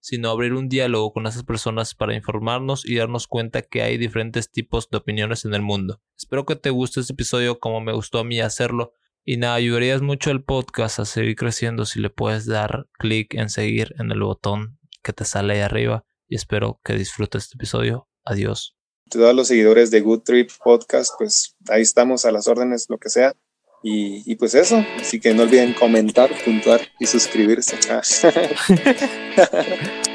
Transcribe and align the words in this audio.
sino 0.00 0.30
abrir 0.30 0.54
un 0.54 0.68
diálogo 0.68 1.12
con 1.12 1.26
esas 1.26 1.44
personas 1.44 1.94
para 1.94 2.14
informarnos 2.14 2.84
y 2.84 2.96
darnos 2.96 3.26
cuenta 3.26 3.62
que 3.62 3.82
hay 3.82 3.98
diferentes 3.98 4.50
tipos 4.50 4.88
de 4.90 4.98
opiniones 4.98 5.44
en 5.44 5.54
el 5.54 5.62
mundo. 5.62 6.00
Espero 6.16 6.44
que 6.46 6.56
te 6.56 6.70
guste 6.70 7.00
este 7.00 7.12
episodio 7.12 7.60
como 7.60 7.80
me 7.80 7.92
gustó 7.92 8.18
a 8.18 8.24
mí 8.24 8.40
hacerlo. 8.40 8.92
Y 9.24 9.36
nada, 9.36 9.54
ayudarías 9.54 10.00
mucho 10.00 10.30
al 10.30 10.42
podcast 10.42 10.98
a 10.98 11.04
seguir 11.04 11.36
creciendo 11.36 11.84
si 11.84 12.00
le 12.00 12.10
puedes 12.10 12.46
dar 12.46 12.86
clic 12.98 13.34
en 13.34 13.50
seguir 13.50 13.94
en 13.98 14.10
el 14.10 14.22
botón 14.22 14.78
que 15.02 15.12
te 15.12 15.24
sale 15.24 15.54
ahí 15.54 15.60
arriba. 15.60 16.04
Y 16.26 16.36
espero 16.36 16.80
que 16.84 16.94
disfrutes 16.94 17.44
este 17.44 17.56
episodio. 17.56 18.08
Adiós. 18.24 18.76
Todos 19.10 19.34
los 19.34 19.48
seguidores 19.48 19.90
de 19.90 20.00
Good 20.00 20.22
Trip 20.22 20.50
Podcast, 20.62 21.12
pues 21.18 21.56
ahí 21.68 21.82
estamos 21.82 22.24
a 22.24 22.32
las 22.32 22.46
órdenes, 22.48 22.86
lo 22.88 22.98
que 22.98 23.10
sea. 23.10 23.34
Y, 23.82 24.30
y 24.30 24.36
pues 24.36 24.54
eso, 24.54 24.84
así 25.00 25.20
que 25.20 25.32
no 25.32 25.44
olviden 25.44 25.72
comentar, 25.72 26.30
puntuar 26.44 26.82
y 26.98 27.06
suscribirse. 27.06 27.78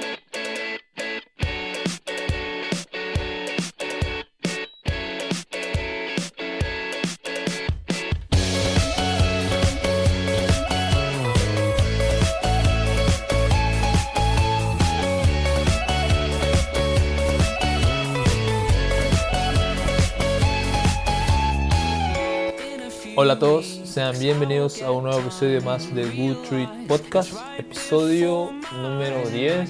a 23.35 23.39
todos, 23.39 23.81
sean 23.83 24.17
bienvenidos 24.17 24.81
a 24.81 24.91
un 24.91 25.03
nuevo 25.03 25.19
episodio 25.19 25.61
más 25.61 25.93
de 25.93 26.05
Good 26.05 26.47
Treat 26.47 26.87
Podcast, 26.87 27.33
episodio 27.57 28.49
número 28.71 29.27
10. 29.29 29.69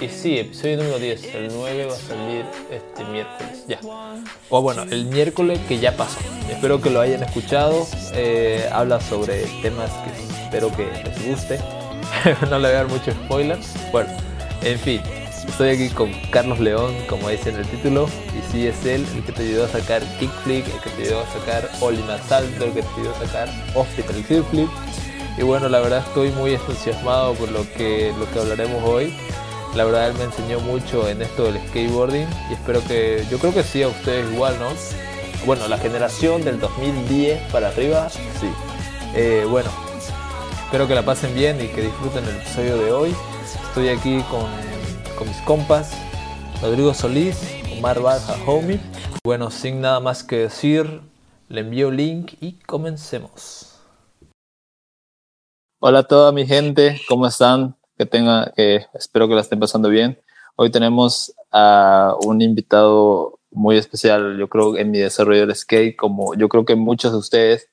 Y 0.00 0.08
sí, 0.08 0.38
episodio 0.38 0.76
número 0.76 1.00
10, 1.00 1.34
el 1.34 1.48
9 1.52 1.86
va 1.86 1.92
a 1.92 1.96
salir 1.96 2.44
este 2.70 3.04
miércoles, 3.06 3.64
ya. 3.66 3.80
O 4.48 4.62
bueno, 4.62 4.82
el 4.84 5.06
miércoles 5.06 5.58
que 5.66 5.80
ya 5.80 5.96
pasó. 5.96 6.20
Espero 6.48 6.80
que 6.80 6.90
lo 6.90 7.00
hayan 7.00 7.24
escuchado. 7.24 7.84
Eh, 8.12 8.68
habla 8.70 9.00
sobre 9.00 9.42
temas 9.60 9.90
que 9.90 10.44
espero 10.44 10.70
que 10.76 10.86
les 10.86 11.26
guste. 11.26 11.58
no 12.48 12.60
le 12.60 12.68
voy 12.68 12.76
a 12.76 12.84
dar 12.84 12.88
mucho 12.88 13.10
spoiler. 13.10 13.58
Bueno, 13.90 14.10
en 14.62 14.78
fin, 14.78 15.00
Estoy 15.48 15.70
aquí 15.70 15.88
con 15.90 16.12
Carlos 16.30 16.58
León, 16.58 16.94
como 17.08 17.28
dice 17.28 17.50
en 17.50 17.56
el 17.56 17.66
título, 17.66 18.08
y 18.36 18.52
sí 18.52 18.66
es 18.66 18.84
él 18.84 19.06
el 19.14 19.22
que 19.22 19.32
te 19.32 19.42
ayudó 19.42 19.64
a 19.64 19.68
sacar 19.68 20.02
Kickflip, 20.18 20.66
el 20.66 20.80
que 20.80 20.90
te 20.90 21.02
ayudó 21.02 21.20
a 21.20 21.26
sacar 21.26 21.70
Oliver 21.80 22.20
Salto, 22.28 22.64
el 22.64 22.72
que 22.72 22.82
te 22.82 22.88
ayudó 23.00 23.14
a 23.14 23.26
sacar 23.26 23.48
Hospital 23.74 24.16
Kickflip. 24.26 24.68
Y 25.38 25.42
bueno, 25.42 25.68
la 25.68 25.80
verdad 25.80 26.04
estoy 26.06 26.30
muy 26.30 26.54
entusiasmado 26.54 27.34
por 27.34 27.50
lo 27.50 27.70
que, 27.72 28.12
lo 28.18 28.30
que 28.30 28.40
hablaremos 28.40 28.82
hoy. 28.84 29.14
La 29.74 29.84
verdad 29.84 30.08
él 30.08 30.14
me 30.14 30.24
enseñó 30.24 30.60
mucho 30.60 31.08
en 31.08 31.22
esto 31.22 31.44
del 31.44 31.58
skateboarding 31.68 32.28
y 32.50 32.54
espero 32.54 32.82
que, 32.84 33.24
yo 33.30 33.38
creo 33.38 33.52
que 33.52 33.62
sí 33.64 33.82
a 33.82 33.88
ustedes 33.88 34.30
igual, 34.32 34.56
¿no? 34.58 34.68
Bueno, 35.46 35.66
la 35.68 35.78
generación 35.78 36.42
del 36.44 36.60
2010 36.60 37.52
para 37.52 37.68
arriba, 37.68 38.08
sí. 38.08 38.48
Eh, 39.14 39.46
bueno, 39.48 39.70
espero 40.64 40.88
que 40.88 40.94
la 40.94 41.02
pasen 41.02 41.34
bien 41.34 41.60
y 41.60 41.68
que 41.68 41.82
disfruten 41.82 42.24
el 42.24 42.36
episodio 42.36 42.76
de 42.76 42.92
hoy. 42.92 43.14
Estoy 43.68 43.88
aquí 43.88 44.22
con 44.30 44.46
con 45.16 45.28
mis 45.28 45.40
compas, 45.42 45.92
Rodrigo 46.60 46.92
Solís, 46.94 47.38
Omar 47.78 48.00
Barja 48.00 48.34
Homie. 48.46 48.80
Bueno, 49.24 49.50
sin 49.50 49.80
nada 49.80 50.00
más 50.00 50.24
que 50.24 50.36
decir, 50.38 51.00
le 51.48 51.60
envío 51.60 51.90
link 51.90 52.32
y 52.40 52.54
comencemos. 52.60 53.78
Hola 55.80 56.00
a 56.00 56.02
toda 56.04 56.32
mi 56.32 56.46
gente, 56.46 57.00
¿cómo 57.08 57.26
están? 57.26 57.76
Que 57.96 58.06
tenga, 58.06 58.52
que 58.56 58.86
espero 58.94 59.28
que 59.28 59.34
la 59.34 59.42
estén 59.42 59.60
pasando 59.60 59.88
bien. 59.88 60.20
Hoy 60.56 60.70
tenemos 60.70 61.34
a 61.52 62.14
un 62.24 62.40
invitado 62.42 63.38
muy 63.50 63.76
especial, 63.76 64.36
yo 64.38 64.48
creo, 64.48 64.76
en 64.76 64.90
mi 64.90 64.98
desarrollo 64.98 65.46
del 65.46 65.54
skate, 65.54 65.96
como 65.96 66.34
yo 66.34 66.48
creo 66.48 66.64
que 66.64 66.74
muchos 66.74 67.12
de 67.12 67.18
ustedes 67.18 67.70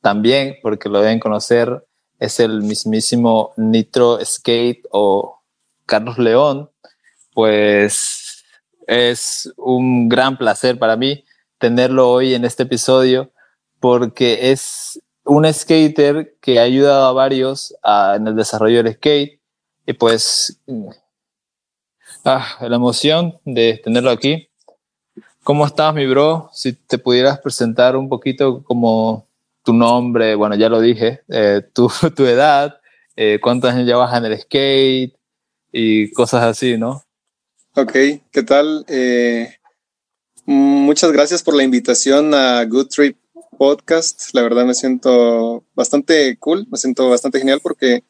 también, 0.00 0.56
porque 0.62 0.88
lo 0.88 1.00
deben 1.00 1.20
conocer, 1.20 1.86
es 2.18 2.40
el 2.40 2.62
mismísimo 2.62 3.52
Nitro 3.56 4.18
Skate 4.24 4.82
o 4.90 5.40
Carlos 5.86 6.18
León, 6.18 6.70
pues 7.34 8.44
es 8.86 9.52
un 9.56 10.08
gran 10.08 10.36
placer 10.36 10.78
para 10.78 10.96
mí 10.96 11.24
tenerlo 11.58 12.10
hoy 12.10 12.34
en 12.34 12.44
este 12.44 12.64
episodio 12.64 13.30
porque 13.78 14.50
es 14.50 15.00
un 15.24 15.50
skater 15.52 16.36
que 16.40 16.58
ha 16.58 16.62
ayudado 16.62 17.06
a 17.06 17.12
varios 17.12 17.74
en 18.16 18.26
el 18.26 18.36
desarrollo 18.36 18.82
del 18.82 18.94
skate 18.94 19.40
y 19.86 19.92
pues 19.92 20.60
ah, 22.24 22.46
la 22.60 22.76
emoción 22.76 23.38
de 23.44 23.80
tenerlo 23.82 24.10
aquí. 24.10 24.48
¿Cómo 25.42 25.66
estás, 25.66 25.94
mi 25.94 26.06
bro? 26.06 26.50
Si 26.52 26.72
te 26.72 26.98
pudieras 26.98 27.38
presentar 27.40 27.96
un 27.96 28.08
poquito 28.08 28.62
como 28.62 29.26
tu 29.64 29.72
nombre, 29.72 30.34
bueno, 30.34 30.54
ya 30.54 30.68
lo 30.68 30.80
dije, 30.80 31.22
eh, 31.28 31.62
tu, 31.72 31.90
tu, 32.16 32.26
edad, 32.26 32.80
eh, 33.16 33.38
cuántos 33.42 33.70
años 33.70 33.86
llevas 33.86 34.16
en 34.16 34.24
el 34.26 34.38
skate 34.38 35.14
y 35.72 36.10
cosas 36.12 36.44
así, 36.44 36.76
¿no? 36.76 37.02
Ok, 37.76 37.92
¿qué 38.32 38.42
tal? 38.44 38.84
Eh, 38.88 39.48
muchas 40.44 41.12
gracias 41.12 41.44
por 41.44 41.54
la 41.54 41.62
invitación 41.62 42.34
a 42.34 42.64
Good 42.64 42.88
Trip 42.88 43.16
Podcast. 43.58 44.30
La 44.32 44.42
verdad 44.42 44.66
me 44.66 44.74
siento 44.74 45.64
bastante 45.76 46.36
cool, 46.38 46.66
me 46.68 46.76
siento 46.78 47.08
bastante 47.08 47.38
genial 47.38 47.60
porque 47.62 48.02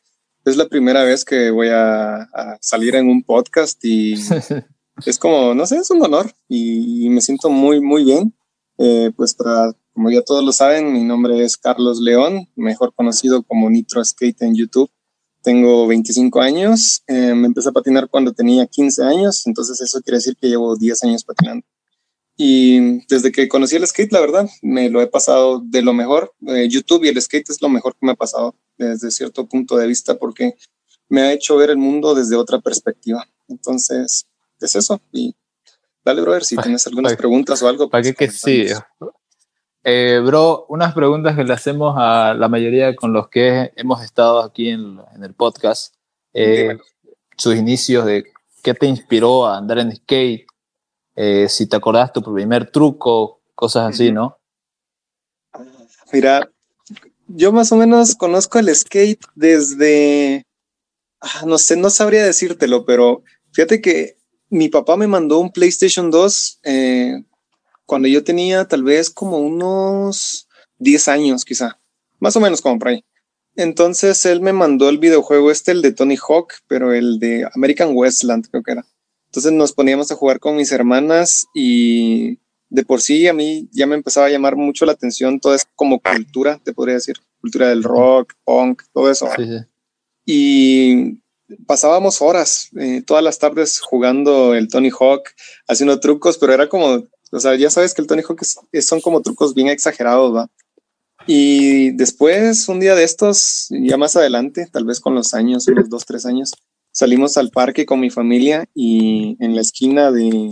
es 0.47 0.57
la 0.57 0.67
primera 0.67 1.05
vez 1.05 1.27
que 1.27 1.51
voy 1.51 1.69
a, 1.71 2.27
salir 2.63 2.97
en 2.97 3.11
un 3.11 3.23
podcast 3.23 3.85
y 3.85 4.15
es 5.05 5.19
como, 5.19 5.55
no 5.55 5.67
sé, 5.67 5.77
es 5.77 5.91
un 5.91 6.03
honor 6.03 6.33
y, 6.49 7.11
me 7.11 7.21
siento 7.21 7.51
muy, 7.51 7.83
muy 7.83 8.05
bien. 8.05 8.35
Eh, 8.79 9.13
pues 9.15 9.35
para, 9.35 9.75
como 9.93 10.11
ya 10.11 10.23
todos 10.23 10.43
lo 10.43 10.53
saben, 10.53 10.91
mi 10.91 11.05
nombre 11.05 11.45
es 11.45 11.59
Carlos 11.59 12.01
León, 12.01 12.49
mejor 12.57 12.95
conocido 12.95 13.43
como 13.43 13.69
Nitro 13.69 14.03
Skate 14.03 14.41
en 14.41 14.55
YouTube. 14.55 14.91
Tengo 15.43 15.87
25 15.87 16.41
años, 16.41 17.03
eh, 17.07 17.35
me 17.35 17.47
empecé 17.47 17.71
a 17.71 17.73
patinar 17.73 18.09
cuando 18.09 18.33
tenía 18.33 18.67
15 18.67 19.03
años, 19.03 19.47
entonces 19.47 19.81
eso 19.81 20.01
quiere 20.03 20.19
decir 20.19 20.37
que 20.37 20.49
llevo 20.49 20.77
10 20.77 21.03
años 21.05 21.25
patinando. 21.25 21.65
Y 22.37 23.05
desde 23.07 23.33
que 23.33 23.49
conocí 23.49 23.77
el 23.77 23.87
skate, 23.87 24.13
la 24.13 24.21
verdad, 24.21 24.49
me 24.63 24.89
lo 24.89 25.03
he 25.03 25.07
pasado 25.07 25.61
de 25.63 25.83
lo 25.83 25.93
mejor. 25.93 26.33
Eh, 26.47 26.69
YouTube 26.71 27.05
y 27.05 27.09
el 27.09 27.21
skate 27.21 27.51
es 27.51 27.61
lo 27.61 27.69
mejor 27.69 27.93
que 27.93 28.07
me 28.07 28.13
ha 28.13 28.15
pasado 28.15 28.55
desde 28.79 29.11
cierto 29.11 29.47
punto 29.47 29.77
de 29.77 29.87
vista 29.87 30.19
porque 30.19 30.55
me 31.11 31.21
ha 31.21 31.33
hecho 31.33 31.57
ver 31.57 31.69
el 31.69 31.77
mundo 31.77 32.15
desde 32.15 32.37
otra 32.37 32.59
perspectiva. 32.61 33.27
Entonces, 33.49 34.27
es 34.59 34.75
eso. 34.75 35.01
Y 35.13 35.35
dale, 36.03 36.23
brother, 36.23 36.45
si 36.45 36.57
tienes 36.57 36.87
algunas 36.87 37.15
preguntas 37.15 37.63
o 37.63 37.69
algo. 37.69 37.91
¿Para 37.91 38.05
qué 38.05 38.15
pues, 38.15 38.43
que 38.43 38.67
sí? 38.67 38.73
Eh, 39.83 40.21
bro, 40.25 40.67
unas 40.69 40.93
preguntas 40.95 41.35
que 41.35 41.45
le 41.45 41.55
hacemos 41.55 41.95
a 41.97 42.35
la 42.35 42.49
mayoría 42.49 42.95
con 42.95 43.13
los 43.13 43.29
que 43.29 43.73
hemos 43.77 44.03
estado 44.03 44.43
aquí 44.43 44.69
en, 44.69 45.01
el 45.23 45.35
podcast. 45.35 45.95
Eh, 46.35 46.77
sus 47.37 47.57
inicios 47.57 48.05
de 48.05 48.25
qué 48.63 48.75
te 48.75 48.87
inspiró 48.87 49.47
a 49.47 49.57
andar 49.57 49.79
en 49.79 49.97
skate, 49.97 50.47
eh, 51.17 51.49
si 51.49 51.67
te 51.67 51.77
acordás 51.77 52.13
tu 52.13 52.23
primer 52.23 52.71
truco, 52.71 53.41
cosas 53.55 53.95
así, 53.95 54.13
¿no? 54.13 54.39
Mira, 56.13 56.51
yo 57.29 57.53
más 57.53 57.73
o 57.73 57.77
menos 57.77 58.15
conozco 58.15 58.59
el 58.59 58.75
skate 58.75 59.25
desde, 59.35 60.45
ah, 61.21 61.45
no 61.47 61.57
sé, 61.59 61.77
no 61.77 61.89
sabría 61.89 62.25
decírtelo, 62.25 62.85
pero 62.85 63.23
fíjate 63.53 63.81
que 63.81 64.19
mi 64.51 64.69
papá 64.69 64.97
me 64.97 65.07
mandó 65.07 65.39
un 65.39 65.51
PlayStation 65.51 66.11
2 66.11 66.61
eh, 66.65 67.23
cuando 67.91 68.07
yo 68.07 68.23
tenía 68.23 68.67
tal 68.67 68.85
vez 68.85 69.11
como 69.11 69.39
unos 69.39 70.47
10 70.79 71.09
años, 71.09 71.45
quizá, 71.45 71.81
más 72.21 72.37
o 72.37 72.41
menos 72.41 72.61
como 72.61 72.79
por 72.79 72.87
ahí. 72.87 73.05
Entonces 73.57 74.25
él 74.27 74.41
me 74.41 74.53
mandó 74.53 74.89
el 74.89 74.99
videojuego 74.99 75.51
este, 75.51 75.73
el 75.73 75.83
de 75.83 75.91
Tony 75.91 76.17
Hawk, 76.17 76.53
pero 76.69 76.95
el 76.95 77.19
de 77.19 77.49
American 77.53 77.91
Westland, 77.93 78.47
creo 78.49 78.63
que 78.63 78.71
era. 78.71 78.87
Entonces 79.27 79.51
nos 79.51 79.73
poníamos 79.73 80.13
a 80.13 80.15
jugar 80.15 80.39
con 80.39 80.55
mis 80.55 80.71
hermanas 80.71 81.47
y 81.53 82.39
de 82.69 82.85
por 82.85 83.01
sí 83.01 83.27
a 83.27 83.33
mí 83.33 83.69
ya 83.73 83.89
me 83.89 83.97
empezaba 83.97 84.27
a 84.27 84.31
llamar 84.31 84.55
mucho 84.55 84.87
la 84.87 84.93
atención 84.93 85.41
toda 85.41 85.57
esa 85.57 85.67
como 85.75 85.99
cultura, 85.99 86.61
te 86.63 86.73
podría 86.73 86.95
decir, 86.95 87.17
cultura 87.41 87.71
del 87.71 87.83
rock, 87.83 88.35
punk, 88.45 88.85
todo 88.93 89.11
eso. 89.11 89.29
Y 90.25 91.19
pasábamos 91.67 92.23
horas, 92.23 92.71
eh, 92.79 93.03
todas 93.05 93.25
las 93.25 93.41
tardes 93.41 93.81
jugando 93.81 94.55
el 94.55 94.69
Tony 94.69 94.91
Hawk, 94.91 95.31
haciendo 95.67 95.99
trucos, 95.99 96.39
pero 96.39 96.53
era 96.53 96.69
como 96.69 97.09
o 97.31 97.41
sea, 97.41 97.55
ya 97.57 97.71
sabes 97.71 97.95
que 97.95 98.03
el 98.03 98.09
Tony 98.09 98.23
Hawk 98.23 98.43
son 98.81 99.01
como 99.01 99.23
trucos 99.23 99.55
bien 99.55 99.69
exagerados, 99.69 100.35
¿va? 100.35 100.51
Y 101.27 101.91
después, 101.93 102.69
un 102.69 102.81
día 102.81 102.95
de 102.95 103.05
estos, 103.05 103.67
ya 103.71 103.97
más 103.97 104.17
adelante, 104.17 104.69
tal 104.73 104.85
vez 104.85 105.01
con 105.01 105.15
los 105.15 105.35
años, 105.35 105.69
unos 105.69 105.89
dos, 105.91 106.07
tres 106.07 106.25
años, 106.27 106.53
salimos 106.93 107.37
al 107.37 107.51
parque 107.51 107.87
con 107.87 108.01
mi 108.01 108.11
familia 108.11 108.67
y 108.75 109.37
en 109.39 109.55
la 109.55 109.61
esquina 109.61 110.11
de, 110.11 110.51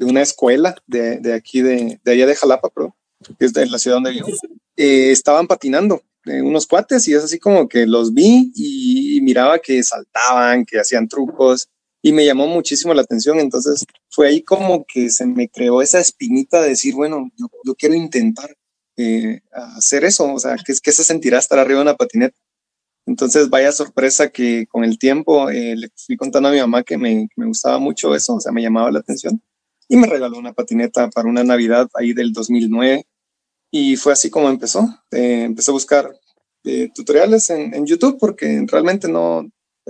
una 0.00 0.22
escuela 0.22 0.74
de, 0.86 1.18
de 1.18 1.34
aquí, 1.34 1.60
de, 1.60 2.00
de, 2.02 2.12
allá 2.12 2.26
de 2.26 2.34
Jalapa, 2.34 2.70
pero 2.74 2.96
que 3.38 3.44
es 3.44 3.52
de 3.52 3.66
la 3.66 3.78
ciudad 3.78 3.96
donde 3.96 4.12
vivo, 4.12 4.28
eh, 4.76 5.10
estaban 5.10 5.46
patinando 5.46 6.02
eh, 6.24 6.42
unos 6.42 6.66
cuates 6.66 7.06
y 7.08 7.14
es 7.14 7.24
así 7.24 7.38
como 7.38 7.68
que 7.68 7.86
los 7.86 8.12
vi 8.12 8.52
y, 8.54 9.20
miraba 9.22 9.58
que 9.58 9.82
saltaban, 9.82 10.64
que 10.64 10.78
hacían 10.78 11.08
trucos 11.08 11.68
y 12.02 12.12
me 12.12 12.24
llamó 12.24 12.46
muchísimo 12.46 12.94
la 12.94 13.02
atención. 13.02 13.40
Entonces 13.40 13.84
fue 14.10 14.28
ahí 14.28 14.42
como 14.42 14.84
que 14.86 15.10
se 15.10 15.26
me 15.26 15.48
creó 15.48 15.82
esa 15.82 16.00
espinita 16.00 16.62
de 16.62 16.70
decir, 16.70 16.94
bueno, 16.94 17.30
yo, 17.36 17.74
quiero 17.74 17.94
intentar 17.94 18.56
eh, 18.96 19.40
hacer 19.52 20.04
eso, 20.04 20.32
o 20.32 20.38
sea, 20.38 20.56
¿qué, 20.64 20.74
¿qué, 20.82 20.92
se 20.92 21.04
sentirá 21.04 21.38
estar 21.38 21.58
arriba 21.58 21.78
de 21.78 21.82
una 21.82 21.96
patineta? 21.96 22.36
Entonces, 23.06 23.48
vaya 23.48 23.72
sorpresa 23.72 24.28
que 24.30 24.66
con 24.66 24.84
el 24.84 24.98
tiempo 24.98 25.48
eh, 25.50 25.76
le 25.76 25.88
fui 25.96 26.16
contando 26.16 26.50
a 26.50 26.52
mi 26.52 26.60
mamá 26.60 26.82
que 26.82 26.98
me, 26.98 27.28
me, 27.36 27.46
gustaba 27.46 27.78
mucho 27.78 28.14
eso, 28.14 28.34
o 28.34 28.40
sea, 28.40 28.52
me 28.52 28.62
llamaba 28.62 28.90
la 28.90 28.98
atención 28.98 29.40
y 29.88 29.96
me 29.96 30.06
regaló 30.06 30.38
una 30.38 30.52
patineta 30.52 31.08
para 31.10 31.28
una 31.28 31.44
Navidad 31.44 31.88
ahí 31.94 32.12
del 32.12 32.32
2009 32.32 33.06
y 33.70 33.96
fue 33.96 34.12
así 34.12 34.30
como 34.30 34.48
empezó. 34.48 34.86
Eh, 35.10 35.44
empecé 35.44 35.70
a 35.70 35.74
buscar 35.74 36.10
eh, 36.64 36.90
tutoriales 36.94 37.48
en, 37.50 37.86
YouTube 37.86 38.18
porque 38.18 38.64
realmente 38.66 39.08
no, 39.08 39.48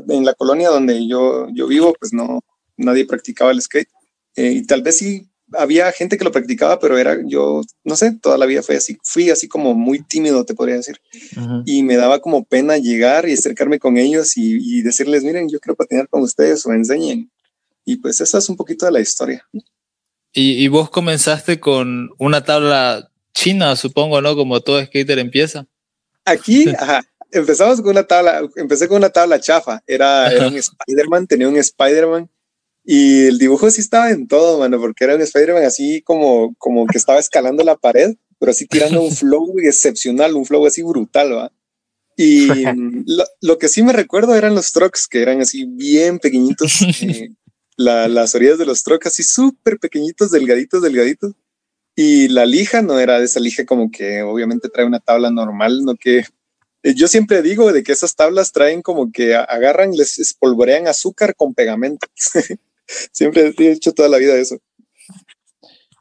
en 0.09 0.25
la 0.25 0.35
colonia 0.35 0.69
donde 0.69 1.07
yo, 1.07 1.49
yo 1.53 1.67
vivo, 1.67 1.95
pues 1.99 2.13
no, 2.13 2.41
nadie 2.77 3.07
practicaba 3.07 3.51
el 3.51 3.61
skate. 3.61 3.89
Eh, 4.37 4.53
y 4.53 4.67
tal 4.67 4.83
vez 4.83 4.99
sí 4.99 5.29
había 5.53 5.91
gente 5.93 6.19
que 6.19 6.25
lo 6.25 6.33
practicaba, 6.33 6.79
pero 6.79 6.99
era 6.99 7.17
yo, 7.27 7.63
no 7.85 7.97
sé, 7.97 8.13
toda 8.13 8.37
la 8.39 8.47
vida 8.47 8.63
fue 8.63 8.77
así, 8.77 8.99
fui 9.03 9.31
así 9.31 9.49
como 9.49 9.75
muy 9.75 10.03
tímido, 10.03 10.45
te 10.45 10.55
podría 10.55 10.77
decir. 10.77 11.01
Uh 11.37 11.41
-huh. 11.41 11.63
Y 11.67 11.83
me 11.83 11.97
daba 11.97 12.21
como 12.21 12.45
pena 12.45 12.77
llegar 12.77 13.29
y 13.29 13.33
acercarme 13.33 13.79
con 13.79 13.97
ellos 13.97 14.37
y, 14.37 14.59
y, 14.61 14.83
decirles, 14.83 15.25
miren, 15.25 15.49
yo 15.49 15.59
quiero 15.61 15.77
patinar 15.77 16.09
con 16.09 16.23
ustedes 16.23 16.65
o 16.67 16.73
enseñen. 16.73 17.31
Y 17.85 17.97
pues 17.97 18.21
esa 18.21 18.39
es 18.39 18.49
un 18.49 18.57
poquito 18.57 18.85
de 18.87 18.93
la 18.93 19.01
historia. 19.01 19.47
Y, 20.33 20.63
y 20.63 20.69
vos 20.69 20.91
comenzaste 20.91 21.59
con 21.59 22.11
una 22.19 22.45
tabla 22.45 23.11
china, 23.33 23.77
supongo, 23.77 24.21
¿no? 24.21 24.37
Como 24.37 24.61
todo 24.61 24.85
skater 24.85 25.19
empieza. 25.19 25.67
Aquí, 26.25 26.67
ajá, 26.79 27.03
empezamos 27.31 27.81
con 27.81 27.91
una 27.91 28.05
tabla, 28.05 28.49
empecé 28.57 28.89
con 28.89 28.99
una 28.99 29.11
tabla 29.11 29.41
chafa, 29.41 29.83
era, 29.87 30.33
era 30.33 30.49
un 30.49 30.57
Spider-Man, 30.57 31.27
tenía 31.27 31.49
un 31.49 31.57
Spider-Man 31.57 32.31
y 32.85 33.27
el 33.27 33.39
dibujo 33.39 33.71
sí 33.71 33.81
estaba 33.81 34.11
en 34.11 34.29
todo, 34.29 34.59
mano, 34.59 34.79
porque 34.81 35.05
era 35.05 35.15
un 35.15 35.21
Spider-Man 35.21 35.65
así 35.65 36.01
como, 36.03 36.55
como 36.57 36.87
que 36.87 36.97
estaba 36.97 37.19
escalando 37.19 37.63
la 37.63 37.77
pared, 37.77 38.17
pero 38.39 38.51
así 38.51 38.67
tirando 38.67 39.03
un 39.03 39.13
flow 39.13 39.55
excepcional, 39.63 40.35
un 40.35 40.47
flow 40.47 40.67
así 40.67 40.83
brutal, 40.83 41.35
¿va? 41.35 41.53
Y 42.17 42.47
lo, 43.07 43.25
lo, 43.43 43.59
que 43.59 43.69
sí 43.69 43.83
me 43.83 43.93
recuerdo 43.93 44.35
eran 44.35 44.55
los 44.55 44.73
trucks, 44.73 45.07
que 45.07 45.21
eran 45.21 45.41
así 45.41 45.67
bien 45.67 46.19
pequeñitos, 46.19 46.81
eh, 47.03 47.31
la, 47.77 48.09
las 48.09 48.35
orillas 48.35 48.59
de 48.59 48.67
los 48.67 48.83
trucks 48.83 49.09
así 49.09 49.23
súper 49.23 49.79
pequeñitos, 49.79 50.31
delgaditos, 50.31 50.83
delgaditos. 50.83 51.35
Y 51.95 52.29
la 52.29 52.47
lija 52.47 52.81
no 52.81 52.99
era 53.01 53.19
de 53.19 53.25
esa 53.25 53.41
lija 53.41 53.67
como 53.67 53.91
que 53.91 54.23
obviamente 54.23 54.69
trae 54.69 54.87
una 54.87 55.01
tabla 55.01 55.31
normal, 55.31 55.85
no 55.85 55.97
que 55.97 56.25
yo 56.83 57.09
siempre 57.09 57.43
digo 57.43 57.73
de 57.73 57.83
que 57.83 57.93
esas 57.93 58.15
tablas 58.15 58.53
traen 58.53 58.83
como 58.83 59.11
que 59.11 59.35
agarran, 59.35 59.93
les 59.93 60.19
espolvorean 60.19 60.87
azúcar 60.87 61.35
con 61.35 61.55
pegamento. 61.55 62.07
Siempre 63.13 63.53
he 63.59 63.71
hecho 63.73 63.93
toda 63.93 64.09
la 64.09 64.19
vida 64.19 64.35
eso. 64.37 64.59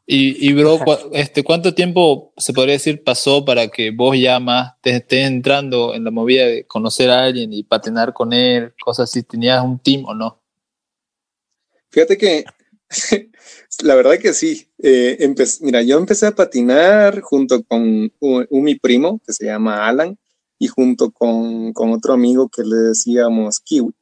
Y, 0.06 0.48
y 0.48 0.54
bro, 0.54 0.78
cu 0.78 0.92
este, 1.12 1.44
¿cuánto 1.44 1.74
tiempo 1.74 2.32
se 2.38 2.54
podría 2.54 2.72
decir 2.72 3.04
pasó 3.04 3.44
para 3.44 3.68
que 3.68 3.90
vos 3.90 4.16
ya 4.18 4.40
más 4.40 4.72
te 4.80 4.96
estés 4.96 5.26
entrando 5.26 5.94
en 5.94 6.02
la 6.02 6.10
movida 6.10 6.46
de 6.46 6.64
conocer 6.64 7.10
a 7.10 7.24
alguien 7.24 7.52
y 7.52 7.62
patinar 7.62 8.14
con 8.14 8.32
él, 8.32 8.72
cosas 8.82 9.10
así? 9.10 9.22
¿Tenías 9.22 9.62
un 9.62 9.78
team 9.78 10.06
o 10.06 10.14
no? 10.14 10.40
Fíjate 11.90 12.16
que 12.16 12.44
la 13.82 13.94
verdad 13.96 14.18
que 14.18 14.32
sí. 14.32 14.68
Eh, 14.82 15.34
mira, 15.60 15.82
yo 15.82 15.98
empecé 15.98 16.26
a 16.26 16.34
patinar 16.34 17.20
junto 17.20 17.62
con 17.64 18.10
un, 18.20 18.46
un, 18.48 18.62
mi 18.62 18.76
primo 18.76 19.20
que 19.26 19.34
se 19.34 19.44
llama 19.44 19.86
Alan 19.86 20.16
y 20.58 20.68
junto 20.68 21.10
con, 21.10 21.72
con 21.72 21.92
otro 21.92 22.14
amigo 22.14 22.48
que 22.48 22.62
le 22.62 22.76
decíamos 22.76 23.60
Kiwi. 23.60 23.92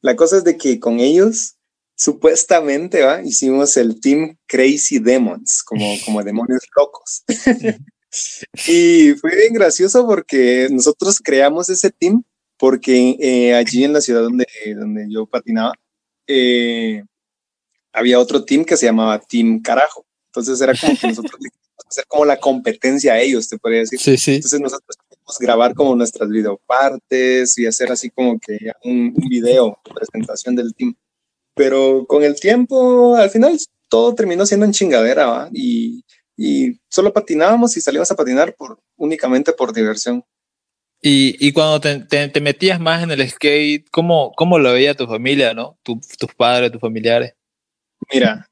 La 0.00 0.16
cosa 0.16 0.38
es 0.38 0.44
de 0.44 0.56
que 0.56 0.78
con 0.78 1.00
ellos 1.00 1.56
supuestamente 1.96 3.02
¿va? 3.02 3.22
hicimos 3.22 3.76
el 3.76 4.00
team 4.00 4.36
Crazy 4.46 4.98
Demons, 4.98 5.62
como, 5.62 5.86
como 6.04 6.22
demonios 6.24 6.62
locos. 6.76 7.24
y 8.68 9.12
fue 9.14 9.34
bien 9.36 9.54
gracioso 9.54 10.06
porque 10.06 10.68
nosotros 10.70 11.20
creamos 11.22 11.68
ese 11.68 11.90
team 11.90 12.22
porque 12.58 13.16
eh, 13.20 13.54
allí 13.54 13.84
en 13.84 13.92
la 13.92 14.00
ciudad 14.00 14.22
donde, 14.22 14.46
donde 14.76 15.06
yo 15.10 15.26
patinaba 15.26 15.74
eh, 16.26 17.02
había 17.92 18.18
otro 18.18 18.44
team 18.44 18.64
que 18.64 18.76
se 18.76 18.86
llamaba 18.86 19.20
Team 19.20 19.62
Carajo. 19.62 20.04
Entonces 20.26 20.60
era 20.60 20.74
como 20.78 20.98
que 20.98 21.08
nosotros 21.08 21.40
hacer 21.88 22.04
como 22.08 22.24
la 22.24 22.38
competencia 22.38 23.14
a 23.14 23.20
ellos, 23.20 23.48
te 23.48 23.58
podría 23.58 23.80
decir. 23.80 24.00
Sí, 24.00 24.16
sí. 24.16 24.34
Entonces 24.34 24.60
nosotros 24.60 24.96
grabar 25.40 25.74
como 25.74 25.94
nuestras 25.96 26.28
videopartes 26.28 27.58
y 27.58 27.66
hacer 27.66 27.90
así 27.92 28.10
como 28.10 28.38
que 28.38 28.72
un, 28.84 29.14
un 29.16 29.28
video, 29.28 29.78
presentación 29.94 30.56
del 30.56 30.74
team 30.74 30.94
pero 31.54 32.04
con 32.06 32.24
el 32.24 32.38
tiempo, 32.38 33.16
al 33.16 33.30
final, 33.30 33.56
todo 33.88 34.14
terminó 34.14 34.44
siendo 34.44 34.66
en 34.66 34.72
chingadera, 34.72 35.26
¿va? 35.26 35.48
Y, 35.52 36.04
y 36.36 36.80
solo 36.88 37.12
patinábamos 37.12 37.76
y 37.76 37.80
salíamos 37.80 38.10
a 38.10 38.16
patinar 38.16 38.54
por, 38.54 38.80
únicamente 38.96 39.52
por 39.52 39.72
diversión. 39.72 40.24
Y, 41.00 41.36
y 41.46 41.52
cuando 41.52 41.80
te, 41.80 42.00
te, 42.00 42.28
te, 42.28 42.40
metías 42.40 42.80
más 42.80 43.02
en 43.02 43.10
el 43.10 43.28
skate, 43.28 43.88
¿cómo, 43.90 44.32
cómo 44.36 44.58
lo 44.58 44.72
veía 44.72 44.94
tu 44.94 45.06
familia, 45.06 45.54
no? 45.54 45.78
Tu, 45.82 46.00
tus 46.18 46.34
padres, 46.34 46.72
tus 46.72 46.80
familiares. 46.80 47.34
Mira, 48.12 48.48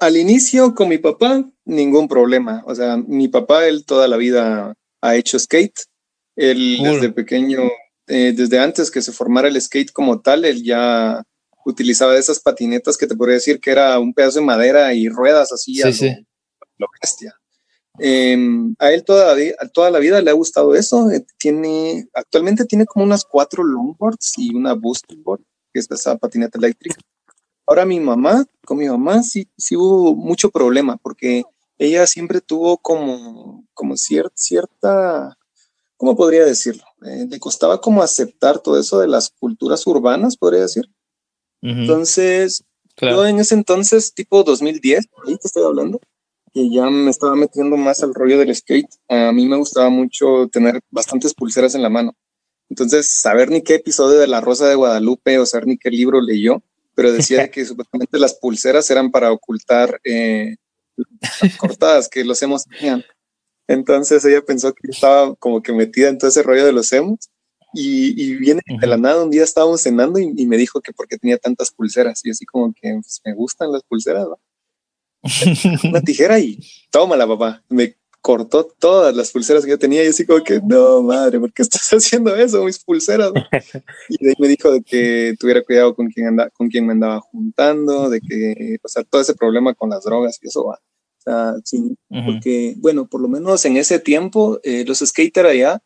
al 0.00 0.16
inicio 0.16 0.74
con 0.74 0.88
mi 0.88 0.98
papá, 0.98 1.44
ningún 1.64 2.08
problema. 2.08 2.62
O 2.66 2.74
sea, 2.74 2.96
mi 2.96 3.28
papá, 3.28 3.66
él 3.66 3.84
toda 3.84 4.08
la 4.08 4.16
vida 4.16 4.74
ha 5.00 5.16
hecho 5.16 5.38
skate. 5.38 5.84
Él 6.36 6.76
cool. 6.78 6.92
desde 6.92 7.12
pequeño, 7.12 7.60
eh, 8.06 8.32
desde 8.34 8.58
antes 8.58 8.90
que 8.90 9.02
se 9.02 9.12
formara 9.12 9.48
el 9.48 9.60
skate 9.60 9.92
como 9.92 10.20
tal, 10.20 10.44
él 10.44 10.62
ya 10.62 11.22
utilizaba 11.64 12.16
esas 12.16 12.40
patinetas 12.40 12.96
que 12.96 13.06
te 13.06 13.16
podría 13.16 13.34
decir 13.34 13.60
que 13.60 13.70
era 13.70 13.98
un 13.98 14.14
pedazo 14.14 14.40
de 14.40 14.46
madera 14.46 14.94
y 14.94 15.08
ruedas 15.08 15.52
así 15.52 15.74
sí, 15.74 15.82
a 15.82 15.86
lo, 15.86 15.92
sí. 15.92 16.26
lo 16.78 16.86
bestia. 17.00 17.34
Eh, 17.98 18.36
a 18.78 18.92
él 18.92 19.04
toda, 19.04 19.36
toda 19.74 19.90
la 19.90 19.98
vida 19.98 20.20
le 20.22 20.30
ha 20.30 20.34
gustado 20.34 20.74
eso. 20.74 21.10
Eh, 21.10 21.24
tiene, 21.38 22.08
actualmente 22.14 22.64
tiene 22.64 22.86
como 22.86 23.04
unas 23.04 23.24
cuatro 23.24 23.62
longboards 23.62 24.34
y 24.38 24.54
una 24.54 24.74
boosting 24.74 25.22
board, 25.22 25.42
que 25.72 25.80
es 25.80 25.90
esa 25.90 26.16
patineta 26.16 26.58
eléctrica. 26.58 26.98
Ahora 27.66 27.84
mi 27.84 28.00
mamá, 28.00 28.44
con 28.64 28.78
mi 28.78 28.88
mamá 28.88 29.22
sí, 29.22 29.48
sí 29.56 29.76
hubo 29.76 30.14
mucho 30.14 30.50
problema 30.50 30.96
porque 30.96 31.44
ella 31.80 32.06
siempre 32.06 32.42
tuvo 32.42 32.76
como, 32.76 33.66
como 33.72 33.96
cier, 33.96 34.30
cierta, 34.34 35.38
¿cómo 35.96 36.14
podría 36.14 36.44
decirlo? 36.44 36.84
Eh, 37.06 37.26
le 37.28 37.40
costaba 37.40 37.80
como 37.80 38.02
aceptar 38.02 38.58
todo 38.58 38.78
eso 38.78 39.00
de 39.00 39.08
las 39.08 39.30
culturas 39.30 39.86
urbanas, 39.86 40.36
podría 40.36 40.60
decir. 40.60 40.90
Uh 41.62 41.68
-huh. 41.68 41.80
Entonces, 41.80 42.64
claro. 42.96 43.16
yo 43.16 43.26
en 43.26 43.38
ese 43.38 43.54
entonces, 43.54 44.12
tipo 44.12 44.44
2010, 44.44 45.06
ahí 45.26 45.38
te 45.38 45.46
estoy 45.46 45.64
hablando, 45.64 45.98
que 46.52 46.68
ya 46.70 46.90
me 46.90 47.10
estaba 47.10 47.34
metiendo 47.34 47.78
más 47.78 48.02
al 48.02 48.12
rollo 48.12 48.36
del 48.36 48.54
skate. 48.54 48.90
A 49.08 49.32
mí 49.32 49.48
me 49.48 49.56
gustaba 49.56 49.88
mucho 49.88 50.48
tener 50.52 50.82
bastantes 50.90 51.32
pulseras 51.32 51.74
en 51.74 51.82
la 51.82 51.88
mano. 51.88 52.14
Entonces, 52.68 53.10
saber 53.10 53.50
ni 53.50 53.62
qué 53.62 53.76
episodio 53.76 54.18
de 54.18 54.26
La 54.26 54.42
Rosa 54.42 54.68
de 54.68 54.74
Guadalupe 54.74 55.38
o 55.38 55.46
saber 55.46 55.66
ni 55.66 55.78
qué 55.78 55.88
libro 55.88 56.20
leyó, 56.20 56.62
pero 56.94 57.10
decía 57.10 57.50
que 57.50 57.64
supuestamente 57.64 58.18
las 58.18 58.34
pulseras 58.34 58.90
eran 58.90 59.10
para 59.10 59.32
ocultar 59.32 59.98
eh, 60.04 60.56
las 61.42 61.56
cortadas 61.56 62.08
que 62.08 62.24
los 62.24 62.40
hemos 62.42 62.64
tenían. 62.64 63.04
Entonces 63.68 64.24
ella 64.24 64.42
pensó 64.44 64.74
que 64.74 64.88
estaba 64.90 65.34
como 65.36 65.62
que 65.62 65.72
metida 65.72 66.08
en 66.08 66.18
todo 66.18 66.28
ese 66.30 66.42
rollo 66.42 66.66
de 66.66 66.72
los 66.72 66.92
hemos 66.92 67.30
y, 67.72 68.20
y 68.20 68.34
viene 68.34 68.62
de 68.66 68.86
la 68.86 68.96
nada, 68.96 69.22
un 69.22 69.30
día 69.30 69.44
estábamos 69.44 69.82
cenando 69.82 70.18
y, 70.18 70.32
y, 70.36 70.46
me 70.46 70.56
dijo 70.56 70.80
que 70.80 70.92
porque 70.92 71.18
tenía 71.18 71.38
tantas 71.38 71.70
pulseras 71.70 72.20
y 72.24 72.30
así 72.30 72.44
como 72.44 72.72
que 72.72 72.94
pues, 72.94 73.20
me 73.24 73.32
gustan 73.32 73.70
las 73.70 73.84
pulseras, 73.84 74.26
¿no? 74.26 74.40
Una 75.88 76.00
tijera 76.00 76.38
y 76.38 76.58
tómala, 76.90 77.26
papá. 77.26 77.62
Me 77.68 77.96
cortó 78.20 78.64
todas 78.64 79.14
las 79.14 79.30
pulseras 79.30 79.64
que 79.64 79.70
yo 79.70 79.78
tenía 79.78 80.04
y 80.04 80.08
así 80.08 80.26
como 80.26 80.42
que, 80.42 80.60
no, 80.60 81.02
madre, 81.02 81.40
¿por 81.40 81.52
qué 81.52 81.62
estás 81.62 81.88
haciendo 81.92 82.34
eso, 82.36 82.64
mis 82.64 82.78
pulseras? 82.78 83.32
¿no? 83.32 83.42
Y 84.08 84.24
de 84.24 84.30
ahí 84.30 84.36
me 84.38 84.48
dijo 84.48 84.70
de 84.70 84.82
que 84.82 85.34
tuviera 85.38 85.62
cuidado 85.62 85.94
con 85.94 86.08
quién, 86.08 86.28
anda, 86.28 86.50
con 86.50 86.68
quién 86.68 86.86
me 86.86 86.92
andaba 86.92 87.20
juntando, 87.20 88.10
de 88.10 88.20
que, 88.20 88.78
o 88.82 88.88
sea, 88.88 89.04
todo 89.04 89.20
ese 89.20 89.34
problema 89.34 89.74
con 89.74 89.90
las 89.90 90.04
drogas 90.04 90.38
y 90.42 90.48
eso 90.48 90.64
va. 90.64 90.78
Sea, 91.22 91.54
sí, 91.64 91.76
uh 92.08 92.16
-huh. 92.16 92.24
porque, 92.26 92.74
bueno, 92.78 93.06
por 93.06 93.20
lo 93.20 93.28
menos 93.28 93.64
en 93.66 93.76
ese 93.76 93.98
tiempo, 93.98 94.58
eh, 94.62 94.84
los 94.86 94.98
skaters 95.00 95.50
allá 95.50 95.82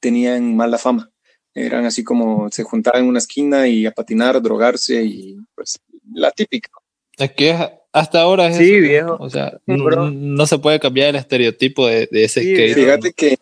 tenían 0.00 0.54
mala 0.56 0.78
fama 0.78 1.10
eran 1.58 1.86
así 1.86 2.04
como 2.04 2.50
se 2.50 2.64
juntaban 2.64 3.02
en 3.04 3.08
una 3.08 3.18
esquina 3.18 3.66
y 3.66 3.86
a 3.86 3.90
patinar, 3.90 4.42
drogarse 4.42 5.02
y 5.02 5.38
pues 5.54 5.78
la 6.12 6.30
típica. 6.30 6.68
Es 7.16 7.32
que 7.32 7.56
hasta 7.92 8.20
ahora 8.20 8.48
es 8.48 8.58
Sí, 8.58 8.74
eso, 8.74 8.82
viejo. 8.82 9.16
O 9.18 9.30
sea, 9.30 9.52
Sí, 9.64 9.72
n- 9.72 9.82
bro. 9.82 10.10
no 10.10 10.46
se 10.46 10.58
puede 10.58 10.78
cambiar 10.78 11.08
el 11.08 11.16
estereotipo 11.16 11.86
de, 11.86 12.08
de 12.12 12.24
ese 12.24 12.42
Sí, 12.42 12.52
skate. 12.54 12.74
Fíjate 12.74 13.12
que, 13.14 13.38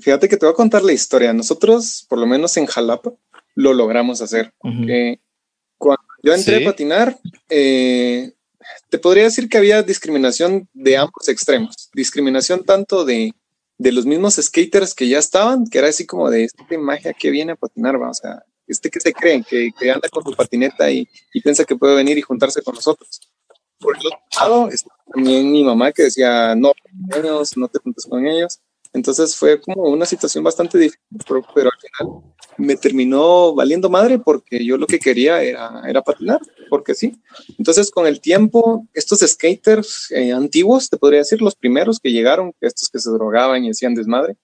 fíjate 0.00 0.28
que 0.28 0.36
te 0.36 0.46
voy 0.46 0.52
a 0.52 0.56
contar 0.56 0.82
la 0.82 0.92
historia. 0.92 1.32
Nosotros, 1.32 2.04
por 2.08 2.18
lo 2.18 2.26
menos 2.26 2.56
en 2.56 2.66
Jalapa, 2.66 3.12
lo 3.54 3.72
logramos 3.72 4.20
hacer. 4.20 4.52
Ujú. 4.64 4.86
que 4.86 5.20
cuando 5.78 6.02
yo 6.24 6.34
entré 6.34 6.58
Sí. 6.58 6.64
a 6.64 6.66
patinar, 6.66 7.18
eh, 7.48 8.32
te 8.88 8.98
podría 8.98 9.24
decir 9.24 9.48
que 9.48 9.58
había 9.58 9.82
discriminación 9.82 10.68
de 10.72 10.96
ambos 10.96 11.28
extremos. 11.28 11.90
Discriminación 11.94 12.64
tanto 12.64 13.04
de, 13.04 13.32
de 13.78 13.92
los 13.92 14.06
mismos 14.06 14.34
skaters 14.36 14.94
que 14.94 15.08
ya 15.08 15.18
estaban, 15.18 15.66
que 15.66 15.78
era 15.78 15.88
así 15.88 16.06
como 16.06 16.30
de 16.30 16.44
este 16.44 16.78
magia 16.78 17.12
que 17.12 17.30
viene 17.30 17.52
a 17.52 17.56
patinar, 17.56 18.00
va, 18.00 18.10
o 18.10 18.14
sea, 18.14 18.42
este 18.66 18.90
que 18.90 19.00
se 19.00 19.12
cree, 19.12 19.42
que, 19.42 19.70
que 19.78 19.90
anda 19.90 20.08
con 20.08 20.24
su 20.24 20.32
patineta 20.32 20.90
y, 20.90 21.08
y 21.32 21.40
piensa 21.40 21.64
que 21.64 21.76
puede 21.76 21.94
venir 21.94 22.16
y 22.18 22.22
juntarse 22.22 22.62
con 22.62 22.74
nosotros. 22.74 23.20
Por 23.78 23.96
el 23.96 24.06
otro 24.06 24.20
lado, 24.40 24.68
está 24.68 24.90
también 25.12 25.50
mi 25.50 25.62
mamá 25.62 25.92
que 25.92 26.04
decía, 26.04 26.54
no, 26.54 26.72
no 27.56 27.68
te 27.68 27.78
juntes 27.80 28.06
con 28.06 28.26
ellos. 28.26 28.60
Entonces 28.94 29.34
fue 29.34 29.60
como 29.60 29.82
una 29.82 30.06
situación 30.06 30.44
bastante 30.44 30.78
difícil, 30.78 31.02
pero, 31.26 31.44
pero 31.52 31.68
al 31.68 31.80
final 31.80 32.22
me 32.56 32.76
terminó 32.76 33.52
valiendo 33.52 33.90
madre 33.90 34.20
porque 34.20 34.64
yo 34.64 34.78
lo 34.78 34.86
que 34.86 35.00
quería 35.00 35.42
era, 35.42 35.82
era 35.86 36.00
patinar, 36.00 36.40
porque 36.70 36.94
sí. 36.94 37.20
Entonces 37.58 37.90
con 37.90 38.06
el 38.06 38.20
tiempo, 38.20 38.86
estos 38.94 39.18
skaters 39.18 40.12
eh, 40.12 40.32
antiguos, 40.32 40.88
te 40.88 40.96
podría 40.96 41.18
decir, 41.18 41.42
los 41.42 41.56
primeros 41.56 41.98
que 41.98 42.12
llegaron, 42.12 42.54
estos 42.60 42.88
que 42.88 43.00
se 43.00 43.10
drogaban 43.10 43.64
y 43.64 43.70
hacían 43.70 43.96
desmadre, 43.96 44.36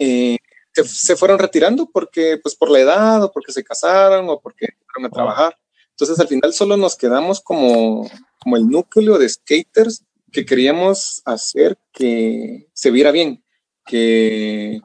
eh, 0.00 0.36
se, 0.72 0.84
se 0.84 1.16
fueron 1.16 1.38
retirando 1.38 1.88
porque, 1.88 2.38
pues 2.42 2.56
por 2.56 2.70
la 2.72 2.80
edad 2.80 3.22
o 3.22 3.30
porque 3.30 3.52
se 3.52 3.62
casaron 3.62 4.28
o 4.28 4.40
porque 4.40 4.66
fueron 4.92 5.10
a 5.10 5.14
trabajar. 5.14 5.56
Entonces 5.90 6.18
al 6.18 6.26
final 6.26 6.52
solo 6.52 6.76
nos 6.76 6.96
quedamos 6.96 7.40
como, 7.40 8.10
como 8.40 8.56
el 8.56 8.68
núcleo 8.68 9.16
de 9.16 9.28
skaters 9.28 10.02
que 10.32 10.44
queríamos 10.44 11.22
hacer 11.24 11.78
que 11.92 12.68
se 12.74 12.90
viera 12.90 13.12
bien, 13.12 13.42
que 13.86 14.80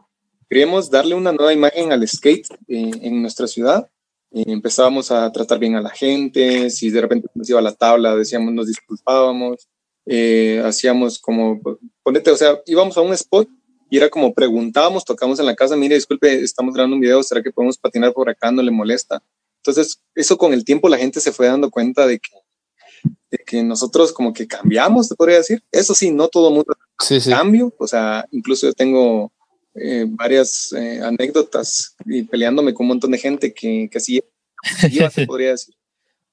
queríamos 0.49 0.89
darle 0.89 1.15
una 1.15 1.31
nueva 1.31 1.53
imagen 1.53 1.91
al 1.91 2.07
skate 2.07 2.47
eh, 2.67 2.91
en 3.01 3.21
nuestra 3.21 3.47
ciudad. 3.47 3.89
Eh, 4.31 4.43
empezábamos 4.47 5.11
a 5.11 5.29
tratar 5.31 5.59
bien 5.59 5.75
a 5.75 5.81
la 5.81 5.89
gente, 5.89 6.69
si 6.69 6.89
de 6.89 7.01
repente 7.01 7.27
nos 7.33 7.49
iba 7.49 7.59
a 7.59 7.63
la 7.63 7.73
tabla, 7.73 8.15
decíamos, 8.15 8.53
nos 8.53 8.67
disculpábamos, 8.67 9.67
eh, 10.05 10.61
hacíamos 10.63 11.19
como, 11.19 11.59
ponete, 12.03 12.31
o 12.31 12.37
sea, 12.37 12.61
íbamos 12.65 12.97
a 12.97 13.01
un 13.01 13.13
spot 13.13 13.49
y 13.89 13.97
era 13.97 14.09
como 14.09 14.33
preguntábamos, 14.33 15.03
tocamos 15.03 15.39
en 15.39 15.45
la 15.45 15.55
casa, 15.55 15.75
mire, 15.75 15.95
disculpe, 15.95 16.41
estamos 16.41 16.73
grabando 16.73 16.95
un 16.95 17.01
video, 17.01 17.21
¿será 17.23 17.43
que 17.43 17.51
podemos 17.51 17.77
patinar 17.77 18.13
por 18.13 18.29
acá? 18.29 18.51
No 18.51 18.61
le 18.61 18.71
molesta. 18.71 19.21
Entonces, 19.57 20.01
eso 20.15 20.37
con 20.37 20.53
el 20.53 20.63
tiempo 20.63 20.89
la 20.89 20.97
gente 20.97 21.19
se 21.19 21.31
fue 21.31 21.47
dando 21.47 21.69
cuenta 21.69 22.07
de 22.07 22.19
que, 22.19 22.31
de 23.31 23.37
que 23.45 23.63
nosotros 23.63 24.13
como 24.13 24.31
que 24.33 24.47
cambiamos, 24.47 25.09
te 25.09 25.15
podría 25.15 25.37
decir. 25.37 25.61
Eso 25.71 25.93
sí, 25.93 26.09
no 26.09 26.29
todo 26.29 26.47
el 26.47 26.55
mundo 26.55 26.73
Sí, 27.01 27.19
sí. 27.19 27.29
cambio, 27.29 27.73
o 27.77 27.87
sea, 27.87 28.25
incluso 28.31 28.67
yo 28.67 28.73
tengo 28.73 29.31
eh, 29.73 30.05
varias 30.07 30.73
eh, 30.73 31.01
anécdotas 31.01 31.95
y 32.05 32.23
peleándome 32.23 32.73
con 32.73 32.85
un 32.85 32.89
montón 32.89 33.11
de 33.11 33.17
gente 33.17 33.53
que, 33.53 33.89
que 33.91 33.97
así 33.97 34.21
iba, 34.91 35.09
se 35.09 35.25
podría 35.27 35.51
decir. 35.51 35.75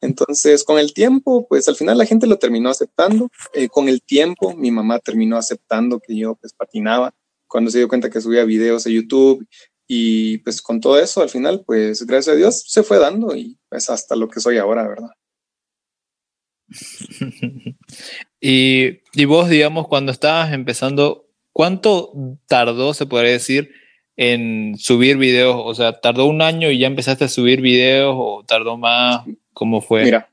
Entonces, 0.00 0.62
con 0.62 0.78
el 0.78 0.92
tiempo, 0.92 1.46
pues 1.48 1.68
al 1.68 1.76
final 1.76 1.98
la 1.98 2.06
gente 2.06 2.26
lo 2.26 2.38
terminó 2.38 2.70
aceptando. 2.70 3.30
Eh, 3.52 3.68
con 3.68 3.88
el 3.88 4.02
tiempo, 4.02 4.54
mi 4.54 4.70
mamá 4.70 5.00
terminó 5.00 5.36
aceptando 5.36 5.98
que 6.00 6.16
yo 6.16 6.36
pues 6.36 6.52
patinaba 6.52 7.14
cuando 7.48 7.70
se 7.70 7.78
dio 7.78 7.88
cuenta 7.88 8.10
que 8.10 8.20
subía 8.20 8.44
videos 8.44 8.86
a 8.86 8.90
YouTube 8.90 9.46
y 9.86 10.38
pues 10.38 10.60
con 10.60 10.80
todo 10.80 11.00
eso, 11.00 11.22
al 11.22 11.30
final, 11.30 11.64
pues 11.66 12.04
gracias 12.04 12.34
a 12.34 12.36
Dios 12.36 12.62
se 12.66 12.82
fue 12.82 12.98
dando 12.98 13.34
y 13.34 13.58
pues 13.70 13.88
hasta 13.88 14.14
lo 14.16 14.28
que 14.28 14.38
soy 14.38 14.58
ahora, 14.58 14.86
¿verdad? 14.86 15.10
y, 18.40 19.00
y 19.14 19.24
vos, 19.24 19.48
digamos, 19.48 19.88
cuando 19.88 20.12
estabas 20.12 20.52
empezando, 20.52 21.26
¿cuánto 21.52 22.12
tardó, 22.46 22.94
se 22.94 23.06
podría 23.06 23.32
decir, 23.32 23.70
en 24.16 24.76
subir 24.78 25.16
videos? 25.16 25.56
O 25.58 25.74
sea, 25.74 26.00
¿tardó 26.00 26.26
un 26.26 26.42
año 26.42 26.70
y 26.70 26.78
ya 26.78 26.86
empezaste 26.86 27.24
a 27.24 27.28
subir 27.28 27.60
videos 27.60 28.14
o 28.16 28.44
tardó 28.46 28.76
más? 28.76 29.24
¿Cómo 29.52 29.80
fue? 29.80 30.04
Mira, 30.04 30.30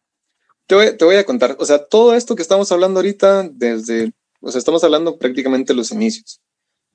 te 0.68 0.76
voy, 0.76 0.98
te 0.98 1.06
voy 1.06 1.16
a 1.16 1.24
contar, 1.26 1.56
o 1.60 1.66
sea, 1.66 1.84
todo 1.86 2.16
esto 2.16 2.36
que 2.36 2.42
estamos 2.42 2.72
hablando 2.72 3.00
ahorita, 3.00 3.50
desde, 3.52 4.12
o 4.42 4.52
sea, 4.52 4.60
estamos 4.60 4.84
hablando 4.84 5.18
prácticamente 5.18 5.74
los 5.74 5.92
inicios. 5.92 6.40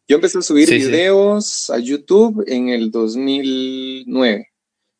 Yo 0.08 0.16
empecé 0.16 0.38
a 0.38 0.42
subir 0.42 0.66
Sí, 0.68 0.80
sí. 0.80 0.88
videos 0.88 1.70
a 1.70 1.78
YouTube 1.78 2.44
en 2.48 2.68
el 2.68 2.90
2009. 2.90 4.48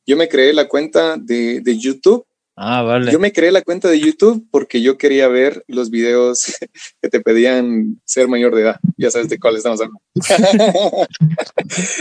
Yo 0.06 0.16
me 0.16 0.28
creé 0.28 0.52
la 0.52 0.68
cuenta 0.68 1.16
de, 1.16 1.60
de 1.60 1.78
YouTube. 1.78 2.24
Ah, 2.56 2.82
vale. 2.82 3.10
Yo 3.10 3.18
me 3.18 3.32
creé 3.32 3.52
la 3.52 3.62
cuenta 3.62 3.88
de 3.88 4.00
YouTube 4.00 4.46
porque 4.50 4.82
yo 4.82 4.98
quería 4.98 5.28
ver 5.28 5.64
los 5.66 5.90
videos 5.90 6.44
que 7.02 7.08
te 7.08 7.20
pedían 7.20 8.00
ser 8.04 8.28
mayor 8.28 8.54
de 8.54 8.62
edad. 8.62 8.80
Ya 8.96 9.10
sabes 9.10 9.28
de 9.28 9.38
cuál 9.38 9.56
estamos 9.56 9.80
hablando. 9.80 10.00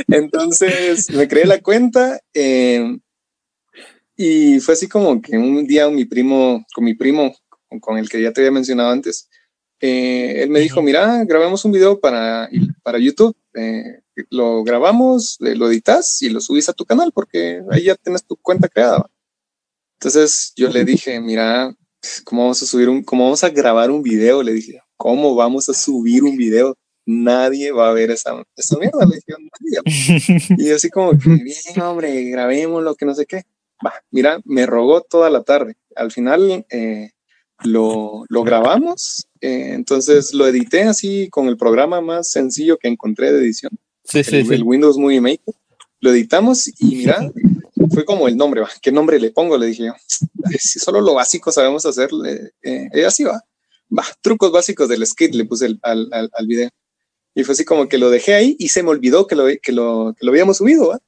Entonces 0.07 1.09
me 1.11 1.27
creé 1.27 1.45
la 1.45 1.61
cuenta 1.61 2.19
eh, 2.33 2.97
y 4.17 4.59
fue 4.59 4.73
así 4.73 4.89
como 4.89 5.21
que 5.21 5.37
un 5.37 5.65
día 5.65 5.89
mi 5.89 6.03
primo, 6.03 6.65
con 6.73 6.83
mi 6.83 6.93
primo, 6.93 7.33
con 7.79 7.97
el 7.97 8.09
que 8.09 8.21
ya 8.21 8.33
te 8.33 8.41
había 8.41 8.51
mencionado 8.51 8.89
antes, 8.89 9.29
eh, 9.79 10.43
él 10.43 10.49
me 10.49 10.59
dijo, 10.59 10.81
mira, 10.81 11.23
grabemos 11.23 11.63
un 11.63 11.71
video 11.71 11.99
para, 11.99 12.49
para 12.83 12.99
YouTube. 12.99 13.35
Eh, 13.53 14.01
lo 14.29 14.63
grabamos, 14.63 15.37
lo 15.39 15.69
editas 15.69 16.21
y 16.21 16.29
lo 16.29 16.41
subís 16.41 16.67
a 16.67 16.73
tu 16.73 16.85
canal 16.85 17.11
porque 17.13 17.61
ahí 17.71 17.85
ya 17.85 17.95
tienes 17.95 18.25
tu 18.25 18.35
cuenta 18.35 18.67
creada. 18.67 19.09
Entonces 19.99 20.53
yo 20.55 20.69
le 20.69 20.85
dije, 20.85 21.19
mira, 21.19 21.75
¿cómo 22.23 22.43
vamos 22.43 22.63
a 22.63 22.65
subir 22.65 22.87
un, 22.87 23.03
cómo 23.03 23.25
vamos 23.25 23.43
a 23.43 23.49
grabar 23.49 23.91
un 23.91 24.01
video? 24.01 24.41
Le 24.41 24.53
dije, 24.53 24.79
¿cómo 24.95 25.35
vamos 25.35 25.67
a 25.67 25.73
subir 25.73 26.23
un 26.23 26.37
video? 26.37 26.77
Nadie 27.05 27.73
va 27.73 27.89
a 27.89 27.93
ver 27.93 28.09
esa, 28.09 28.41
esa 28.55 28.77
mierda. 28.77 29.05
Le 29.05 29.17
dije, 29.17 29.33
nadie. 29.83 30.55
Y 30.57 30.71
así 30.71 30.89
como 30.89 31.11
que, 31.11 31.29
bien, 31.29 31.81
hombre, 31.81 32.23
grabémoslo, 32.29 32.95
que 32.95 33.05
no 33.05 33.13
sé 33.13 33.25
qué. 33.25 33.43
Va, 33.85 33.93
mira, 34.09 34.39
me 34.45 34.65
rogó 34.65 35.01
toda 35.01 35.29
la 35.29 35.43
tarde. 35.43 35.75
Al 35.97 36.13
final 36.13 36.65
eh, 36.69 37.11
lo, 37.63 38.23
lo 38.29 38.43
grabamos, 38.43 39.27
eh, 39.41 39.71
entonces 39.73 40.33
lo 40.33 40.47
edité 40.47 40.83
así 40.83 41.27
con 41.29 41.49
el 41.49 41.57
programa 41.57 41.99
más 41.99 42.31
sencillo 42.31 42.77
que 42.77 42.87
encontré 42.87 43.33
de 43.33 43.39
edición, 43.39 43.71
sí, 44.05 44.23
sí, 44.23 44.37
el, 44.37 44.47
sí. 44.47 44.53
el 44.53 44.63
Windows 44.63 44.97
Movie 44.97 45.19
Maker. 45.19 45.55
Lo 46.01 46.11
editamos 46.11 46.67
y 46.79 46.95
mira, 46.95 47.19
fue 47.91 48.05
como 48.05 48.27
el 48.27 48.37
nombre, 48.37 48.61
va. 48.61 48.69
¿Qué 48.81 48.91
nombre 48.91 49.19
le 49.19 49.31
pongo? 49.31 49.57
Le 49.57 49.67
dije 49.67 49.85
yo. 49.85 49.93
"Ay, 50.45 50.57
Si 50.59 50.79
solo 50.79 51.01
lo 51.01 51.13
básico 51.15 51.51
sabemos 51.51 51.85
hacer, 51.85 52.09
eh, 52.63 52.89
eh, 52.93 53.05
así 53.05 53.23
va. 53.23 53.41
Va, 53.97 54.05
trucos 54.21 54.51
básicos 54.51 54.87
del 54.87 55.05
skate 55.05 55.35
le 55.35 55.45
puse 55.45 55.65
el- 55.65 55.79
al, 55.81 56.07
al, 56.11 56.29
al 56.33 56.47
video. 56.47 56.69
Y 57.35 57.43
fue 57.43 57.53
así 57.53 57.65
como 57.65 57.87
que 57.87 57.97
lo 57.97 58.09
dejé 58.09 58.33
ahí 58.35 58.55
y 58.59 58.69
se 58.69 58.83
me 58.83 58.89
olvidó 58.89 59.27
que 59.27 59.35
lo, 59.35 59.45
que 59.61 59.71
lo, 59.71 60.13
que 60.17 60.25
lo 60.25 60.31
habíamos 60.31 60.57
subido, 60.57 60.89
¿va? 60.89 60.99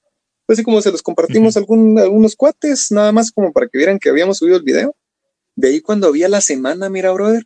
Fue 0.46 0.54
así 0.54 0.64
como 0.64 0.82
se 0.82 0.92
los 0.92 1.02
compartimos 1.02 1.56
a 1.56 1.60
algún, 1.60 1.98
a 2.00 2.04
algunos 2.04 2.36
cuates, 2.36 2.92
nada 2.92 3.12
más 3.12 3.32
como 3.32 3.52
para 3.54 3.68
que 3.68 3.78
vieran 3.78 4.00
que 4.00 4.10
habíamos 4.10 4.38
subido 4.40 4.58
el 4.58 4.64
video. 4.64 4.96
De 5.56 5.70
ahí 5.70 5.82
cuando 5.82 6.08
había 6.08 6.28
la 6.30 6.42
semana, 6.42 6.90
mira, 6.90 7.12
brother, 7.12 7.44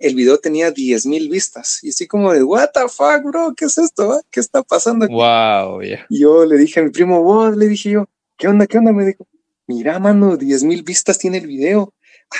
el 0.00 0.14
video 0.16 0.38
tenía 0.38 0.70
10 0.72 1.06
mil 1.06 1.28
vistas. 1.28 1.78
Y 1.82 1.90
así 1.90 2.06
como 2.08 2.32
de, 2.32 2.42
what 2.42 2.70
the 2.74 2.88
fuck, 2.88 3.22
bro, 3.24 3.54
¿qué 3.56 3.66
es 3.66 3.78
esto? 3.78 4.08
va? 4.08 4.20
¿Qué 4.30 4.40
está 4.40 4.62
pasando 4.62 5.04
aquí? 5.04 5.14
Wow, 5.14 5.82
ya. 5.82 6.06
Y 6.08 6.20
yo 6.20 6.44
le 6.44 6.56
dije 6.58 6.80
a 6.80 6.82
mi 6.82 6.90
primo, 6.90 7.22
vos, 7.22 7.56
le 7.56 7.68
dije 7.68 7.90
yo, 7.90 8.06
¿qué 8.36 8.48
onda? 8.48 8.66
¿Qué 8.66 8.78
onda? 8.78 8.92
Me 8.92 9.04
dijo, 9.06 9.26
mira, 9.66 9.98
mano, 9.98 10.36
10 10.36 10.64
mil 10.64 10.82
vistas 10.82 11.18
tiene 11.18 11.38
el 11.38 11.46
video. 11.46 11.92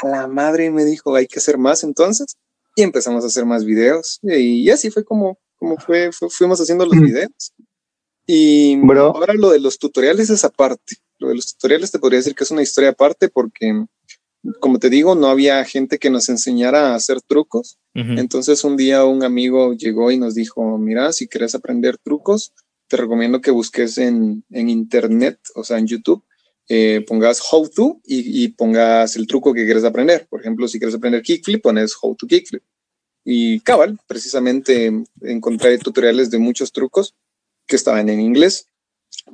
A 0.03 0.09
la 0.09 0.27
madre 0.27 0.71
me 0.71 0.85
dijo, 0.85 1.15
hay 1.15 1.27
que 1.27 1.39
hacer 1.39 1.59
más 1.59 1.85
entonces. 1.85 2.37
Y 2.77 2.83
empezamos 2.83 3.25
a 3.25 3.27
hacer 3.29 3.45
más 3.45 3.65
videos. 3.65 4.19
Y 4.23 4.69
así 4.71 4.91
fue 4.91 5.05
como, 5.05 5.39
como 5.57 5.77
fue, 5.79 6.11
fue- 6.13 6.31
fuimos 6.31 6.61
haciendo 6.61 6.87
los 6.87 6.97
Mm. 6.97 7.05
videos. 7.05 7.53
Y 8.27 8.77
Bro. 8.77 9.17
ahora 9.17 9.35
lo 9.35 9.51
de 9.51 9.61
los 9.61 9.79
tutoriales 9.79 10.31
es 10.31 10.45
aparte. 10.45 10.97
Lo 11.19 11.29
de 11.29 11.35
los 11.35 11.53
tutoriales 11.55 11.91
te 11.91 11.99
podría 11.99 12.19
decir 12.21 12.35
que 12.35 12.45
es 12.45 12.51
una 12.51 12.63
historia 12.63 12.91
aparte 12.91 13.29
porque, 13.29 13.85
como 14.61 14.79
te 14.79 14.91
digo, 14.91 15.15
no 15.15 15.29
había 15.29 15.65
gente 15.65 15.99
que 15.99 16.11
nos 16.11 16.29
enseñara 16.29 16.89
a 16.93 16.95
hacer 16.95 17.21
trucos. 17.21 17.79
Entonces 17.95 18.63
un 18.63 18.77
día 18.77 19.05
un 19.05 19.25
amigo 19.25 19.75
llegó 19.75 20.11
y 20.13 20.19
nos 20.19 20.35
dijo, 20.35 20.79
mira, 20.79 21.13
si 21.13 21.27
quieres 21.27 21.55
aprender 21.55 21.99
trucos, 21.99 22.53
te 22.87 22.97
recomiendo 22.97 23.41
que 23.41 23.51
busques 23.51 23.99
en, 23.99 24.45
en 24.51 24.69
internet, 24.69 25.39
o 25.55 25.65
sea, 25.65 25.79
en 25.79 25.87
YouTube, 25.87 26.25
eh, 26.69 27.05
pongas 27.07 27.43
how 27.51 27.69
to 27.69 28.01
y, 28.05 28.45
y 28.45 28.49
pongas 28.49 29.17
el 29.17 29.27
truco 29.27 29.53
que 29.53 29.65
quieres 29.65 29.85
aprender. 29.85 30.29
Por 30.31 30.41
ejemplo, 30.41 30.69
si 30.69 30.79
quieres 30.79 30.95
aprender 30.95 31.23
kickflip, 31.23 31.63
pones 31.63 31.97
how 32.01 32.15
to 32.15 32.27
kickflip. 32.27 32.63
Y 33.25 33.61
cabal, 33.61 33.99
precisamente 34.07 34.93
encontré 35.23 35.77
tutoriales 35.79 36.31
de 36.31 36.39
muchos 36.39 36.73
trucos 36.73 37.15
que 37.67 37.77
estaban 37.77 38.09
en 38.09 38.21
inglés. 38.21 38.67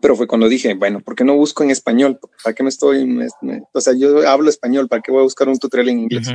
Pero 0.01 0.15
fue 0.17 0.27
cuando 0.27 0.49
dije, 0.49 0.75
bueno, 0.75 1.01
¿por 1.01 1.15
qué 1.15 1.25
no 1.25 1.35
busco 1.37 1.63
en 1.65 1.71
español? 1.71 2.19
¿Para 2.43 2.55
qué 2.55 2.63
me 2.63 2.69
estoy? 2.69 3.07
me- 3.07 3.29
me- 3.43 3.63
o 3.73 3.81
sea, 3.81 3.95
yo 3.95 4.29
hablo 4.29 4.49
español, 4.51 4.89
¿para 4.89 5.03
qué 5.03 5.11
voy 5.11 5.21
a 5.21 5.25
buscar 5.25 5.49
un 5.49 5.59
tutorial 5.59 5.89
en 5.91 6.01
inglés? 6.01 6.29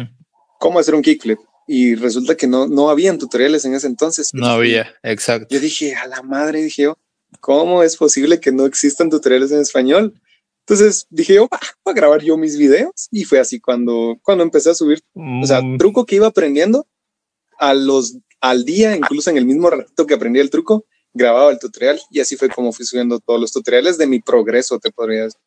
Cómo 0.59 0.79
hacer 0.79 0.95
un 0.95 1.01
kickflip. 1.01 1.39
Y 1.67 1.95
resulta 1.95 2.35
que 2.35 2.47
no, 2.47 2.67
no 2.67 2.89
habían 2.89 3.17
tutoriales 3.17 3.63
en 3.65 3.73
ese 3.75 3.87
entonces. 3.87 4.31
No 4.33 4.47
había, 4.47 4.93
exacto. 5.03 5.47
Yo 5.53 5.59
dije, 5.59 5.95
a 5.95 6.07
la 6.07 6.21
madre, 6.21 6.61
dije 6.63 6.83
yo, 6.83 6.97
¿cómo 7.39 7.81
es 7.83 7.95
posible 7.97 8.39
que 8.39 8.51
no 8.51 8.65
existan 8.65 9.09
tutoriales 9.09 9.51
en 9.51 9.59
español? 9.61 10.19
Entonces 10.65 11.07
dije 11.09 11.35
yo, 11.35 11.47
voy 11.83 11.91
a 11.91 11.93
grabar 11.93 12.21
yo 12.21 12.37
mis 12.37 12.57
videos 12.57 13.07
y 13.11 13.23
fue 13.25 13.39
así 13.39 13.59
cuando, 13.59 14.17
cuando 14.23 14.43
empecé 14.43 14.69
a 14.71 14.73
subir, 14.73 15.01
o 15.13 15.45
sea, 15.45 15.61
Mm, 15.61 15.77
truco 15.77 16.05
que 16.05 16.15
iba 16.15 16.27
aprendiendo 16.27 16.87
a 17.57 17.73
los, 17.73 18.17
al 18.41 18.65
día, 18.65 18.95
incluso 18.95 19.29
en 19.29 19.37
el 19.37 19.45
mismo 19.45 19.69
ratito 19.69 20.05
que 20.05 20.13
aprendí 20.15 20.39
el 20.39 20.49
truco, 20.49 20.85
grababa 21.13 21.51
el 21.51 21.59
tutorial 21.59 21.99
y 22.09 22.19
así 22.19 22.35
fue 22.35 22.49
como 22.49 22.71
fui 22.71 22.85
subiendo 22.85 23.19
todos 23.19 23.39
los 23.39 23.51
tutoriales 23.51 23.97
de 23.97 24.07
mi 24.07 24.19
progreso, 24.19 24.79
te 24.79 24.91
podría 24.91 25.23
decir. 25.23 25.39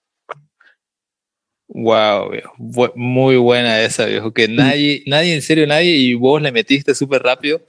Wow, 1.68 2.30
viejo. 2.30 2.52
Muy 2.94 3.36
buena 3.36 3.82
esa, 3.82 4.06
viejo. 4.06 4.32
Que 4.32 4.46
nadie, 4.46 5.02
nadie, 5.06 5.34
en 5.34 5.42
serio, 5.42 5.66
nadie, 5.66 5.96
y 5.96 6.14
vos 6.14 6.40
le 6.40 6.52
metiste 6.52 6.94
súper 6.94 7.22
rápido. 7.22 7.62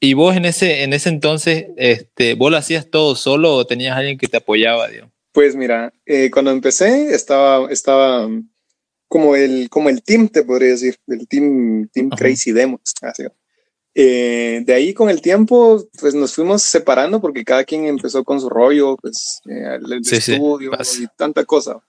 Y 0.00 0.14
vos 0.14 0.34
en 0.34 0.46
ese, 0.46 0.82
en 0.82 0.94
ese 0.94 1.10
entonces, 1.10 1.66
este, 1.76 2.34
¿vos 2.34 2.50
lo 2.50 2.56
hacías 2.56 2.90
todo 2.90 3.14
solo 3.14 3.54
o 3.54 3.66
tenías 3.66 3.96
alguien 3.96 4.16
que 4.16 4.28
te 4.28 4.38
apoyaba, 4.38 4.88
digamos? 4.88 5.12
Pues 5.32 5.54
mira, 5.54 5.92
eh, 6.06 6.30
cuando 6.30 6.50
empecé 6.50 7.14
estaba, 7.14 7.70
estaba 7.70 8.26
um, 8.26 8.48
como 9.08 9.36
el, 9.36 9.68
como 9.68 9.90
el 9.90 10.02
team, 10.02 10.28
te 10.28 10.42
podría 10.42 10.70
decir, 10.70 10.96
el 11.06 11.28
team, 11.28 11.88
team 11.92 12.08
Ajá. 12.10 12.16
Crazy 12.16 12.52
Demos. 12.52 12.80
así. 13.02 13.24
Eh, 13.94 14.62
de 14.64 14.72
ahí 14.72 14.94
con 14.94 15.10
el 15.10 15.20
tiempo, 15.20 15.84
pues 16.00 16.14
nos 16.14 16.34
fuimos 16.34 16.62
separando 16.62 17.20
porque 17.20 17.44
cada 17.44 17.64
quien 17.64 17.86
empezó 17.86 18.22
con 18.24 18.40
su 18.40 18.48
rollo, 18.48 18.96
pues 18.96 19.40
eh, 19.46 19.78
el, 19.80 20.04
Sí, 20.04 20.20
sí, 20.20 20.32
estudio 20.34 20.70
pasa. 20.70 21.02
y 21.02 21.06
tanta 21.16 21.44
cosa. 21.44 21.80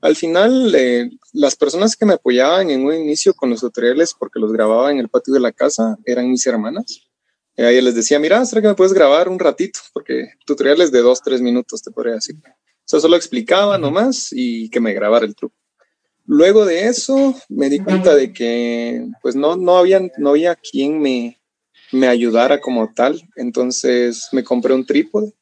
Al 0.00 0.16
final, 0.16 0.74
eh, 0.74 1.10
las 1.32 1.56
personas 1.56 1.96
que 1.96 2.04
me 2.06 2.14
apoyaban 2.14 2.70
en 2.70 2.84
un 2.84 2.94
inicio 2.94 3.32
con 3.34 3.50
los 3.50 3.60
tutoriales, 3.60 4.14
porque 4.18 4.38
los 4.38 4.52
grababa 4.52 4.90
en 4.90 4.98
el 4.98 5.08
patio 5.08 5.32
de 5.34 5.40
la 5.40 5.52
casa, 5.52 5.96
eran 6.04 6.30
mis 6.30 6.46
hermanas. 6.46 7.02
Eh, 7.56 7.64
a 7.64 7.70
ellas 7.70 7.84
les 7.84 7.94
decía, 7.94 8.18
mira, 8.18 8.44
¿será 8.44 8.60
que 8.60 8.68
me 8.68 8.74
puedes 8.74 8.92
grabar 8.92 9.28
un 9.28 9.38
ratito? 9.38 9.80
Porque 9.92 10.32
tutoriales 10.44 10.92
de 10.92 11.00
dos, 11.00 11.22
tres 11.22 11.40
minutos, 11.40 11.82
te 11.82 11.90
podría 11.90 12.14
decir. 12.14 12.36
O 12.36 12.86
sea, 12.86 13.00
solo 13.00 13.16
explicaba 13.16 13.78
nomás 13.78 14.28
y 14.32 14.68
que 14.70 14.80
me 14.80 14.92
grabara 14.92 15.24
el 15.24 15.34
truco. 15.34 15.56
Luego 16.26 16.64
de 16.64 16.86
eso 16.86 17.34
me 17.48 17.68
di 17.68 17.80
cuenta 17.80 18.14
de 18.14 18.32
que 18.32 19.06
pues 19.22 19.36
no, 19.36 19.56
no, 19.56 19.76
había, 19.76 20.00
no 20.18 20.30
había 20.30 20.54
quien 20.56 21.00
me, 21.00 21.40
me 21.92 22.08
ayudara 22.08 22.60
como 22.60 22.92
tal. 22.94 23.20
Entonces 23.36 24.28
me 24.32 24.42
compré 24.42 24.74
un 24.74 24.86
trípode 24.86 25.32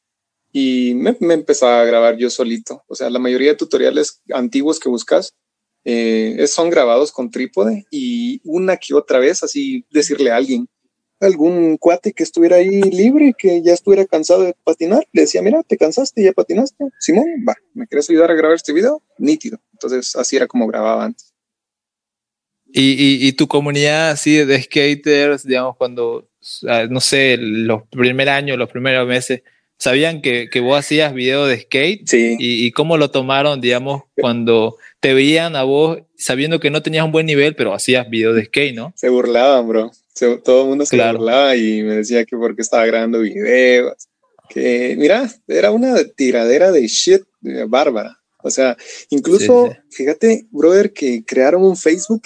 y 0.53 0.95
me, 0.95 1.17
me 1.21 1.35
empezaba 1.35 1.81
a 1.81 1.85
grabar 1.85 2.17
yo 2.17 2.31
solito. 2.31 2.83
O 2.89 2.95
sea, 2.95 3.11
la 3.11 3.19
mayoría 3.19 3.51
de 3.51 3.57
tutoriales 3.57 4.21
antiguos 4.33 4.81
que 4.81 4.89
buscas 4.89 5.35
eh, 5.85 6.45
son 6.47 6.71
grabados 6.71 7.11
con 7.13 7.31
trípode 7.31 7.85
y 7.91 8.41
una 8.45 8.77
que 8.77 8.95
otra 8.95 9.19
vez 9.19 9.43
así 9.43 9.85
decirle 9.91 10.31
a 10.31 10.37
alguien, 10.37 10.69
algún 11.21 11.77
cuate 11.77 12.13
que 12.13 12.23
estuviera 12.23 12.57
ahí 12.57 12.83
libre, 12.83 13.35
que 13.37 13.63
ya 13.63 13.73
estuviera 13.73 14.05
cansado 14.07 14.43
de 14.43 14.55
patinar, 14.65 15.07
le 15.13 15.23
decía, 15.23 15.43
mira, 15.43 15.63
te 15.63 15.77
cansaste, 15.77 16.23
ya 16.23 16.33
patinaste, 16.33 16.85
Simón, 16.99 17.27
va, 17.49 17.55
¿me 17.75 17.87
quieres 17.87 18.11
ayudar 18.11 18.31
a 18.31 18.35
grabar 18.35 18.57
este 18.57 18.73
video? 18.73 19.03
Nítido. 19.19 19.59
Entonces 19.83 20.15
así 20.17 20.37
era 20.37 20.47
como 20.47 20.67
grababa 20.67 21.05
antes. 21.05 21.33
Y, 22.75 22.93
y, 22.93 23.29
y 23.29 23.33
tu 23.33 23.49
comunidad 23.49 24.11
así 24.11 24.37
de 24.37 24.63
skaters, 24.63 25.45
digamos, 25.47 25.77
cuando, 25.77 26.29
ah, 26.69 26.87
no 26.89 27.01
sé, 27.01 27.37
los 27.39 27.83
primer 27.89 28.31
años, 28.31 28.57
los 28.57 28.71
primeros 28.71 29.07
meses, 29.07 29.43
¿sabían 29.79 30.23
que, 30.23 30.49
que 30.51 30.61
vos 30.61 30.79
hacías 30.79 31.13
video 31.13 31.45
de 31.47 31.61
skate? 31.61 32.09
Sí. 32.09 32.37
¿Y, 32.39 32.65
y 32.67 32.73
cómo 32.73 32.97
lo 32.97 33.11
tomaron, 33.11 33.61
digamos, 33.61 34.05
cuando 34.19 34.77
te 35.01 35.13
veían 35.13 35.55
a 35.55 35.65
vos 35.65 35.99
sabiendo 36.17 36.61
que 36.61 36.71
no 36.71 36.81
tenías 36.83 37.05
un 37.05 37.13
buen 37.13 37.27
nivel, 37.27 37.55
pero 37.57 37.75
hacías 37.75 38.09
video 38.09 38.33
de 38.33 38.47
skate, 38.47 38.75
¿no? 38.75 38.93
Se 38.97 39.11
burlaban, 39.11 39.69
bro. 39.69 39.91
Se- 40.15 40.39
todo 40.39 40.63
el 40.63 40.69
mundo 40.69 40.87
se 40.87 40.97
Claro. 40.97 41.19
burlaba 41.19 41.57
y 41.57 41.83
me 41.83 41.97
decía 41.97 42.25
que 42.25 42.37
porque 42.37 42.63
estaba 42.63 42.87
grabando 42.87 43.19
videos. 43.21 44.09
Que, 44.49 44.95
mira, 44.99 45.29
era 45.49 45.71
una 45.73 45.97
tiradera 46.17 46.71
de 46.73 46.87
shit 46.87 47.23
eh, 47.45 47.65
bárbara. 47.67 48.19
O 48.43 48.51
sea, 48.51 48.77
incluso, 49.11 49.71
Sí, 49.71 49.97
fíjate, 49.97 50.47
brother, 50.51 50.93
que 50.93 51.25
crearon 51.25 51.65
un 51.65 51.77
Facebook 51.77 52.23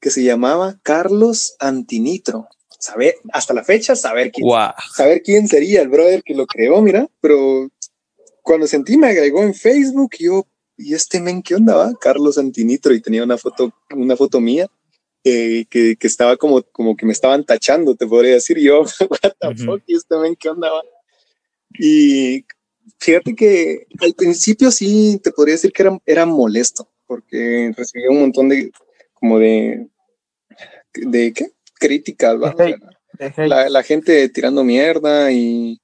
que 0.00 0.10
se 0.10 0.22
llamaba 0.22 0.78
Carlos 0.82 1.56
Antinitro. 1.58 2.48
Saber, 2.78 3.16
hasta 3.32 3.54
la 3.54 3.64
fecha, 3.64 3.96
saber 3.96 4.30
quién, 4.30 4.46
saber 4.94 5.22
quién 5.22 5.48
sería 5.48 5.80
el 5.80 5.88
brother 5.88 6.22
que 6.22 6.34
lo 6.34 6.46
creó, 6.46 6.80
mira, 6.82 7.08
pero 7.20 7.68
cuando 8.42 8.66
sentí 8.66 8.96
me 8.96 9.08
agregó 9.08 9.42
en 9.42 9.54
Facebook 9.54 10.10
y 10.18 10.26
yo, 10.26 10.46
¿y 10.76 10.94
este 10.94 11.20
men 11.20 11.42
qué 11.42 11.54
onda 11.54 11.74
va? 11.74 11.92
Carlos 12.00 12.38
Antinitro 12.38 12.94
y 12.94 13.00
tenía 13.00 13.24
una 13.24 13.38
foto, 13.38 13.72
una 13.90 14.14
foto 14.16 14.40
mía 14.40 14.68
eh, 15.24 15.64
que, 15.68 15.96
que 15.96 16.06
estaba 16.06 16.36
como, 16.36 16.62
como 16.62 16.96
que 16.96 17.06
me 17.06 17.12
estaban 17.12 17.44
tachando, 17.44 17.96
te 17.96 18.06
podría 18.06 18.34
decir 18.34 18.58
yo, 18.58 18.82
what 19.10 19.32
the 19.40 19.82
¿y 19.86 19.96
este 19.96 20.16
men 20.18 20.36
qué 20.36 20.50
onda 20.50 20.70
va? 20.70 20.82
Y 21.78 22.44
fíjate 22.98 23.34
que 23.34 23.86
al 24.00 24.14
principio 24.14 24.70
sí 24.70 25.20
te 25.22 25.32
podría 25.32 25.54
decir 25.54 25.72
que 25.72 25.82
era, 25.82 25.98
era 26.06 26.26
molesto, 26.26 26.88
porque 27.06 27.72
recibía 27.76 28.10
un 28.10 28.20
montón 28.20 28.48
de, 28.48 28.72
como 29.14 29.38
de, 29.38 29.88
de 30.94 31.32
¿qué? 31.32 31.52
Críticas, 31.78 32.38
la, 33.36 33.68
la 33.68 33.82
gente 33.82 34.28
tirando 34.30 34.64
mierda 34.64 35.30
y 35.30 35.80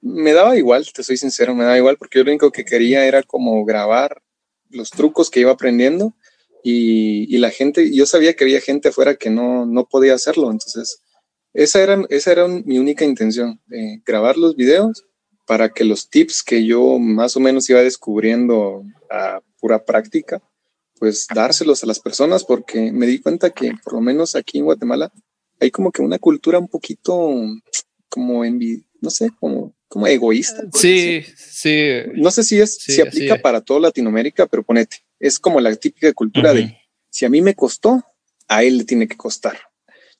me 0.00 0.32
daba 0.32 0.56
igual, 0.56 0.86
te 0.92 1.02
soy 1.02 1.16
sincero, 1.16 1.54
me 1.54 1.64
daba 1.64 1.76
igual 1.76 1.96
porque 1.96 2.18
yo 2.18 2.24
lo 2.24 2.30
único 2.30 2.50
que 2.50 2.64
quería 2.64 3.06
era 3.06 3.22
como 3.22 3.64
grabar 3.64 4.22
los 4.70 4.90
trucos 4.90 5.30
que 5.30 5.40
iba 5.40 5.52
aprendiendo 5.52 6.14
y, 6.62 7.34
y 7.34 7.38
la 7.38 7.50
gente, 7.50 7.94
yo 7.94 8.06
sabía 8.06 8.34
que 8.34 8.44
había 8.44 8.60
gente 8.60 8.88
afuera 8.88 9.16
que 9.16 9.30
no, 9.30 9.64
no 9.64 9.86
podía 9.88 10.14
hacerlo, 10.14 10.50
entonces 10.50 11.02
esa 11.54 11.82
era, 11.82 12.04
esa 12.10 12.32
era 12.32 12.48
mi 12.48 12.78
única 12.78 13.04
intención, 13.04 13.60
eh, 13.70 14.00
grabar 14.04 14.36
los 14.36 14.56
videos 14.56 15.07
para 15.48 15.70
que 15.70 15.82
los 15.84 16.08
tips 16.10 16.42
que 16.44 16.64
yo 16.64 16.98
más 16.98 17.36
o 17.36 17.40
menos 17.40 17.68
iba 17.70 17.82
descubriendo 17.82 18.84
a 19.10 19.40
pura 19.58 19.84
práctica, 19.84 20.40
pues 21.00 21.26
dárselos 21.34 21.82
a 21.82 21.86
las 21.86 21.98
personas 22.00 22.44
porque 22.44 22.92
me 22.92 23.06
di 23.06 23.18
cuenta 23.20 23.50
que 23.50 23.72
por 23.82 23.94
lo 23.94 24.00
menos 24.00 24.36
aquí 24.36 24.58
en 24.58 24.66
Guatemala 24.66 25.10
hay 25.58 25.70
como 25.70 25.90
que 25.90 26.02
una 26.02 26.18
cultura 26.18 26.58
un 26.58 26.68
poquito 26.68 27.32
como 28.08 28.44
envi 28.44 28.84
no 29.00 29.10
sé, 29.10 29.30
como, 29.38 29.74
como 29.86 30.06
egoísta. 30.08 30.64
Sí, 30.74 31.22
sí. 31.36 31.78
No 32.14 32.30
sé 32.32 32.42
si 32.42 32.60
es, 32.60 32.74
Sí, 32.80 32.94
si 32.94 33.00
aplica 33.00 33.36
es. 33.36 33.40
para 33.42 33.60
toda 33.60 33.78
Latinoamérica, 33.80 34.46
pero 34.46 34.64
ponete, 34.64 35.04
es 35.20 35.38
como 35.38 35.60
la 35.60 35.74
típica 35.76 36.12
cultura 36.12 36.52
de 36.52 36.76
si 37.10 37.24
a 37.24 37.28
mí 37.28 37.40
me 37.42 37.54
costó, 37.54 38.02
a 38.48 38.64
él 38.64 38.78
le 38.78 38.84
tiene 38.84 39.06
que 39.06 39.16
costar. 39.16 39.56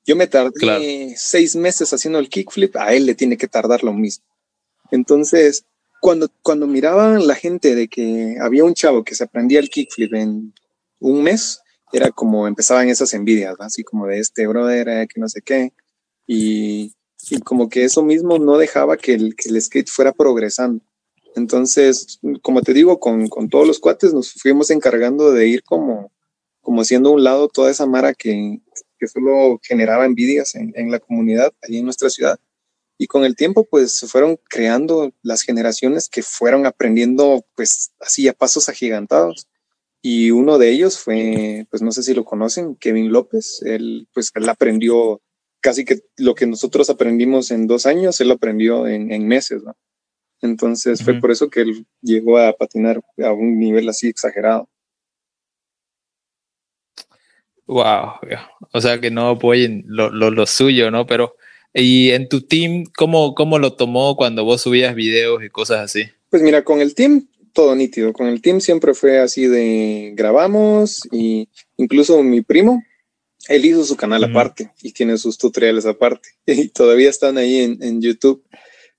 Yo 0.07 0.15
me 0.17 0.27
tardé 0.29 0.53
Claro. 0.53 0.83
seis 1.17 1.57
meses 1.57 1.93
haciendo 1.93 2.19
el 2.21 2.29
kickflip, 2.29 2.77
a 2.77 2.95
él 2.95 3.05
le 3.07 3.15
tiene 3.17 3.37
que 3.37 3.49
tardar 3.49 3.83
lo 3.83 3.93
mismo. 3.93 4.25
Entonces, 4.91 5.65
cuando, 6.01 6.29
cuando 6.43 6.67
miraban 6.67 7.27
la 7.27 7.35
gente 7.35 7.75
de 7.75 7.89
que 7.89 8.37
había 8.41 8.65
un 8.65 8.75
chavo 8.75 9.05
que 9.05 9.15
se 9.15 9.25
aprendía 9.25 9.61
el 9.61 9.71
kickflip 9.71 10.15
en 10.15 10.55
un 11.01 11.23
mes, 11.23 11.61
era 11.93 12.11
como 12.11 12.47
empezaban 12.47 12.89
esas 12.89 13.15
envidias, 13.15 13.57
así 13.61 13.83
como 13.83 14.07
de 14.07 14.19
este 14.19 14.47
brother, 14.47 14.89
eh, 14.89 15.09
que 15.13 15.21
no 15.21 15.29
sé 15.29 15.43
qué. 15.43 15.73
Y, 16.27 16.95
y 17.31 17.41
como 17.41 17.69
que 17.69 17.85
eso 17.85 18.03
mismo 18.03 18.39
no 18.39 18.59
dejaba 18.59 18.97
que 18.97 19.15
el, 19.15 19.35
que 19.35 19.49
el 19.49 19.61
skate 19.61 19.89
fuera 19.89 20.13
progresando. 20.13 20.85
Entonces, 21.35 22.19
como 22.43 22.63
te 22.63 22.75
digo, 22.75 23.01
con, 23.01 23.29
con 23.29 23.49
todos 23.49 23.67
los 23.67 23.79
cuates 23.79 24.13
nos 24.13 24.33
fuimos 24.33 24.71
encargando 24.71 25.33
de 25.33 25.47
ir 25.47 25.63
como, 25.63 26.13
como 26.61 26.83
haciendo 26.83 27.11
a 27.11 27.13
un 27.13 27.25
lado 27.25 27.49
toda 27.49 27.71
esa 27.71 27.87
mara 27.87 28.13
que, 28.15 28.61
que 28.99 29.07
solo 29.07 29.59
generaba 29.63 30.05
envidias 30.05 30.55
en, 30.55 30.73
en 30.75 30.91
la 30.91 30.99
comunidad, 30.99 31.53
allí 31.63 31.79
en 31.79 31.85
nuestra 31.85 32.11
ciudad. 32.11 32.39
Y 32.99 33.07
con 33.07 33.25
el 33.25 33.37
tiempo, 33.37 33.65
pues 33.65 33.97
se 33.97 34.09
fueron 34.09 34.39
creando 34.49 35.13
las 35.23 35.43
generaciones 35.43 36.09
que 36.09 36.23
fueron 36.23 36.67
aprendiendo, 36.67 37.47
pues 37.55 37.93
así 38.01 38.27
a 38.27 38.33
pasos 38.33 38.69
agigantados. 38.69 39.47
Y 40.03 40.33
uno 40.33 40.59
de 40.59 40.71
ellos 40.71 40.99
fue, 40.99 41.67
pues 41.71 41.81
no 41.81 41.93
sé 41.93 42.03
si 42.03 42.13
lo 42.13 42.25
conocen, 42.25 42.75
Kevin 42.77 43.13
López. 43.13 43.63
Él, 43.65 44.09
pues 44.13 44.33
él 44.35 44.49
aprendió 44.49 45.21
casi 45.61 45.85
que 45.85 46.01
lo 46.17 46.35
que 46.35 46.47
nosotros 46.47 46.91
aprendimos 46.91 47.53
en 47.53 47.69
dos 47.69 47.87
años, 47.87 48.21
él 48.21 48.29
lo 48.29 48.35
aprendió 48.35 48.87
en, 48.89 49.13
en 49.13 49.29
meses, 49.29 49.63
¿no? 49.63 49.77
Entonces 50.41 51.03
fue 51.03 51.15
Ujú. 51.15 51.21
por 51.21 51.31
eso 51.31 51.51
que 51.51 51.63
él 51.63 51.87
llegó 52.01 52.39
a 52.39 52.53
patinar 52.53 53.01
a 53.25 53.33
un 53.33 53.59
nivel 53.59 53.89
así 53.89 54.09
exagerado. 54.09 54.69
Wow. 57.67 58.13
O 58.73 58.81
sea 58.81 59.01
que 59.01 59.11
no 59.11 59.29
apoyen 59.29 59.85
lo, 59.87 60.11
lo, 60.11 60.31
lo 60.31 60.47
suyo, 60.47 60.91
¿no? 60.91 61.07
Pero, 61.07 61.37
y 61.75 62.11
en 62.11 62.29
tu 62.29 62.43
team, 62.43 62.85
¿cómo, 62.97 63.35
¿cómo 63.35 63.59
lo 63.59 63.75
tomó 63.75 64.17
cuando 64.17 64.45
vos 64.45 64.63
subías 64.63 64.95
videos 64.95 65.45
y 65.45 65.51
cosas 65.51 65.81
así? 65.81 66.05
Pues 66.31 66.43
mira, 66.43 66.65
con 66.65 66.81
el 66.81 66.95
team 66.95 67.29
todo 67.53 67.75
nítido. 67.75 68.13
Con 68.13 68.29
el 68.29 68.41
team 68.41 68.61
siempre 68.61 68.95
fue 68.95 69.19
así 69.19 69.47
de 69.47 70.13
grabamos 70.15 71.01
y 71.11 71.49
incluso 71.77 72.23
mi 72.23 72.41
primo, 72.41 72.85
él 73.49 73.65
hizo 73.65 73.85
su 73.85 73.97
canal 73.97 74.23
aparte 74.25 74.71
y 74.83 74.93
tiene 74.93 75.19
sus 75.19 75.39
tutoriales 75.39 75.85
aparte 75.87 76.29
y 76.47 76.69
todavía 76.69 77.11
están 77.11 77.37
ahí 77.39 77.59
en, 77.59 77.83
en 77.83 78.01
YouTube. 78.01 78.45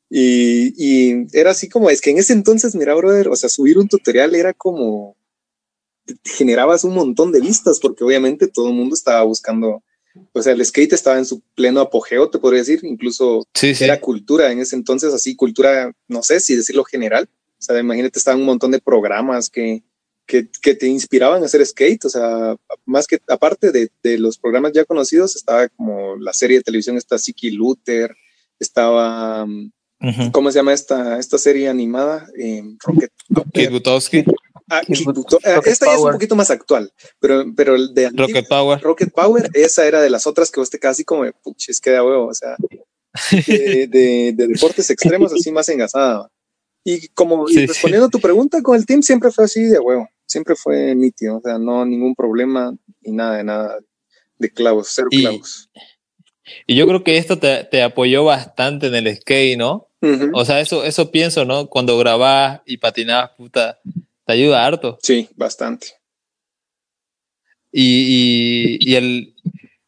Y, 0.09 0.73
y 0.75 1.27
era 1.33 1.51
así 1.51 1.69
como, 1.69 1.89
es 1.89 2.01
que 2.01 2.09
en 2.09 2.17
ese 2.17 2.33
entonces, 2.33 2.75
mira, 2.75 2.95
brother, 2.95 3.29
o 3.29 3.35
sea, 3.35 3.47
subir 3.47 3.77
un 3.77 3.87
tutorial 3.87 4.35
era 4.35 4.53
como, 4.53 5.15
generabas 6.23 6.83
un 6.83 6.95
montón 6.95 7.31
de 7.31 7.41
vistas 7.41 7.79
porque 7.79 8.03
obviamente 8.03 8.47
todo 8.47 8.69
el 8.69 8.75
mundo 8.75 8.95
estaba 8.95 9.23
buscando, 9.23 9.83
o 10.33 10.41
sea, 10.41 10.53
el 10.53 10.65
skate 10.65 10.93
estaba 10.93 11.17
en 11.17 11.25
su 11.25 11.41
pleno 11.55 11.81
apogeo, 11.81 12.29
te 12.29 12.39
podría 12.39 12.61
decir, 12.61 12.79
incluso 12.83 13.47
Sí, 13.53 13.75
sí. 13.75 13.83
era 13.83 13.99
cultura 13.99 14.51
en 14.51 14.59
ese 14.59 14.75
entonces, 14.75 15.13
así 15.13 15.35
cultura, 15.35 15.91
no 16.07 16.23
sé 16.23 16.39
si 16.39 16.55
decirlo 16.55 16.83
general. 16.83 17.29
O 17.59 17.61
sea, 17.61 17.79
imagínate, 17.79 18.17
estaban 18.17 18.39
un 18.39 18.45
montón 18.45 18.71
de 18.71 18.79
programas 18.79 19.49
que, 19.49 19.83
que, 20.25 20.47
que, 20.61 20.75
te 20.75 20.87
inspiraban 20.87 21.43
a 21.43 21.45
hacer 21.45 21.65
skate, 21.65 22.05
o 22.05 22.09
sea, 22.09 22.55
más 22.85 23.05
que 23.05 23.19
aparte 23.27 23.71
de, 23.71 23.91
de, 24.01 24.17
los 24.17 24.37
programas 24.37 24.71
ya 24.73 24.85
conocidos, 24.85 25.35
estaba 25.35 25.67
como 25.69 26.15
la 26.15 26.33
serie 26.33 26.57
de 26.57 26.63
televisión, 26.63 26.97
esta 26.97 27.17
Siki 27.17 27.51
Luther, 27.51 28.15
estaba, 28.59 29.43
uh 29.43 29.69
-huh. 29.99 30.31
¿cómo 30.31 30.51
se 30.51 30.59
llama 30.59 30.73
esta, 30.73 31.19
esta 31.19 31.37
serie 31.37 31.67
animada? 31.67 32.27
Eh, 32.37 32.63
Rocket. 32.79 33.11
Kid 33.53 33.71
Butowski. 33.71 34.23
Ah, 34.69 34.81
Buto 35.05 35.39
esta 35.65 35.87
ya 35.87 35.95
es 35.95 35.99
un 35.99 36.11
poquito 36.11 36.35
más 36.35 36.51
actual, 36.51 36.93
pero, 37.19 37.43
pero 37.55 37.75
el 37.75 37.93
de 37.93 38.09
Rocket 38.09 38.37
antiguo, 38.37 38.49
Power. 38.49 38.81
Rocket 38.81 39.11
Power, 39.11 39.49
esa 39.53 39.85
era 39.85 40.01
de 40.01 40.09
las 40.09 40.27
otras 40.27 40.51
que 40.51 40.59
vos 40.59 40.69
te 40.69 40.79
casi 40.79 41.03
como, 41.03 41.23
puches, 41.43 41.79
queda 41.81 42.03
huevo, 42.03 42.27
o 42.27 42.33
sea, 42.33 42.55
de, 43.47 43.87
de, 43.87 44.33
de 44.35 44.47
deportes 44.47 44.89
extremos 44.89 45.33
así 45.33 45.51
más 45.51 45.67
engasada. 45.69 46.29
Y 46.83 47.07
como 47.09 47.47
sí, 47.47 47.61
y 47.61 47.65
respondiendo 47.65 48.07
sí. 48.07 48.09
a 48.09 48.11
tu 48.11 48.19
pregunta, 48.19 48.61
con 48.61 48.75
el 48.77 48.85
team 48.85 49.01
siempre 49.01 49.31
fue 49.31 49.45
así 49.45 49.63
de 49.63 49.79
huevo, 49.79 50.07
siempre 50.25 50.55
fue 50.55 50.95
nítido, 50.95 51.37
o 51.37 51.41
sea, 51.41 51.57
no 51.57 51.85
ningún 51.85 52.15
problema 52.15 52.73
y 53.01 53.11
nada 53.11 53.37
de 53.37 53.43
nada 53.43 53.79
de 54.37 54.49
clavos, 54.49 54.89
cero 54.93 55.07
y, 55.11 55.21
clavos. 55.21 55.69
Y 56.65 56.75
yo 56.75 56.87
creo 56.87 57.03
que 57.03 57.17
esto 57.17 57.37
te, 57.37 57.63
te 57.65 57.83
apoyó 57.83 58.23
bastante 58.23 58.87
en 58.87 58.95
el 58.95 59.15
skate, 59.17 59.57
¿no? 59.57 59.87
Uh 60.01 60.07
-huh. 60.07 60.31
O 60.33 60.45
sea, 60.45 60.61
eso, 60.61 60.83
eso 60.83 61.11
pienso, 61.11 61.45
¿no? 61.45 61.67
Cuando 61.67 61.97
grabás 61.97 62.61
y 62.65 62.77
patinabas, 62.77 63.31
puta, 63.31 63.79
te 64.29 64.33
ayuda 64.33 64.63
harto. 64.63 64.99
Sí, 65.01 65.27
bastante. 65.35 65.87
Y, 67.71 68.77
y, 68.77 68.77
y, 68.79 68.95
el 68.95 69.33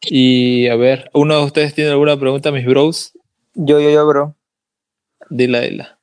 y 0.02 0.68
a 0.68 0.76
ver, 0.76 1.12
¿uno 1.14 1.38
de 1.38 1.46
ustedes 1.46 1.76
tiene 1.76 1.92
alguna 1.92 2.20
pregunta, 2.20 2.52
mis 2.52 2.66
bros? 2.66 3.14
Yo, 3.54 3.80
yo, 3.80 3.92
yo, 3.92 4.08
bro. 4.08 4.36
Dila, 5.30 5.60
dila. 5.62 6.00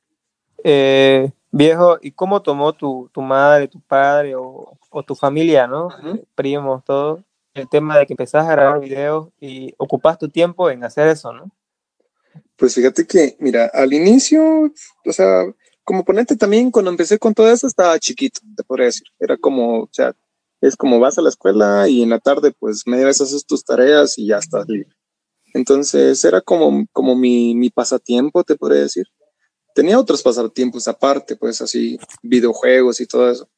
Eh, 0.63 1.29
viejo, 1.51 1.97
¿y 2.01 2.11
cómo 2.11 2.41
tomó 2.41 2.71
tu, 2.71 3.09
tu 3.11 3.21
madre, 3.21 3.67
tu 3.67 3.81
padre 3.81 4.35
o, 4.35 4.77
o 4.89 5.03
tu 5.03 5.15
familia, 5.15 5.67
¿no? 5.67 5.87
Uh 5.87 5.89
-huh. 5.89 6.25
Primos, 6.33 6.85
todo, 6.85 7.21
el 7.53 7.67
tema 7.67 7.99
de 7.99 8.05
que 8.05 8.13
empezás 8.13 8.47
a 8.47 8.51
grabar 8.53 8.79
videos 8.79 9.27
y 9.41 9.73
ocupás 9.77 10.17
tu 10.17 10.29
tiempo 10.29 10.69
en 10.69 10.85
hacer 10.85 11.09
eso, 11.09 11.33
¿no? 11.33 11.51
Pues 12.55 12.73
fíjate 12.73 13.05
que, 13.05 13.35
mira, 13.39 13.69
al 13.73 13.91
inicio, 13.91 14.71
o 15.05 15.11
sea, 15.11 15.43
como 15.89 16.05
ponente 16.05 16.35
también, 16.35 16.69
cuando 16.69 16.91
empecé 16.91 17.17
con 17.17 17.33
todo 17.33 17.49
eso, 17.51 17.65
estaba 17.65 17.97
chiquito, 17.97 18.41
te 18.55 18.63
podría 18.63 18.85
decir. 18.85 19.07
Era 19.19 19.37
como, 19.37 19.85
o 19.85 19.89
sea, 19.91 20.15
es 20.61 20.75
como 20.75 20.99
vas 20.99 21.17
a 21.17 21.23
la 21.23 21.29
escuela 21.29 21.89
y 21.89 22.03
en 22.03 22.11
la 22.11 22.19
tarde, 22.19 22.53
pues 22.59 22.85
media 22.85 23.07
vez 23.07 23.19
haces 23.21 23.43
tus 23.43 23.63
tareas 23.65 24.15
y 24.19 24.27
ya 24.27 24.37
estás 24.37 24.67
libre. 24.67 24.95
Entonces 25.55 26.23
era 26.23 26.41
como, 26.41 26.85
como 26.91 27.15
mi, 27.15 27.55
mi 27.55 27.71
pasatiempo, 27.71 28.43
te 28.43 28.55
podría 28.55 28.83
decir. 28.83 29.07
Tenía 29.73 29.97
otros 29.97 30.21
pasatiempos 30.21 30.87
aparte, 30.87 31.35
pues 31.35 31.59
así, 31.59 31.97
videojuegos 32.21 33.01
y 33.01 33.07
todo 33.07 33.31
eso. 33.31 33.49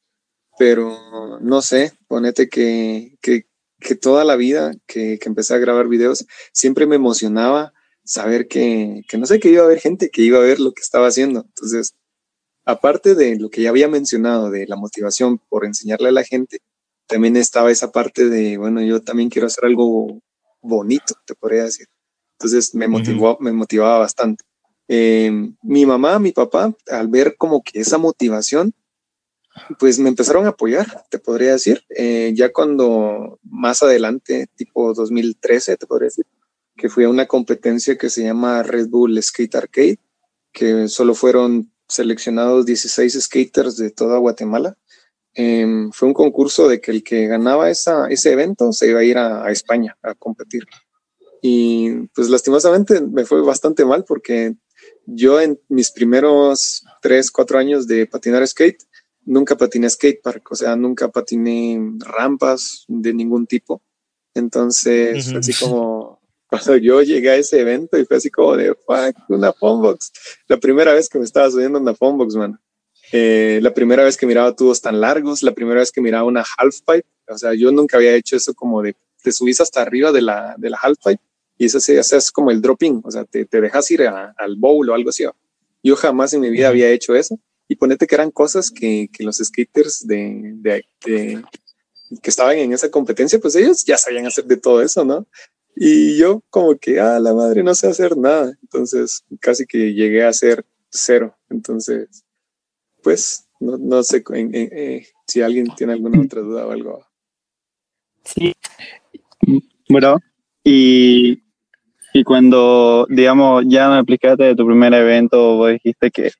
Pero 0.56 1.38
no 1.42 1.60
sé, 1.60 1.92
ponete 2.08 2.48
que, 2.48 3.18
que, 3.20 3.46
que 3.78 3.94
toda 3.94 4.24
la 4.24 4.36
vida 4.36 4.72
que, 4.86 5.18
que, 5.18 5.28
empecé 5.28 5.52
a 5.52 5.58
grabar 5.58 5.86
videos, 5.86 6.24
siempre 6.54 6.86
me 6.86 6.96
emocionaba 6.96 7.74
saber 8.04 8.48
que, 8.48 9.02
que 9.06 9.18
no 9.18 9.26
sé, 9.26 9.38
que 9.38 9.50
iba 9.50 9.60
a 9.60 9.66
haber 9.66 9.80
gente 9.80 10.08
que 10.08 10.22
iba 10.22 10.38
a 10.38 10.42
ver 10.42 10.60
lo 10.60 10.72
que 10.72 10.80
estaba 10.80 11.08
haciendo. 11.08 11.44
Entonces, 11.46 11.94
aparte 12.64 13.14
de 13.14 13.38
lo 13.38 13.50
que 13.50 13.62
ya 13.62 13.70
había 13.70 13.88
mencionado, 13.88 14.50
de 14.50 14.66
la 14.66 14.76
motivación 14.76 15.38
por 15.48 15.64
enseñarle 15.64 16.08
a 16.08 16.12
la 16.12 16.24
gente, 16.24 16.60
también 17.06 17.36
estaba 17.36 17.70
esa 17.70 17.92
parte 17.92 18.28
de, 18.28 18.56
bueno, 18.56 18.80
yo 18.82 19.02
también 19.02 19.28
quiero 19.28 19.46
hacer 19.46 19.64
algo 19.64 20.20
bonito, 20.60 21.14
te 21.26 21.34
podría 21.34 21.64
decir. 21.64 21.86
Entonces 22.38 22.74
me 22.74 22.88
motivó, 22.88 23.32
uh 23.32 23.34
-huh. 23.34 23.40
me 23.40 23.52
motivaba 23.52 23.98
bastante. 23.98 24.44
Eh, 24.88 25.30
mi 25.62 25.86
mamá, 25.86 26.18
mi 26.18 26.32
papá, 26.32 26.74
al 26.88 27.08
ver 27.08 27.36
como 27.36 27.62
que 27.62 27.80
esa 27.80 27.98
motivación, 27.98 28.74
pues 29.78 29.98
me 29.98 30.08
empezaron 30.08 30.46
a 30.46 30.50
apoyar, 30.50 31.04
te 31.10 31.18
podría 31.18 31.52
decir. 31.52 31.84
Eh, 31.96 32.32
ya 32.34 32.52
cuando 32.52 33.38
más 33.42 33.82
adelante, 33.82 34.48
tipo 34.56 34.94
2013, 34.94 35.76
te 35.76 35.86
podría 35.86 36.06
decir, 36.06 36.26
que 36.76 36.88
fui 36.88 37.04
a 37.04 37.10
una 37.10 37.26
competencia 37.26 37.96
que 37.98 38.10
se 38.10 38.24
llama 38.24 38.62
Red 38.62 38.88
Bull 38.88 39.22
Skate 39.22 39.54
Arcade, 39.54 39.98
que 40.52 40.88
solo 40.88 41.14
fueron 41.14 41.71
seleccionados 41.94 42.66
16 42.66 43.20
skaters 43.22 43.76
de 43.76 43.90
toda 43.90 44.18
Guatemala. 44.18 44.76
Eh, 45.34 45.88
fue 45.92 46.08
un 46.08 46.14
concurso 46.14 46.68
de 46.68 46.80
que 46.80 46.90
el 46.90 47.02
que 47.02 47.26
ganaba 47.26 47.70
esa, 47.70 48.08
ese 48.08 48.32
evento 48.32 48.72
se 48.72 48.88
iba 48.88 49.00
a 49.00 49.04
ir 49.04 49.18
a, 49.18 49.44
a, 49.44 49.50
España 49.50 49.96
a 50.02 50.14
competir. 50.14 50.64
Y 51.40 52.08
pues 52.14 52.28
lastimosamente 52.28 53.00
me 53.00 53.24
fue 53.24 53.42
bastante 53.42 53.84
mal 53.84 54.04
porque 54.04 54.54
yo 55.06 55.40
en 55.40 55.58
mis 55.68 55.90
primeros 55.90 56.84
3, 57.00 57.30
4 57.30 57.58
años 57.58 57.86
de 57.86 58.06
patinar 58.06 58.46
skate, 58.46 58.84
nunca 59.24 59.56
patiné 59.56 59.88
skatepark, 59.88 60.52
o 60.52 60.54
sea, 60.54 60.76
nunca 60.76 61.08
patiné 61.08 61.78
rampas 61.98 62.84
de 62.88 63.12
ningún 63.14 63.46
tipo. 63.46 63.82
Entonces, 64.34 65.28
uh 65.28 65.32
-huh. 65.32 65.38
así 65.38 65.52
como 65.52 65.91
cuando 66.52 66.76
yo 66.76 67.00
llegué 67.00 67.30
a 67.30 67.36
ese 67.36 67.60
evento 67.60 67.96
y 67.96 68.04
fue 68.04 68.18
así 68.18 68.30
como 68.30 68.58
de, 68.58 68.74
fuck, 68.74 69.16
una 69.30 69.54
phonebox. 69.54 70.12
La 70.48 70.58
primera 70.58 70.92
vez 70.92 71.08
que 71.08 71.18
me 71.18 71.24
estaba 71.24 71.50
subiendo 71.50 71.78
una 71.78 71.94
phonebox, 71.94 72.34
man. 72.34 72.60
Eh, 73.10 73.58
la 73.62 73.72
primera 73.72 74.04
vez 74.04 74.18
que 74.18 74.26
miraba 74.26 74.54
tubos 74.54 74.82
tan 74.82 75.00
largos, 75.00 75.42
la 75.42 75.54
primera 75.54 75.80
vez 75.80 75.90
que 75.90 76.02
miraba 76.02 76.24
una 76.24 76.44
half 76.58 76.80
pipe, 76.86 77.06
o 77.26 77.38
sea, 77.38 77.54
yo 77.54 77.72
nunca 77.72 77.96
había 77.96 78.14
hecho 78.14 78.36
eso 78.36 78.52
como 78.52 78.82
de 78.82 78.94
te 79.22 79.32
subís 79.32 79.62
hasta 79.62 79.80
arriba 79.80 80.12
de 80.12 80.20
la, 80.20 80.54
de 80.58 80.68
la 80.68 80.76
half 80.76 80.98
pipe 81.02 81.22
y 81.56 81.64
eso 81.64 81.80
se 81.80 81.98
hace 81.98 82.18
como 82.34 82.50
el 82.50 82.60
dropping, 82.60 83.00
o 83.02 83.10
sea, 83.10 83.24
te, 83.24 83.46
te 83.46 83.60
dejas 83.62 83.90
ir 83.90 84.02
a, 84.02 84.34
al 84.36 84.56
bowl 84.56 84.90
o 84.90 84.94
algo 84.94 85.08
así. 85.08 85.24
Yo 85.82 85.96
jamás 85.96 86.34
en 86.34 86.42
mi 86.42 86.50
vida 86.50 86.68
había 86.68 86.90
hecho 86.90 87.14
eso 87.14 87.38
y 87.66 87.76
ponete 87.76 88.06
que 88.06 88.14
eran 88.14 88.30
cosas 88.30 88.70
que, 88.70 89.08
que 89.10 89.24
los 89.24 89.38
skaters 89.38 90.06
de, 90.06 90.52
de, 90.56 90.84
de, 91.06 91.42
que 92.20 92.30
estaban 92.30 92.58
en 92.58 92.74
esa 92.74 92.90
competencia, 92.90 93.38
pues 93.38 93.56
ellos 93.56 93.86
ya 93.86 93.96
sabían 93.96 94.26
hacer 94.26 94.44
de 94.44 94.58
todo 94.58 94.82
eso, 94.82 95.02
¿no? 95.02 95.26
Y 95.74 96.18
yo 96.18 96.42
como 96.50 96.76
que, 96.76 97.00
ah, 97.00 97.18
la 97.18 97.34
madre, 97.34 97.62
no 97.62 97.74
sé 97.74 97.88
hacer 97.88 98.16
nada. 98.16 98.52
Entonces, 98.62 99.24
casi 99.40 99.66
que 99.66 99.94
llegué 99.94 100.24
a 100.24 100.28
hacer 100.28 100.64
cero. 100.90 101.36
Entonces, 101.48 102.24
pues, 103.02 103.48
no, 103.60 103.78
no 103.78 104.02
sé 104.02 104.22
en, 104.30 104.54
en, 104.54 104.68
eh, 104.72 105.06
si 105.26 105.40
alguien 105.40 105.68
tiene 105.76 105.94
alguna 105.94 106.20
otra 106.20 106.40
duda 106.42 106.66
o 106.66 106.72
algo. 106.72 107.04
Sí. 108.24 108.52
Bueno, 109.88 110.18
y, 110.62 111.42
y 112.12 112.24
cuando, 112.24 113.06
digamos, 113.08 113.64
ya 113.66 113.88
me 113.88 113.96
explicaste 113.96 114.44
de 114.44 114.54
tu 114.54 114.66
primer 114.66 114.92
evento, 114.94 115.56
vos 115.56 115.72
dijiste 115.72 116.10
que 116.10 116.30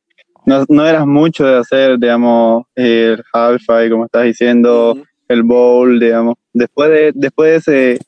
no, 0.45 0.65
no 0.69 0.87
eras 0.87 1.07
mucho 1.07 1.45
de 1.47 1.59
hacer, 1.59 1.99
digamos, 1.99 2.65
el 2.75 3.23
half-five, 3.33 3.91
como 3.91 4.05
estás 4.05 4.25
diciendo, 4.25 4.93
uh 4.93 4.97
-huh. 4.97 5.07
el 5.29 5.43
bowl, 5.43 5.99
digamos. 5.99 6.37
Después 6.53 6.91
de, 6.91 7.13
después 7.15 7.65
de 7.65 7.95
ese 7.95 8.05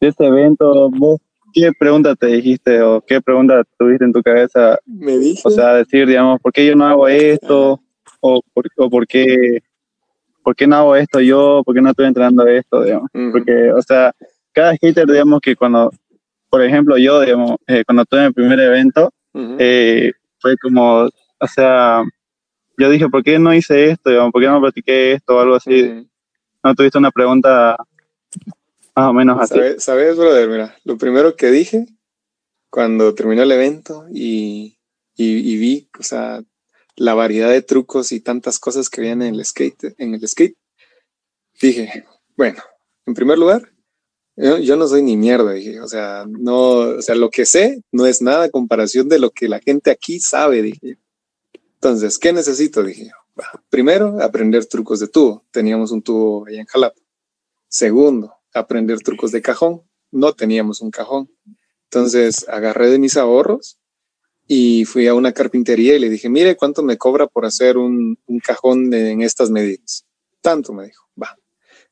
de 0.00 0.08
este 0.08 0.26
evento, 0.26 0.90
vos 0.90 1.20
qué 1.52 1.72
pregunta 1.78 2.14
te 2.14 2.26
dijiste 2.26 2.80
o 2.82 3.00
qué 3.00 3.20
pregunta 3.20 3.62
tuviste 3.78 4.04
en 4.04 4.12
tu 4.12 4.22
cabeza? 4.22 4.78
Me 4.86 5.18
dije. 5.18 5.42
O 5.44 5.50
sea, 5.50 5.74
decir, 5.74 6.06
digamos, 6.06 6.40
¿por 6.40 6.52
qué 6.52 6.66
yo 6.66 6.74
no 6.74 6.86
hago 6.86 7.08
esto? 7.08 7.80
O, 8.20 8.42
por, 8.52 8.66
o 8.76 8.90
por 8.90 9.06
qué, 9.06 9.60
¿por 10.42 10.54
qué 10.54 10.66
no 10.66 10.76
hago 10.76 10.96
esto 10.96 11.20
yo? 11.20 11.62
¿Por 11.64 11.74
qué 11.74 11.80
no 11.80 11.90
estoy 11.90 12.06
entrenando 12.06 12.46
esto? 12.46 12.82
Digamos? 12.82 13.08
Uh 13.14 13.18
-huh. 13.18 13.32
Porque, 13.32 13.72
o 13.72 13.82
sea, 13.82 14.12
cada 14.52 14.74
skater, 14.76 15.06
digamos, 15.06 15.40
que 15.40 15.56
cuando, 15.56 15.90
por 16.50 16.62
ejemplo, 16.62 16.96
yo, 16.96 17.20
digamos, 17.20 17.56
eh, 17.66 17.84
cuando 17.84 18.04
tuve 18.04 18.26
mi 18.26 18.32
primer 18.32 18.60
evento, 18.60 19.10
uh 19.34 19.40
-huh. 19.40 19.56
eh, 19.58 20.12
fue 20.40 20.56
como, 20.56 21.08
o 21.40 21.46
sea, 21.46 22.02
yo 22.76 22.90
dije, 22.90 23.08
¿por 23.08 23.22
qué 23.22 23.38
no 23.38 23.54
hice 23.54 23.90
esto? 23.90 24.10
Digamos, 24.10 24.32
¿Por 24.32 24.42
qué 24.42 24.48
no 24.48 24.60
practiqué 24.60 25.12
esto 25.12 25.36
o 25.36 25.40
algo 25.40 25.54
así? 25.56 25.82
Uh 25.82 25.86
-huh. 25.86 26.08
¿No 26.64 26.74
tuviste 26.74 26.98
una 26.98 27.10
pregunta 27.10 27.76
más 28.98 29.10
o 29.10 29.12
menos 29.12 29.40
así. 29.40 29.54
¿Sabes, 29.54 29.84
¿Sabes, 29.84 30.16
brother? 30.16 30.48
Mira, 30.48 30.76
lo 30.84 30.98
primero 30.98 31.36
que 31.36 31.50
dije 31.50 31.86
cuando 32.70 33.14
terminó 33.14 33.42
el 33.42 33.52
evento 33.52 34.06
y, 34.12 34.76
vi, 35.16 35.88
o 35.98 36.02
sea, 36.02 36.42
la 36.96 37.14
variedad 37.14 37.50
de 37.50 37.62
trucos 37.62 38.12
y 38.12 38.20
tantas 38.20 38.58
cosas 38.58 38.90
que 38.90 39.00
habían 39.00 39.22
en 39.22 39.34
el 39.34 39.44
skate, 39.44 39.94
en 39.98 40.14
el 40.14 40.26
skate, 40.26 40.56
dije, 41.60 42.04
bueno, 42.36 42.62
en 43.06 43.14
primer 43.14 43.38
lugar, 43.38 43.72
yo, 44.36 44.76
no 44.76 44.86
soy 44.86 45.02
ni 45.02 45.16
mierda, 45.16 45.52
dije, 45.52 45.80
o 45.80 45.88
sea, 45.88 46.24
no, 46.28 46.58
o 46.58 47.02
sea, 47.02 47.14
lo 47.14 47.30
que 47.30 47.46
sé 47.46 47.82
no 47.90 48.06
es 48.06 48.20
nada 48.20 48.44
a 48.44 48.50
comparación 48.50 49.08
de 49.08 49.18
lo 49.18 49.30
que 49.30 49.48
la 49.48 49.60
gente 49.60 49.90
aquí 49.90 50.20
sabe, 50.20 50.62
dije. 50.62 50.98
Entonces, 51.74 52.18
¿qué 52.18 52.32
necesito? 52.32 52.82
Dije, 52.82 53.10
primero, 53.70 54.20
aprender 54.20 54.66
trucos 54.66 55.00
de 55.00 55.08
tubo. 55.08 55.44
Teníamos 55.50 55.90
un 55.90 56.02
tubo 56.02 56.46
ahí 56.46 56.58
en 56.58 56.66
Jalapa. 56.66 57.00
Segundo, 57.68 58.37
aprender 58.58 59.00
trucos 59.00 59.32
de 59.32 59.42
cajón. 59.42 59.82
No 60.10 60.32
teníamos 60.34 60.80
un 60.80 60.90
cajón. 60.90 61.30
Entonces 61.84 62.46
agarré 62.48 62.90
de 62.90 62.98
mis 62.98 63.16
ahorros 63.16 63.78
y 64.46 64.84
fui 64.86 65.06
a 65.06 65.14
una 65.14 65.32
carpintería 65.32 65.94
y 65.94 65.98
le 65.98 66.08
dije, 66.08 66.28
mire, 66.28 66.56
¿cuánto 66.56 66.82
me 66.82 66.96
cobra 66.96 67.26
por 67.26 67.44
hacer 67.44 67.76
un, 67.76 68.18
cajón 68.42 68.92
en 68.92 69.22
estas 69.22 69.50
medidas? 69.50 70.06
Tanto, 70.40 70.72
me 70.72 70.86
dijo, 70.86 71.06
va. 71.20 71.36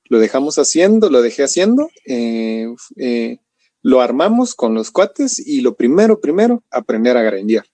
Lo 0.09 0.19
dejamos 0.19 0.59
haciendo, 0.59 1.11
lo 1.11 1.21
dejé 1.21 1.45
haciendo, 1.45 1.91
eh, 2.07 2.67
eh, 2.97 3.39
lo 3.83 4.01
armamos 4.01 4.55
con 4.55 4.75
los 4.75 4.91
cuates 4.91 5.39
y 5.39 5.61
lo 5.61 5.77
primero, 5.77 6.21
primero, 6.21 6.65
aprender 6.71 7.17
a 7.17 7.23
grindear. 7.23 7.67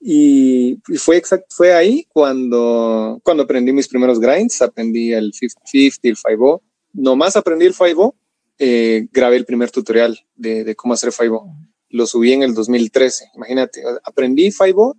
Y, 0.00 0.78
fue, 0.98 1.16
exact, 1.16 1.46
fue 1.50 1.74
ahí 1.74 2.06
cuando, 2.08 3.20
cuando 3.24 3.42
aprendí 3.42 3.72
mis 3.72 3.88
primeros 3.88 4.20
grinds, 4.20 4.62
aprendí 4.62 5.12
el 5.12 5.32
50-50, 5.32 5.98
el 6.02 6.16
5 6.16 6.62
Nomás 6.96 7.36
aprendí 7.36 7.66
el 7.66 7.74
5 7.74 8.16
eh, 8.58 9.08
grabé 9.12 9.36
el 9.36 9.44
primer 9.44 9.70
tutorial 9.70 10.18
de, 10.34 10.64
de 10.64 10.74
cómo 10.74 10.94
hacer 10.94 11.12
5 11.12 11.46
Lo 11.90 12.06
subí 12.06 12.32
en 12.32 12.42
el 12.42 12.54
2013, 12.54 13.32
imagínate. 13.34 13.82
Aprendí 14.02 14.50
5 14.50 14.96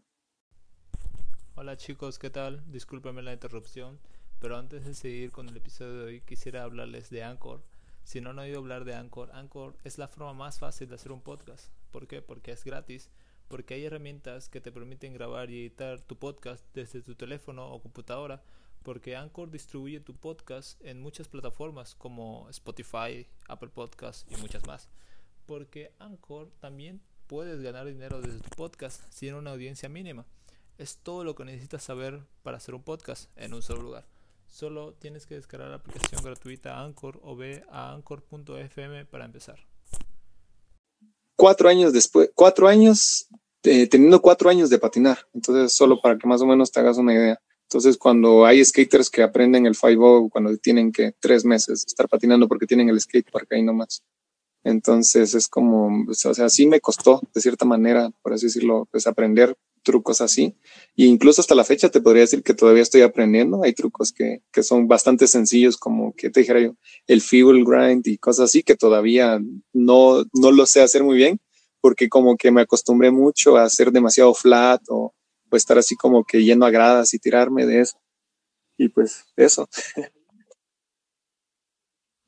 Hola 1.56 1.76
chicos, 1.76 2.20
¿qué 2.20 2.30
tal? 2.30 2.62
Discúlpenme 2.72 3.24
la 3.24 3.34
interrupción, 3.34 3.98
pero 4.40 4.58
antes 4.58 4.86
de 4.86 4.94
seguir 4.94 5.32
con 5.32 5.50
el 5.50 5.58
episodio 5.58 5.96
de 5.96 6.06
hoy 6.06 6.22
quisiera 6.22 6.62
hablarles 6.62 7.10
de 7.10 7.24
Anchor. 7.24 7.64
Si 8.04 8.22
no 8.22 8.30
han 8.30 8.38
oído 8.38 8.60
hablar 8.60 8.86
de 8.86 8.94
Anchor, 8.94 9.32
Anchor 9.34 9.76
es 9.84 9.98
la 9.98 10.08
forma 10.08 10.34
más 10.34 10.60
fácil 10.60 10.90
de 10.90 10.96
hacer 10.96 11.12
un 11.12 11.22
podcast. 11.22 11.72
¿Por 11.90 12.08
qué? 12.08 12.22
Porque 12.22 12.52
es 12.52 12.64
gratis 12.64 13.10
porque 13.48 13.76
hay 13.76 13.86
herramientas 13.86 14.50
que 14.50 14.62
te 14.62 14.72
permiten 14.72 15.14
grabar 15.14 15.50
y 15.50 15.62
editar 15.62 16.02
tu 16.02 16.18
podcast 16.18 16.64
desde 16.74 17.02
tu 17.02 17.16
teléfono 17.16 17.72
o 17.72 17.82
computadora, 17.82 18.44
porque 18.84 19.16
Anchor 19.16 19.52
distribuye 19.52 20.00
tu 20.00 20.16
podcast 20.16 20.80
en 20.84 21.02
muchas 21.02 21.28
plataformas 21.28 21.96
como 21.96 22.48
Spotify, 22.50 23.28
Apple 23.48 23.70
Podcasts 23.70 24.26
y 24.30 24.40
muchas 24.42 24.66
más. 24.66 24.90
Porque 25.46 25.92
Anchor 26.00 26.52
también 26.60 27.02
puedes 27.28 27.62
ganar 27.62 27.86
dinero 27.86 28.22
desde 28.22 28.40
tu 28.40 28.50
podcast 28.56 29.02
sin 29.10 29.34
una 29.34 29.52
audiencia 29.52 29.90
mínima. 29.90 30.26
Es 30.78 30.98
todo 30.98 31.24
lo 31.24 31.36
que 31.36 31.46
necesitas 31.46 31.84
saber 31.84 32.22
para 32.44 32.58
hacer 32.58 32.76
un 32.76 32.84
podcast 32.84 33.30
en 33.36 33.54
un 33.54 33.62
solo 33.62 33.82
lugar. 33.82 34.06
Solo 34.48 34.94
tienes 34.94 35.26
que 35.26 35.36
descargar 35.36 35.70
la 35.70 35.78
aplicación 35.78 36.24
gratuita 36.24 36.82
Anchor 36.82 37.20
o 37.24 37.36
ve 37.36 37.64
a 37.70 37.94
anchor.fm 37.94 39.06
para 39.06 39.26
empezar 39.26 39.60
cuatro 41.38 41.70
años 41.70 41.94
después, 41.94 42.30
cuatro 42.36 42.68
años, 42.68 43.30
eh, 43.64 43.88
teniendo 43.88 44.22
cuatro 44.22 44.50
años 44.50 44.70
de 44.70 44.80
patinar. 44.80 45.20
Entonces, 45.34 45.74
solo 45.74 46.02
para 46.02 46.18
que 46.18 46.28
más 46.28 46.42
o 46.42 46.46
menos 46.46 46.70
te 46.72 46.82
hagas 46.82 46.98
una 46.98 47.14
idea. 47.14 47.40
Entonces, 47.68 47.98
cuando 47.98 48.46
hay 48.46 48.64
skaters 48.64 49.10
que 49.10 49.22
aprenden 49.22 49.66
el 49.66 49.76
5 49.76 50.30
cuando 50.30 50.56
tienen 50.58 50.92
que 50.92 51.12
tres 51.20 51.44
meses 51.44 51.84
estar 51.86 52.08
patinando 52.08 52.48
porque 52.48 52.66
tienen 52.66 52.88
el 52.88 53.00
skatepark 53.00 53.52
ahí 53.52 53.62
nomás. 53.62 54.04
Entonces, 54.64 55.34
es 55.34 55.50
como, 55.50 56.06
o 56.10 56.14
sea, 56.14 56.48
sí 56.48 56.66
me 56.66 56.80
costó, 56.80 57.22
de 57.34 57.42
cierta 57.42 57.66
manera, 57.66 58.10
por 58.22 58.34
así 58.34 58.46
decirlo, 58.46 58.88
pues 58.90 59.06
aprender 59.06 59.58
trucos 59.84 60.22
así. 60.22 60.56
Y 60.96 61.08
incluso 61.08 61.42
hasta 61.42 61.56
la 61.56 61.66
fecha 61.66 61.90
te 61.90 62.00
podría 62.00 62.22
decir 62.22 62.42
que 62.42 62.54
todavía 62.54 62.84
estoy 62.84 63.02
aprendiendo. 63.02 63.64
Hay 63.64 63.74
trucos 63.74 64.14
que, 64.14 64.44
que 64.52 64.64
son 64.64 64.88
bastante 64.88 65.28
sencillos, 65.28 65.76
como 65.78 66.14
que 66.14 66.30
te 66.30 66.42
dijera 66.42 66.62
yo, 66.62 66.76
el 67.06 67.22
fuel 67.22 67.66
grind 67.66 68.08
y 68.08 68.18
cosas 68.18 68.46
así, 68.46 68.64
que 68.64 68.76
todavía 68.76 69.42
no, 69.74 70.24
no 70.34 70.52
lo 70.52 70.66
sé 70.66 70.82
hacer 70.82 71.04
muy 71.04 71.18
bien, 71.18 71.40
porque 71.82 72.08
como 72.08 72.38
que 72.38 72.52
me 72.52 72.62
acostumbré 72.62 73.12
mucho 73.12 73.58
a 73.58 73.64
hacer 73.64 73.92
demasiado 73.92 74.34
flat 74.34 74.82
o, 74.88 75.14
o 75.50 75.56
estar 75.56 75.78
así 75.78 75.96
como 75.96 76.24
que 76.24 76.44
yendo 76.44 76.66
a 76.66 76.72
gradas 76.72 77.14
y 77.14 77.20
tirarme 77.20 77.66
de 77.66 77.82
eso. 77.82 78.00
Y 78.78 78.90
pues 78.90 79.26
eso. 79.36 79.70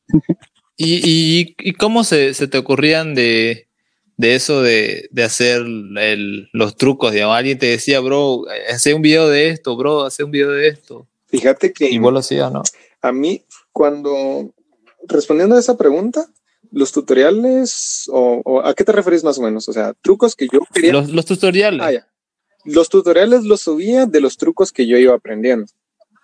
¿Y, 0.78 1.02
y, 1.04 1.56
y 1.60 1.74
cómo 1.74 2.04
se, 2.04 2.34
se 2.34 2.48
te 2.48 2.58
ocurrían 2.58 3.14
de, 3.14 3.68
de 4.20 4.36
eso 4.36 4.62
de, 4.62 5.08
de 5.12 5.24
hacer 5.24 5.62
el, 5.62 6.50
los 6.52 6.76
trucos, 6.76 7.14
digamos, 7.14 7.38
alguien 7.38 7.58
te 7.58 7.68
decía, 7.68 8.02
bro, 8.02 8.44
hace 8.70 8.94
un 8.94 9.02
video 9.02 9.30
de 9.30 9.48
esto, 9.48 9.78
bro, 9.78 10.04
hace 10.04 10.26
un 10.26 10.32
video 10.32 10.52
de 10.52 10.68
esto. 10.68 11.08
Fíjate 11.28 11.72
que... 11.72 11.90
Y 11.90 12.00
vos 12.00 12.12
lo 12.12 12.20
hacías, 12.20 12.52
¿no? 12.52 12.64
A 13.02 13.14
mí, 13.14 13.46
cuando, 13.72 14.54
respondiendo 15.08 15.56
a 15.56 15.60
esa 15.60 15.78
pregunta, 15.78 16.28
los 16.70 16.92
tutoriales, 16.92 18.10
o, 18.12 18.62
a 18.62 18.74
qué 18.74 18.84
te 18.84 18.92
referís 18.92 19.24
más 19.24 19.38
o 19.38 19.42
menos? 19.42 19.70
O 19.70 19.74
sea, 19.74 19.94
trucos 20.02 20.36
que 20.36 20.50
yo 20.52 20.60
quería... 20.74 20.92
Los, 20.92 21.10
los 21.10 21.26
tutoriales. 21.26 21.82
Ah, 21.82 21.92
ya. 21.94 22.08
Los 22.66 22.90
tutoriales 22.90 23.44
los 23.44 23.62
subía 23.62 24.06
de 24.06 24.22
los 24.22 24.38
trucos 24.38 24.72
que 24.72 24.88
yo 24.88 24.98
iba 24.98 25.16
aprendiendo. 25.16 25.72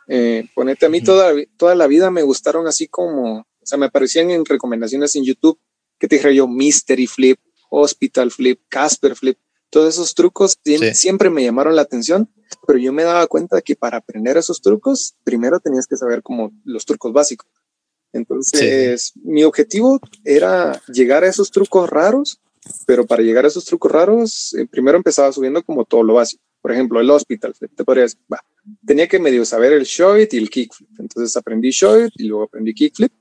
Eh, 0.08 0.48
ponete 0.54 0.86
a 0.86 0.90
mí 0.90 1.02
toda, 1.02 1.34
toda 1.58 1.76
la 1.76 1.88
vida 1.88 2.12
me 2.12 2.22
gustaron 2.22 2.68
así 2.68 2.88
como, 2.88 3.40
o 3.40 3.66
sea, 3.66 3.78
me 3.78 3.88
aparecían 3.88 4.30
en 4.32 4.46
recomendaciones 4.46 5.16
en 5.16 5.24
YouTube 5.24 5.60
que 5.98 6.08
te 6.08 6.18
dije 6.18 6.36
yo, 6.36 6.48
Mystery 6.48 7.08
Flip, 7.08 7.40
Hospital 7.70 8.32
Flip, 8.32 8.62
Casper 8.70 9.16
Flip, 9.16 9.38
todos 9.70 9.96
esos 9.96 10.14
trucos 10.16 10.58
siempre 10.94 11.30
me 11.30 11.44
llamaron 11.44 11.76
la 11.76 11.82
atención, 11.82 12.30
pero 12.66 12.80
yo 12.80 12.94
me 12.94 13.04
daba 13.04 13.28
cuenta 13.28 13.62
que 13.62 13.76
para 13.76 13.98
aprender 13.98 14.38
esos 14.38 14.62
trucos, 14.62 15.16
primero 15.24 15.60
tenías 15.60 15.88
que 15.88 15.98
saber 15.98 16.22
como 16.22 16.54
los 16.64 16.86
trucos 16.86 17.12
básicos. 17.12 17.50
Entonces, 18.14 19.12
mi 19.22 19.44
objetivo 19.44 20.00
era 20.24 20.82
llegar 20.88 21.26
a 21.26 21.28
esos 21.28 21.52
trucos 21.52 21.90
raros, 21.90 22.40
pero 22.86 23.06
para 23.06 23.24
llegar 23.24 23.46
a 23.46 23.48
esos 23.48 23.66
trucos 23.66 23.92
raros, 23.92 24.54
eh, 24.54 24.66
primero 24.66 24.98
empezaba 24.98 25.32
subiendo 25.32 25.64
como 25.64 25.86
todo 25.86 26.04
lo 26.04 26.16
básico. 26.16 26.44
Por 26.62 26.72
ejemplo, 26.72 27.00
el 27.00 27.10
hospital 27.10 27.54
flip, 27.54 27.76
te 27.76 27.84
podría 27.84 28.04
decir, 28.04 28.20
tenía 28.86 29.08
que 29.08 29.20
medio 29.20 29.46
saber 29.46 29.74
el 29.74 29.84
short 29.84 30.34
y 30.34 30.38
el 30.38 30.50
kickflip. 30.50 30.90
Entonces 31.00 31.36
aprendí 31.38 31.70
short 31.70 32.12
y 32.16 32.24
luego 32.24 32.44
aprendí 32.44 32.74
kickflip 32.74 33.12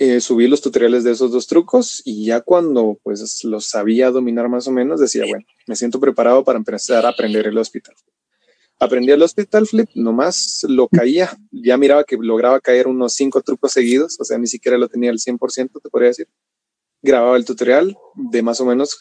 eh, 0.00 0.20
subí 0.20 0.46
los 0.46 0.60
tutoriales 0.60 1.02
de 1.02 1.10
esos 1.10 1.32
dos 1.32 1.48
trucos 1.48 2.02
y 2.04 2.24
ya 2.24 2.40
cuando 2.40 3.00
pues 3.02 3.42
los 3.42 3.66
sabía 3.66 4.12
dominar 4.12 4.48
más 4.48 4.68
o 4.68 4.70
menos, 4.70 5.00
decía, 5.00 5.24
bueno, 5.28 5.44
me 5.66 5.74
siento 5.74 5.98
preparado 5.98 6.44
para 6.44 6.56
empezar 6.56 7.04
a 7.04 7.08
aprender 7.08 7.48
el 7.48 7.58
hospital. 7.58 7.96
Aprendí 8.78 9.10
el 9.10 9.20
hospital 9.20 9.66
flip, 9.66 9.88
nomás 9.96 10.64
lo 10.68 10.86
caía, 10.86 11.36
ya 11.50 11.76
miraba 11.76 12.04
que 12.04 12.16
lograba 12.16 12.60
caer 12.60 12.86
unos 12.86 13.14
cinco 13.14 13.42
trucos 13.42 13.72
seguidos, 13.72 14.16
o 14.20 14.24
sea, 14.24 14.38
ni 14.38 14.46
siquiera 14.46 14.78
lo 14.78 14.86
tenía 14.88 15.10
al 15.10 15.18
100%, 15.18 15.82
te 15.82 15.90
podría 15.90 16.10
decir. 16.10 16.28
Grababa 17.02 17.36
el 17.36 17.44
tutorial 17.44 17.96
de 18.14 18.42
más 18.42 18.60
o 18.60 18.66
menos 18.66 18.98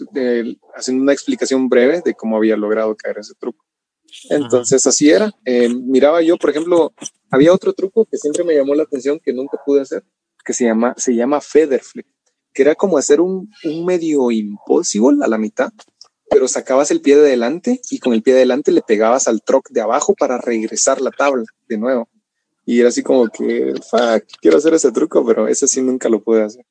haciendo 0.75 1.03
una 1.03 1.13
explicación 1.13 1.67
breve 1.69 2.01
de 2.05 2.13
cómo 2.13 2.37
había 2.37 2.55
logrado 2.55 2.95
caer 2.95 3.17
ese 3.19 3.33
truco. 3.39 3.65
Entonces 4.29 4.85
así 4.85 5.09
era. 5.09 5.31
Eh, 5.45 5.69
miraba 5.69 6.21
yo, 6.21 6.37
por 6.37 6.51
ejemplo, 6.51 6.93
había 7.31 7.53
otro 7.53 7.73
truco 7.73 8.05
que 8.05 8.17
siempre 8.17 8.43
me 8.43 8.55
llamó 8.55 8.75
la 8.75 8.83
atención 8.83 9.19
que 9.19 9.33
nunca 9.33 9.59
pude 9.65 9.81
hacer 9.81 10.03
que 10.47 10.53
se 10.53 10.63
llama, 10.63 10.95
se 10.97 11.13
llama 11.13 11.41
Feather 11.41 11.83
Flip, 11.83 12.07
que 12.53 12.61
era 12.61 12.73
como 12.73 12.97
hacer 12.97 13.19
un, 13.19 13.51
un 13.65 13.85
medio 13.85 14.31
impossible 14.31 15.23
a 15.23 15.27
la 15.27 15.37
mitad, 15.37 15.73
pero 16.29 16.47
sacabas 16.47 16.89
el 16.89 17.01
pie 17.01 17.17
de 17.17 17.27
adelante 17.27 17.81
y 17.91 17.99
con 17.99 18.13
el 18.13 18.23
pie 18.23 18.33
de 18.33 18.39
adelante 18.39 18.71
le 18.71 18.81
pegabas 18.81 19.27
al 19.27 19.41
truck 19.43 19.69
de 19.69 19.81
abajo 19.81 20.15
para 20.15 20.37
regresar 20.37 21.01
la 21.01 21.11
tabla 21.11 21.43
de 21.67 21.77
nuevo. 21.77 22.09
Y 22.65 22.79
era 22.79 22.89
así 22.89 23.03
como 23.03 23.27
que, 23.27 23.73
fuck, 23.89 24.23
quiero 24.41 24.57
hacer 24.57 24.73
ese 24.73 24.91
truco, 24.91 25.25
pero 25.25 25.49
ese 25.49 25.67
sí 25.67 25.81
nunca 25.81 26.07
lo 26.07 26.23
pude 26.23 26.43
hacer. 26.43 26.65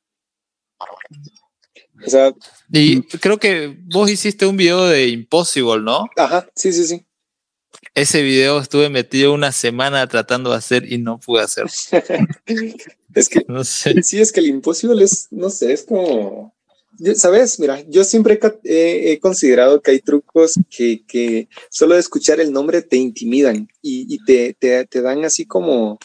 O 2.04 2.10
sea, 2.10 2.34
y 2.70 3.02
creo 3.02 3.38
que 3.38 3.76
vos 3.84 4.10
hiciste 4.10 4.46
un 4.46 4.56
video 4.56 4.86
de 4.86 5.08
Impossible, 5.08 5.80
¿no? 5.80 6.06
Ajá, 6.16 6.48
sí, 6.54 6.72
sí, 6.72 6.84
sí. 6.86 7.06
Ese 7.94 8.22
video 8.22 8.60
estuve 8.60 8.90
metido 8.90 9.32
una 9.32 9.52
semana 9.52 10.06
tratando 10.06 10.50
de 10.50 10.56
hacer 10.56 10.90
y 10.92 10.98
no 10.98 11.18
pude 11.18 11.42
hacer. 11.42 11.66
Es 13.14 13.30
que, 13.30 13.46
no 13.48 13.64
sé. 13.64 14.02
Sí, 14.02 14.20
es 14.20 14.30
que 14.30 14.40
el 14.40 14.46
imposible 14.48 15.02
es, 15.02 15.28
no 15.30 15.48
sé, 15.48 15.72
es 15.72 15.84
como, 15.84 16.54
sabes, 17.14 17.58
mira, 17.58 17.80
yo 17.88 18.04
siempre 18.04 18.38
he, 18.64 19.18
considerado 19.20 19.80
que 19.80 19.92
hay 19.92 20.00
trucos 20.00 20.54
que, 20.68 21.04
que, 21.06 21.48
solo 21.70 21.94
de 21.94 22.00
escuchar 22.00 22.40
el 22.40 22.52
nombre 22.52 22.82
te 22.82 22.96
intimidan 22.96 23.68
y, 23.80 24.14
y 24.14 24.22
te, 24.24 24.54
te, 24.54 24.84
te, 24.86 25.00
dan 25.00 25.24
así 25.24 25.46
como, 25.46 25.98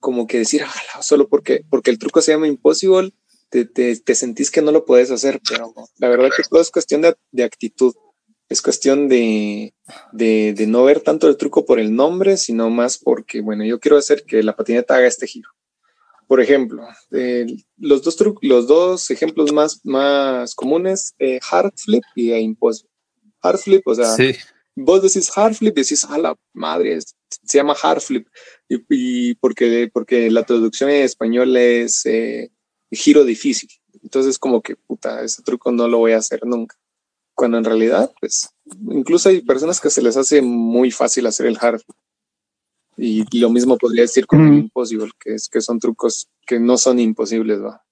como 0.00 0.26
que 0.26 0.38
decir, 0.38 0.62
solo 1.02 1.28
porque, 1.28 1.62
porque 1.68 1.90
el 1.90 1.98
truco 1.98 2.22
se 2.22 2.32
llama 2.32 2.48
imposible, 2.48 3.12
te, 3.48 3.64
te, 3.64 4.14
sentís 4.14 4.50
que 4.50 4.62
no 4.62 4.72
lo 4.72 4.84
puedes 4.84 5.10
hacer, 5.10 5.40
pero 5.48 5.72
la 5.98 6.08
verdad 6.08 6.30
que 6.36 6.42
todo 6.48 6.60
es 6.60 6.70
cuestión 6.70 7.02
de, 7.02 7.16
de 7.32 7.44
actitud. 7.44 7.94
Es 8.48 8.62
cuestión 8.62 9.08
de, 9.08 9.74
de, 10.12 10.54
de 10.56 10.66
no 10.68 10.84
ver 10.84 11.00
tanto 11.00 11.26
el 11.28 11.36
truco 11.36 11.64
por 11.64 11.80
el 11.80 11.94
nombre, 11.96 12.36
sino 12.36 12.70
más 12.70 12.96
porque, 12.96 13.40
bueno, 13.40 13.64
yo 13.64 13.80
quiero 13.80 13.96
hacer 13.96 14.24
que 14.24 14.42
la 14.42 14.54
patineta 14.54 14.94
haga 14.94 15.08
este 15.08 15.26
giro 15.26 15.50
por 16.26 16.40
ejemplo, 16.40 16.86
los, 17.78 18.02
dos 18.02 18.16
los 18.42 18.66
dos 18.66 19.10
ejemplos 19.10 19.52
más, 19.52 19.80
más 19.84 20.54
comunes, 20.54 21.14
eh, 21.18 21.38
hard 21.50 21.72
flip 21.76 22.02
y 22.16 22.32
impossible. 22.32 22.90
Hard 23.40 23.58
flip, 23.58 23.86
o 23.86 23.94
sea, 23.94 24.16
vos 24.74 25.02
decís 25.02 25.30
hard 25.36 25.54
flip 25.54 25.78
y 25.78 25.82
decís, 25.82 26.04
a 26.04 26.18
la 26.18 26.36
madre, 26.52 26.98
se 27.00 27.58
llama 27.58 27.76
hard 27.80 28.00
flip. 28.00 28.26
Y, 28.68 29.34
porque, 29.36 29.88
porque 29.92 30.30
la 30.30 30.44
traducción 30.44 30.90
en 30.90 31.04
español 31.04 31.56
es 31.56 32.04
eh, 32.06 32.50
giro 32.90 33.24
difícil. 33.24 33.68
Entonces, 34.02 34.38
como 34.38 34.62
que, 34.62 34.76
puta, 34.76 35.22
ese 35.22 35.42
truco 35.42 35.72
no 35.72 35.88
lo 35.88 35.98
voy 35.98 36.12
a 36.12 36.18
hacer 36.18 36.44
nunca. 36.44 36.76
Cuando 37.34 37.58
en 37.58 37.64
realidad, 37.64 38.12
pues, 38.20 38.50
incluso 38.90 39.28
hay 39.28 39.42
personas 39.42 39.80
que 39.80 39.90
se 39.90 40.02
les 40.02 40.16
hace 40.16 40.40
muy 40.42 40.90
fácil 40.90 41.26
hacer 41.26 41.46
el 41.46 41.58
hard. 41.60 41.82
Y, 42.96 43.24
lo 43.38 43.50
mismo 43.50 43.76
podría 43.76 44.02
decir 44.02 44.26
con 44.26 44.46
el 44.46 44.54
imposible, 44.54 45.10
que 45.20 45.34
es 45.34 45.48
que 45.48 45.60
son 45.60 45.78
trucos 45.78 46.28
que 46.46 46.58
no 46.58 46.78
son 46.78 46.98
imposibles, 46.98 47.62
¿va? 47.62 47.82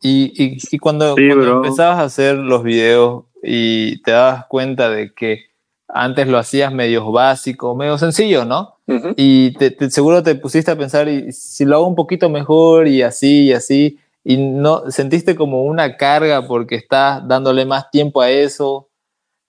Y, 0.00 0.32
y, 0.36 0.58
y 0.70 0.78
cuando, 0.78 1.16
empezabas 1.18 1.98
a 1.98 2.04
hacer 2.04 2.36
los 2.36 2.62
videos 2.62 3.24
y 3.42 4.00
te 4.02 4.12
dabas 4.12 4.46
cuenta 4.46 4.90
de 4.90 5.12
que 5.12 5.46
antes 5.88 6.28
lo 6.28 6.38
hacías 6.38 6.72
medio 6.72 7.10
básico, 7.10 7.74
medio 7.74 7.98
sencillo, 7.98 8.44
¿no? 8.44 8.77
Y 9.16 9.52
te, 9.52 9.90
seguro 9.90 10.22
te 10.22 10.34
pusiste 10.34 10.70
a 10.70 10.78
pensar, 10.78 11.08
y 11.08 11.30
si 11.32 11.66
lo 11.66 11.76
hago 11.76 11.86
un 11.86 11.94
poquito 11.94 12.30
mejor 12.30 12.88
y 12.88 13.02
así 13.02 13.44
y 13.44 13.52
así, 13.52 13.98
y 14.24 14.38
no 14.38 14.90
sentiste 14.90 15.34
como 15.34 15.62
una 15.64 15.96
carga 15.96 16.46
porque 16.46 16.76
estás 16.76 17.26
dándole 17.28 17.66
más 17.66 17.90
tiempo 17.90 18.22
a 18.22 18.30
eso 18.30 18.88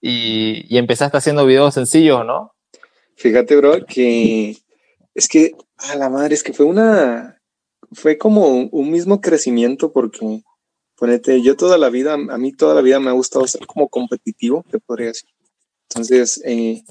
y, 0.02 0.66
y 0.68 0.78
empezaste 0.78 1.18
haciendo 1.18 1.46
videos 1.46 1.74
sencillos, 1.74 2.26
¿no? 2.26 2.54
Fíjate, 3.16 3.56
bro, 3.56 3.86
que 3.86 4.58
es 5.14 5.28
que 5.28 5.54
a 5.78 5.96
la 5.96 6.10
madre, 6.10 6.36
es 6.36 6.44
que 6.44 6.54
fue 6.54 6.66
una, 6.66 7.42
fue 7.92 8.18
como 8.18 8.48
un 8.48 8.92
mismo 8.92 9.22
crecimiento 9.22 9.92
porque, 9.92 10.42
ponete, 10.96 11.42
yo 11.42 11.56
toda 11.56 11.78
la 11.78 11.90
vida, 11.90 12.14
a 12.14 12.38
mí 12.38 12.54
toda 12.54 12.76
la 12.76 12.82
vida 12.82 13.00
me 13.00 13.10
ha 13.10 13.14
gustado 13.14 13.48
ser 13.48 13.66
como 13.66 13.90
competitivo, 13.90 14.64
te 14.70 14.80
podría 14.80 15.08
decir. 15.08 15.30
Entonces, 15.90 16.42
eh, 16.46 16.84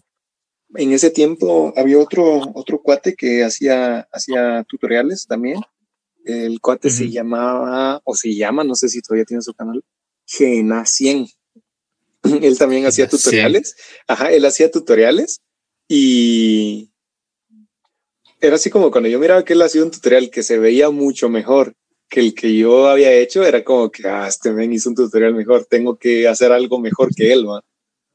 en 0.74 0.92
ese 0.92 1.10
tiempo 1.10 1.72
había 1.76 1.98
otro, 1.98 2.40
otro 2.54 2.80
cuate 2.82 3.14
que 3.14 3.44
hacía, 3.44 4.08
hacía 4.12 4.64
tutoriales 4.68 5.26
también. 5.26 5.60
El 6.24 6.60
cuate 6.60 6.90
se 6.90 7.10
llamaba, 7.10 8.02
o 8.04 8.14
se 8.14 8.34
llama, 8.34 8.62
no 8.62 8.74
sé 8.74 8.88
si 8.88 9.00
todavía 9.00 9.24
tiene 9.24 9.42
su 9.42 9.54
canal, 9.54 9.82
Gena 10.26 10.84
100. 10.84 11.26
él 12.42 12.58
también 12.58 12.86
hacía 12.86 13.08
tutoriales. 13.08 13.76
Ajá, 14.06 14.30
él 14.30 14.44
hacía 14.44 14.70
tutoriales 14.70 15.40
y 15.88 16.90
era 18.40 18.56
así 18.56 18.68
como 18.68 18.90
cuando 18.90 19.08
yo 19.08 19.18
miraba 19.18 19.44
que 19.44 19.54
él 19.54 19.62
hacía 19.62 19.82
un 19.82 19.90
tutorial 19.90 20.30
que 20.30 20.42
se 20.42 20.58
veía 20.58 20.90
mucho 20.90 21.28
mejor 21.28 21.74
que 22.08 22.20
el 22.20 22.34
que 22.34 22.56
yo 22.56 22.88
había 22.88 23.12
hecho, 23.12 23.44
era 23.44 23.62
como 23.62 23.90
que, 23.90 24.08
ah, 24.08 24.26
este 24.26 24.50
men 24.52 24.72
hizo 24.72 24.88
un 24.88 24.96
tutorial 24.96 25.34
mejor, 25.34 25.66
tengo 25.66 25.98
que 25.98 26.26
hacer 26.26 26.52
algo 26.52 26.80
mejor 26.80 27.14
que 27.14 27.32
él, 27.32 27.46
¿va? 27.46 27.62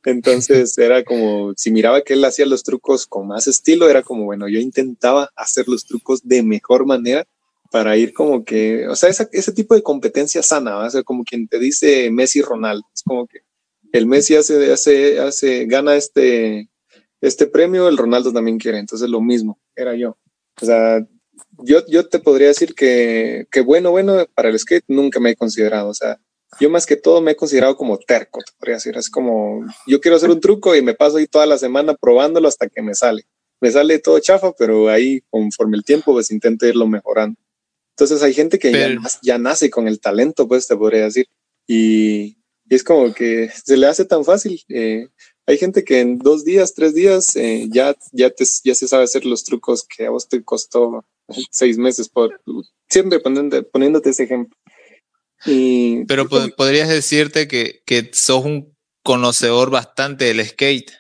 Entonces 0.06 0.78
era 0.78 1.04
como, 1.04 1.54
si 1.56 1.72
miraba 1.72 2.02
que 2.02 2.14
él 2.14 2.26
hacía 2.26 2.46
los 2.46 2.64
trucos 2.64 3.08
con 3.08 3.28
más 3.28 3.48
estilo, 3.48 3.90
era 3.90 4.02
como, 4.02 4.26
bueno, 4.26 4.50
yo 4.50 4.60
intentaba 4.60 5.30
hacer 5.36 5.68
los 5.68 5.86
trucos 5.86 6.22
de 6.24 6.44
mejor 6.44 6.86
manera 6.86 7.26
para 7.72 7.98
ir 7.98 8.14
como 8.14 8.44
que, 8.44 8.88
o 8.88 8.96
sea, 8.96 9.10
ese 9.10 9.52
tipo 9.52 9.74
de 9.74 9.82
competencia 9.82 10.44
sana, 10.44 10.78
o 10.78 10.90
sea, 10.90 11.04
como 11.04 11.24
quien 11.24 11.48
te 11.48 11.58
dice 11.58 12.12
Messi 12.12 12.42
Ronaldo, 12.42 12.86
es 12.94 13.02
como 13.02 13.26
que 13.26 13.40
el 13.94 14.06
Messi 14.06 14.36
hace, 14.36 14.72
hace, 14.72 15.20
hace, 15.20 15.66
gana 15.66 15.96
este, 15.96 16.70
este 17.22 17.48
premio, 17.48 17.88
el 17.88 17.98
Ronaldo 17.98 18.34
también 18.34 18.60
quiere, 18.60 18.80
entonces 18.80 19.10
lo 19.10 19.22
mismo, 19.22 19.60
era 19.76 19.96
yo. 19.96 20.18
O 20.62 20.66
sea, 20.66 21.00
yo, 21.64 21.86
yo 21.88 22.08
te 22.08 22.20
podría 22.20 22.50
decir 22.50 22.76
que, 22.76 23.48
que 23.52 23.62
bueno, 23.62 23.92
bueno, 23.92 24.26
para 24.36 24.50
el 24.50 24.60
skate 24.60 24.86
nunca 24.88 25.20
me 25.20 25.32
he 25.32 25.36
considerado, 25.36 25.90
o 25.90 25.94
sea, 25.94 26.20
yo 26.60 26.70
más 26.70 26.86
que 26.86 26.96
todo 26.96 27.22
me 27.22 27.32
he 27.32 27.36
considerado 27.36 27.76
como 27.76 27.98
terco, 27.98 28.40
te 28.46 28.52
podría 28.58 28.76
decir. 28.76 28.98
Es 28.98 29.10
como, 29.10 29.66
yo 29.88 30.00
quiero 30.00 30.18
hacer 30.18 30.30
un 30.30 30.40
truco 30.40 30.76
y 30.76 30.82
me 30.82 30.94
paso 30.94 31.18
ahí 31.18 31.28
toda 31.28 31.46
la 31.46 31.58
semana 31.58 31.96
probándolo 31.96 32.48
hasta 32.48 32.68
que 32.68 32.82
me 32.82 32.96
sale. 32.96 33.24
Me 33.62 33.72
sale 33.72 34.00
todo 34.00 34.20
chafa, 34.20 34.52
pero 34.54 34.90
ahí 34.90 35.22
conforme 35.30 35.78
el 35.78 35.84
tiempo 35.84 36.14
pues 36.14 36.32
intento 36.32 36.66
irlo 36.66 36.88
mejorando. 36.88 37.40
Entonces 37.96 38.24
hay 38.24 38.34
gente 38.34 38.60
que 38.60 38.72
ya, 38.72 38.98
ya, 39.22 39.38
nace 39.38 39.70
con 39.70 39.88
el 39.88 40.00
talento, 40.00 40.48
pues 40.48 40.68
te 40.68 40.76
podría 40.76 41.04
decir. 41.04 41.28
Y, 41.68 42.38
es 42.70 42.84
como 42.84 43.14
que 43.14 43.50
se 43.64 43.78
le 43.78 43.88
hace 43.88 44.06
tan 44.06 44.26
fácil. 44.26 44.62
Eh, 44.70 45.08
hay 45.46 45.58
gente 45.58 45.84
que 45.84 46.00
en 46.00 46.18
dos 46.18 46.44
días, 46.44 46.74
tres 46.74 46.94
días 46.94 47.36
eh, 47.36 47.68
ya, 47.70 47.96
ya, 48.12 48.30
te, 48.30 48.46
ya 48.64 48.74
se 48.74 48.88
sabe 48.88 49.04
hacer 49.04 49.26
los 49.26 49.44
trucos 49.44 49.86
que 49.86 50.06
a 50.06 50.10
vos 50.10 50.28
te 50.28 50.44
costó 50.44 51.06
seis 51.52 51.78
meses 51.78 52.10
por 52.10 52.42
siempre 52.90 53.20
poniéndote 53.20 54.10
ese 54.10 54.24
ejemplo. 54.24 54.58
Pero 55.46 56.28
podrías 56.30 56.90
decirte 56.90 57.48
que, 57.48 57.82
que 57.86 58.10
sos 58.14 58.46
un 58.46 58.76
conocedor 59.04 59.70
bastante 59.70 60.26
del 60.26 60.46
skate. 60.46 60.92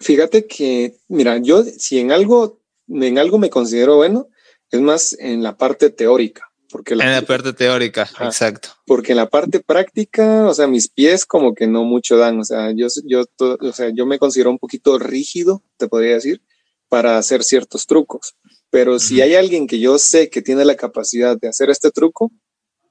Fíjate 0.00 0.46
que, 0.46 0.98
mira, 1.08 1.38
yo 1.38 1.64
si 1.64 1.98
en 1.98 2.12
algo, 2.12 2.60
en 2.88 3.18
algo 3.18 3.38
me 3.38 3.50
considero 3.50 3.96
bueno, 3.96 4.28
es 4.70 4.80
más 4.80 5.16
en 5.18 5.42
la 5.42 5.56
parte 5.56 5.90
teórica. 5.90 6.52
Porque 6.68 6.96
la 6.96 7.04
en 7.04 7.12
la 7.12 7.22
parte 7.22 7.52
teórica, 7.52 8.08
exacto. 8.20 8.70
Porque 8.86 9.12
en 9.12 9.18
la 9.18 9.28
parte 9.28 9.60
práctica, 9.60 10.46
o 10.46 10.54
sea, 10.54 10.66
mis 10.66 10.88
pies 10.88 11.26
como 11.26 11.54
que 11.54 11.66
no 11.66 11.84
mucho 11.84 12.16
dan. 12.16 12.40
O 12.40 12.44
sea, 12.44 12.72
yo, 12.74 12.88
yo, 13.04 13.24
o 13.38 13.72
sea, 13.72 13.90
yo 13.90 14.06
me 14.06 14.18
considero 14.18 14.50
un 14.50 14.58
poquito 14.58 14.98
rígido, 14.98 15.62
te 15.76 15.86
podría 15.86 16.14
decir, 16.14 16.40
para 16.88 17.18
hacer 17.18 17.44
ciertos 17.44 17.86
trucos. 17.86 18.36
Pero 18.70 18.98
si 18.98 19.20
hay 19.20 19.34
alguien 19.34 19.66
que 19.66 19.80
yo 19.80 19.98
sé 19.98 20.30
que 20.30 20.40
tiene 20.40 20.64
la 20.64 20.76
capacidad 20.76 21.38
de 21.38 21.48
hacer 21.48 21.68
este 21.68 21.90
truco, 21.90 22.32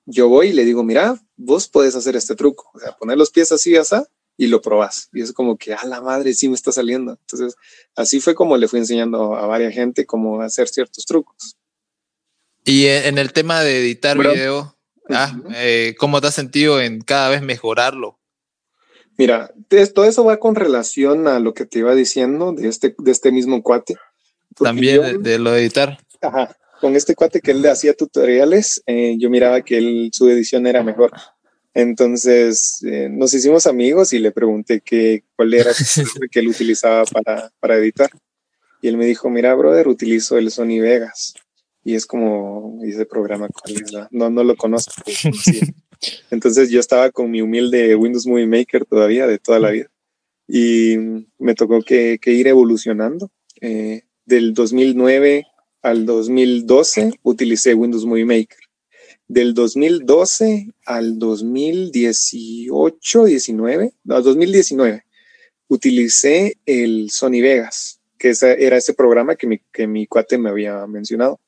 yo 0.06 0.28
voy 0.30 0.48
y 0.48 0.54
le 0.54 0.66
digo, 0.66 0.84
mira, 0.84 1.20
vos 1.38 1.68
puedes 1.68 1.96
hacer 1.96 2.16
este 2.16 2.36
truco, 2.36 2.70
o 2.74 2.80
sea, 2.80 2.96
poner 2.98 3.18
los 3.18 3.32
pies 3.32 3.52
así, 3.52 3.76
así, 3.76 3.96
y 4.38 4.48
lo 4.48 4.62
probás. 4.62 5.10
Y 5.14 5.22
es 5.22 5.34
como 5.34 5.58
que, 5.58 5.74
a 5.74 5.86
la 5.86 6.02
madre, 6.02 6.34
sí 6.34 6.50
me 6.50 6.56
está 6.56 6.72
saliendo. 6.72 7.12
Entonces, 7.12 7.56
así 7.96 8.20
fue 8.20 8.36
como 8.36 8.58
le 8.58 8.68
fui 8.68 8.80
enseñando 8.80 9.36
a 9.36 9.46
varias 9.46 9.74
gente 9.74 10.06
cómo 10.06 10.42
hacer 10.42 10.68
ciertos 10.68 11.06
trucos. 11.06 11.58
Y 12.64 12.88
en 12.88 13.18
el 13.18 13.34
tema 13.34 13.62
de 13.62 13.80
editar 13.80 14.18
video, 14.18 14.76
ah, 15.10 15.36
eh, 15.56 15.96
¿cómo 15.98 16.22
te 16.22 16.28
has 16.28 16.36
sentido 16.36 16.80
en 16.80 17.02
cada 17.02 17.30
vez 17.30 17.42
mejorarlo? 17.42 18.20
Mira, 19.18 19.54
todo 19.94 20.06
eso 20.06 20.24
va 20.24 20.38
con 20.38 20.56
relación 20.56 21.28
a 21.28 21.40
lo 21.40 21.54
que 21.54 21.66
te 21.66 21.80
iba 21.80 21.94
diciendo 21.94 22.54
de 22.54 22.68
este, 22.68 22.96
de 22.98 23.12
este 23.12 23.32
mismo 23.32 23.62
cuate. 23.62 23.96
También 24.56 25.22
de, 25.22 25.40
lo 25.40 25.52
de 25.52 25.62
editar. 25.62 26.00
Ajá, 26.22 26.56
con 26.82 26.96
este 26.96 27.16
cuate 27.16 27.40
que 27.40 27.52
él 27.52 27.62
le 27.62 27.70
hacía 27.70 27.94
tutoriales, 27.94 28.82
eh, 28.88 29.16
yo 29.20 29.30
miraba 29.30 29.62
que 29.62 29.78
él, 29.78 30.10
su 30.12 30.28
edición 30.28 30.68
era 30.68 30.84
mejor. 30.84 31.12
Entonces 31.74 32.84
eh, 32.84 33.08
nos 33.10 33.34
hicimos 33.34 33.68
amigos 33.68 34.12
y 34.12 34.20
le 34.20 34.32
pregunté 34.32 34.82
que, 34.82 35.24
cuál 35.36 35.54
era 35.54 35.72
el 35.72 35.76
que 36.32 36.40
él 36.40 36.48
utilizaba 36.50 37.06
para, 37.06 37.52
para, 37.60 37.78
editar. 37.78 38.10
Y 38.82 38.88
él 38.88 38.98
me 38.98 39.06
dijo, 39.06 39.30
mira, 39.30 39.54
brother, 39.54 39.88
utilizo 39.88 40.38
el 40.38 40.52
Sony 40.52 40.82
Vegas. 40.82 41.36
Y 41.84 41.96
es 41.96 42.06
como, 42.06 42.80
ese 42.84 43.06
programa, 43.06 43.48
No, 44.10 44.30
no 44.30 44.44
lo 44.44 44.56
conozco. 44.56 44.94
Entonces 46.32 46.70
yo 46.72 46.80
estaba 46.80 47.12
con 47.12 47.30
mi 47.30 47.42
humilde 47.42 47.96
Windows 47.96 48.26
Movie 48.26 48.48
Maker 48.48 48.86
todavía, 48.86 49.28
de 49.28 49.38
toda 49.38 49.60
la 49.60 49.70
vida. 49.70 49.88
Y 50.48 50.98
me 51.38 51.54
tocó 51.54 51.82
que, 51.84 52.18
que 52.20 52.32
ir 52.32 52.48
evolucionando. 52.48 53.30
Eh, 53.62 54.02
del 54.26 54.54
2009 54.54 55.46
al 55.82 56.06
2012 56.06 57.20
utilicé 57.24 57.74
Windows 57.74 58.06
Movie 58.06 58.26
Maker. 58.26 58.60
Del 59.28 59.54
2012 59.54 60.70
al 60.86 61.20
2018, 61.20 63.26
19, 63.26 63.94
no, 64.04 64.22
2019, 64.22 65.04
utilicé 65.68 66.58
el 66.66 67.10
Sony 67.12 67.42
Vegas, 67.42 68.00
que 68.18 68.34
era 68.42 68.78
ese 68.78 68.94
programa 68.94 69.36
que 69.36 69.48
mi, 69.48 69.60
que 69.72 69.88
mi 69.88 70.06
cuate 70.06 70.38
me 70.38 70.50
había 70.50 70.86
mencionado. 70.86 71.40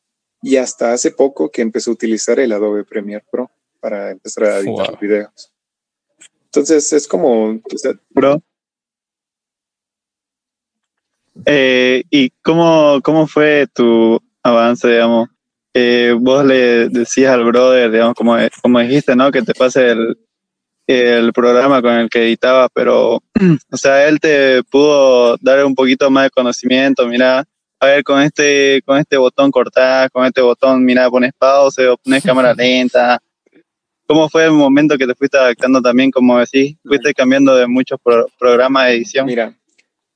Y 0.41 0.55
hasta 0.57 0.93
hace 0.93 1.11
poco 1.11 1.51
que 1.51 1.61
empecé 1.61 1.89
a 1.89 1.93
utilizar 1.93 2.39
el 2.39 2.51
Adobe 2.51 2.83
Premiere 2.83 3.23
Pro 3.29 3.51
para 3.79 4.11
empezar 4.11 4.43
a 4.45 4.59
editar 4.59 4.99
videos. 4.99 5.53
Entonces 6.45 6.91
es 6.93 7.07
como... 7.07 7.61
Bro, 8.09 8.41
eh, 11.45 12.03
¿Y 12.09 12.31
cómo, 12.41 12.99
cómo 13.03 13.27
fue 13.27 13.67
tu 13.73 14.21
avance, 14.43 14.87
digamos? 14.87 15.29
Eh, 15.73 16.15
vos 16.19 16.45
le 16.45 16.89
decías 16.89 17.33
al 17.33 17.45
brother, 17.45 17.91
digamos, 17.91 18.13
como, 18.15 18.35
como 18.61 18.79
dijiste, 18.79 19.15
¿no? 19.15 19.31
Que 19.31 19.41
te 19.41 19.53
pase 19.53 19.89
el, 19.91 20.17
el 20.87 21.33
programa 21.33 21.81
con 21.81 21.93
el 21.93 22.09
que 22.09 22.23
editaba, 22.23 22.69
pero, 22.69 23.15
o 23.71 23.77
sea, 23.77 24.07
él 24.07 24.19
te 24.19 24.63
pudo 24.63 25.37
dar 25.37 25.65
un 25.65 25.75
poquito 25.75 26.09
más 26.11 26.25
de 26.25 26.29
conocimiento, 26.29 27.07
mira, 27.07 27.45
a 27.79 27.85
ver, 27.85 28.03
con 28.03 28.21
este, 28.21 28.81
con 28.85 28.97
este 28.97 29.17
botón 29.17 29.51
cortás, 29.51 30.09
con 30.11 30.25
este 30.25 30.41
botón, 30.41 30.85
mira, 30.85 31.09
pones 31.09 31.33
pausa 31.37 31.91
o 31.91 31.97
pones 31.97 32.23
cámara 32.23 32.53
lenta. 32.53 33.19
¿Cómo 34.05 34.29
fue 34.29 34.45
el 34.45 34.51
momento 34.51 34.97
que 34.97 35.07
te 35.07 35.15
fuiste 35.15 35.37
adaptando 35.37 35.81
también, 35.81 36.11
como 36.11 36.39
decís, 36.39 36.77
fuiste 36.85 37.13
cambiando 37.13 37.55
de 37.55 37.67
muchos 37.67 37.99
programas 38.37 38.85
de 38.87 38.95
edición? 38.95 39.25
Mira, 39.25 39.53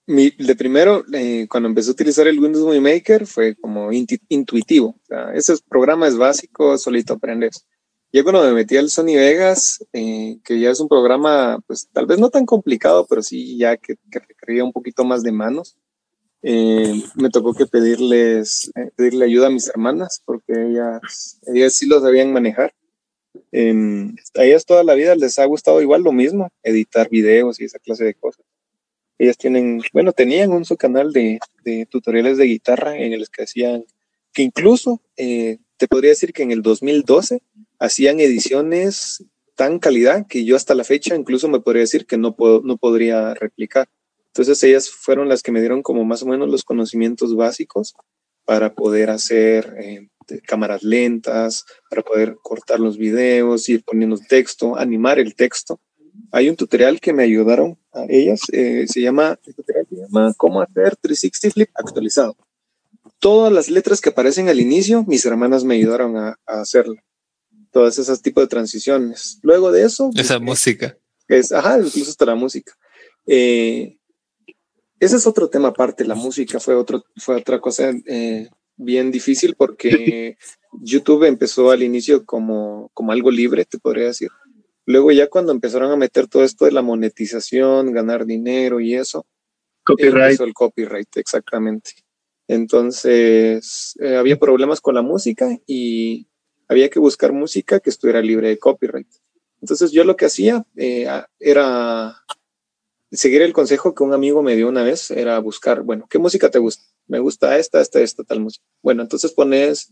mi, 0.07 0.31
de 0.31 0.55
primero, 0.55 1.03
eh, 1.13 1.47
cuando 1.49 1.67
empecé 1.67 1.89
a 1.89 1.93
utilizar 1.93 2.27
el 2.27 2.39
Windows 2.39 2.65
Movie 2.65 2.79
Maker, 2.79 3.27
fue 3.27 3.55
como 3.55 3.91
intuitivo. 3.91 4.95
O 5.01 5.05
sea, 5.05 5.33
ese 5.33 5.53
programa 5.69 6.07
es 6.07 6.17
básico, 6.17 6.77
solito 6.77 7.13
aprendes. 7.13 7.67
Ya 8.13 8.23
cuando 8.23 8.41
me 8.43 8.53
metí 8.53 8.77
al 8.77 8.89
Sony 8.89 9.15
Vegas, 9.17 9.85
eh, 9.91 10.39
que 10.45 10.59
ya 10.59 10.71
es 10.71 10.79
un 10.79 10.87
programa, 10.87 11.59
pues 11.67 11.89
tal 11.91 12.05
vez 12.05 12.19
no 12.19 12.29
tan 12.29 12.45
complicado, 12.45 13.05
pero 13.07 13.21
sí 13.21 13.57
ya 13.57 13.75
que, 13.75 13.97
que 14.09 14.19
requería 14.19 14.63
un 14.63 14.71
poquito 14.71 15.03
más 15.03 15.23
de 15.23 15.33
manos, 15.33 15.77
eh, 16.41 17.03
me 17.15 17.29
tocó 17.29 17.53
que 17.53 17.65
pedirles, 17.65 18.71
pedirle 18.95 19.25
ayuda 19.25 19.47
a 19.47 19.51
mis 19.51 19.67
hermanas, 19.67 20.21
porque 20.23 20.53
ellas, 20.53 21.41
ellas 21.53 21.73
sí 21.73 21.85
lo 21.85 21.99
sabían 21.99 22.31
manejar. 22.31 22.73
a 23.53 24.43
ellas 24.43 24.65
toda 24.65 24.83
la 24.85 24.93
vida 24.93 25.15
les 25.15 25.37
ha 25.37 25.45
gustado 25.45 25.81
igual 25.81 26.03
lo 26.03 26.13
mismo, 26.13 26.49
editar 26.63 27.09
videos 27.09 27.59
y 27.59 27.65
esa 27.65 27.79
clase 27.79 28.05
de 28.05 28.13
cosas. 28.13 28.45
Ellas 29.19 29.37
tienen, 29.37 29.81
bueno, 29.93 30.11
tenían 30.11 30.51
un 30.51 30.65
su 30.65 30.77
canal 30.77 31.11
de, 31.11 31.39
tutoriales 31.89 32.37
de 32.37 32.45
guitarra 32.45 32.97
en 32.97 33.13
el 33.13 33.27
que 33.29 33.43
hacían, 33.43 33.85
que 34.33 34.43
incluso 34.43 35.01
eh, 35.15 35.57
te 35.77 35.87
podría 35.87 36.11
decir 36.11 36.33
que 36.33 36.43
en 36.43 36.51
el 36.51 36.61
2012 36.61 37.41
hacían 37.79 38.19
ediciones 38.19 39.23
tan 39.55 39.79
calidad 39.79 40.27
que 40.27 40.45
yo 40.45 40.55
hasta 40.55 40.75
la 40.75 40.83
fecha 40.83 41.15
incluso 41.15 41.49
me 41.49 41.59
podría 41.59 41.81
decir 41.81 42.05
que 42.05 42.17
no, 42.17 42.35
puedo, 42.35 42.61
no 42.63 42.77
podría 42.77 43.33
replicar. 43.33 43.89
Entonces 44.27 44.61
ellas 44.63 44.89
fueron 44.89 45.29
las 45.29 45.41
que 45.41 45.51
me 45.51 45.61
dieron 45.61 45.81
como 45.81 46.05
más 46.05 46.21
o 46.21 46.27
menos 46.27 46.49
los 46.49 46.63
conocimientos 46.63 47.35
básicos 47.35 47.95
para 48.45 48.75
poder 48.75 49.09
hacer 49.09 49.75
eh, 49.79 50.09
cámaras 50.45 50.83
lentas, 50.83 51.65
para 51.89 52.03
poder 52.03 52.37
cortar 52.43 52.79
los 52.79 52.97
videos, 52.99 53.67
ir 53.67 53.83
poniendo 53.83 54.17
texto, 54.17 54.77
animar 54.77 55.17
el 55.17 55.33
texto 55.33 55.79
hay 56.31 56.49
un 56.49 56.55
tutorial 56.55 56.99
que 56.99 57.13
me 57.13 57.23
ayudaron 57.23 57.77
a 57.93 58.05
ellas, 58.09 58.41
eh, 58.51 58.85
se 58.87 59.01
llama, 59.01 59.39
el 59.45 59.55
tutorial 59.55 59.87
se 59.89 59.95
llama 59.95 60.33
Cómo 60.37 60.61
hacer 60.61 60.95
360 60.95 61.53
Flip 61.53 61.69
actualizado. 61.73 62.35
Todas 63.19 63.51
las 63.51 63.69
letras 63.69 64.01
que 64.01 64.09
aparecen 64.09 64.49
al 64.49 64.59
inicio, 64.59 65.03
mis 65.07 65.25
hermanas 65.25 65.63
me 65.63 65.75
ayudaron 65.75 66.17
a, 66.17 66.39
a 66.45 66.61
hacerlo. 66.61 66.95
Todas 67.71 67.97
esas 67.97 68.21
tipos 68.21 68.43
de 68.43 68.47
transiciones. 68.47 69.39
Luego 69.41 69.71
de 69.71 69.83
eso... 69.83 70.11
Esa 70.15 70.39
música. 70.39 70.97
Es, 71.27 71.51
ajá, 71.51 71.77
incluso 71.79 72.11
hasta 72.11 72.25
la 72.25 72.35
música. 72.35 72.73
Eh, 73.25 73.97
ese 74.99 75.17
es 75.17 75.27
otro 75.27 75.49
tema 75.49 75.69
aparte, 75.69 76.05
la 76.05 76.15
música 76.15 76.59
fue, 76.59 76.75
otro, 76.75 77.03
fue 77.17 77.35
otra 77.35 77.59
cosa 77.59 77.91
eh, 78.07 78.49
bien 78.77 79.11
difícil 79.11 79.55
porque 79.55 80.37
YouTube 80.81 81.25
empezó 81.25 81.69
al 81.69 81.83
inicio 81.83 82.25
como, 82.25 82.89
como 82.93 83.11
algo 83.11 83.29
libre, 83.29 83.65
te 83.65 83.77
podría 83.77 84.05
decir. 84.05 84.29
Luego 84.87 85.11
ya 85.11 85.27
cuando 85.27 85.51
empezaron 85.51 85.91
a 85.91 85.97
meter 85.97 86.27
todo 86.27 86.45
esto 86.45 86.63
de 86.63 86.71
la 86.71 86.81
monetización, 86.81 87.91
ganar 87.91 88.25
dinero 88.25 88.79
y 88.79 88.95
eso, 88.95 89.25
copyright. 89.83 90.39
el 90.39 90.53
copyright, 90.53 91.17
exactamente. 91.17 91.91
Entonces 92.47 93.97
eh, 93.99 94.15
había 94.15 94.39
problemas 94.39 94.79
con 94.79 94.95
la 94.95 95.01
música 95.01 95.49
y 95.67 96.27
había 96.69 96.89
que 96.89 96.99
buscar 96.99 97.33
música 97.33 97.81
que 97.81 97.89
estuviera 97.89 98.21
libre 98.21 98.47
de 98.47 98.59
copyright. 98.59 99.09
Entonces 99.61 99.91
yo 99.91 100.05
lo 100.05 100.15
que 100.15 100.25
hacía 100.25 100.65
eh, 100.77 101.05
era 101.37 102.23
seguir 103.11 103.41
el 103.41 103.51
consejo 103.51 103.93
que 103.93 104.03
un 104.03 104.13
amigo 104.13 104.41
me 104.41 104.55
dio 104.55 104.69
una 104.69 104.83
vez, 104.83 105.11
era 105.11 105.37
buscar, 105.39 105.81
bueno, 105.81 106.07
¿qué 106.09 106.17
música 106.17 106.49
te 106.49 106.59
gusta? 106.59 106.85
Me 107.07 107.19
gusta 107.19 107.57
esta, 107.57 107.81
esta, 107.81 107.99
esta, 107.99 108.23
tal 108.23 108.39
música. 108.39 108.63
Bueno, 108.81 109.01
entonces 109.01 109.33
pones 109.33 109.91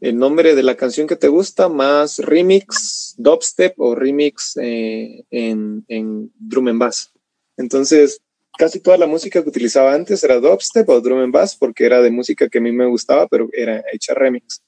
el 0.00 0.18
nombre 0.18 0.54
de 0.54 0.62
la 0.62 0.76
canción 0.76 1.06
que 1.06 1.16
te 1.16 1.28
gusta 1.28 1.68
más 1.68 2.18
remix, 2.18 3.14
dubstep 3.16 3.78
o 3.78 3.94
remix 3.94 4.56
eh, 4.60 5.24
en, 5.30 5.84
en 5.88 6.32
drum 6.38 6.68
and 6.68 6.78
bass. 6.78 7.12
Entonces, 7.56 8.20
casi 8.58 8.80
toda 8.80 8.98
la 8.98 9.06
música 9.06 9.42
que 9.42 9.48
utilizaba 9.48 9.94
antes 9.94 10.22
era 10.22 10.40
dubstep 10.40 10.88
o 10.88 11.00
drum 11.00 11.20
and 11.20 11.32
bass 11.32 11.56
porque 11.56 11.86
era 11.86 12.02
de 12.02 12.10
música 12.10 12.48
que 12.48 12.58
a 12.58 12.60
mí 12.60 12.72
me 12.72 12.86
gustaba, 12.86 13.26
pero 13.28 13.48
era 13.52 13.82
hecha 13.92 14.14
remix. 14.14 14.62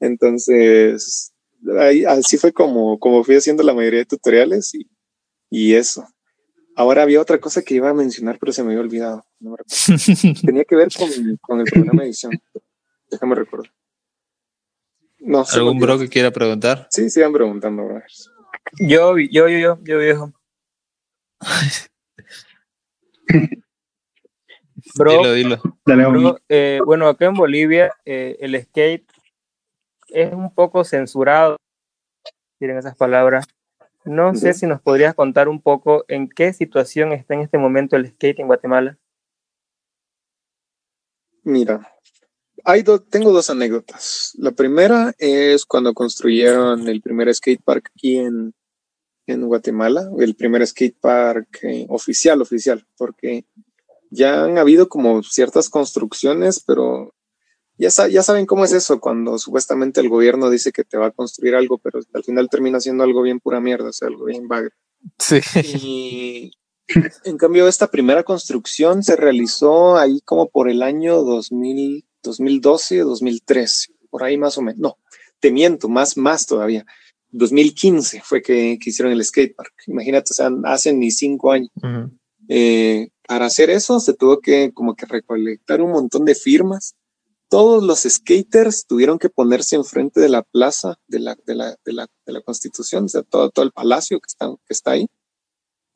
Entonces, 0.00 1.32
ahí, 1.78 2.04
así 2.04 2.36
fue 2.36 2.52
como, 2.52 2.98
como 2.98 3.24
fui 3.24 3.36
haciendo 3.36 3.62
la 3.62 3.74
mayoría 3.74 4.00
de 4.00 4.06
tutoriales 4.06 4.74
y, 4.74 4.86
y 5.50 5.74
eso. 5.74 6.06
Ahora 6.76 7.02
había 7.02 7.20
otra 7.20 7.38
cosa 7.38 7.62
que 7.62 7.74
iba 7.74 7.88
a 7.88 7.94
mencionar, 7.94 8.38
pero 8.38 8.52
se 8.52 8.62
me 8.62 8.70
había 8.70 8.80
olvidado. 8.80 9.24
No 9.38 9.56
Tenía 10.44 10.64
que 10.64 10.76
ver 10.76 10.88
con, 10.96 11.08
con, 11.40 11.60
el 11.60 11.66
programa 11.66 12.02
de 12.02 12.08
edición. 12.08 12.32
Déjame 13.10 13.36
recordar. 13.36 13.70
No, 15.26 15.42
¿Algún 15.54 15.78
bro 15.78 15.98
que 15.98 16.10
quiera 16.10 16.30
preguntar? 16.30 16.86
Sí, 16.90 17.08
sigan 17.08 17.32
preguntando, 17.32 17.82
bro. 17.82 18.02
Yo, 18.78 19.18
yo, 19.18 19.48
yo, 19.48 19.58
yo, 19.58 19.78
yo 19.82 19.98
viejo. 19.98 20.34
bro, 24.94 25.12
dilo, 25.12 25.32
dilo. 25.32 25.62
Bro, 25.86 26.36
eh, 26.50 26.80
bueno, 26.84 27.08
acá 27.08 27.24
en 27.24 27.34
Bolivia 27.34 27.90
eh, 28.04 28.36
el 28.40 28.62
skate 28.62 29.10
es 30.08 30.30
un 30.34 30.54
poco 30.54 30.84
censurado, 30.84 31.56
tienen 32.58 32.76
esas 32.76 32.94
palabras. 32.94 33.46
No 34.04 34.34
sé 34.34 34.52
si 34.52 34.66
nos 34.66 34.82
podrías 34.82 35.14
contar 35.14 35.48
un 35.48 35.62
poco 35.62 36.04
en 36.08 36.28
qué 36.28 36.52
situación 36.52 37.12
está 37.12 37.32
en 37.32 37.40
este 37.40 37.56
momento 37.56 37.96
el 37.96 38.10
skate 38.10 38.40
en 38.40 38.48
Guatemala. 38.48 38.98
Mira, 41.42 41.90
hay 42.64 42.84
tengo 43.10 43.32
dos 43.32 43.50
anécdotas. 43.50 44.32
La 44.38 44.52
primera 44.52 45.14
es 45.18 45.64
cuando 45.64 45.94
construyeron 45.94 46.88
el 46.88 47.02
primer 47.02 47.32
skate 47.34 47.62
park 47.62 47.90
aquí 47.94 48.16
en, 48.16 48.54
en 49.26 49.46
Guatemala, 49.46 50.10
el 50.18 50.34
primer 50.34 50.66
skate 50.66 50.96
park 50.98 51.58
eh, 51.62 51.86
oficial, 51.88 52.42
oficial, 52.42 52.86
porque 52.96 53.44
ya 54.10 54.44
han 54.44 54.58
habido 54.58 54.88
como 54.88 55.22
ciertas 55.22 55.68
construcciones, 55.68 56.62
pero 56.64 57.14
ya, 57.76 57.88
ya 58.08 58.22
saben 58.22 58.46
cómo 58.46 58.64
es 58.64 58.72
eso 58.72 59.00
cuando 59.00 59.38
supuestamente 59.38 60.00
el 60.00 60.08
gobierno 60.08 60.48
dice 60.48 60.72
que 60.72 60.84
te 60.84 60.96
va 60.96 61.06
a 61.06 61.10
construir 61.10 61.54
algo, 61.54 61.78
pero 61.78 62.00
al 62.12 62.24
final 62.24 62.48
termina 62.48 62.80
siendo 62.80 63.04
algo 63.04 63.22
bien 63.22 63.40
pura 63.40 63.60
mierda, 63.60 63.88
o 63.88 63.92
sea, 63.92 64.08
algo 64.08 64.26
bien 64.26 64.46
bagre. 64.48 64.74
Sí. 65.18 65.40
Y 65.62 66.50
en 67.24 67.36
cambio, 67.36 67.66
esta 67.66 67.90
primera 67.90 68.22
construcción 68.22 69.02
se 69.02 69.16
realizó 69.16 69.96
ahí 69.96 70.20
como 70.24 70.48
por 70.48 70.68
el 70.68 70.82
año 70.82 71.22
2000, 71.22 72.06
2012, 72.24 72.98
2013, 72.98 73.94
por 74.10 74.24
ahí 74.24 74.36
más 74.36 74.58
o 74.58 74.62
menos. 74.62 74.80
No, 74.80 74.98
te 75.40 75.52
miento, 75.52 75.88
más, 75.88 76.16
más 76.16 76.46
todavía. 76.46 76.84
2015 77.30 78.22
fue 78.24 78.42
que, 78.42 78.78
que 78.80 78.90
hicieron 78.90 79.12
el 79.12 79.24
skatepark. 79.24 79.72
Imagínate, 79.88 80.32
o 80.32 80.34
sea, 80.34 80.50
hace 80.64 80.92
ni 80.92 81.10
cinco 81.10 81.52
años. 81.52 81.70
Eh, 82.48 83.08
para 83.26 83.46
hacer 83.46 83.70
eso 83.70 84.00
se 84.00 84.14
tuvo 84.14 84.40
que 84.40 84.72
como 84.72 84.94
que 84.94 85.06
recolectar 85.06 85.82
un 85.82 85.90
montón 85.90 86.24
de 86.24 86.34
firmas. 86.34 86.94
Todos 87.48 87.82
los 87.82 88.02
skaters 88.02 88.86
tuvieron 88.86 89.18
que 89.18 89.30
ponerse 89.30 89.76
enfrente 89.76 90.20
de 90.20 90.28
la 90.28 90.42
plaza 90.42 90.98
de 91.08 91.20
la, 91.20 91.36
de 91.46 91.54
la, 91.54 91.76
de 91.84 91.92
la, 91.92 92.06
de 92.26 92.32
la 92.32 92.40
Constitución, 92.40 93.04
o 93.04 93.08
sea, 93.08 93.22
todo, 93.22 93.50
todo 93.50 93.64
el 93.64 93.72
palacio 93.72 94.18
que 94.20 94.26
está, 94.28 94.48
que 94.48 94.72
está 94.72 94.92
ahí. 94.92 95.08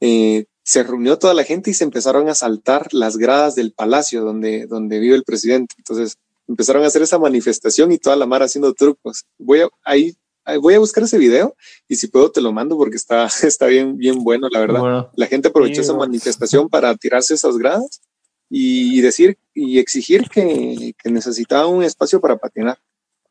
Eh, 0.00 0.46
se 0.68 0.82
reunió 0.82 1.18
toda 1.18 1.32
la 1.32 1.44
gente 1.44 1.70
y 1.70 1.74
se 1.74 1.84
empezaron 1.84 2.28
a 2.28 2.34
saltar 2.34 2.92
las 2.92 3.16
gradas 3.16 3.54
del 3.54 3.72
palacio 3.72 4.22
donde, 4.22 4.66
donde 4.66 4.98
vive 4.98 5.16
el 5.16 5.24
presidente. 5.24 5.74
Entonces 5.78 6.18
empezaron 6.46 6.84
a 6.84 6.88
hacer 6.88 7.00
esa 7.00 7.18
manifestación 7.18 7.90
y 7.90 7.96
toda 7.96 8.16
la 8.16 8.26
mar 8.26 8.42
haciendo 8.42 8.74
trucos. 8.74 9.24
Voy 9.38 9.62
a, 9.62 9.68
ahí, 9.82 10.14
voy 10.60 10.74
a 10.74 10.78
buscar 10.78 11.04
ese 11.04 11.16
video 11.16 11.56
y 11.88 11.96
si 11.96 12.08
puedo 12.08 12.30
te 12.30 12.42
lo 12.42 12.52
mando 12.52 12.76
porque 12.76 12.96
está, 12.96 13.26
está 13.44 13.64
bien, 13.64 13.96
bien 13.96 14.22
bueno, 14.22 14.48
la 14.50 14.60
verdad. 14.60 15.08
La 15.14 15.26
gente 15.26 15.48
aprovechó 15.48 15.80
esa 15.80 15.94
manifestación 15.94 16.68
para 16.68 16.94
tirarse 16.96 17.32
esas 17.32 17.56
gradas 17.56 18.02
y 18.50 19.00
decir 19.00 19.38
y 19.54 19.78
exigir 19.78 20.28
que, 20.28 20.94
que 21.02 21.10
necesitaba 21.10 21.66
un 21.66 21.82
espacio 21.82 22.20
para 22.20 22.36
patinar. 22.36 22.78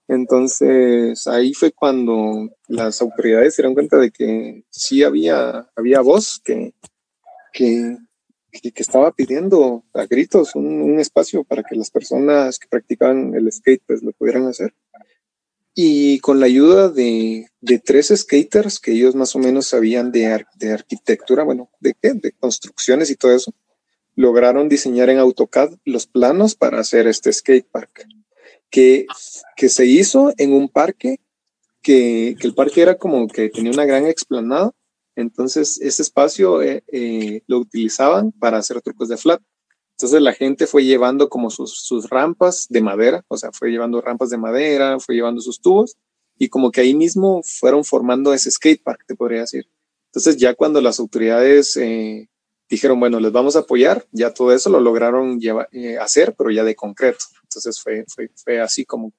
Entonces 0.07 1.27
ahí 1.27 1.53
fue 1.53 1.71
cuando 1.71 2.49
las 2.67 2.99
autoridades 2.99 3.53
se 3.53 3.61
dieron 3.61 3.75
cuenta 3.75 3.97
de 3.97 4.09
que 4.09 4.63
sí 4.71 5.03
había, 5.03 5.69
había 5.75 6.01
voz 6.01 6.41
que, 6.43 6.73
que, 7.57 7.97
que, 8.51 8.83
estaba 8.83 9.11
pidiendo 9.11 9.83
a 9.95 10.05
gritos 10.05 10.53
un, 10.53 10.79
un, 10.79 10.99
espacio 10.99 11.43
para 11.43 11.63
que 11.63 11.75
las 11.75 11.89
personas 11.89 12.59
que 12.59 12.67
practicaban 12.67 13.33
el 13.33 13.51
skate 13.51 13.81
pues 13.87 14.03
lo 14.03 14.11
pudieran 14.11 14.45
hacer. 14.45 14.75
Y 15.73 16.19
con 16.19 16.39
la 16.39 16.45
ayuda 16.45 16.89
de, 16.89 17.49
de 17.61 17.79
tres 17.79 18.13
skaters 18.15 18.79
que 18.79 18.91
ellos 18.91 19.15
más 19.15 19.35
o 19.35 19.39
menos 19.39 19.65
sabían 19.65 20.11
de, 20.11 20.45
de 20.55 20.71
arquitectura, 20.71 21.43
bueno, 21.43 21.71
de 21.79 21.95
qué, 21.99 22.13
de 22.13 22.31
construcciones 22.33 23.09
y 23.09 23.15
todo 23.15 23.33
eso, 23.33 23.51
lograron 24.15 24.69
diseñar 24.69 25.09
en 25.09 25.17
AutoCAD 25.17 25.73
los 25.83 26.05
planos 26.05 26.55
para 26.55 26.79
hacer 26.79 27.07
este 27.07 27.33
skate 27.33 27.67
park, 27.71 28.07
que, 28.69 29.07
que 29.55 29.69
se 29.69 29.87
hizo 29.87 30.31
en 30.37 30.53
un 30.53 30.69
parque, 30.69 31.19
que, 31.81 32.35
que 32.39 32.47
el 32.47 32.53
parque 32.53 32.83
era 32.83 32.97
como 32.97 33.27
que 33.27 33.49
tenía 33.49 33.71
una 33.71 33.85
gran 33.85 34.05
explanada 34.05 34.73
entonces, 35.17 35.81
ese 35.81 36.03
espacio 36.03 36.61
eh, 36.61 36.83
eh, 36.89 37.41
lo 37.47 37.57
utilizaban 37.57 38.31
para 38.33 38.59
hacer 38.59 38.79
trucos 38.83 39.09
de 39.09 39.17
flat. 39.17 39.41
Entonces, 39.93 40.21
la 40.21 40.31
gente 40.31 40.67
fue 40.67 40.85
llevando 40.85 41.27
como 41.27 41.49
sus, 41.49 42.07
rampas 42.07 42.67
de 42.69 42.81
madera, 42.81 43.25
o 43.27 43.35
sea, 43.35 43.51
fue 43.51 43.71
llevando 43.71 43.99
rampas 43.99 44.29
de 44.29 44.37
madera, 44.37 44.99
fue 44.99 45.15
llevando 45.15 45.41
sus 45.41 45.59
tubos, 45.59 45.97
y 46.37 46.49
como 46.49 46.71
que 46.71 46.81
ahí 46.81 46.93
mismo 46.93 47.41
fueron 47.43 47.83
formando 47.83 48.31
ese 48.31 48.51
skatepark, 48.51 49.07
te 49.07 49.15
podría 49.15 49.41
decir. 49.41 49.67
Entonces, 50.11 50.37
ya 50.37 50.53
cuando 50.53 50.81
las 50.81 50.99
autoridades 50.99 51.75
eh, 51.77 52.29
dijeron, 52.69 52.99
bueno, 52.99 53.19
les 53.19 53.31
vamos 53.31 53.55
a 53.55 53.61
apoyar, 53.61 54.05
ya 54.11 54.35
todo 54.35 54.53
eso 54.53 54.69
lo 54.69 54.79
lograron 54.79 55.39
hacer, 55.99 56.35
pero 56.37 56.51
ya 56.51 56.63
de 56.63 56.75
concreto. 56.75 57.25
Entonces, 57.41 57.81
fue, 57.81 58.61
así 58.61 58.85
como, 58.85 59.11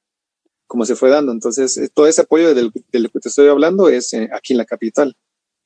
como 0.68 0.84
se 0.84 0.94
fue 0.94 1.10
dando. 1.10 1.32
Entonces, 1.32 1.90
todo 1.92 2.06
ese 2.06 2.20
apoyo 2.20 2.54
del, 2.54 2.70
del 2.92 3.10
que 3.10 3.18
te 3.18 3.30
estoy 3.30 3.48
hablando 3.48 3.88
es 3.88 4.14
aquí 4.32 4.52
en 4.52 4.58
la 4.58 4.64
capital 4.64 5.16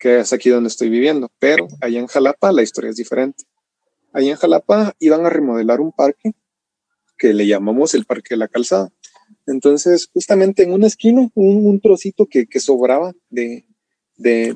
que 0.03 0.19
es 0.19 0.33
aquí 0.33 0.51
donde 0.51 0.67
estoy 0.67 0.89
viviendo, 0.89 1.31
pero 1.39 1.69
allá 1.81 2.01
en 2.01 2.09
Jalapa 2.09 2.51
la 2.51 2.65
historia 2.65 2.91
es 2.91 2.97
diferente. 2.97 3.45
Allá 4.13 4.33
en 4.33 4.37
Jalapa 4.37 4.97
iban 4.99 5.25
a 5.25 5.31
remodelar 5.31 5.81
un 5.81 5.93
parque 5.93 6.33
que 7.17 7.33
le 7.33 7.47
llamamos 7.47 7.95
el 7.95 8.05
Parque 8.05 8.31
de 8.31 8.39
la 8.39 8.49
Calzada. 8.49 8.93
Entonces, 9.47 10.09
justamente 10.13 10.65
en 10.65 10.73
una 10.73 10.89
esquina, 10.89 11.31
un, 11.37 11.81
trocito 11.81 12.27
que, 12.27 12.49
sobraba 12.59 13.13
de, 13.31 13.65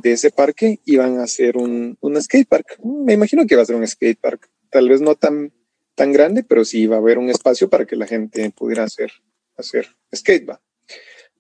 ese 0.03 0.32
parque, 0.32 0.80
iban 0.84 1.20
a 1.20 1.22
hacer 1.22 1.57
un, 1.59 1.97
un 2.01 2.20
skate 2.20 2.49
park. 2.49 2.80
Me 2.82 3.12
imagino 3.12 3.47
que 3.47 3.55
iba 3.55 3.62
a 3.62 3.66
ser 3.66 3.76
un 3.76 3.86
skate 3.86 4.18
park, 4.18 4.51
tal 4.70 4.88
vez 4.88 5.01
no 5.01 5.14
tan, 5.14 5.53
grande, 5.97 6.42
pero 6.42 6.64
sí 6.64 6.80
iba 6.80 6.97
a 6.97 6.99
haber 6.99 7.18
un 7.18 7.30
espacio 7.30 7.70
para 7.70 7.86
que 7.86 7.94
la 7.94 8.09
gente 8.09 8.51
pudiera 8.51 8.82
hacer, 8.82 9.12
hacer 9.57 9.86
skate. 10.12 10.49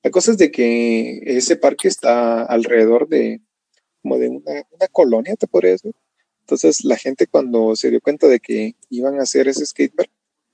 La 0.04 0.10
cosa 0.12 0.30
es 0.30 0.38
de 0.38 0.52
que 0.52 1.22
ese 1.26 1.56
parque 1.56 1.88
está 1.88 2.44
alrededor 2.44 3.08
de, 3.08 3.40
como 4.06 4.18
de 4.18 4.28
una, 4.28 4.62
una, 4.70 4.88
colonia, 4.92 5.34
te 5.34 5.48
podría 5.48 5.72
decir. 5.72 5.92
Entonces 6.42 6.84
la 6.84 6.96
gente 6.96 7.26
cuando 7.26 7.74
se 7.74 7.90
dio 7.90 8.00
cuenta 8.00 8.28
de 8.28 8.38
que 8.38 8.76
iban 8.88 9.18
a 9.18 9.24
hacer 9.24 9.48
ese 9.48 9.66
skatepark, 9.66 10.10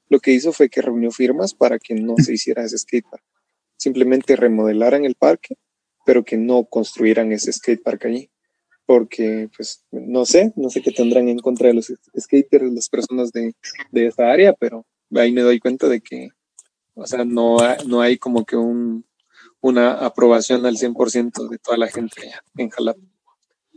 lo 0.08 0.20
que 0.20 0.32
hizo 0.32 0.52
fue 0.52 0.70
que 0.70 0.80
reunió 0.80 1.10
firmas 1.10 1.52
para 1.52 1.78
que 1.78 1.94
no 1.94 2.14
se 2.16 2.32
hiciera 2.32 2.64
ese 2.64 2.78
skatepark. 2.78 3.22
Simplemente 3.76 4.36
remodelaran 4.36 5.04
el 5.04 5.16
parque, 5.16 5.56
pero 6.06 6.24
que 6.24 6.38
no 6.38 6.64
construyeran 6.64 7.30
ese 7.32 7.52
skatepark 7.52 8.06
allí. 8.06 8.30
porque 8.86 9.50
pues 9.54 9.84
no 9.90 10.24
sé, 10.24 10.54
no 10.56 10.70
sé 10.70 10.80
qué 10.80 10.92
tendrán 10.92 11.28
en 11.28 11.38
contra 11.38 11.68
de 11.68 11.74
los 11.74 11.92
skaters, 12.18 12.72
las 12.72 12.88
personas 12.88 13.32
de, 13.32 13.54
de 13.90 14.06
esta 14.06 14.30
área, 14.30 14.54
pero 14.54 14.86
ahí 15.14 15.30
me 15.30 15.42
doy 15.42 15.60
cuenta 15.60 15.88
de 15.88 16.00
que, 16.00 16.30
o 16.94 17.06
sea, 17.06 17.24
no, 17.24 17.58
no 17.86 18.00
hay 18.00 18.16
como 18.16 18.46
que 18.46 18.56
un, 18.56 19.04
una 19.60 19.92
aprobación 19.92 20.64
al 20.64 20.76
100% 20.76 21.48
de 21.50 21.58
toda 21.58 21.76
la 21.76 21.88
gente 21.88 22.32
en 22.56 22.70
Jalapa. 22.70 23.11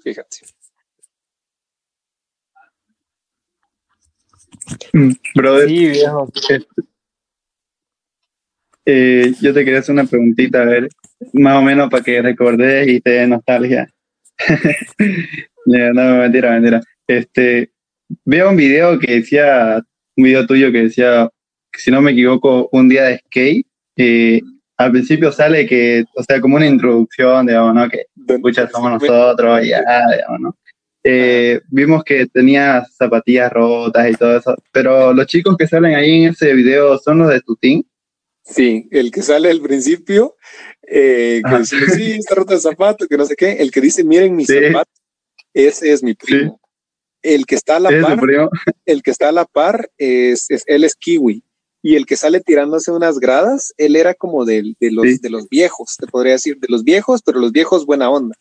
Fíjate. 0.06 0.38
Mm, 4.94 5.12
brother, 5.34 5.68
sí, 5.68 5.88
viejo. 5.88 6.32
Eh, 8.86 9.34
yo 9.42 9.52
te 9.52 9.66
quería 9.66 9.80
hacer 9.80 9.94
una 9.94 10.06
preguntita, 10.06 10.62
a 10.62 10.66
ver, 10.66 10.90
más 11.34 11.58
o 11.58 11.64
menos 11.64 11.90
para 11.90 12.04
que 12.04 12.22
recordes 12.22 12.88
y 12.88 13.02
te 13.02 13.10
dé 13.10 13.28
nostalgia. 13.28 13.92
no, 15.66 16.18
mentira, 16.18 16.52
mentira. 16.52 16.82
Este, 17.08 17.72
veo 18.24 18.52
un 18.52 18.58
video 18.58 19.00
que 19.00 19.12
decía, 19.16 19.82
un 20.16 20.24
video 20.24 20.46
tuyo 20.46 20.72
que 20.72 20.84
decía, 20.84 21.28
si 21.74 21.90
no 21.90 22.00
me 22.04 22.12
equivoco, 22.12 22.70
un 22.72 22.90
día 22.90 23.06
de 23.06 23.18
skate. 23.18 23.66
Eh, 23.98 24.42
al 24.78 24.92
principio 24.92 25.32
sale 25.32 25.66
que, 25.66 26.06
o 26.16 26.24
sea, 26.24 26.42
como 26.42 26.58
una 26.58 26.68
introducción, 26.68 27.46
digamos, 27.46 27.74
¿no? 27.74 27.90
Que 27.90 28.08
escucha 28.28 28.70
somos 28.70 28.92
nosotros 28.92 29.64
y 29.64 29.70
ya, 29.70 29.82
digamos, 30.12 30.40
¿no? 30.40 30.58
Eh, 31.08 31.62
vimos 31.70 32.04
que 32.04 32.26
tenía 32.26 32.84
zapatillas 32.98 33.54
rotas 33.54 34.10
y 34.10 34.16
todo 34.16 34.38
eso, 34.38 34.56
pero 34.72 35.14
los 35.14 35.28
chicos 35.28 35.56
que 35.56 35.68
salen 35.68 35.94
ahí 35.94 36.24
en 36.24 36.32
ese 36.32 36.54
video 36.54 36.98
son 36.98 37.20
los 37.20 37.30
de 37.30 37.42
tu 37.42 37.56
team. 37.56 37.84
Sí, 38.44 38.88
el 38.92 39.12
que 39.12 39.22
sale 39.22 39.52
al 39.52 39.62
principio, 39.62 40.36
eh, 40.82 41.42
que 41.48 41.58
dice, 41.60 41.78
sí, 41.92 42.12
está 42.14 42.36
roto 42.36 42.54
el 42.54 42.60
zapato, 42.60 43.08
que 43.08 43.18
no 43.18 43.26
sé 43.26 43.36
qué, 43.36 43.54
el 43.54 43.72
que 43.72 43.82
dice, 43.82 44.04
miren 44.04 44.36
mi 44.36 44.46
zapato, 44.46 44.92
ese 45.54 45.94
es 45.94 46.02
mi 46.02 46.16
primo. 46.16 46.60
El 47.22 47.46
que 47.46 47.56
está 47.56 47.78
a 47.78 47.80
la 47.80 47.90
par, 47.90 48.20
el 48.86 49.04
que 49.04 49.12
está 49.12 49.30
a 49.30 49.32
la 49.32 49.46
par 49.46 49.90
es, 49.98 50.50
es, 50.50 50.64
él 50.68 50.84
es 50.84 50.96
kiwi. 50.96 51.44
Y 51.86 51.98
el 51.98 52.08
que 52.08 52.16
sale 52.16 52.42
tirándose 52.42 52.90
unas 52.90 53.20
gradas, 53.20 53.72
él 53.78 53.96
era 53.96 54.16
como 54.16 54.44
de, 54.44 54.74
de 54.80 54.90
los, 54.90 55.22
de 55.22 55.30
los 55.30 55.48
viejos, 55.50 55.98
te 56.00 56.08
podría 56.08 56.32
decir, 56.32 56.58
de 56.58 56.68
los 56.68 56.84
viejos, 56.84 57.22
pero 57.24 57.40
los 57.40 57.52
viejos 57.52 57.86
buena 57.86 58.10
onda. 58.10 58.36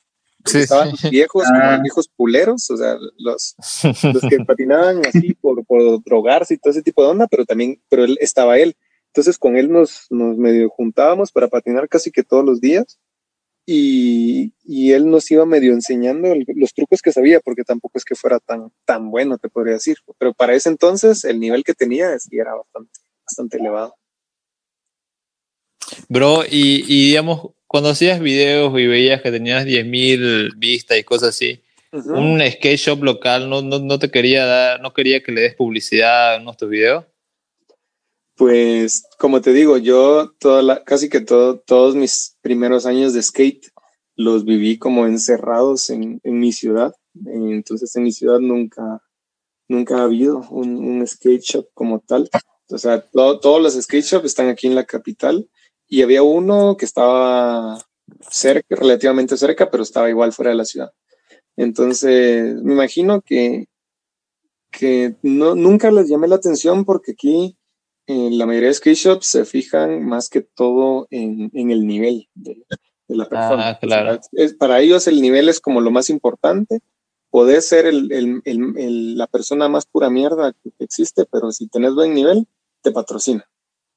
Sí, 0.46 0.60
estaban 0.60 0.92
los 0.92 1.10
viejos, 1.10 1.44
como 1.44 1.58
los 1.58 1.68
ah. 1.68 1.80
viejos 1.82 2.08
puleros, 2.08 2.70
o 2.70 2.76
sea, 2.78 2.96
los, 3.18 3.54
los 4.14 4.22
que 4.30 4.38
patinaban 4.46 5.02
así 5.04 5.34
por, 5.34 5.62
por 5.66 6.02
drogarse 6.02 6.54
y 6.54 6.56
todo 6.56 6.70
ese 6.70 6.80
tipo 6.80 7.02
de 7.02 7.10
onda, 7.10 7.26
pero 7.26 7.44
también, 7.44 7.82
pero 7.90 8.04
él 8.04 8.16
estaba 8.18 8.56
él. 8.56 8.78
Entonces 9.08 9.36
con 9.36 9.58
él 9.58 9.70
nos, 9.70 10.06
nos 10.08 10.38
medio 10.38 10.70
juntábamos 10.70 11.30
para 11.30 11.48
patinar 11.48 11.86
casi 11.86 12.10
que 12.10 12.22
todos 12.22 12.46
los 12.46 12.62
días 12.62 12.98
y, 13.66 14.54
y 14.64 14.92
él 14.92 15.10
nos 15.10 15.30
iba 15.30 15.44
medio 15.44 15.74
enseñando 15.74 16.34
los 16.56 16.72
trucos 16.72 17.02
que 17.02 17.12
sabía, 17.12 17.40
porque 17.40 17.64
tampoco 17.64 17.98
es 17.98 18.06
que 18.06 18.14
fuera 18.14 18.38
tan, 18.38 18.72
tan 18.86 19.10
bueno, 19.10 19.36
te 19.36 19.50
podría 19.50 19.74
decir. 19.74 19.98
Pero 20.16 20.32
para 20.32 20.54
ese 20.54 20.70
entonces 20.70 21.24
el 21.24 21.40
nivel 21.40 21.62
que 21.62 21.74
tenía 21.74 22.18
sí 22.18 22.38
era 22.38 22.54
bastante, 22.54 23.00
bastante 23.24 23.58
elevado. 23.58 23.94
Bro, 26.08 26.44
y, 26.44 26.84
y 26.86 27.08
digamos, 27.08 27.50
cuando 27.66 27.90
hacías 27.90 28.20
videos 28.20 28.72
y 28.78 28.86
veías 28.86 29.20
que 29.22 29.30
tenías 29.30 29.64
10.000 29.64 30.52
vistas 30.56 30.98
y 30.98 31.04
cosas 31.04 31.30
así, 31.30 31.60
un 31.92 32.40
skate 32.40 32.78
shop 32.78 33.02
local 33.04 33.48
no, 33.48 33.62
no, 33.62 33.78
no, 33.78 33.98
te 33.98 34.10
quería 34.10 34.44
dar, 34.44 34.80
no 34.80 34.92
quería 34.92 35.22
que 35.22 35.32
le 35.32 35.42
des 35.42 35.54
publicidad 35.54 36.34
a 36.34 36.38
nuestros 36.40 36.70
videos. 36.70 37.04
Pues, 38.36 39.06
como 39.18 39.40
te 39.40 39.52
digo, 39.52 39.76
yo 39.76 40.32
toda 40.40 40.62
la, 40.62 40.82
casi 40.82 41.08
que 41.08 41.20
todo, 41.20 41.60
todos 41.60 41.94
mis 41.94 42.36
primeros 42.42 42.84
años 42.84 43.12
de 43.12 43.22
skate 43.22 43.68
los 44.16 44.44
viví 44.44 44.78
como 44.78 45.06
encerrados 45.06 45.88
en, 45.90 46.20
en 46.24 46.38
mi 46.40 46.52
ciudad. 46.52 46.94
Entonces, 47.26 47.94
en 47.94 48.02
mi 48.02 48.10
ciudad 48.10 48.40
nunca, 48.40 49.02
nunca 49.68 49.98
ha 49.98 50.04
habido 50.04 50.46
un, 50.50 50.76
un 50.76 51.06
skate 51.06 51.42
shop 51.42 51.68
como 51.74 52.00
tal. 52.00 52.28
O 52.70 52.78
sea, 52.78 53.00
todos 53.00 53.62
los 53.62 53.74
skate 53.74 54.04
shops 54.04 54.26
están 54.26 54.48
aquí 54.48 54.66
en 54.66 54.74
la 54.74 54.84
capital 54.84 55.48
y 55.86 56.02
había 56.02 56.22
uno 56.22 56.76
que 56.76 56.84
estaba 56.84 57.78
cerca, 58.30 58.76
relativamente 58.76 59.36
cerca, 59.36 59.70
pero 59.70 59.82
estaba 59.82 60.10
igual 60.10 60.32
fuera 60.32 60.50
de 60.50 60.56
la 60.56 60.64
ciudad. 60.64 60.92
Entonces, 61.56 62.54
me 62.62 62.72
imagino 62.72 63.20
que, 63.20 63.66
que 64.70 65.14
no, 65.22 65.54
nunca 65.54 65.90
les 65.90 66.08
llamé 66.08 66.26
la 66.28 66.36
atención 66.36 66.84
porque 66.84 67.12
aquí 67.12 67.56
en 68.06 68.38
la 68.38 68.46
mayoría 68.46 68.68
de 68.68 68.74
skate 68.74 68.96
shops 68.96 69.26
se 69.26 69.44
fijan 69.44 70.04
más 70.04 70.28
que 70.28 70.42
todo 70.42 71.06
en, 71.10 71.50
en 71.54 71.70
el 71.70 71.86
nivel 71.86 72.28
de, 72.34 72.64
la 73.08 73.28
persona. 73.28 73.68
Ah, 73.68 73.78
claro. 73.78 74.20
es, 74.32 74.54
para 74.54 74.80
ellos 74.80 75.06
el 75.06 75.20
nivel 75.20 75.48
es 75.48 75.60
como 75.60 75.80
lo 75.80 75.90
más 75.90 76.10
importante. 76.10 76.80
Poder 77.34 77.62
ser 77.62 77.92
la 77.92 79.26
persona 79.26 79.68
más 79.68 79.86
pura 79.86 80.08
mierda 80.08 80.52
que 80.52 80.70
existe, 80.78 81.26
pero 81.26 81.50
si 81.50 81.66
tenés 81.66 81.92
buen 81.92 82.14
nivel, 82.14 82.46
te 82.80 82.92
patrocina. 82.92 83.44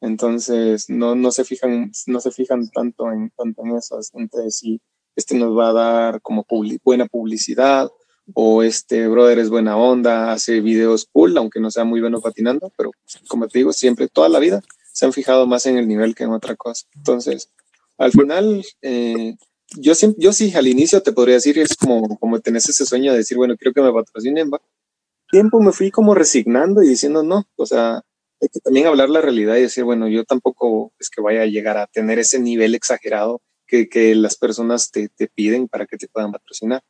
Entonces, 0.01 0.89
no, 0.89 1.13
no, 1.13 1.29
se 1.29 1.45
fijan, 1.45 1.91
no 2.07 2.19
se 2.19 2.31
fijan 2.31 2.67
tanto 2.69 3.11
en, 3.11 3.29
tanto 3.38 3.63
en 3.63 3.77
eso. 3.77 3.99
Entonces, 4.15 4.57
si 4.57 4.81
este 5.15 5.35
nos 5.35 5.55
va 5.55 5.69
a 5.69 5.73
dar 5.73 6.21
como 6.23 6.47
buena 6.83 7.05
publicidad 7.05 7.91
o 8.33 8.63
este 8.63 9.07
brother 9.07 9.38
es 9.38 9.51
buena 9.51 9.77
onda, 9.77 10.31
hace 10.31 10.59
videos 10.59 11.07
cool, 11.11 11.38
aunque 11.38 11.59
no 11.59 11.69
sea 11.69 11.83
muy 11.83 12.01
bueno 12.01 12.19
patinando, 12.21 12.71
pero 12.75 12.89
como 13.27 13.47
te 13.47 13.59
digo, 13.59 13.71
siempre, 13.71 14.07
toda 14.07 14.29
la 14.29 14.39
vida 14.39 14.63
se 14.93 15.05
han 15.05 15.13
fijado 15.13 15.45
más 15.45 15.67
en 15.67 15.77
el 15.77 15.88
nivel 15.88 16.15
que 16.15 16.23
en 16.23 16.31
otra 16.31 16.55
cosa. 16.55 16.88
Entonces, 16.95 17.51
al 17.99 18.11
final, 18.13 18.65
eh, 18.81 19.38
yo, 19.76 19.93
yo 20.18 20.34
sí, 20.34 20.53
al 20.55 20.68
inicio 20.68 21.01
te 21.01 21.11
podría 21.11 21.36
decir, 21.36 21.59
es 21.59 21.76
como, 21.76 22.18
como 22.20 22.39
tenés 22.39 22.70
ese 22.70 22.86
sueño 22.86 23.11
de 23.11 23.20
decir, 23.20 23.38
bueno, 23.38 23.55
quiero 23.57 23.74
que 23.74 23.82
me 23.82 23.91
patrocinen. 23.91 24.49
Tiempo 25.30 25.61
me 25.61 25.74
fui 25.74 25.91
como 25.91 26.15
resignando 26.15 26.82
y 26.82 26.88
diciendo, 26.88 27.24
no, 27.24 27.45
o 27.57 27.65
sea, 27.65 28.01
hay 28.41 28.49
que 28.49 28.59
también 28.59 28.88
hablar 28.88 29.09
la 29.09 29.22
realidad 29.22 29.57
y 29.57 29.61
decir, 29.61 29.84
bueno, 29.84 30.07
yo 30.07 30.24
tampoco 30.24 30.93
es 30.99 31.09
que 31.09 31.22
vaya 31.22 31.41
a 31.41 31.47
llegar 31.47 31.78
a 31.78 31.88
tener 31.88 32.20
ese 32.20 32.39
nivel 32.39 32.76
exagerado 32.76 33.41
que, 33.68 34.15
las 34.15 34.38
personas 34.38 34.91
te, 34.91 35.09
piden 35.34 35.68
para 35.68 35.86
que 35.86 35.97
te 35.97 36.07
puedan 36.07 36.32
patrocinar. 36.32 36.82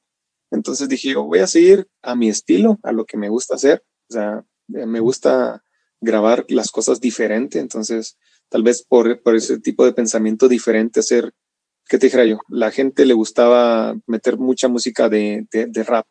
Entonces 0.51 0.87
dije, 0.87 1.09
yo 1.09 1.23
voy 1.23 1.39
a 1.39 1.47
seguir 1.47 1.87
a 2.03 2.15
mi 2.15 2.29
estilo, 2.29 2.79
a 2.83 2.91
lo 2.91 3.05
que 3.05 3.17
me 3.17 3.29
gusta 3.29 3.55
hacer. 3.55 3.83
O 4.09 4.13
sea, 4.13 4.45
eh, 4.75 4.85
me 4.85 4.99
gusta 4.99 5.63
grabar 5.99 6.45
las 6.49 6.69
cosas 6.69 7.01
diferente. 7.01 7.59
Entonces, 7.59 8.17
tal 8.49 8.61
vez 8.61 8.83
por 8.83 9.19
ese 9.35 9.59
tipo 9.59 9.83
de 9.83 9.93
pensamiento 9.93 10.47
diferente, 10.47 10.99
hacer, 10.99 11.33
¿qué 11.87 11.97
te 11.97 12.07
dijera 12.07 12.25
yo? 12.25 12.39
La 12.49 12.71
gente 12.71 13.05
le 13.05 13.13
gustaba 13.13 13.95
meter 14.05 14.37
mucha 14.37 14.67
música 14.67 15.09
de, 15.09 15.45
de, 15.51 15.83
rap 15.83 16.05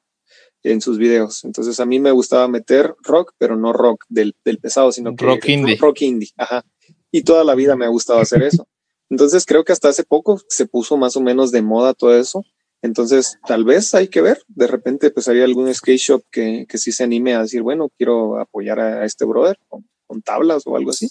en 0.63 0.81
sus 0.81 0.99
videos. 0.99 1.45
Entonces, 1.45 1.79
a 1.81 1.87
mí 1.87 1.99
me 1.99 2.11
gustaba 2.11 2.49
meter 2.49 2.95
rock, 3.03 3.33
pero 3.39 3.57
no 3.57 3.73
rock 3.73 4.05
del, 4.09 4.35
del 4.45 4.59
pesado, 4.59 4.93
sino 4.93 5.15
que 5.15 5.25
rock 5.25 5.49
indie. 5.49 5.77
Rock 5.77 6.03
indie, 6.03 6.31
ajá. 6.37 6.65
Y 7.11 7.23
toda 7.23 7.45
la 7.45 7.55
vida 7.55 7.77
me 7.77 7.85
ha 7.85 7.89
gustado 7.89 8.21
hacer 8.21 8.43
eso. 8.43 8.69
Entonces, 9.09 9.45
creo 9.47 9.65
que 9.65 9.73
hasta 9.73 9.89
hace 9.89 10.05
poco 10.05 10.41
se 10.49 10.67
puso 10.67 10.97
más 10.97 11.17
o 11.17 11.21
menos 11.21 11.53
de 11.53 11.63
moda 11.63 11.95
todo 11.95 12.17
eso 12.19 12.45
entonces, 12.83 13.39
tal 13.47 13.65
vez 13.65 13.95
hay 13.95 14.09
que 14.09 14.21
ver, 14.21 14.43
de 14.49 14.67
repente 14.67 15.11
pues 15.11 15.29
hay 15.29 15.41
algún 15.43 15.73
skate 15.75 15.99
shop 15.99 16.23
que, 16.31 16.67
que 16.69 16.79
sí 16.79 16.93
se 16.93 17.05
anime 17.05 17.35
a 17.35 17.43
decir, 17.43 17.63
bueno, 17.63 17.91
quiero 17.97 18.39
apoyar 18.39 18.79
a, 18.79 19.05
este 19.05 19.25
brother 19.25 19.59
con, 19.69 19.85
tablas 20.23 20.63
o 20.67 20.77
algo 20.77 20.91
así. 20.91 21.09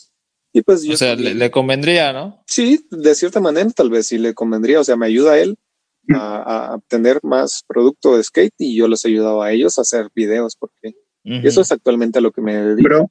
Y 0.55 0.61
pues 0.61 0.83
yo... 0.83 0.93
O 0.93 0.97
sea, 0.97 1.15
le, 1.17 1.51
convendría, 1.51 2.13
¿no? 2.13 2.41
Sí, 2.47 2.87
de 2.89 3.13
cierta 3.13 3.41
manera 3.41 3.69
tal 3.71 3.89
vez 3.89 4.07
sí 4.07 4.17
le 4.17 4.33
convendría, 4.33 4.79
o 4.79 4.85
sea, 4.85 4.95
me 4.95 5.05
ayuda 5.05 5.33
a 5.33 5.39
él 5.39 5.57
a, 6.13 6.69
a 6.69 6.75
obtener 6.75 7.19
más 7.23 7.65
producto 7.67 8.15
de 8.15 8.23
skate 8.23 8.53
y 8.57 8.73
yo 8.73 8.87
les 8.87 9.03
he 9.03 9.09
ayudado 9.09 9.41
a 9.41 9.51
ellos 9.51 9.77
a 9.77 9.81
hacer 9.81 10.07
videos 10.15 10.55
porque 10.55 10.95
eso 11.25 11.59
es 11.59 11.71
actualmente 11.73 12.19
a 12.19 12.21
lo 12.21 12.31
que 12.31 12.41
me 12.41 12.55
dedico. 12.55 13.09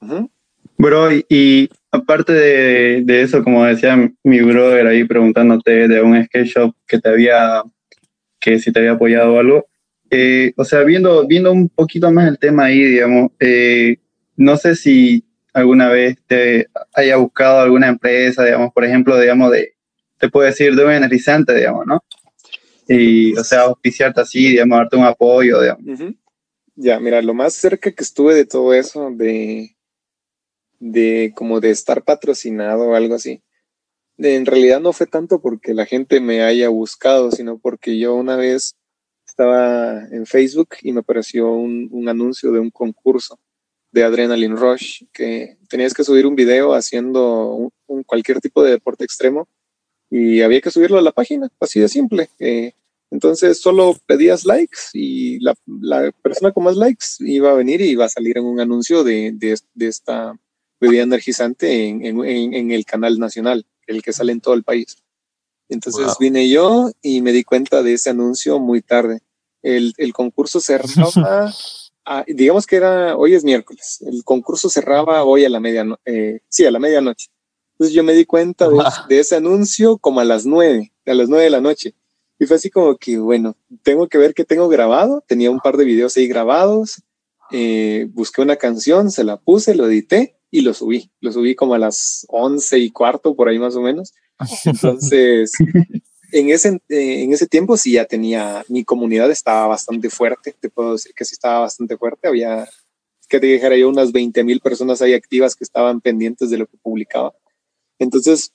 Bro, 0.00 0.30
bro 0.78 1.08
y, 1.28 1.68
aparte 1.90 2.32
de, 2.32 3.02
de, 3.04 3.22
eso, 3.22 3.44
como 3.44 3.66
decía 3.66 3.96
mi 4.22 4.40
brother 4.40 4.86
ahí 4.86 5.04
preguntándote 5.04 5.86
de 5.86 6.00
un 6.00 6.24
skate 6.24 6.46
shop 6.46 6.74
que 6.86 6.98
te 6.98 7.10
había 7.10 7.62
que 8.40 8.58
si 8.58 8.72
te 8.72 8.78
había 8.78 8.92
apoyado 8.92 9.38
algo. 9.38 9.66
Eh, 10.08 10.54
o 10.56 10.64
sea, 10.64 10.82
viendo, 10.82 11.26
viendo 11.26 11.52
un 11.52 11.68
poquito 11.68 12.10
más 12.10 12.26
el 12.28 12.38
tema 12.38 12.64
ahí, 12.64 12.82
digamos, 12.82 13.32
eh, 13.38 13.98
no 14.36 14.56
sé 14.56 14.76
si 14.76 15.24
alguna 15.54 15.88
vez 15.88 16.18
te 16.26 16.68
haya 16.94 17.16
buscado 17.16 17.60
alguna 17.60 17.88
empresa, 17.88 18.44
digamos, 18.44 18.72
por 18.74 18.84
ejemplo, 18.84 19.18
digamos, 19.18 19.50
de, 19.50 19.74
te 20.18 20.28
puedo 20.28 20.46
decir, 20.46 20.74
de 20.74 20.84
un 20.84 20.92
energizante, 20.92 21.54
digamos, 21.54 21.86
¿no? 21.86 22.04
Y, 22.86 23.34
o 23.38 23.44
sea, 23.44 23.62
auspiciarte 23.62 24.20
así, 24.20 24.48
digamos, 24.48 24.76
darte 24.76 24.96
un 24.96 25.04
apoyo, 25.04 25.62
digamos. 25.62 26.14
Ya, 26.74 27.00
mira, 27.00 27.22
lo 27.22 27.32
más 27.32 27.54
cerca 27.54 27.92
que 27.92 28.02
estuve 28.02 28.34
de 28.34 28.44
todo 28.44 28.74
eso, 28.74 29.10
de, 29.12 29.76
de 30.80 31.32
como 31.34 31.60
de 31.60 31.70
estar 31.70 32.02
patrocinado 32.02 32.88
o 32.88 32.94
algo 32.94 33.14
así, 33.14 33.42
en 34.18 34.46
realidad 34.46 34.80
no 34.80 34.92
fue 34.92 35.06
tanto 35.06 35.40
porque 35.40 35.74
la 35.74 35.86
gente 35.86 36.20
me 36.20 36.42
haya 36.42 36.68
buscado, 36.68 37.30
sino 37.30 37.58
porque 37.58 37.98
yo 37.98 38.14
una 38.14 38.36
vez 38.36 38.76
estaba 39.26 40.06
en 40.10 40.26
Facebook 40.26 40.70
y 40.82 40.92
me 40.92 41.00
apareció 41.00 41.50
un, 41.52 42.08
anuncio 42.08 42.52
de 42.52 42.60
un 42.60 42.70
concurso 42.70 43.38
de 43.94 44.02
Adrenaline 44.02 44.56
Rush, 44.56 45.04
que 45.12 45.56
tenías 45.68 45.94
que 45.94 46.02
subir 46.02 46.26
un 46.26 46.34
video 46.34 46.74
haciendo 46.74 47.70
un, 47.86 48.02
cualquier 48.02 48.40
tipo 48.40 48.64
de 48.64 48.72
deporte 48.72 49.04
extremo 49.04 49.46
y 50.10 50.42
había 50.42 50.60
que 50.60 50.72
subirlo 50.72 50.98
a 50.98 51.02
la 51.02 51.12
página, 51.12 51.48
así 51.60 51.78
de 51.78 51.88
simple. 51.88 52.28
Eh, 52.40 52.72
Entonces 53.12 53.60
solo 53.60 53.96
pedías 54.04 54.44
likes 54.44 54.78
y 54.94 55.38
la, 55.38 55.54
la, 55.66 56.10
persona 56.22 56.50
con 56.50 56.64
más 56.64 56.74
likes 56.76 57.06
iba 57.20 57.52
a 57.52 57.54
venir 57.54 57.80
y 57.82 57.90
iba 57.90 58.04
a 58.04 58.08
salir 58.08 58.36
en 58.36 58.44
un 58.44 58.58
anuncio 58.58 59.04
de, 59.04 59.30
de, 59.32 59.56
de 59.74 59.86
esta 59.86 60.36
bebida 60.80 61.04
energizante 61.04 61.86
en, 61.86 62.04
en, 62.04 62.52
en, 62.52 62.72
el 62.72 62.84
canal 62.84 63.20
nacional, 63.20 63.64
el 63.86 64.02
que 64.02 64.12
sale 64.12 64.32
en 64.32 64.40
todo 64.40 64.54
el 64.54 64.64
país. 64.64 64.96
Entonces 65.68 66.06
wow. 66.06 66.16
vine 66.18 66.48
yo 66.48 66.90
y 67.00 67.22
me 67.22 67.30
di 67.30 67.44
cuenta 67.44 67.84
de 67.84 67.92
ese 67.92 68.10
anuncio 68.10 68.58
muy 68.58 68.82
tarde. 68.82 69.20
El, 69.62 69.94
el 69.98 70.12
concurso 70.12 70.60
cerraba, 70.60 71.52
a, 72.04 72.24
digamos 72.26 72.66
que 72.66 72.76
era, 72.76 73.16
hoy 73.16 73.34
es 73.34 73.44
miércoles, 73.44 74.02
el 74.06 74.24
concurso 74.24 74.68
cerraba 74.68 75.24
hoy 75.24 75.44
a 75.44 75.48
la 75.48 75.60
medianoche, 75.60 76.02
eh, 76.04 76.40
sí, 76.48 76.64
a 76.64 76.70
la 76.70 76.78
medianoche. 76.78 77.28
Entonces 77.72 77.94
yo 77.94 78.04
me 78.04 78.12
di 78.12 78.24
cuenta 78.24 78.68
de, 78.68 78.78
de, 79.08 79.18
ese 79.18 79.36
anuncio 79.36 79.98
como 79.98 80.20
a 80.20 80.24
las 80.24 80.46
nueve, 80.46 80.92
a 81.06 81.14
las 81.14 81.28
nueve 81.28 81.44
de 81.44 81.50
la 81.50 81.60
noche. 81.60 81.94
Y 82.38 82.46
fue 82.46 82.56
así 82.56 82.70
como 82.70 82.96
que, 82.96 83.18
bueno, 83.18 83.56
tengo 83.82 84.08
que 84.08 84.18
ver 84.18 84.34
qué 84.34 84.44
tengo 84.44 84.68
grabado. 84.68 85.24
Tenía 85.26 85.50
un 85.50 85.60
par 85.60 85.76
de 85.76 85.84
videos 85.84 86.16
ahí 86.16 86.26
grabados. 86.28 87.02
Eh, 87.50 88.08
busqué 88.12 88.42
una 88.42 88.56
canción, 88.56 89.10
se 89.10 89.24
la 89.24 89.36
puse, 89.38 89.74
lo 89.74 89.86
edité 89.86 90.36
y 90.50 90.62
lo 90.62 90.74
subí. 90.74 91.10
Lo 91.20 91.32
subí 91.32 91.54
como 91.54 91.74
a 91.74 91.78
las 91.78 92.26
once 92.28 92.78
y 92.78 92.90
cuarto, 92.90 93.34
por 93.34 93.48
ahí 93.48 93.58
más 93.58 93.76
o 93.76 93.80
menos. 93.80 94.12
Entonces, 94.64 95.52
en 96.34 96.50
ese, 96.50 96.80
en 96.88 97.32
ese 97.32 97.46
tiempo 97.46 97.76
sí 97.76 97.92
ya 97.92 98.06
tenía, 98.06 98.64
mi 98.68 98.84
comunidad 98.84 99.30
estaba 99.30 99.68
bastante 99.68 100.10
fuerte. 100.10 100.54
Te 100.58 100.68
puedo 100.68 100.92
decir 100.92 101.12
que 101.14 101.24
sí 101.24 101.34
estaba 101.34 101.60
bastante 101.60 101.96
fuerte. 101.96 102.26
Había, 102.26 102.68
que 103.28 103.38
te 103.38 103.46
dijera 103.46 103.76
yo, 103.76 103.88
unas 103.88 104.10
20 104.10 104.42
mil 104.42 104.60
personas 104.60 105.00
ahí 105.00 105.14
activas 105.14 105.54
que 105.54 105.62
estaban 105.62 106.00
pendientes 106.00 106.50
de 106.50 106.58
lo 106.58 106.66
que 106.66 106.76
publicaba. 106.76 107.32
Entonces, 108.00 108.52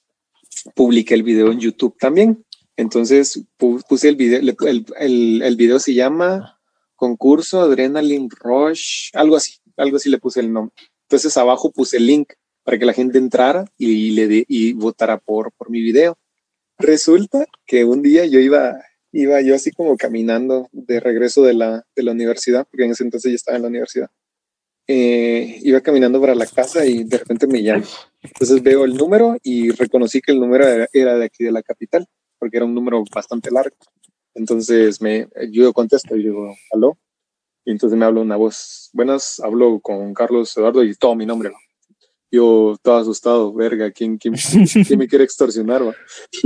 publiqué 0.76 1.14
el 1.14 1.24
video 1.24 1.54
en 1.54 1.60
YouTube 1.60 1.96
también. 1.98 2.46
Entonces 2.76 3.42
puse 3.58 4.10
el 4.10 4.16
video, 4.16 4.40
el, 4.40 4.86
el, 5.00 5.42
el, 5.42 5.56
video 5.58 5.80
se 5.80 5.94
llama 5.94 6.60
concurso 6.96 7.62
Adrenaline 7.62 8.30
Rush, 8.30 9.10
algo 9.14 9.36
así, 9.36 9.56
algo 9.76 9.98
así 9.98 10.10
le 10.10 10.18
puse 10.18 10.40
el 10.40 10.54
nombre. 10.54 10.74
Entonces 11.04 11.36
abajo 11.36 11.72
puse 11.72 11.98
el 11.98 12.08
link 12.08 12.34
para 12.64 12.78
que 12.78 12.86
la 12.86 12.94
gente 12.94 13.18
entrara 13.18 13.66
y 13.78 14.12
le 14.12 14.28
de, 14.28 14.46
y 14.48 14.74
votara 14.74 15.18
por, 15.18 15.52
por 15.54 15.70
mi 15.70 15.82
video. 15.82 16.18
Resulta 16.80 17.46
que 17.66 17.84
un 17.84 18.02
día 18.02 18.26
yo 18.26 18.40
iba, 18.40 18.82
iba 19.12 19.42
yo 19.42 19.54
así 19.54 19.72
como 19.72 19.98
caminando 19.98 20.70
de 20.72 21.00
regreso 21.00 21.44
de 21.44 21.54
la, 21.54 21.86
de 21.96 22.04
la 22.04 22.14
universidad, 22.14 22.66
porque 22.70 22.86
en 22.86 22.92
ese 22.92 23.04
entonces 23.04 23.32
ya 23.32 23.36
estaba 23.36 23.58
en 23.58 23.64
la 23.64 23.70
universidad. 23.70 24.10
Eh, 24.88 25.60
iba 25.62 25.82
caminando 25.82 26.20
para 26.20 26.34
la 26.34 26.48
casa 26.48 26.86
y 26.86 27.04
de 27.04 27.18
repente 27.18 27.46
me 27.46 27.62
llaman. 27.62 27.84
Entonces 28.22 28.64
veo 28.64 28.86
el 28.86 28.96
número 28.96 29.38
y 29.44 29.70
reconocí 29.72 30.22
que 30.22 30.32
el 30.32 30.40
número 30.40 30.68
era, 30.68 30.88
era 30.94 31.16
de 31.16 31.26
aquí 31.26 31.44
de 31.44 31.52
la 31.52 31.62
capital 31.62 32.08
porque 32.40 32.58
era 32.58 32.66
un 32.66 32.74
número 32.74 33.04
bastante 33.14 33.52
largo. 33.52 33.76
Entonces 34.34 35.02
me, 35.02 35.28
yo 35.52 35.74
contesto 35.74 36.16
y 36.16 36.24
digo, 36.24 36.56
aló. 36.72 36.98
Y 37.66 37.72
entonces 37.72 38.00
me 38.00 38.06
habla 38.06 38.22
una 38.22 38.38
voz, 38.38 38.90
buenas, 38.94 39.40
hablo 39.42 39.80
con 39.82 40.14
Carlos 40.14 40.56
Eduardo 40.58 40.84
y 40.84 40.96
todo 40.96 41.16
mi 41.16 41.26
nombre. 41.26 41.52
Yo 42.32 42.78
todo 42.82 42.98
asustado, 42.98 43.54
verga, 43.54 43.92
¿quién, 43.92 44.18
quién, 44.18 44.36
quién 44.88 45.00
me 45.00 45.08
quiere 45.08 45.24
extorsionar? 45.24 45.88
Va? 45.88 45.96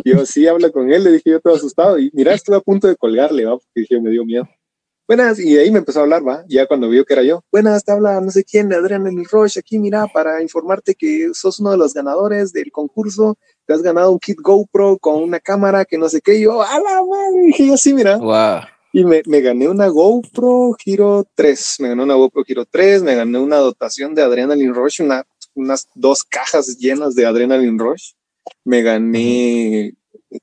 Yo 0.05 0.25
sí 0.25 0.47
habla 0.47 0.69
con 0.69 0.91
él, 0.91 1.03
le 1.03 1.11
dije 1.11 1.31
yo 1.31 1.39
todo 1.39 1.55
asustado 1.55 1.99
y 1.99 2.09
mira, 2.13 2.33
estuve 2.33 2.55
a 2.55 2.61
punto 2.61 2.87
de 2.87 2.95
colgarle, 2.95 3.45
¿va? 3.45 3.57
porque 3.57 3.81
dije, 3.81 3.99
me 3.99 4.09
dio 4.09 4.25
miedo. 4.25 4.47
Buenas, 5.05 5.37
y 5.37 5.57
ahí 5.57 5.69
me 5.69 5.79
empezó 5.79 5.99
a 5.99 6.03
hablar, 6.03 6.25
va, 6.25 6.45
ya 6.47 6.65
cuando 6.65 6.87
vio 6.87 7.03
que 7.03 7.11
era 7.11 7.23
yo. 7.23 7.43
Buenas, 7.51 7.83
te 7.83 7.91
habla 7.91 8.21
no 8.21 8.31
sé 8.31 8.45
quién 8.45 8.71
Adrián 8.71 9.05
el 9.05 9.25
Roche 9.25 9.59
aquí, 9.59 9.77
mira, 9.77 10.07
para 10.07 10.41
informarte 10.41 10.95
que 10.95 11.31
sos 11.33 11.59
uno 11.59 11.71
de 11.71 11.77
los 11.77 11.93
ganadores 11.93 12.53
del 12.53 12.71
concurso 12.71 13.37
te 13.65 13.73
has 13.73 13.81
ganado 13.81 14.11
un 14.11 14.19
kit 14.19 14.39
GoPro 14.41 14.97
con 14.99 15.21
una 15.21 15.41
cámara 15.41 15.83
que 15.83 15.97
no 15.97 16.07
sé 16.07 16.21
qué. 16.21 16.35
Y 16.35 16.43
yo, 16.43 16.61
a 16.61 16.79
la 16.79 17.03
madre, 17.03 17.41
dije 17.47 17.67
yo, 17.67 17.75
sí, 17.75 17.93
mira. 17.93 18.17
Wow. 18.17 18.61
Y 18.93 19.03
me, 19.03 19.23
me, 19.25 19.41
gané 19.41 19.67
una 19.67 19.87
GoPro 19.87 20.75
Giro 20.79 21.25
3, 21.35 21.77
me 21.79 21.89
gané 21.89 22.03
una 22.03 22.13
GoPro 22.13 22.43
Giro 22.43 22.65
3, 22.65 23.03
me 23.03 23.15
gané 23.15 23.39
una 23.39 23.57
dotación 23.57 24.15
de 24.15 24.21
Adrenaline 24.21 24.73
Rush, 24.73 25.01
una, 25.01 25.25
unas 25.55 25.87
dos 25.95 26.23
cajas 26.23 26.77
llenas 26.77 27.15
de 27.15 27.25
Adrenaline 27.25 27.79
Rush. 27.79 28.11
Me 28.63 28.81
gané 28.81 29.93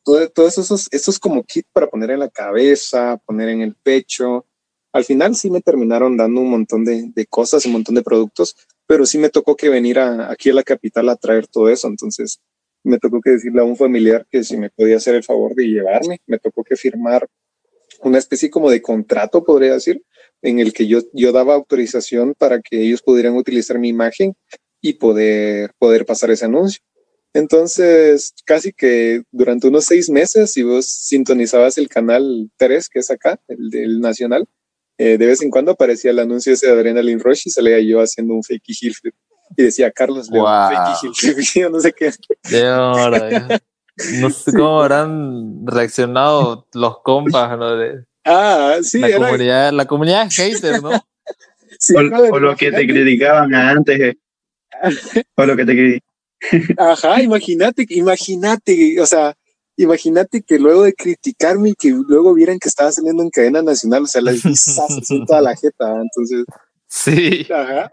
todos 0.05 0.33
todo 0.33 0.49
esos, 0.49 0.89
esos 0.91 1.19
como 1.19 1.43
kit 1.45 1.67
para 1.73 1.89
poner 1.89 2.11
en 2.11 2.21
la 2.21 2.29
cabeza, 2.29 3.21
poner 3.27 3.49
en 3.49 3.61
el 3.63 3.75
pecho. 3.75 4.47
Al 4.93 5.05
final 5.05 5.37
sí 5.37 5.51
me 5.51 5.61
terminaron 5.61 6.17
dando 6.17 6.41
un 6.41 6.51
montón 6.51 6.85
de, 6.85 7.11
de 7.15 7.27
cosas, 7.27 7.67
un 7.67 7.73
montón 7.73 7.95
de 7.95 8.03
productos, 8.03 8.57
pero 8.87 9.07
sí 9.07 9.19
me 9.19 9.31
tocó 9.31 9.57
que 9.57 9.69
venir 9.69 9.99
a, 9.99 10.31
aquí 10.31 10.51
a 10.51 10.55
la 10.55 10.63
capital 10.63 11.09
a 11.09 11.17
traer 11.17 11.47
todo 11.47 11.69
eso. 11.69 11.89
Entonces, 11.89 12.41
me 12.83 12.99
tocó 12.99 13.21
que 13.21 13.31
decirle 13.31 13.61
a 13.61 13.65
un 13.65 13.77
familiar 13.77 14.27
que 14.31 14.43
si 14.43 14.57
me 14.57 14.71
podía 14.71 14.97
hacer 14.97 15.15
el 15.15 15.25
favor 15.25 15.55
de 15.55 15.67
llevarme, 15.67 16.21
me 16.27 16.39
tocó 16.39 16.65
que 16.65 16.77
firmar 16.77 17.29
una 18.03 18.19
especie 18.19 18.51
como 18.51 18.71
de 18.71 18.81
contrato, 18.81 19.45
podría 19.45 19.75
decir, 19.75 20.03
en 20.43 20.59
el 20.59 20.73
que 20.73 20.87
yo, 20.87 21.01
yo 21.13 21.33
daba 21.33 21.55
autorización 21.55 22.35
para 22.37 22.61
que 22.63 22.81
ellos 22.81 23.03
pudieran 23.03 23.37
utilizar 23.37 23.79
mi 23.79 23.89
imagen 23.89 24.35
y 24.81 24.95
poder, 24.95 25.73
poder 25.79 26.07
pasar 26.07 26.31
ese 26.31 26.45
anuncio. 26.45 26.83
Entonces, 27.33 28.35
casi 28.45 28.73
que 28.73 29.23
durante 29.31 29.69
unos 29.69 29.85
seis 29.85 30.11
meses, 30.11 30.53
si 30.53 30.63
vos 30.63 30.87
sintonizabas 30.87 31.79
el 31.79 31.89
canal 31.89 32.51
3, 32.57 32.89
que 32.89 32.99
es 32.99 33.11
acá, 33.11 33.41
el 33.47 33.71
del 33.71 34.01
nacional, 34.01 34.49
eh, 34.99 35.17
de 35.17 35.27
vez 35.27 35.41
en 35.41 35.51
cuando 35.51 35.73
aparecía 35.73 36.11
el 36.11 36.19
anuncio 36.19 36.53
ese 36.53 36.67
de 36.67 36.73
Adrenaline 36.73 37.21
Rush 37.21 37.43
y 37.47 37.51
salía 37.51 37.79
yo 37.81 38.01
haciendo 38.01 38.35
un 38.35 38.43
fake 38.43 38.65
heel 38.83 38.95
flip 38.95 39.15
y 39.57 39.63
decía 39.63 39.91
Carlos 39.91 40.29
León, 40.31 40.45
wow. 40.45 40.93
no 41.73 41.81
sé 41.81 41.93
qué. 41.93 42.13
De 42.51 42.69
hora, 42.69 43.61
no 44.21 44.31
sé 44.31 44.53
cómo 44.53 44.83
habrán 44.83 45.67
reaccionado 45.67 46.67
los 46.75 47.01
compas, 47.03 47.57
¿no? 47.59 47.77
De, 47.77 48.05
ah, 48.25 48.79
sí. 48.83 48.99
La, 48.99 49.09
era... 49.09 49.19
comunidad, 49.19 49.73
la 49.73 49.85
comunidad 49.87 50.29
hater, 50.31 50.83
¿no? 50.83 50.91
sí, 51.79 51.95
o, 51.95 52.35
o 52.35 52.39
lo 52.39 52.57
que 52.57 52.71
te 52.71 52.87
criticaban 52.87 53.55
antes, 53.55 54.01
eh. 54.01 54.19
o 55.37 55.47
lo 55.47 55.57
que 55.57 55.65
te 55.65 55.73
criticaban. 55.73 56.11
Ajá, 56.79 57.23
imagínate, 57.23 57.87
imagínate, 57.91 59.01
o 59.01 59.07
sea, 59.07 59.35
imagínate 59.77 60.43
que 60.43 60.59
luego 60.59 60.85
de 60.85 60.95
criticarme 60.95 61.71
y 61.71 61.75
que 61.75 61.91
luego 61.91 62.35
vieran 62.35 62.59
que 62.59 62.69
estaba 62.69 62.91
saliendo 62.93 63.23
en 63.23 63.31
cadena 63.31 63.63
nacional, 63.63 64.05
o 64.05 64.07
sea, 64.07 64.23
la 64.23 64.33
en 64.33 65.27
toda 65.27 65.41
la 65.43 65.57
jeta, 65.57 66.01
entonces. 66.01 66.45
Sí. 66.89 67.47
Ajá. 67.53 67.93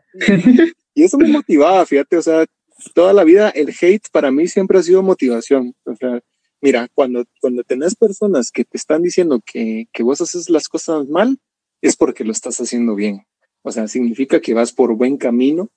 Y 0.94 1.04
eso 1.04 1.18
me 1.18 1.28
motivaba, 1.28 1.86
fíjate, 1.86 2.18
o 2.18 2.22
sea, 2.22 2.46
toda 2.94 3.14
la 3.14 3.24
vida 3.24 3.50
el 3.50 3.70
hate 3.70 4.08
para 4.12 4.32
mí 4.32 4.48
siempre 4.48 4.80
ha 4.80 4.84
sido 4.84 5.04
motivación. 5.04 5.76
O 5.86 5.96
sea, 5.96 6.20
mira, 6.62 6.88
cuando, 6.94 7.26
cuando 7.40 7.64
tenés 7.64 7.96
personas 7.96 8.50
que 8.52 8.66
te 8.66 8.78
están 8.78 9.04
diciendo 9.04 9.42
que, 9.46 9.88
que 9.94 10.04
vos 10.04 10.22
haces 10.22 10.50
las 10.50 10.68
cosas 10.68 11.08
mal, 11.08 11.38
es 11.82 11.96
porque 11.96 12.24
lo 12.24 12.32
estás 12.32 12.60
haciendo 12.60 12.96
bien. 12.96 13.26
O 13.64 13.72
sea, 13.72 13.88
significa 13.88 14.40
que 14.40 14.54
vas 14.54 14.72
por 14.72 14.96
buen 14.96 15.18
camino, 15.18 15.70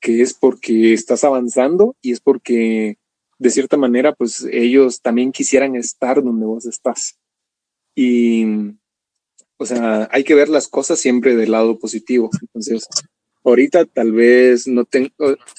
que 0.00 0.22
es 0.22 0.34
porque 0.34 0.92
estás 0.92 1.24
avanzando 1.24 1.96
y 2.02 2.12
es 2.12 2.20
porque 2.20 2.98
de 3.38 3.50
cierta 3.50 3.76
manera, 3.76 4.14
pues 4.14 4.46
ellos 4.50 5.02
también 5.02 5.30
quisieran 5.30 5.76
estar 5.76 6.22
donde 6.22 6.46
vos 6.46 6.66
estás. 6.66 7.18
Y, 7.94 8.46
o 9.58 9.66
sea, 9.66 10.08
hay 10.10 10.24
que 10.24 10.34
ver 10.34 10.48
las 10.48 10.68
cosas 10.68 10.98
siempre 10.98 11.36
del 11.36 11.52
lado 11.52 11.78
positivo. 11.78 12.30
Entonces, 12.40 12.88
Ahorita 13.46 13.84
tal 13.84 14.10
vez 14.10 14.66
no 14.66 14.84
tengo, 14.84 15.10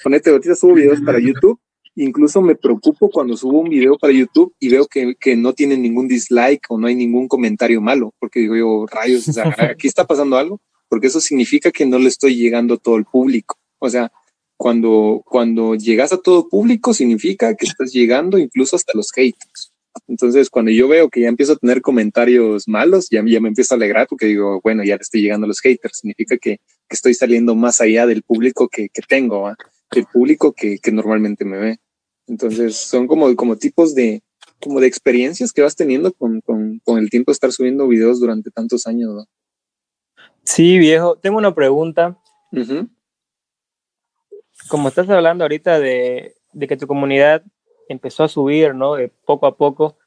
ponete, 0.03 0.29
ahorita 0.29 0.55
subo 0.55 0.73
videos 0.73 0.99
para 0.99 1.21
YouTube, 1.21 1.57
incluso 1.95 2.41
me 2.41 2.53
preocupo 2.53 3.09
cuando 3.09 3.37
subo 3.37 3.61
un 3.61 3.69
video 3.69 3.97
para 3.97 4.11
YouTube 4.11 4.53
y 4.59 4.67
veo 4.67 4.87
que, 4.87 5.15
que 5.17 5.37
no 5.37 5.53
tiene 5.53 5.77
ningún 5.77 6.05
dislike 6.09 6.63
o 6.67 6.77
no 6.77 6.87
hay 6.87 6.95
ningún 6.95 7.29
comentario 7.29 7.79
malo, 7.79 8.13
porque 8.19 8.41
digo 8.41 8.57
yo, 8.57 8.85
rayos, 8.87 9.29
o 9.29 9.31
sea, 9.31 9.45
aquí 9.71 9.87
está 9.87 10.05
pasando 10.05 10.35
algo, 10.35 10.59
porque 10.89 11.07
eso 11.07 11.19
significa 11.19 11.71
que 11.71 11.85
no 11.85 11.99
le 11.99 12.07
estoy 12.07 12.35
llegando 12.35 12.75
a 12.75 12.77
todo 12.77 12.97
el 12.97 13.05
público. 13.05 13.57
O 13.79 13.89
sea, 13.89 14.11
cuando, 14.57 15.21
cuando 15.25 15.75
llegas 15.75 16.11
a 16.13 16.17
todo 16.17 16.49
público 16.49 16.93
significa 16.93 17.55
que 17.55 17.65
estás 17.65 17.93
llegando 17.93 18.37
incluso 18.37 18.75
hasta 18.75 18.93
los 18.95 19.11
haters. 19.11 19.71
Entonces, 20.07 20.49
cuando 20.49 20.71
yo 20.71 20.87
veo 20.87 21.09
que 21.09 21.21
ya 21.21 21.27
empiezo 21.27 21.53
a 21.53 21.57
tener 21.57 21.81
comentarios 21.81 22.67
malos, 22.67 23.07
ya, 23.09 23.23
me 23.23 23.47
empiezo 23.47 23.73
a 23.73 23.77
alegrar 23.77 24.07
porque 24.07 24.27
digo, 24.27 24.59
bueno, 24.63 24.83
ya 24.83 24.95
le 24.95 25.01
estoy 25.01 25.21
llegando 25.21 25.45
a 25.45 25.47
los 25.47 25.59
haters. 25.59 25.99
Significa 25.99 26.37
que, 26.37 26.59
estoy 26.89 27.13
saliendo 27.13 27.53
más 27.53 27.81
allá 27.81 28.05
del 28.05 28.23
público 28.23 28.69
que, 28.69 28.89
tengo, 29.09 29.49
¿eh? 29.49 29.55
el 29.91 30.05
público 30.05 30.53
que, 30.53 30.79
que, 30.79 30.91
normalmente 30.91 31.43
me 31.43 31.57
ve. 31.57 31.79
Entonces, 32.27 32.77
son 32.77 33.07
como, 33.07 33.35
como 33.35 33.57
tipos 33.57 33.93
de, 33.93 34.21
como 34.61 34.79
de 34.79 34.87
experiencias 34.87 35.51
que 35.51 35.61
vas 35.61 35.75
teniendo 35.75 36.13
con, 36.13 36.39
con, 36.41 36.79
con 36.85 36.99
el 36.99 37.09
tiempo 37.09 37.31
de 37.31 37.33
estar 37.33 37.51
subiendo 37.51 37.87
videos 37.87 38.19
durante 38.19 38.51
tantos 38.51 38.87
años. 38.87 39.13
¿no? 39.13 39.25
Sí, 40.47 40.79
viejo. 40.79 41.17
Tengo 41.17 41.37
una 41.37 41.53
pregunta. 41.53 42.17
Uh 42.53 42.59
-huh. 42.59 42.89
Como 44.69 44.87
estás 44.87 45.09
hablando 45.09 45.43
ahorita 45.43 45.77
de, 45.77 46.35
de 46.53 46.67
que 46.67 46.77
tu 46.77 46.87
comunidad 46.87 47.43
empezó 47.89 48.23
a 48.23 48.29
subir, 48.29 48.73
¿no? 48.73 48.95
De 48.95 49.09
poco 49.25 49.45
a 49.45 49.57
poco. 49.57 49.97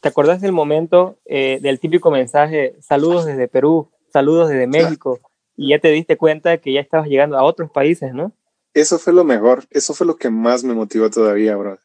¿Te 0.00 0.08
acordás 0.08 0.40
del 0.40 0.52
momento 0.52 1.18
eh, 1.26 1.58
del 1.60 1.78
típico 1.78 2.10
mensaje, 2.10 2.74
saludos 2.80 3.26
desde 3.26 3.48
Perú, 3.48 3.90
saludos 4.10 4.48
desde 4.48 4.66
México? 4.66 5.20
Y 5.58 5.68
ya 5.68 5.78
te 5.78 5.88
diste 5.88 6.16
cuenta 6.16 6.56
que 6.56 6.72
ya 6.72 6.80
estabas 6.80 7.06
llegando 7.06 7.36
a 7.36 7.42
otros 7.42 7.70
países, 7.70 8.14
¿no? 8.14 8.32
Eso 8.72 8.98
fue 8.98 9.12
lo 9.12 9.24
mejor, 9.24 9.64
eso 9.68 9.92
fue 9.92 10.06
lo 10.06 10.16
que 10.16 10.30
más 10.30 10.64
me 10.64 10.72
motivó 10.72 11.10
todavía, 11.10 11.54
bro. 11.54 11.78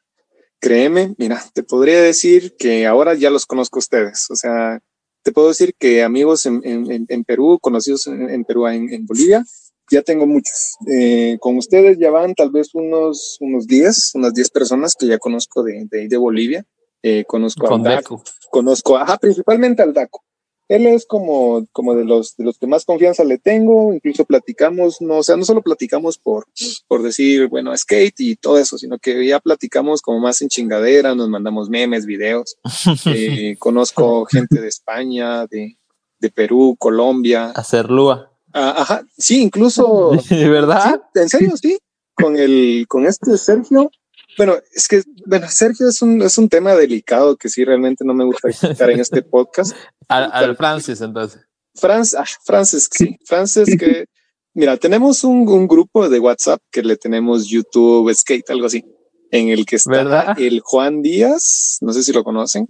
Créeme, 0.61 1.13
mira, 1.17 1.43
te 1.53 1.61
podría 1.61 2.01
decir 2.01 2.55
que 2.57 2.87
ahora 2.87 3.15
ya 3.15 3.29
los 3.29 3.45
conozco 3.45 3.79
a 3.79 3.83
ustedes, 3.83 4.31
o 4.31 4.35
sea, 4.37 4.81
te 5.27 5.33
puedo 5.33 5.49
decir 5.49 5.75
que 5.77 6.03
amigos 6.03 6.45
en, 6.45 6.61
en, 6.63 7.05
en 7.05 7.23
Perú, 7.25 7.59
conocidos 7.61 8.07
en, 8.07 8.29
en 8.29 8.45
Perú, 8.45 8.65
en, 8.65 9.05
Bolivia, 9.05 9.43
ya 9.91 10.01
tengo 10.01 10.25
muchos. 10.25 10.77
Eh, 10.89 11.35
con 11.41 11.57
ustedes 11.57 11.97
ya 11.99 12.11
van 12.11 12.33
tal 12.33 12.49
vez 12.49 12.73
unos, 12.73 13.35
unos 13.41 13.67
10, 13.67 14.15
unas 14.15 14.33
10 14.33 14.49
personas 14.51 14.95
que 14.97 15.05
ya 15.05 15.17
conozco 15.17 15.63
de, 15.63 15.85
de, 15.91 16.07
de 16.07 16.15
Bolivia. 16.15 16.63
Eh, 17.03 17.25
conozco 17.27 17.75
a 17.75 17.77
Daco, 17.77 18.23
conozco, 18.49 18.95
ajá, 18.95 19.17
principalmente 19.17 19.81
al 19.81 19.93
Daco. 19.93 20.23
Él 20.67 20.85
es 20.85 21.05
como, 21.05 21.65
como 21.71 21.95
de 21.95 22.03
los 22.03 22.35
de 22.35 22.43
los 22.43 22.57
que 22.57 22.67
más 22.67 22.83
confianza 22.83 23.23
le 23.23 23.37
tengo, 23.37 23.93
incluso 23.93 24.25
platicamos, 24.25 25.01
no, 25.01 25.17
o 25.17 25.23
sea, 25.23 25.37
no 25.37 25.45
solo 25.45 25.61
platicamos 25.61 26.17
por, 26.17 26.45
por 26.87 27.03
decir, 27.03 27.47
bueno, 27.47 27.75
skate 27.75 28.19
y 28.19 28.35
todo 28.35 28.57
eso, 28.57 28.77
sino 28.77 28.97
que 28.99 29.25
ya 29.25 29.39
platicamos 29.39 30.01
como 30.01 30.19
más 30.19 30.41
en 30.41 30.49
chingadera, 30.49 31.15
nos 31.15 31.29
mandamos 31.29 31.69
memes, 31.69 32.05
videos. 32.05 32.57
Eh, 33.09 33.55
conozco 33.57 34.25
gente 34.25 34.59
de 34.59 34.67
España, 34.67 35.45
de, 35.47 35.77
de 36.19 36.29
Perú, 36.29 36.75
Colombia. 36.77 37.51
Hacer 37.51 37.89
lúa. 37.89 38.31
Ah, 38.53 38.75
ajá, 38.77 39.01
sí, 39.17 39.41
incluso. 39.41 40.11
¿De 40.29 40.49
verdad? 40.49 41.01
en 41.15 41.29
serio, 41.29 41.55
sí. 41.55 41.77
Con 42.15 42.37
el, 42.37 42.85
con 42.87 43.05
este 43.05 43.37
Sergio, 43.37 43.91
bueno, 44.37 44.55
es 44.73 44.87
que, 44.87 45.03
bueno, 45.25 45.47
Sergio 45.49 45.89
es 45.89 46.01
un, 46.01 46.21
es 46.21 46.37
un 46.37 46.47
tema 46.47 46.75
delicado 46.75 47.37
que 47.37 47.49
sí 47.49 47.65
realmente 47.65 48.05
no 48.05 48.13
me 48.13 48.23
gusta 48.23 48.49
estar 48.49 48.89
en 48.91 48.99
este 48.99 49.23
podcast. 49.23 49.75
Al, 50.07 50.55
Francis, 50.55 51.01
entonces. 51.01 51.41
Francis, 51.75 52.15
ah, 52.15 52.25
Francis, 52.43 52.89
sí. 52.91 53.17
Francis, 53.25 53.77
que, 53.77 54.05
mira, 54.53 54.77
tenemos 54.77 55.23
un, 55.23 55.47
un, 55.47 55.67
grupo 55.67 56.09
de 56.09 56.19
WhatsApp 56.19 56.61
que 56.71 56.81
le 56.81 56.97
tenemos 56.97 57.47
YouTube 57.47 58.13
Skate, 58.13 58.49
algo 58.49 58.67
así, 58.67 58.83
en 59.31 59.49
el 59.49 59.65
que 59.65 59.75
está 59.75 60.35
el 60.37 60.61
Juan 60.61 61.01
Díaz, 61.01 61.77
no 61.81 61.93
sé 61.93 62.03
si 62.03 62.11
lo 62.13 62.23
conocen. 62.23 62.65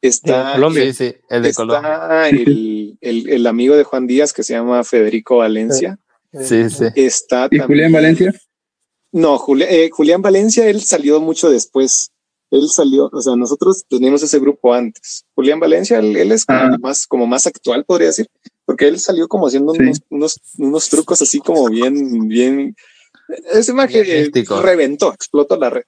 Está, 0.00 0.54
Colombia, 0.54 0.84
sí, 0.86 0.92
sí, 0.92 1.16
el 1.28 1.42
de 1.42 1.48
está 1.50 1.62
Colombia. 1.62 2.28
El, 2.28 2.98
el, 3.00 3.28
el, 3.28 3.46
amigo 3.46 3.76
de 3.76 3.84
Juan 3.84 4.06
Díaz 4.06 4.32
que 4.32 4.42
se 4.42 4.54
llama 4.54 4.82
Federico 4.82 5.38
Valencia. 5.38 5.98
Sí, 6.32 6.70
sí. 6.70 6.86
Está 6.94 7.48
¿Y 7.50 7.58
Julián 7.58 7.92
Valencia? 7.92 8.32
No, 9.12 9.44
eh, 9.58 9.90
Julián 9.92 10.22
Valencia, 10.22 10.68
él 10.68 10.80
salió 10.80 11.20
mucho 11.20 11.50
después. 11.50 12.12
Él 12.50 12.68
salió, 12.68 13.08
o 13.12 13.20
sea, 13.20 13.36
nosotros 13.36 13.84
teníamos 13.88 14.22
ese 14.22 14.40
grupo 14.40 14.74
antes. 14.74 15.24
Julián 15.34 15.60
Valencia, 15.60 15.98
él, 15.98 16.32
es 16.32 16.44
como 16.44 16.58
ah. 16.58 16.78
más, 16.80 17.06
como 17.06 17.26
más 17.26 17.46
actual, 17.46 17.84
podría 17.84 18.08
decir, 18.08 18.28
porque 18.64 18.88
él 18.88 18.98
salió 18.98 19.28
como 19.28 19.46
haciendo 19.46 19.72
unos, 19.72 20.00
unos, 20.08 20.40
unos, 20.58 20.88
trucos 20.88 21.22
así 21.22 21.38
como 21.38 21.68
bien, 21.68 22.28
bien. 22.28 22.74
Ese 23.52 23.70
imagen 23.70 24.32
reventó, 24.62 25.12
explotó 25.12 25.56
la 25.56 25.70
red. 25.70 25.84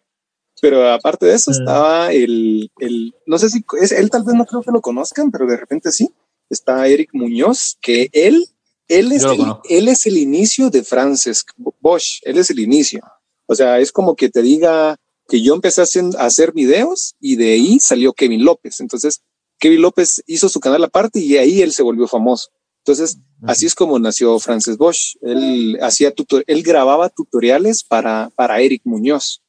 Pero 0.61 0.89
aparte 0.93 1.27
de 1.27 1.35
eso 1.35 1.51
mm. 1.51 1.55
estaba 1.55 2.13
el, 2.13 2.71
el, 2.79 3.13
no 3.27 3.39
sé 3.39 3.51
si 3.51 3.65
es, 3.81 3.91
él 3.91 4.11
tal 4.11 4.23
vez 4.23 4.37
no 4.37 4.47
creo 4.47 4.63
que 4.63 4.71
lo 4.71 4.81
conozcan, 4.81 5.31
pero 5.33 5.47
de 5.47 5.57
repente 5.57 5.91
sí. 5.91 6.11
Está 6.49 6.87
Eric 6.87 7.11
Muñoz, 7.15 7.79
que 7.81 8.11
él 8.13 8.47
él 8.89 9.11
es, 9.13 9.25
el, 9.25 9.41
él 9.71 9.89
es 9.89 10.07
el 10.07 10.19
inicio 10.19 10.69
de 10.69 10.85
Frances 10.85 11.47
Bosch, 11.81 12.21
él 12.23 12.37
es 12.37 12.51
el 12.51 12.61
inicio. 12.61 13.01
O 13.47 13.55
sea, 13.55 13.79
es 13.79 13.91
como 13.91 14.17
que 14.17 14.29
te 14.29 14.43
diga 14.43 14.97
que 15.33 15.41
yo 15.41 15.55
empecé 15.55 15.81
a 15.81 16.27
hacer 16.27 16.53
videos 16.53 17.17
y 17.19 17.37
de 17.37 17.55
ahí 17.55 17.81
salió 17.81 18.13
Kevin 18.13 18.45
López. 18.45 18.81
Entonces, 18.81 19.23
Kevin 19.59 19.81
López 19.81 20.23
hizo 20.27 20.51
su 20.51 20.61
canal 20.61 20.85
aparte 20.85 21.21
y 21.21 21.39
ahí 21.39 21.63
él 21.63 21.73
se 21.73 21.83
volvió 21.83 22.07
famoso. 22.07 22.51
Entonces, 22.81 23.17
así 23.41 23.65
es 23.65 23.75
como 23.75 23.99
nació 23.99 24.39
Frances 24.41 24.77
Bosch. 24.77 25.17
Él 25.23 25.79
hacía 25.81 26.13
él 26.47 26.63
grababa 26.63 27.09
tutoriales 27.09 27.83
para, 27.83 28.31
para 28.37 28.61
Eric 28.61 28.83
Muñoz. 28.85 29.41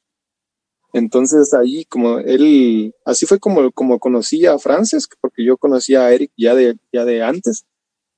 Entonces 0.94 1.52
ahí 1.52 1.84
como 1.84 2.18
él, 2.18 2.94
así 3.04 3.26
fue 3.26 3.38
como, 3.38 3.70
como 3.70 3.98
conocí 3.98 4.46
a 4.46 4.58
Frances, 4.58 5.06
porque 5.20 5.44
yo 5.44 5.58
conocía 5.58 6.06
a 6.06 6.14
Eric 6.14 6.32
ya 6.34 6.54
de, 6.54 6.78
ya 6.94 7.04
de 7.04 7.22
antes. 7.22 7.66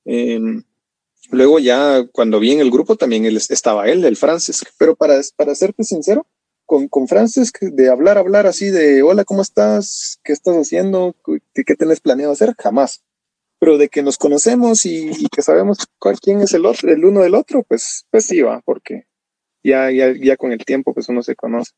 Eh, 0.05 0.39
Luego 1.29 1.59
ya 1.59 2.05
cuando 2.13 2.39
vi 2.39 2.53
en 2.53 2.61
el 2.61 2.71
grupo 2.71 2.95
también 2.95 3.25
él, 3.25 3.35
estaba 3.35 3.89
él, 3.89 4.05
el 4.05 4.15
Francis. 4.15 4.65
Pero 4.77 4.95
para, 4.95 5.19
para 5.35 5.55
serte 5.55 5.83
sincero, 5.83 6.25
con, 6.67 6.87
con 6.87 7.07
Francis, 7.07 7.51
de 7.59 7.89
hablar, 7.89 8.19
hablar 8.19 8.45
así 8.45 8.69
de 8.69 9.01
hola, 9.01 9.25
¿cómo 9.25 9.41
estás? 9.41 10.19
¿Qué 10.23 10.33
estás 10.33 10.55
haciendo? 10.55 11.15
¿Qué, 11.55 11.75
tenés 11.75 11.99
planeado 11.99 12.33
hacer? 12.33 12.53
Jamás. 12.59 13.03
Pero 13.59 13.79
de 13.79 13.89
que 13.89 14.03
nos 14.03 14.17
conocemos 14.17 14.85
y, 14.85 15.27
que 15.29 15.41
sabemos 15.41 15.79
quién 16.21 16.41
es 16.41 16.53
el 16.53 16.67
otro, 16.67 16.91
el 16.91 17.03
uno 17.03 17.21
del 17.21 17.33
otro, 17.33 17.63
pues, 17.63 18.05
pues 18.11 18.27
sí 18.27 18.41
va, 18.41 18.61
porque 18.63 19.07
ya, 19.63 19.89
ya, 19.89 20.13
ya 20.13 20.37
con 20.37 20.51
el 20.51 20.63
tiempo 20.63 20.93
pues 20.93 21.09
uno 21.09 21.23
se 21.23 21.35
conoce. 21.35 21.71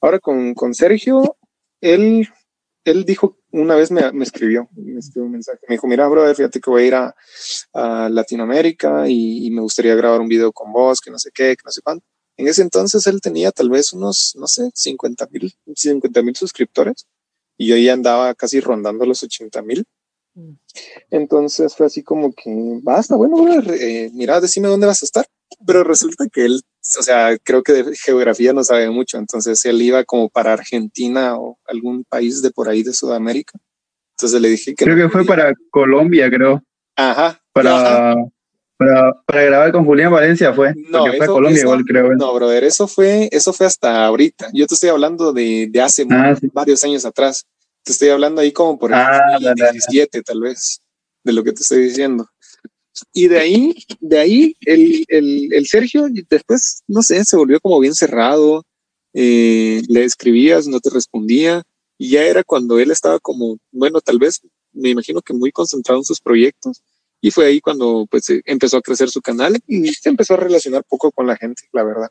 Ahora 0.00 0.18
con, 0.20 0.54
con 0.54 0.72
Sergio, 0.72 1.36
él 1.82 2.28
él 2.90 3.04
dijo, 3.04 3.38
una 3.50 3.74
vez 3.74 3.90
me, 3.90 4.00
escribió, 4.22 4.68
me 4.74 4.98
escribió 4.98 5.26
un 5.26 5.32
mensaje, 5.32 5.58
me 5.68 5.74
dijo, 5.74 5.86
mira, 5.86 6.08
brother, 6.08 6.34
fíjate 6.34 6.60
que 6.60 6.70
voy 6.70 6.84
a 6.84 6.86
ir 6.86 6.94
a, 6.94 7.14
Latinoamérica 8.10 9.08
y, 9.08 9.50
me 9.50 9.60
gustaría 9.60 9.94
grabar 9.94 10.20
un 10.20 10.28
video 10.28 10.52
con 10.52 10.72
vos, 10.72 11.00
que 11.00 11.10
no 11.10 11.18
sé 11.18 11.30
qué, 11.32 11.56
que 11.56 11.62
no 11.64 11.70
sé 11.70 11.80
cuánto. 11.82 12.04
En 12.38 12.48
ese 12.48 12.62
entonces 12.62 13.06
él 13.06 13.20
tenía 13.20 13.52
tal 13.52 13.68
vez 13.68 13.92
unos, 13.92 14.34
no 14.36 14.46
sé, 14.46 14.70
50 14.72 15.28
mil 15.30 15.54
50 15.74 16.22
mil 16.22 16.34
suscriptores 16.34 17.06
y 17.58 17.66
yo 17.66 17.76
ya 17.76 17.92
andaba 17.92 18.34
casi 18.34 18.60
rondando 18.60 19.04
los 19.04 19.22
80 19.22 19.60
mil. 19.62 19.84
Mm. 20.34 20.52
Entonces 21.10 21.74
fue 21.76 21.86
así 21.86 22.02
como 22.02 22.32
que, 22.32 22.50
basta, 22.82 23.16
bueno, 23.16 23.42
brother, 23.42 23.74
eh, 23.78 24.10
mira, 24.14 24.40
decime 24.40 24.68
dónde 24.68 24.86
vas 24.86 25.02
a 25.02 25.06
estar. 25.06 25.26
Pero 25.66 25.82
resulta 25.82 26.28
que 26.28 26.44
él 26.44 26.62
o 26.96 27.02
sea, 27.02 27.36
creo 27.42 27.62
que 27.62 27.72
de 27.72 27.96
geografía 27.96 28.52
no 28.52 28.64
sabe 28.64 28.88
mucho, 28.90 29.18
entonces 29.18 29.64
él 29.66 29.82
iba 29.82 30.04
como 30.04 30.30
para 30.30 30.52
Argentina 30.52 31.36
o 31.36 31.58
algún 31.66 32.04
país 32.04 32.40
de 32.40 32.50
por 32.50 32.68
ahí 32.68 32.82
de 32.82 32.92
Sudamérica. 32.92 33.58
Entonces 34.16 34.40
le 34.40 34.48
dije 34.48 34.74
que... 34.74 34.84
Creo 34.84 34.96
que 34.96 35.12
fue 35.12 35.24
para 35.24 35.52
Colombia, 35.70 36.30
creo. 36.30 36.62
Ajá. 36.96 37.40
Para, 37.52 38.14
Para, 38.78 39.12
para, 39.26 39.42
grabar 39.42 39.72
con 39.72 39.84
Julián 39.84 40.12
Valencia 40.12 40.52
fue. 40.54 40.72
No, 40.88 41.06
fue 41.06 41.24
a 41.24 41.26
Colombia 41.26 41.60
igual, 41.60 41.84
creo. 41.84 42.14
No, 42.14 42.32
brother, 42.32 42.62
eso 42.62 42.86
fue, 42.86 43.28
eso 43.32 43.52
fue 43.52 43.66
hasta 43.66 44.06
ahorita. 44.06 44.50
Yo 44.54 44.66
te 44.66 44.74
estoy 44.74 44.90
hablando 44.90 45.32
de, 45.32 45.68
de 45.68 45.80
hace 45.80 46.06
ah, 46.10 46.36
varios 46.52 46.84
años 46.84 47.04
atrás. 47.04 47.44
Te 47.82 47.92
estoy 47.92 48.10
hablando 48.10 48.40
ahí 48.40 48.52
como 48.52 48.78
por 48.78 48.92
el 48.92 48.98
ah, 48.98 49.20
2017, 49.40 50.22
tal 50.22 50.40
vez, 50.40 50.80
de 51.24 51.32
lo 51.32 51.42
que 51.42 51.52
te 51.52 51.62
estoy 51.62 51.82
diciendo. 51.82 52.28
Y 53.12 53.28
de 53.28 53.38
ahí, 53.38 53.74
de 54.00 54.18
ahí, 54.18 54.56
el, 54.60 55.04
el, 55.08 55.52
el 55.52 55.66
Sergio 55.66 56.06
después, 56.28 56.82
no 56.86 57.02
sé, 57.02 57.24
se 57.24 57.36
volvió 57.36 57.60
como 57.60 57.80
bien 57.80 57.94
cerrado, 57.94 58.64
eh, 59.12 59.82
le 59.88 60.04
escribías, 60.04 60.66
no 60.68 60.80
te 60.80 60.90
respondía, 60.90 61.62
y 61.96 62.10
ya 62.10 62.22
era 62.22 62.44
cuando 62.44 62.78
él 62.78 62.90
estaba 62.90 63.18
como, 63.18 63.58
bueno, 63.72 64.00
tal 64.00 64.18
vez, 64.18 64.40
me 64.72 64.90
imagino 64.90 65.20
que 65.22 65.34
muy 65.34 65.50
concentrado 65.50 65.98
en 66.00 66.04
sus 66.04 66.20
proyectos, 66.20 66.82
y 67.20 67.30
fue 67.30 67.46
ahí 67.46 67.60
cuando 67.60 68.06
pues 68.10 68.30
eh, 68.30 68.42
empezó 68.44 68.76
a 68.76 68.82
crecer 68.82 69.10
su 69.10 69.20
canal 69.20 69.58
y 69.66 69.92
se 69.92 70.08
empezó 70.08 70.34
a 70.34 70.38
relacionar 70.38 70.84
poco 70.84 71.10
con 71.10 71.26
la 71.26 71.36
gente, 71.36 71.64
la 71.72 71.82
verdad. 71.82 72.08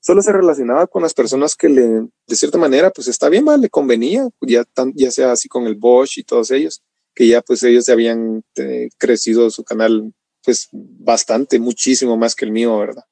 Solo 0.00 0.22
se 0.22 0.32
relacionaba 0.32 0.86
con 0.86 1.02
las 1.02 1.14
personas 1.14 1.54
que 1.54 1.68
le, 1.68 1.82
de 1.82 2.36
cierta 2.36 2.58
manera, 2.58 2.90
pues 2.90 3.08
está 3.08 3.28
bien, 3.28 3.44
le 3.60 3.70
convenía, 3.70 4.28
ya, 4.40 4.64
tan, 4.64 4.92
ya 4.94 5.10
sea 5.10 5.32
así 5.32 5.48
con 5.48 5.66
el 5.66 5.76
Bosch 5.76 6.18
y 6.18 6.24
todos 6.24 6.50
ellos, 6.50 6.82
que 7.14 7.28
ya 7.28 7.42
pues 7.42 7.62
ellos 7.62 7.88
habían 7.88 8.42
eh, 8.56 8.88
crecido 8.98 9.50
su 9.50 9.64
canal 9.64 10.12
pues 10.42 10.68
bastante, 10.72 11.58
muchísimo 11.58 12.16
más 12.16 12.34
que 12.34 12.44
el 12.44 12.52
mío, 12.52 12.78
¿verdad? 12.78 13.04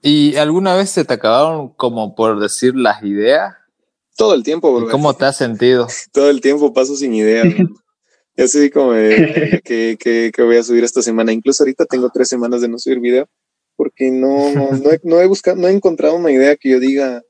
¿Y 0.00 0.36
alguna 0.36 0.74
vez 0.74 0.90
se 0.90 1.04
te 1.04 1.14
acabaron 1.14 1.70
como 1.70 2.14
por 2.14 2.40
decir 2.40 2.74
las 2.74 3.02
ideas? 3.02 3.54
Todo 4.16 4.34
el 4.34 4.42
tiempo, 4.42 4.74
bro. 4.74 4.90
¿Cómo 4.90 5.14
te 5.14 5.24
has 5.24 5.36
sentido? 5.36 5.88
Todo 6.12 6.30
el 6.30 6.40
tiempo 6.40 6.72
paso 6.72 6.94
sin 6.94 7.14
ideas. 7.14 7.46
Ya 8.36 8.48
sé 8.48 8.70
como 8.70 8.92
que, 8.92 9.96
que, 9.98 10.32
que, 10.34 10.42
voy 10.42 10.56
a 10.56 10.62
subir 10.62 10.84
esta 10.84 11.02
semana. 11.02 11.32
Incluso 11.32 11.62
ahorita 11.62 11.86
tengo 11.86 12.10
tres 12.12 12.28
semanas 12.28 12.60
de 12.60 12.68
no 12.68 12.78
subir 12.78 13.00
video 13.00 13.28
porque 13.76 14.10
no, 14.10 14.52
no, 14.52 14.92
he, 14.92 15.00
no 15.02 15.20
he 15.20 15.26
buscado, 15.26 15.56
no 15.56 15.68
he 15.68 15.72
encontrado 15.72 16.16
una 16.16 16.30
idea 16.30 16.56
que 16.56 16.70
yo 16.70 16.80
diga, 16.80 17.22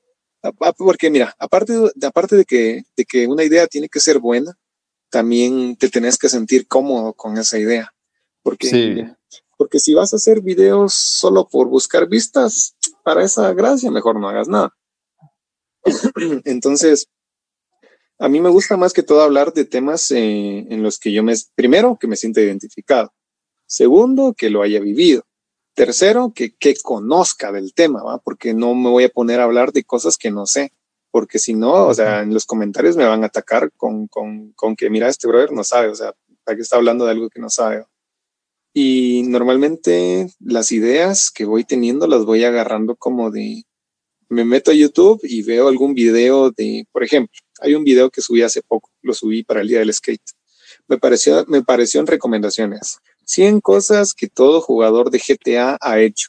porque 0.76 1.10
mira, 1.10 1.34
aparte, 1.38 1.74
aparte 2.02 2.36
de 2.36 2.44
que, 2.44 2.84
de 2.96 3.04
que 3.04 3.26
una 3.26 3.44
idea 3.44 3.66
tiene 3.66 3.88
que 3.88 4.00
ser 4.00 4.18
buena, 4.18 4.56
también 5.10 5.76
te 5.76 5.88
tenés 5.88 6.18
que 6.18 6.28
sentir 6.28 6.66
cómodo 6.66 7.14
con 7.14 7.38
esa 7.38 7.58
idea. 7.58 7.94
Porque, 8.42 9.14
porque 9.56 9.78
si 9.78 9.94
vas 9.94 10.12
a 10.12 10.16
hacer 10.16 10.42
videos 10.42 10.94
solo 10.94 11.48
por 11.48 11.68
buscar 11.68 12.08
vistas, 12.08 12.76
para 13.02 13.24
esa 13.24 13.52
gracia 13.54 13.90
mejor 13.90 14.20
no 14.20 14.28
hagas 14.28 14.48
nada. 14.48 14.74
Entonces, 16.44 17.06
a 18.18 18.28
mí 18.28 18.40
me 18.40 18.48
gusta 18.48 18.76
más 18.76 18.92
que 18.92 19.02
todo 19.02 19.22
hablar 19.22 19.52
de 19.52 19.64
temas 19.64 20.10
eh, 20.10 20.66
en 20.68 20.82
los 20.82 20.98
que 20.98 21.12
yo 21.12 21.22
me, 21.22 21.34
primero, 21.54 21.98
que 22.00 22.06
me 22.06 22.16
sienta 22.16 22.40
identificado. 22.40 23.12
Segundo, 23.66 24.34
que 24.34 24.50
lo 24.50 24.62
haya 24.62 24.80
vivido. 24.80 25.24
Tercero, 25.74 26.32
que, 26.34 26.54
que 26.54 26.74
conozca 26.76 27.50
del 27.50 27.74
tema, 27.74 28.02
¿va? 28.02 28.18
Porque 28.18 28.54
no 28.54 28.74
me 28.74 28.90
voy 28.90 29.04
a 29.04 29.08
poner 29.08 29.40
a 29.40 29.44
hablar 29.44 29.72
de 29.72 29.84
cosas 29.84 30.16
que 30.16 30.30
no 30.30 30.46
sé. 30.46 30.72
Porque 31.10 31.38
si 31.38 31.54
no, 31.54 31.86
o 31.86 31.94
sea, 31.94 32.22
en 32.22 32.32
los 32.32 32.46
comentarios 32.46 32.96
me 32.96 33.04
van 33.04 33.22
a 33.22 33.26
atacar 33.26 33.72
con, 33.76 34.06
con, 34.08 34.52
con 34.52 34.76
que, 34.76 34.90
mira, 34.90 35.08
este 35.08 35.28
brother 35.28 35.52
no 35.52 35.64
sabe, 35.64 35.88
o 35.88 35.94
sea, 35.94 36.12
¿para 36.44 36.56
qué 36.56 36.62
está 36.62 36.76
hablando 36.76 37.04
de 37.04 37.12
algo 37.12 37.30
que 37.30 37.40
no 37.40 37.50
sabe? 37.50 37.84
Y 38.72 39.22
normalmente 39.28 40.28
las 40.40 40.72
ideas 40.72 41.30
que 41.30 41.44
voy 41.44 41.64
teniendo 41.64 42.08
las 42.08 42.24
voy 42.24 42.42
agarrando 42.42 42.96
como 42.96 43.30
de, 43.30 43.64
me 44.28 44.44
meto 44.44 44.70
a 44.70 44.74
YouTube 44.74 45.20
y 45.22 45.42
veo 45.42 45.68
algún 45.68 45.94
video 45.94 46.50
de, 46.50 46.86
por 46.92 47.04
ejemplo, 47.04 47.38
hay 47.60 47.74
un 47.74 47.84
video 47.84 48.10
que 48.10 48.20
subí 48.20 48.42
hace 48.42 48.62
poco, 48.62 48.90
lo 49.02 49.14
subí 49.14 49.42
para 49.42 49.60
el 49.60 49.68
día 49.68 49.78
del 49.78 49.92
skate. 49.92 50.22
me 50.88 50.98
pareció, 50.98 51.44
me 51.48 51.62
pareció 51.62 52.00
en 52.00 52.06
recomendaciones. 52.06 52.98
100 53.24 53.60
cosas 53.60 54.14
que 54.14 54.28
todo 54.28 54.60
jugador 54.60 55.10
de 55.10 55.18
GTA 55.18 55.78
ha 55.80 56.00
hecho. 56.00 56.28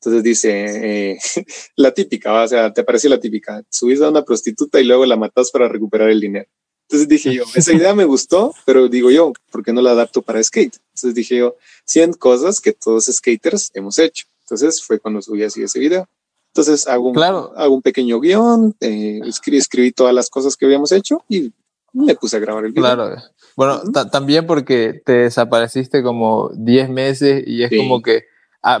Entonces 0.00 0.22
dice, 0.24 1.12
eh, 1.12 1.18
la 1.76 1.92
típica, 1.94 2.42
o 2.42 2.48
sea, 2.48 2.72
te 2.72 2.82
parece 2.82 3.08
la 3.08 3.20
típica, 3.20 3.62
subís 3.70 4.00
a 4.00 4.08
una 4.08 4.24
prostituta 4.24 4.80
y 4.80 4.84
luego 4.84 5.06
la 5.06 5.16
matas 5.16 5.50
para 5.50 5.68
recuperar 5.68 6.10
el 6.10 6.20
dinero. 6.20 6.48
Entonces 6.88 7.08
dije 7.08 7.32
yo, 7.32 7.44
esa 7.54 7.72
idea 7.72 7.94
me 7.94 8.04
gustó, 8.04 8.54
pero 8.66 8.88
digo 8.88 9.10
yo, 9.10 9.32
¿por 9.50 9.62
qué 9.64 9.72
no 9.72 9.80
la 9.80 9.92
adapto 9.92 10.20
para 10.20 10.42
skate? 10.42 10.76
Entonces 10.94 11.14
dije 11.14 11.36
yo, 11.36 11.56
100 11.84 12.14
cosas 12.14 12.60
que 12.60 12.72
todos 12.72 13.04
skaters 13.06 13.70
hemos 13.74 13.98
hecho. 13.98 14.26
Entonces 14.40 14.82
fue 14.82 14.98
cuando 14.98 15.22
subí 15.22 15.44
así 15.44 15.62
ese 15.62 15.78
video. 15.78 16.08
Entonces 16.54 16.86
hago 16.86 17.08
un, 17.08 17.18
hago 17.18 17.74
un 17.74 17.80
pequeño 17.80 18.20
guion, 18.20 18.74
eh, 18.80 19.20
escribí, 19.24 19.90
todas 19.90 20.14
las 20.14 20.28
cosas 20.28 20.54
que 20.54 20.66
habíamos 20.66 20.92
hecho 20.92 21.24
y 21.26 21.50
me 21.94 22.14
puse 22.14 22.36
a 22.36 22.40
grabar 22.40 22.66
el 22.66 22.72
video. 22.72 22.94
Claro. 22.94 23.16
Bueno, 23.56 23.80
también 24.10 24.46
porque 24.46 25.00
te 25.04 25.12
desapareciste 25.12 26.02
como 26.02 26.50
10 26.54 26.90
meses 26.90 27.42
y 27.46 27.62
es 27.62 27.70
como 27.74 28.02
que 28.02 28.24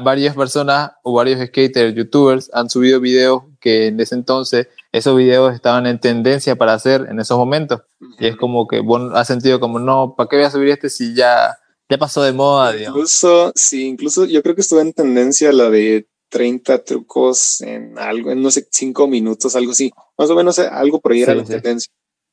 varias 0.02 0.36
personas 0.36 0.92
o 1.02 1.14
varios 1.14 1.40
skaters, 1.46 1.94
youtubers 1.94 2.50
han 2.52 2.68
subido 2.68 3.00
videos 3.00 3.42
que 3.60 3.88
en 3.88 3.98
ese 4.00 4.14
entonces 4.14 4.68
esos 4.92 5.16
videos 5.16 5.54
estaban 5.54 5.86
en 5.86 5.98
tendencia 5.98 6.56
para 6.56 6.74
hacer 6.74 7.06
en 7.10 7.18
esos 7.20 7.38
momentos. 7.38 7.80
Y 8.18 8.26
es 8.26 8.36
como 8.36 8.68
que 8.68 8.80
vos 8.80 9.10
has 9.14 9.26
sentido 9.26 9.60
como, 9.60 9.78
no, 9.78 10.14
¿para 10.14 10.28
qué 10.28 10.36
voy 10.36 10.44
a 10.44 10.50
subir 10.50 10.68
este 10.68 10.90
si 10.90 11.14
ya, 11.14 11.58
ya 11.88 11.96
pasó 11.96 12.22
de 12.22 12.32
moda? 12.32 12.76
Incluso, 12.76 13.52
sí, 13.54 13.86
incluso 13.86 14.26
yo 14.26 14.42
creo 14.42 14.54
que 14.54 14.60
estuve 14.60 14.82
en 14.82 14.92
tendencia 14.92 15.52
la 15.52 15.70
de 15.70 16.06
30 16.32 16.82
trucos 16.82 17.60
en 17.60 17.98
algo, 17.98 18.32
en 18.32 18.40
no 18.40 18.50
sé, 18.50 18.66
5 18.70 19.06
minutos, 19.06 19.54
algo 19.54 19.72
así. 19.72 19.92
Más 20.16 20.30
o 20.30 20.34
menos 20.34 20.58
eh, 20.58 20.66
algo 20.66 20.98
por 20.98 21.12
ahí 21.12 21.22
era 21.22 21.34
la 21.34 21.44
tendencia. 21.44 21.92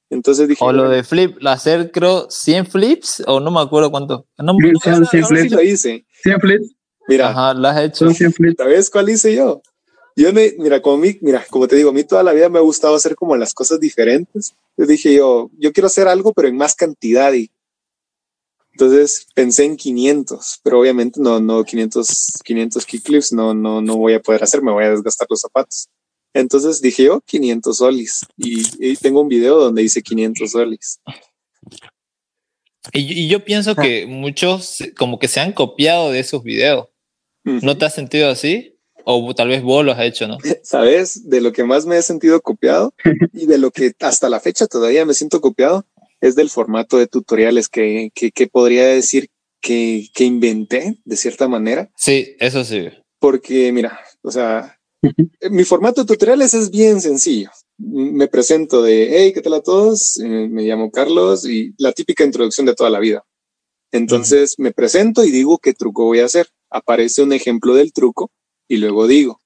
Entonces 0.09 0.47
dije. 0.47 0.63
O 0.63 0.71
lo 0.71 0.89
de 0.89 1.03
flip, 1.03 1.37
hacer 1.45 1.91
creo 1.91 2.27
100 2.29 2.67
flips, 2.67 3.23
o 3.27 3.41
no 3.41 3.51
me 3.51 3.59
acuerdo 3.59 3.91
cuánto. 3.91 4.25
No, 4.37 4.53
me 4.55 4.69
acuerdo. 4.69 5.05
100 5.05 5.25
flips. 5.25 5.51
lo 5.51 5.61
hice. 5.61 6.05
100 6.23 6.39
flips. 6.39 6.75
Mira, 7.09 7.29
Ajá, 7.29 7.53
lo 7.53 7.67
has 7.67 7.81
hecho. 7.81 8.07
¿Sabes 8.57 8.89
cuál 8.89 9.09
hice 9.09 9.35
yo? 9.35 9.61
Yo 10.15 10.31
me, 10.31 10.53
mira, 10.57 10.81
como 10.81 10.97
mí, 10.97 11.17
mira, 11.21 11.45
como 11.49 11.67
te 11.67 11.75
digo, 11.75 11.89
a 11.89 11.93
mí 11.93 12.03
toda 12.03 12.23
la 12.23 12.31
vida 12.33 12.49
me 12.49 12.59
ha 12.59 12.61
gustado 12.61 12.95
hacer 12.95 13.15
como 13.15 13.35
las 13.35 13.53
cosas 13.53 13.79
diferentes. 13.79 14.53
Yo 14.77 14.85
dije 14.85 15.13
yo, 15.13 15.49
yo 15.57 15.73
quiero 15.73 15.87
hacer 15.87 16.07
algo, 16.07 16.33
pero 16.33 16.47
en 16.47 16.55
más 16.55 16.75
cantidad 16.75 17.33
y 17.33 17.51
entonces 18.71 19.27
pensé 19.33 19.65
en 19.65 19.75
500, 19.75 20.59
pero 20.63 20.79
obviamente 20.79 21.19
no, 21.19 21.39
no 21.39 21.63
500, 21.63 22.41
500 22.43 22.85
kickflips 22.85 23.33
no, 23.33 23.53
no, 23.53 23.81
no 23.81 23.97
voy 23.97 24.13
a 24.13 24.21
poder 24.21 24.43
hacer, 24.43 24.61
me 24.61 24.71
voy 24.71 24.85
a 24.85 24.91
desgastar 24.91 25.27
los 25.29 25.41
zapatos. 25.41 25.89
Entonces 26.33 26.81
dije 26.81 27.03
yo 27.03 27.21
500 27.21 27.77
solis 27.77 28.25
y, 28.37 28.95
tengo 28.97 29.21
un 29.21 29.27
video 29.27 29.59
donde 29.59 29.81
dice 29.81 30.01
500 30.01 30.51
solis. 30.51 30.99
Y, 32.93 33.27
yo 33.27 33.43
pienso 33.43 33.75
que 33.75 34.05
muchos 34.05 34.83
como 34.97 35.19
que 35.19 35.27
se 35.27 35.39
han 35.39 35.53
copiado 35.53 36.11
de 36.11 36.19
esos 36.19 36.43
videos. 36.43 36.87
¿No 37.43 37.77
te 37.77 37.85
has 37.85 37.95
sentido 37.95 38.29
así? 38.29 38.77
O 39.05 39.33
tal 39.33 39.47
vez 39.47 39.63
vos 39.63 39.83
lo 39.83 39.91
has 39.91 40.01
hecho, 40.01 40.27
¿no? 40.27 40.37
Sabes, 40.63 41.27
de 41.29 41.41
lo 41.41 41.51
que 41.51 41.63
más 41.63 41.85
me 41.85 41.97
he 41.97 42.01
sentido 42.03 42.41
copiado 42.41 42.93
y 43.33 43.47
de 43.47 43.57
lo 43.57 43.71
que 43.71 43.93
hasta 43.99 44.29
la 44.29 44.39
fecha 44.39 44.67
todavía 44.67 45.05
me 45.05 45.15
siento 45.15 45.41
copiado 45.41 45.85
es 46.21 46.35
del 46.35 46.49
formato 46.49 46.97
de 46.97 47.07
tutoriales 47.07 47.69
que, 47.69 48.11
que, 48.13 48.47
podría 48.47 48.87
decir 48.87 49.29
que, 49.61 50.07
que, 50.13 50.25
inventé 50.25 50.97
de 51.05 51.15
cierta 51.15 51.47
manera. 51.47 51.89
Sí, 51.95 52.35
eso 52.39 52.63
sí. 52.63 52.89
Porque 53.19 53.71
mira, 53.71 53.99
o 54.21 54.31
sea, 54.31 54.79
mi 55.49 55.63
formato 55.63 56.01
de 56.01 56.07
tutoriales 56.07 56.53
es 56.53 56.69
bien 56.69 57.01
sencillo. 57.01 57.51
Me 57.77 58.27
presento 58.27 58.81
de, 58.81 59.07
hey, 59.11 59.33
¿qué 59.33 59.41
tal 59.41 59.53
a 59.53 59.61
todos? 59.61 60.17
Eh, 60.17 60.47
me 60.49 60.63
llamo 60.63 60.91
Carlos 60.91 61.47
y 61.47 61.73
la 61.77 61.93
típica 61.93 62.25
introducción 62.25 62.65
de 62.65 62.75
toda 62.75 62.89
la 62.89 62.99
vida. 62.99 63.23
Entonces 63.91 64.55
me 64.59 64.71
presento 64.71 65.23
y 65.23 65.31
digo 65.31 65.57
qué 65.57 65.73
truco 65.73 66.05
voy 66.05 66.19
a 66.19 66.25
hacer. 66.25 66.47
Aparece 66.69 67.23
un 67.23 67.33
ejemplo 67.33 67.73
del 67.73 67.93
truco 67.93 68.31
y 68.67 68.77
luego 68.77 69.07
digo, 69.07 69.39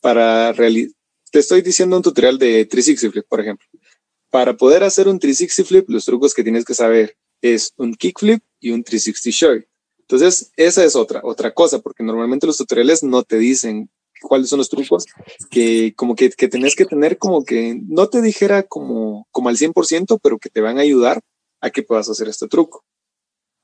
para 0.00 0.52
realizar, 0.52 0.94
te 1.30 1.40
estoy 1.40 1.62
diciendo 1.62 1.96
un 1.96 2.02
tutorial 2.02 2.38
de 2.38 2.64
360 2.64 3.26
por 3.28 3.40
ejemplo. 3.40 3.66
Para 4.30 4.56
poder 4.56 4.84
hacer 4.84 5.08
un 5.08 5.18
360 5.18 5.68
flip, 5.68 5.90
los 5.90 6.04
trucos 6.04 6.34
que 6.34 6.44
tienes 6.44 6.64
que 6.64 6.74
saber 6.74 7.16
es 7.42 7.72
un 7.76 7.94
kickflip 7.94 8.42
y 8.60 8.70
un 8.70 8.84
360 8.84 9.30
show. 9.36 9.64
Entonces, 10.00 10.52
esa 10.56 10.84
es 10.84 10.96
otra, 10.96 11.20
otra 11.24 11.52
cosa, 11.52 11.78
porque 11.80 12.02
normalmente 12.02 12.46
los 12.46 12.56
tutoriales 12.56 13.02
no 13.02 13.22
te 13.22 13.38
dicen 13.38 13.90
cuáles 14.20 14.48
son 14.48 14.58
los 14.58 14.68
trucos 14.68 15.06
que 15.50 15.94
como 15.96 16.14
que, 16.14 16.30
que 16.30 16.48
tenés 16.48 16.76
que 16.76 16.84
tener 16.84 17.16
como 17.16 17.44
que 17.44 17.80
no 17.88 18.08
te 18.08 18.20
dijera 18.20 18.62
como, 18.62 19.26
como 19.30 19.48
al 19.48 19.56
100%, 19.56 20.18
pero 20.22 20.38
que 20.38 20.50
te 20.50 20.60
van 20.60 20.78
a 20.78 20.82
ayudar 20.82 21.20
a 21.60 21.70
que 21.70 21.82
puedas 21.82 22.08
hacer 22.08 22.28
este 22.28 22.48
truco. 22.48 22.84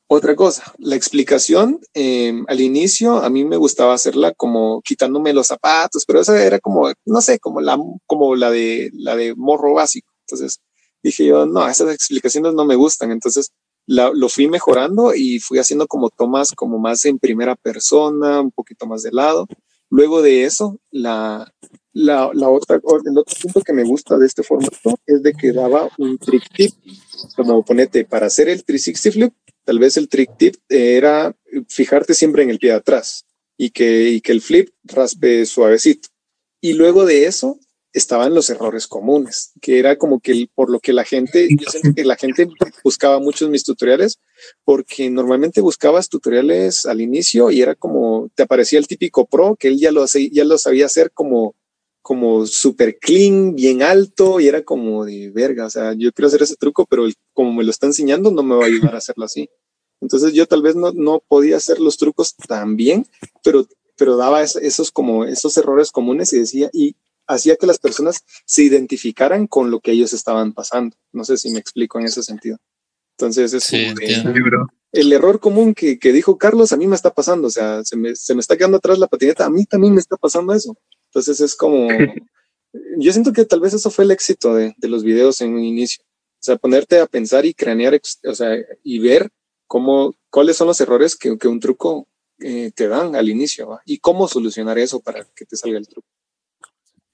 Otra 0.09 0.37
cosa, 0.37 0.73
la 0.79 0.95
explicación 0.95 1.81
em, 1.93 2.45
al 2.47 2.61
inicio 2.61 3.17
a 3.17 3.29
mí 3.29 3.45
me 3.45 3.57
gustaba 3.57 3.95
hacerla 3.95 4.33
como 4.33 4.81
quitándome 4.83 5.33
los 5.33 5.49
zapatos, 5.49 6.05
pero 6.07 6.21
esa 6.21 6.41
era 6.45 6.61
como, 6.61 6.93
no 7.05 7.21
sé, 7.21 7.41
como 7.41 7.61
la, 7.61 7.77
como 8.07 8.37
la 8.37 8.51
de, 8.51 8.91
la 8.95 9.17
de 9.17 9.35
morro 9.35 9.75
básico. 9.75 10.13
Entonces 10.27 10.61
dije 11.03 11.25
yo, 11.25 11.47
no, 11.47 11.69
esas 11.69 11.95
explicaciones 11.95 12.55
no 12.55 12.65
me 12.65 12.75
gustan. 12.75 13.13
Entonces 13.13 13.53
lo 13.87 14.29
fui 14.29 14.49
mejorando 14.49 15.15
y 15.15 15.39
fui 15.39 15.59
haciendo 15.59 15.87
como 15.87 16.11
tomas 16.11 16.51
como 16.53 16.79
más 16.79 17.05
en 17.05 17.19
primera 17.19 17.55
persona, 17.55 18.41
un 18.41 18.51
poquito 18.51 18.87
más 18.87 19.03
de 19.03 19.13
lado. 19.13 19.47
Luego 19.89 20.21
de 20.21 20.45
eso, 20.45 20.81
la, 20.91 21.53
la, 21.93 22.31
la 22.35 22.49
otra, 22.49 22.77
el 22.77 23.19
otro 23.19 23.37
punto 23.41 23.61
que 23.63 23.73
me 23.73 23.85
gusta 23.85 24.19
de 24.19 24.27
este 24.27 24.43
formato 24.43 24.99
es 25.07 25.23
de 25.23 25.33
que 25.33 25.53
daba 25.53 25.89
un 25.99 26.19
trick 26.19 26.43
tip, 26.55 26.75
como 27.37 27.65
ponete, 27.65 28.05
para 28.05 28.27
hacer 28.27 28.49
el 28.49 28.65
360 28.65 29.13
flip, 29.13 29.33
tal 29.65 29.79
vez 29.79 29.97
el 29.97 30.09
trick 30.09 30.37
tip 30.37 30.57
era 30.69 31.35
fijarte 31.69 32.15
siempre 32.15 32.43
en 32.43 32.51
el 32.51 32.59
pie 32.59 32.71
de 32.71 32.77
atrás 32.77 33.25
y 33.57 33.71
que, 33.71 34.11
y 34.11 34.21
que 34.21 34.33
el 34.33 34.43
flip 34.43 34.71
raspe 34.83 35.47
suavecito. 35.47 36.09
Y 36.61 36.73
luego 36.73 37.07
de 37.07 37.27
eso, 37.27 37.61
estaban 37.97 38.35
los 38.35 38.51
errores 38.51 38.87
comunes, 38.87 39.53
que 39.63 39.79
era 39.79 39.97
como 39.97 40.21
que 40.21 40.49
por 40.55 40.71
lo 40.71 40.81
que 40.81 40.93
la 40.93 41.05
gente, 41.05 41.49
yo 41.49 41.95
que 41.95 42.05
la 42.05 42.17
gente 42.17 42.47
buscaba 42.85 43.21
muchos 43.21 43.49
mis 43.49 43.65
tutoriales, 43.65 44.21
porque 44.65 45.09
normalmente 45.09 45.63
buscabas 45.63 46.11
tutoriales 46.11 46.85
al 46.85 47.01
inicio 47.01 47.51
y 47.51 47.63
era 47.63 47.75
como, 47.75 48.29
te 48.35 48.43
aparecía 48.43 48.79
el 48.79 48.87
típico 48.87 49.25
pro, 49.25 49.57
que 49.57 49.69
él 49.69 49.79
ya 49.79 49.93
lo, 49.93 50.05
ya 50.07 50.45
lo 50.45 50.59
sabía 50.59 50.85
hacer 50.85 51.11
como, 51.11 51.55
como 52.03 52.45
super 52.45 52.99
clean, 52.99 53.55
bien 53.55 53.83
alto, 53.83 54.41
y 54.41 54.49
era 54.49 54.63
como 54.63 55.07
de 55.07 55.31
verga, 55.31 55.65
o 55.65 55.71
sea, 55.71 55.95
yo 55.95 56.13
quiero 56.13 56.29
hacer 56.29 56.43
ese 56.43 56.57
truco, 56.57 56.85
pero 56.85 57.09
como 57.33 57.55
me 57.55 57.65
lo 57.65 57.71
está 57.71 57.87
enseñando, 57.87 58.31
no 58.31 58.43
me 58.43 58.57
va 58.57 58.65
a 58.65 58.69
ayudar 58.69 58.95
a 58.95 58.99
hacerlo 58.99 59.25
así. 59.25 59.49
Entonces 60.03 60.35
yo 60.35 60.45
tal 60.47 60.61
vez 60.61 60.77
no, 60.77 60.93
no 60.93 61.23
podía 61.27 61.57
hacer 61.57 61.81
los 61.81 61.97
trucos 61.97 62.37
tan 62.37 62.77
bien, 62.77 63.07
pero 63.43 63.67
pero 63.97 64.17
daba 64.17 64.43
esos 64.43 64.91
como 64.91 65.25
esos 65.25 65.57
errores 65.57 65.91
comunes 65.91 66.33
y 66.33 66.41
decía, 66.41 66.69
y 66.73 66.97
hacía 67.27 67.57
que 67.57 67.67
las 67.67 67.79
personas 67.79 68.25
se 68.45 68.63
identificaran 68.63 69.47
con 69.47 69.71
lo 69.71 69.81
que 69.81 69.93
ellos 69.93 70.13
estaban 70.13 70.53
pasando. 70.53 70.97
No 71.13 71.25
sé 71.25 71.37
si 71.37 71.51
me 71.51 71.59
explico 71.59 71.99
en 71.99 72.07
ese 72.07 72.23
sentido. 72.23 72.59
Entonces, 73.19 73.55
es 73.55 73.73
el 74.93 75.13
error 75.13 75.41
común 75.41 75.75
que, 75.75 75.99
dijo 76.03 76.39
Carlos 76.39 76.73
a 76.73 76.77
mí 76.77 76.87
me 76.87 76.97
está 76.97 77.13
pasando. 77.13 77.49
O 77.49 77.51
sea, 77.51 77.83
se 77.85 77.97
me, 77.97 78.11
está 78.11 78.57
quedando 78.57 78.79
atrás 78.79 78.99
la 78.99 79.07
patineta. 79.07 79.47
A 79.47 79.51
mí 79.51 79.65
también 79.65 79.95
me 79.95 80.01
está 80.01 80.17
pasando 80.17 80.53
eso. 80.55 80.77
Entonces, 81.11 81.41
es 81.41 81.55
como. 81.55 81.89
yo 82.99 83.13
siento 83.13 83.33
que 83.33 83.45
tal 83.45 83.61
vez 83.61 83.75
eso 83.75 83.91
fue 83.91 84.05
el 84.05 84.11
éxito 84.11 84.55
de, 84.55 84.75
los 84.83 85.03
videos 85.03 85.41
en 85.41 85.55
un 85.55 85.65
inicio. 85.65 86.05
O 86.05 86.45
sea, 86.47 86.57
ponerte 86.57 87.01
a 87.01 87.07
pensar 87.07 87.47
y 87.47 87.55
cranear, 87.55 87.99
o 88.25 88.35
sea, 88.35 88.57
y 88.83 88.99
ver 88.99 89.31
cómo, 89.67 90.15
cuáles 90.31 90.57
son 90.57 90.69
los 90.69 90.81
errores 90.81 91.17
que, 91.17 91.31
un 91.49 91.61
truco 91.61 92.07
eh, 92.39 92.71
te 92.75 92.87
dan 92.87 93.17
al 93.17 93.29
inicio 93.29 93.81
y 93.87 93.99
cómo 93.99 94.29
solucionar 94.29 94.79
eso 94.79 95.01
para 95.01 95.27
que 95.35 95.47
te 95.47 95.57
salga 95.57 95.79
el 95.79 95.89
truco. 95.89 96.07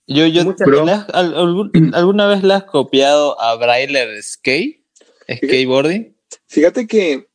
Yo, 0.07 0.27
yo 0.27 0.43
¿alguna 1.93 2.27
vez 2.27 2.43
la 2.43 2.57
has 2.57 2.65
copiado 2.65 3.41
a 3.41 3.55
Brailer 3.57 4.23
Skate? 4.23 4.85
Skateboarding. 5.29 6.17
Fíjate 6.49 6.87
que 6.87 7.29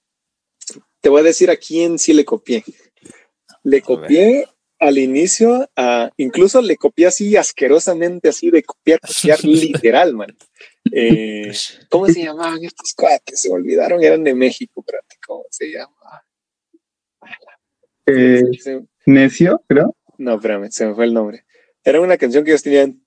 te 1.02 1.10
voy 1.10 1.22
a 1.22 1.24
decir 1.24 1.50
a 1.50 1.56
quién 1.56 1.98
sí 1.98 2.14
le 2.14 2.26
copié. 2.26 2.64
Le 3.64 3.82
copié 3.82 4.48
al 4.80 4.98
inicio, 4.98 5.70
a, 5.76 6.12
incluso 6.18 6.62
le 6.62 6.78
copié 6.78 7.08
así 7.08 7.36
asquerosamente, 7.36 8.30
así 8.30 8.52
de 8.52 8.64
copiar, 8.64 9.00
copiar 9.00 9.40
literal, 9.44 10.14
man. 10.14 10.38
Eh, 10.92 11.52
¿Cómo 11.90 12.08
se 12.08 12.24
llamaban 12.24 12.64
estos 12.64 12.94
cuates? 12.94 13.42
Se 13.42 13.50
olvidaron, 13.50 14.04
eran 14.04 14.24
de 14.24 14.36
México, 14.36 14.84
¿cómo 15.26 15.46
se 15.50 15.72
llama? 15.72 15.94
Eh, 18.06 18.42
Necio, 19.06 19.64
creo. 19.68 19.96
No, 20.18 20.36
espérame, 20.36 20.70
se 20.72 20.86
me 20.86 20.96
fue 20.96 21.06
el 21.06 21.14
nombre. 21.14 21.46
Era 21.88 22.02
una 22.02 22.18
canción 22.18 22.44
que 22.44 22.52
ellos 22.52 22.64
tenían. 22.64 23.02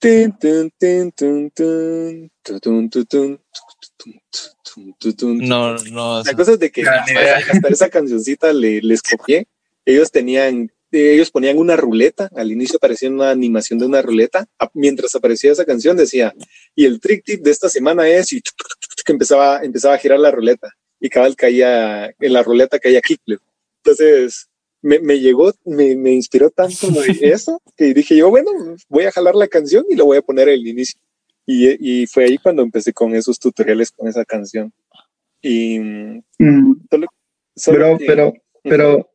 No, 5.47 5.74
no. 5.76 6.22
La 6.22 6.33
cosa 6.33 6.53
es 6.53 6.59
de 6.59 6.70
que 6.70 6.83
hasta 6.89 7.68
esa 7.68 7.91
cancioncita 7.91 8.55
le, 8.55 8.81
les 8.81 9.03
copié. 9.03 9.49
Ellos 9.85 10.11
tenían, 10.11 10.72
ellos 10.93 11.31
ponían 11.31 11.59
una 11.59 11.76
ruleta. 11.76 12.31
Al 12.35 12.53
inicio 12.53 12.78
aparecía 12.78 13.11
una 13.11 13.28
animación 13.31 13.78
de 13.78 13.85
una 13.85 14.01
ruleta. 14.01 14.47
Mientras 14.72 15.14
aparecía 15.14 15.53
esa 15.53 15.66
canción 15.66 15.99
decía, 15.99 16.33
y 16.74 16.87
el 16.87 17.01
trick 17.01 17.22
tip 17.22 17.43
de 17.43 17.51
esta 17.51 17.68
semana 17.68 18.09
es, 18.09 18.33
y 18.33 18.41
que 19.05 19.12
empezaba, 19.12 19.62
empezaba 19.62 19.97
a 19.97 19.99
girar 19.99 20.20
la 20.20 20.31
ruleta. 20.31 20.70
y 20.99 21.11
cabal 21.11 21.37
caía, 21.37 22.14
en 22.18 22.33
la 22.33 22.43
ruleta 22.43 22.78
caía 22.78 23.03
kickflip. 23.03 23.43
Entonces, 23.85 24.49
me, 24.83 24.99
me 25.01 25.20
llegó, 25.20 25.53
me, 25.64 25.97
me, 25.97 26.12
inspiró 26.12 26.51
tanto 26.51 26.89
eso 27.20 27.61
que 27.76 27.93
dije 27.95 28.16
yo, 28.16 28.31
bueno, 28.31 28.51
voy 28.89 29.05
a 29.05 29.12
jalar 29.12 29.35
la 29.35 29.49
canción 29.49 29.85
y 29.89 29.97
lo 29.97 30.07
voy 30.07 30.18
a 30.18 30.22
poner 30.22 30.49
al 30.49 30.66
inicio. 30.66 31.01
Y, 31.47 32.03
y 32.03 32.07
fue 32.07 32.24
ahí 32.24 32.39
cuando 32.39 32.62
empecé 32.62 32.93
con 32.93 33.14
esos 33.14 33.39
tutoriales 33.39 33.91
con 33.91 34.09
esa 34.09 34.24
canción. 34.24 34.72
Y 35.43 35.78
mm, 35.78 36.22
pero, 36.89 37.99
pero, 37.99 38.33
pero, 38.62 39.11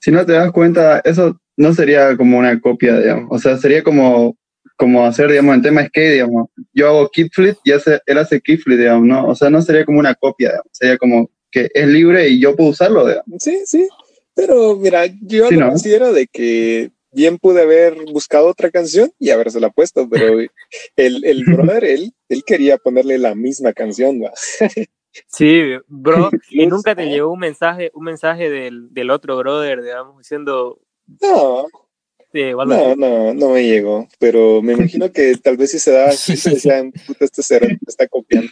si 0.00 0.10
no 0.10 0.24
te 0.24 0.32
das 0.32 0.52
cuenta, 0.52 1.00
eso 1.04 1.40
no 1.56 1.74
sería 1.74 2.16
como 2.16 2.38
una 2.38 2.60
copia, 2.60 2.98
digamos. 2.98 3.28
O 3.30 3.38
sea, 3.38 3.56
sería 3.56 3.82
como, 3.82 4.36
como 4.76 5.04
hacer, 5.04 5.30
digamos, 5.30 5.56
en 5.56 5.62
tema 5.62 5.86
skate, 5.86 6.12
digamos. 6.12 6.48
Yo 6.72 6.88
hago 6.88 7.08
kickflip 7.08 7.56
y 7.64 7.72
hace, 7.72 8.00
él 8.06 8.18
hace 8.18 8.40
kickflip, 8.40 8.78
digamos, 8.78 9.06
¿no? 9.06 9.28
O 9.28 9.34
sea, 9.34 9.50
no 9.50 9.60
sería 9.60 9.84
como 9.84 9.98
una 9.98 10.14
copia, 10.14 10.50
digamos. 10.50 10.70
Sería 10.72 10.98
como 10.98 11.30
que 11.50 11.70
es 11.74 11.86
libre 11.86 12.28
y 12.28 12.40
yo 12.40 12.56
puedo 12.56 12.70
usarlo, 12.70 13.06
digamos. 13.06 13.42
Sí, 13.42 13.62
sí. 13.66 13.88
Pero 14.34 14.76
mira, 14.76 15.06
yo 15.20 15.50
lo 15.50 15.68
considero 15.68 16.12
de 16.12 16.26
que 16.26 16.90
bien 17.12 17.38
pude 17.38 17.62
haber 17.62 17.96
buscado 18.12 18.46
otra 18.46 18.70
canción 18.70 19.12
y 19.18 19.30
habérsela 19.30 19.70
puesto, 19.70 20.08
pero 20.08 20.40
el, 20.96 21.24
el 21.24 21.44
brother, 21.46 21.84
él, 21.84 22.14
él 22.28 22.42
quería 22.44 22.78
ponerle 22.78 23.18
la 23.18 23.34
misma 23.34 23.72
canción, 23.72 24.18
¿no? 24.18 24.30
Sí, 25.28 25.62
bro, 25.88 26.30
y 26.50 26.66
nunca 26.66 26.94
te 26.94 27.06
llegó 27.06 27.32
un 27.32 27.38
mensaje, 27.38 27.90
un 27.94 28.04
mensaje 28.04 28.48
del, 28.48 28.92
del 28.92 29.10
otro 29.10 29.36
brother, 29.36 29.82
digamos, 29.82 30.18
diciendo. 30.18 30.80
No. 31.20 31.66
no, 32.32 32.96
no, 32.96 33.34
no 33.34 33.48
me 33.50 33.62
llegó, 33.62 34.08
pero 34.18 34.62
me 34.62 34.72
imagino 34.72 35.12
que 35.12 35.36
tal 35.36 35.58
vez 35.58 35.72
si 35.72 35.78
se 35.78 35.92
da, 35.92 36.12
si 36.12 36.36
se 36.36 36.50
decían, 36.50 36.92
puta, 37.06 37.26
este 37.26 37.42
cero 37.42 37.66
está 37.86 38.08
copiando. 38.08 38.50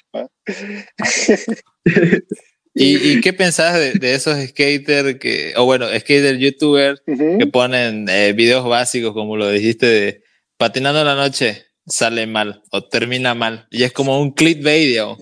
¿Y, 2.72 2.96
¿Y, 2.96 3.20
qué 3.20 3.32
pensás 3.32 3.74
de, 3.78 3.92
de, 3.94 4.14
esos 4.14 4.36
skaters 4.38 5.18
que, 5.18 5.54
o 5.56 5.64
bueno, 5.64 5.86
skater 5.86 6.38
youtubers 6.38 7.02
que 7.04 7.46
ponen 7.48 8.08
eh, 8.08 8.32
videos 8.32 8.64
básicos, 8.64 9.12
como 9.12 9.36
lo 9.36 9.50
dijiste, 9.50 9.86
de 9.86 10.22
patinando 10.56 11.02
la 11.02 11.16
noche, 11.16 11.64
sale 11.86 12.28
mal 12.28 12.62
o 12.70 12.84
termina 12.84 13.34
mal? 13.34 13.66
Y 13.70 13.82
es 13.82 13.92
como 13.92 14.20
un 14.20 14.30
clickbait, 14.30 14.86
digamos. 14.86 15.18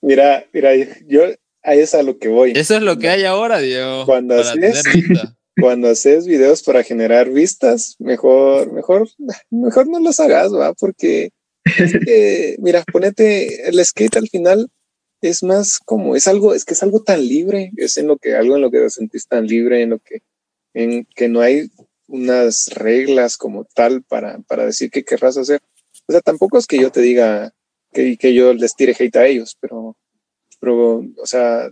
Mira, 0.00 0.46
mira, 0.52 0.70
yo 1.08 1.24
ahí 1.64 1.80
es 1.80 1.94
a 1.94 2.04
lo 2.04 2.16
que 2.18 2.28
voy. 2.28 2.52
Eso 2.54 2.76
es 2.76 2.82
lo 2.82 2.96
que 2.96 3.08
hay 3.08 3.24
ahora, 3.24 3.58
Diego. 3.58 4.06
Cuando 4.06 4.36
haces, 4.38 4.84
cuando 5.60 5.88
haces 5.88 6.28
videos 6.28 6.62
para 6.62 6.84
generar 6.84 7.28
vistas, 7.28 7.96
mejor, 7.98 8.72
mejor, 8.72 9.08
mejor 9.50 9.88
no 9.88 9.98
los 9.98 10.20
hagas, 10.20 10.54
va, 10.54 10.74
porque 10.74 11.30
mira, 12.58 12.84
ponete 12.92 13.68
el 13.68 13.84
skate 13.84 14.16
al 14.16 14.28
final 14.28 14.68
es 15.20 15.42
más 15.42 15.78
como, 15.78 16.16
es 16.16 16.28
algo, 16.28 16.54
es 16.54 16.64
que 16.64 16.74
es 16.74 16.82
algo 16.82 17.02
tan 17.02 17.26
libre, 17.26 17.72
es 17.76 17.96
en 17.96 18.06
lo 18.06 18.16
que, 18.18 18.34
algo 18.34 18.56
en 18.56 18.62
lo 18.62 18.70
que 18.70 18.80
te 18.80 18.90
sentís 18.90 19.26
tan 19.26 19.46
libre, 19.46 19.82
en 19.82 19.90
lo 19.90 19.98
que, 19.98 20.22
en 20.74 21.06
que 21.14 21.28
no 21.28 21.40
hay 21.40 21.70
unas 22.06 22.68
reglas 22.68 23.36
como 23.36 23.64
tal 23.64 24.02
para, 24.02 24.38
para 24.40 24.66
decir 24.66 24.90
qué 24.90 25.04
querrás 25.04 25.36
hacer. 25.36 25.60
O 26.06 26.12
sea, 26.12 26.20
tampoco 26.20 26.58
es 26.58 26.66
que 26.66 26.78
yo 26.78 26.92
te 26.92 27.00
diga, 27.00 27.52
que, 27.92 28.16
que 28.16 28.34
yo 28.34 28.52
les 28.52 28.76
tire 28.76 28.94
hate 28.98 29.16
a 29.16 29.26
ellos, 29.26 29.56
pero, 29.60 29.96
pero, 30.60 30.98
o 30.98 31.26
sea, 31.26 31.70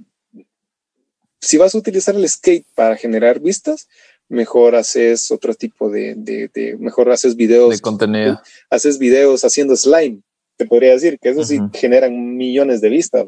si 1.41 1.59
vas 1.59 1.75
a 1.75 1.79
utilizar 1.79 2.15
el 2.15 2.29
skate 2.29 2.67
para 2.75 2.97
generar 2.97 3.41
vistas, 3.41 3.89
mejor 4.29 4.75
haces 4.75 5.31
otro 5.31 5.55
tipo 5.55 5.91
de, 5.91 6.15
de, 6.17 6.77
mejor 6.79 7.11
haces 7.11 7.37
videos. 7.37 7.71
De 7.71 7.81
contenido. 7.81 8.41
Haces 8.71 8.99
videos 8.99 9.45
haciendo 9.45 9.77
slime, 9.77 10.23
te 10.57 10.67
podría 10.67 10.93
decir, 10.93 11.19
que 11.21 11.31
eso 11.31 11.45
sí 11.45 11.59
generan 11.73 12.37
millones 12.37 12.81
de 12.81 12.89
vistas, 12.89 13.27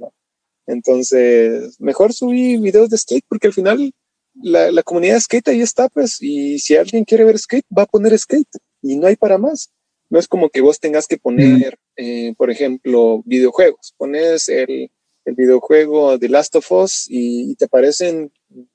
Entonces, 0.66 1.80
mejor 1.80 2.12
subir 2.12 2.60
videos 2.60 2.90
de 2.90 2.98
skate 2.98 3.24
porque 3.28 3.48
al 3.48 3.52
final 3.52 3.92
la, 4.34 4.70
la, 4.70 4.82
comunidad 4.82 5.14
de 5.14 5.20
skate 5.20 5.48
ahí 5.48 5.60
está, 5.60 5.88
pues, 5.88 6.18
y 6.20 6.58
si 6.58 6.76
alguien 6.76 7.04
quiere 7.04 7.24
ver 7.24 7.38
skate, 7.38 7.66
va 7.76 7.82
a 7.82 7.86
poner 7.86 8.16
skate 8.18 8.48
y 8.82 8.96
no 8.96 9.06
hay 9.06 9.16
para 9.16 9.38
más. 9.38 9.70
No 10.08 10.18
es 10.18 10.28
como 10.28 10.50
que 10.50 10.60
vos 10.60 10.78
tengas 10.78 11.06
que 11.06 11.18
poner, 11.18 11.78
eh, 11.96 12.34
por 12.36 12.50
ejemplo, 12.50 13.22
videojuegos. 13.24 13.92
Pones 13.96 14.48
el, 14.48 14.90
el, 15.24 15.34
videojuego 15.34 16.16
de 16.16 16.28
Last 16.28 16.54
of 16.54 16.70
Us 16.70 17.06
y, 17.08 17.56
te 17.56 17.64
aparecen 17.64 18.30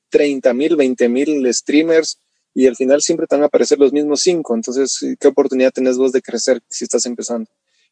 30 0.09 0.53
mil, 0.53 0.75
20 0.75 1.07
mil 1.07 1.53
streamers 1.53 2.19
y 2.53 2.67
al 2.67 2.75
final 2.75 3.01
siempre 3.01 3.27
te 3.27 3.35
van 3.35 3.43
a 3.43 3.47
aparecer 3.47 3.79
los 3.79 3.93
mismos 3.93 4.21
cinco. 4.21 4.55
Entonces, 4.55 4.99
¿qué 5.19 5.27
oportunidad 5.27 5.71
tenés 5.71 5.97
vos 5.97 6.11
de 6.11 6.21
crecer 6.21 6.61
si 6.67 6.83
estás 6.83 7.05
empezando? 7.05 7.49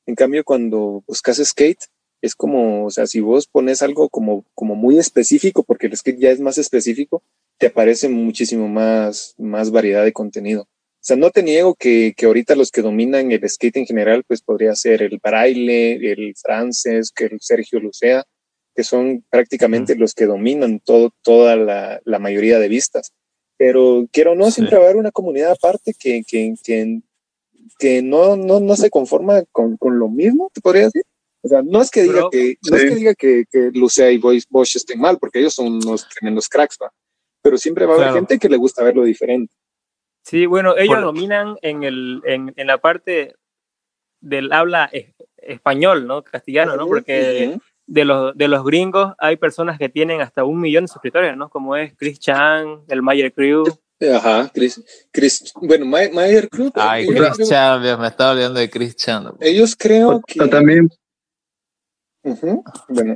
En 0.09 0.15
cambio, 0.15 0.43
cuando 0.43 1.03
buscas 1.05 1.37
skate, 1.37 1.83
es 2.19 2.33
como, 2.33 2.85
o 2.85 2.89
sea, 2.89 3.05
si 3.05 3.19
vos 3.19 3.45
pones 3.45 3.83
algo 3.83 4.09
como, 4.09 4.43
como 4.55 4.73
muy 4.73 4.97
específico, 4.97 5.61
porque 5.61 5.85
el 5.85 5.95
skate 5.95 6.17
ya 6.17 6.31
es 6.31 6.39
más 6.39 6.57
específico, 6.57 7.21
te 7.59 7.67
aparece 7.67 8.09
muchísimo 8.09 8.67
más, 8.67 9.35
más 9.37 9.69
variedad 9.69 10.03
de 10.03 10.11
contenido. 10.11 10.63
O 10.63 11.01
sea, 11.01 11.15
no 11.15 11.29
te 11.29 11.43
niego 11.43 11.75
que, 11.75 12.15
que 12.17 12.25
ahorita 12.25 12.55
los 12.55 12.71
que 12.71 12.81
dominan 12.81 13.31
el 13.31 13.47
skate 13.47 13.77
en 13.77 13.85
general, 13.85 14.23
pues 14.25 14.41
podría 14.41 14.73
ser 14.73 15.03
el 15.03 15.19
Braille, 15.21 16.11
el 16.11 16.33
francés, 16.35 17.11
que 17.15 17.25
el 17.25 17.37
Sergio 17.39 17.79
Lucea, 17.79 18.25
que 18.75 18.83
son 18.83 19.23
prácticamente 19.29 19.95
los 19.95 20.15
que 20.15 20.25
dominan 20.25 20.79
todo, 20.79 21.11
toda 21.21 21.55
la, 21.55 22.01
la, 22.03 22.17
mayoría 22.17 22.57
de 22.57 22.67
vistas. 22.67 23.11
Pero 23.57 24.07
quiero 24.11 24.33
no, 24.33 24.49
siempre 24.49 24.77
va 24.77 24.85
a 24.85 24.85
haber 24.85 24.97
una 24.97 25.11
comunidad 25.11 25.51
aparte 25.51 25.93
que, 25.93 26.23
que, 26.27 26.55
que, 26.63 27.01
que 27.77 28.01
no, 28.01 28.35
no, 28.35 28.59
no 28.59 28.75
se 28.75 28.89
conforma 28.89 29.43
con, 29.51 29.77
con, 29.77 29.99
lo 29.99 30.07
mismo, 30.07 30.49
te 30.53 30.61
podría 30.61 30.85
decir. 30.85 31.03
O 31.41 31.47
sea, 31.47 31.61
no 31.61 31.81
es 31.81 31.89
que 31.89 32.03
diga 32.03 32.29
que, 32.31 32.57
no 32.69 32.77
es 32.77 32.83
que 32.83 32.95
diga 32.95 33.15
que, 33.15 33.45
que 33.49 33.71
Lucea 33.73 34.11
y 34.11 34.17
Bosch 34.17 34.75
estén 34.75 34.99
mal, 34.99 35.17
porque 35.19 35.39
ellos 35.39 35.53
son 35.53 35.67
unos 35.67 36.07
tremendos 36.09 36.49
cracks, 36.49 36.77
¿va? 36.81 36.91
Pero 37.41 37.57
siempre 37.57 37.85
va 37.85 37.93
a 37.93 37.97
haber 37.97 38.13
gente 38.13 38.39
que 38.39 38.49
le 38.49 38.57
gusta 38.57 38.83
ver 38.83 38.95
lo 38.95 39.03
diferente. 39.03 39.53
Sí, 40.23 40.45
bueno, 40.45 40.75
ellos 40.77 41.01
dominan 41.01 41.55
en, 41.61 41.83
el, 41.83 42.21
en, 42.25 42.53
en, 42.55 42.67
la 42.67 42.79
parte 42.79 43.35
del 44.19 44.51
habla 44.51 44.89
español, 45.37 46.07
¿no? 46.07 46.23
Castellano, 46.23 46.75
¿no? 46.75 46.87
Porque 46.87 47.57
de, 47.87 48.05
los, 48.05 48.35
de 48.37 48.47
los 48.47 48.63
gringos 48.63 49.13
hay 49.17 49.37
personas 49.37 49.79
que 49.79 49.89
tienen 49.89 50.21
hasta 50.21 50.43
un 50.43 50.59
millón 50.59 50.83
de 50.83 50.89
suscriptores, 50.89 51.35
¿no? 51.37 51.49
Como 51.49 51.75
es 51.75 51.95
Chris 51.95 52.19
Chan, 52.19 52.81
el 52.87 53.01
Mayer 53.01 53.33
Crew. 53.33 53.63
Ajá, 54.01 54.49
Chris, 54.53 54.81
Chris 55.11 55.51
bueno, 55.55 55.85
Mayer 55.85 56.49
Crew. 56.49 56.71
Ay, 56.75 57.05
Chris 57.07 57.49
Chan, 57.49 57.81
me 57.99 58.07
estaba 58.07 58.31
olvidando 58.31 58.59
de 58.59 58.69
Chris 58.69 58.95
Chan. 58.95 59.33
Ellos 59.41 59.75
creo 59.77 60.21
que... 60.25 60.47
también... 60.47 60.89
Bueno, 62.89 63.15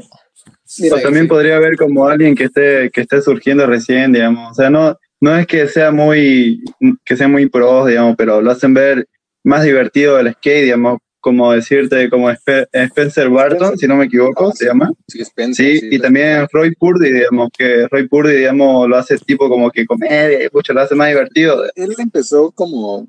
Mira, 0.79 1.01
también 1.01 1.27
podría 1.27 1.57
haber 1.57 1.77
como 1.77 2.07
alguien 2.07 2.35
que 2.35 2.45
esté, 2.45 2.89
que 2.91 3.01
esté 3.01 3.21
surgiendo 3.21 3.65
recién, 3.65 4.11
digamos. 4.11 4.51
O 4.51 4.53
sea, 4.55 4.69
no, 4.69 4.97
no 5.21 5.37
es 5.37 5.45
que 5.45 5.67
sea 5.67 5.91
muy, 5.91 6.63
que 7.05 7.15
sea 7.15 7.27
muy 7.27 7.47
pro, 7.47 7.85
digamos, 7.85 8.15
pero 8.17 8.41
lo 8.41 8.51
hacen 8.51 8.73
ver 8.73 9.07
más 9.43 9.63
divertido 9.63 10.19
el 10.19 10.33
skate, 10.33 10.63
digamos, 10.63 10.99
como 11.23 11.53
decirte, 11.53 12.09
como 12.09 12.29
Spencer 12.29 13.29
Barton, 13.29 13.77
si 13.77 13.87
no 13.87 13.95
me 13.95 14.05
equivoco, 14.05 14.51
se 14.51 14.65
llama. 14.65 14.91
Sí, 15.07 15.21
Spencer, 15.21 15.79
sí, 15.79 15.87
y 15.89 15.97
también 15.97 16.45
Roy 16.51 16.75
Purdy, 16.75 17.13
digamos, 17.13 17.49
que 17.57 17.87
Roy 17.87 18.09
Purdy, 18.09 18.35
digamos, 18.35 18.89
lo 18.89 18.97
hace 18.97 19.17
tipo 19.19 19.47
como 19.47 19.71
que 19.71 19.85
comedia 19.85 20.43
y 20.43 20.49
mucho 20.51 20.73
lo 20.73 20.81
hace 20.81 20.95
más 20.95 21.07
divertido. 21.07 21.63
Él 21.75 21.95
empezó 21.97 22.51
como, 22.51 23.07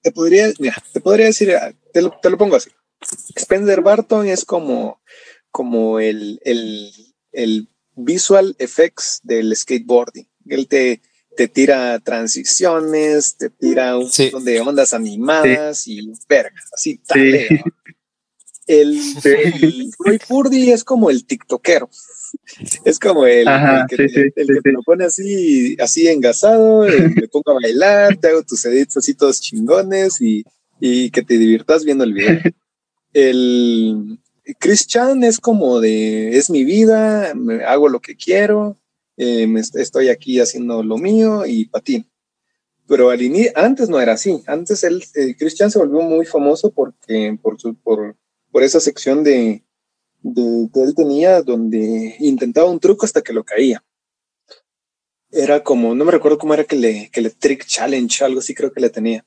te 0.00 0.12
podría, 0.12 0.46
mira, 0.60 0.76
te 0.92 1.00
podría 1.00 1.26
decir, 1.26 1.52
te 1.92 2.02
lo, 2.02 2.16
te 2.22 2.30
lo 2.30 2.38
pongo 2.38 2.54
así. 2.54 2.70
Spencer 3.34 3.80
Barton 3.80 4.28
es 4.28 4.44
como, 4.44 5.02
como 5.50 5.98
el, 5.98 6.38
el, 6.44 6.92
el 7.32 7.68
visual 7.96 8.54
effects 8.60 9.18
del 9.24 9.56
skateboarding. 9.56 10.28
Él 10.46 10.68
te, 10.68 11.00
te 11.36 11.48
tira 11.48 11.98
transiciones, 12.00 13.36
te 13.36 13.50
tira 13.50 13.96
un 13.96 14.08
montón 14.08 14.44
de 14.44 14.60
ondas 14.60 14.92
animadas 14.92 15.86
y 15.86 16.12
verga, 16.28 16.60
así 16.72 16.98
tal. 17.06 17.18
El, 18.66 18.98
Roy 20.00 20.18
Purdy 20.26 20.72
es 20.72 20.82
como 20.82 21.08
el 21.08 21.24
tiktokero. 21.24 21.88
Es 22.84 22.98
como 22.98 23.24
el, 23.24 23.46
que, 23.88 24.32
te, 24.34 24.72
lo 24.72 24.82
pone 24.82 25.04
así, 25.04 25.76
así 25.78 26.08
engasado, 26.08 26.80
me 27.14 27.28
pongo 27.28 27.52
a 27.52 27.60
bailar, 27.62 28.16
te 28.16 28.26
hago 28.26 28.42
tus 28.42 28.64
edits 28.64 28.96
así 28.96 29.14
todos 29.14 29.40
chingones 29.40 30.20
y, 30.20 30.44
y 30.80 31.10
que 31.10 31.22
te 31.22 31.38
diviertas 31.38 31.84
viendo 31.84 32.02
el 32.02 32.12
video. 32.12 32.40
El 33.12 34.18
Chris 34.58 34.86
Chan 34.86 35.22
es 35.22 35.38
como 35.38 35.80
de, 35.80 36.36
es 36.36 36.50
mi 36.50 36.64
vida, 36.64 37.34
me, 37.34 37.64
hago 37.64 37.88
lo 37.88 38.00
que 38.00 38.16
quiero, 38.16 38.76
eh, 39.16 39.46
estoy 39.74 40.08
aquí 40.08 40.40
haciendo 40.40 40.82
lo 40.82 40.98
mío 40.98 41.46
y 41.46 41.66
patino. 41.66 42.04
Pero 42.86 43.10
al 43.10 43.20
antes 43.54 43.88
no 43.88 44.00
era 44.00 44.12
así. 44.12 44.42
Antes 44.46 44.84
él, 44.84 45.02
eh, 45.14 45.34
Christian 45.36 45.70
se 45.70 45.78
volvió 45.78 46.02
muy 46.02 46.24
famoso 46.24 46.70
porque, 46.70 47.36
por, 47.42 47.60
su, 47.60 47.74
por, 47.74 48.16
por 48.52 48.62
esa 48.62 48.78
sección 48.78 49.24
de, 49.24 49.64
de, 50.22 50.68
que 50.72 50.82
él 50.82 50.94
tenía 50.94 51.42
donde 51.42 52.16
intentaba 52.20 52.70
un 52.70 52.78
truco 52.78 53.04
hasta 53.04 53.22
que 53.22 53.32
lo 53.32 53.44
caía. 53.44 53.82
Era 55.30 55.62
como, 55.64 55.94
no 55.94 56.04
me 56.04 56.12
recuerdo 56.12 56.38
cómo 56.38 56.54
era 56.54 56.64
que 56.64 56.76
le, 56.76 57.10
que 57.10 57.20
le 57.20 57.30
trick 57.30 57.66
challenge, 57.66 58.24
algo 58.24 58.38
así 58.38 58.54
creo 58.54 58.72
que 58.72 58.80
le 58.80 58.90
tenía. 58.90 59.26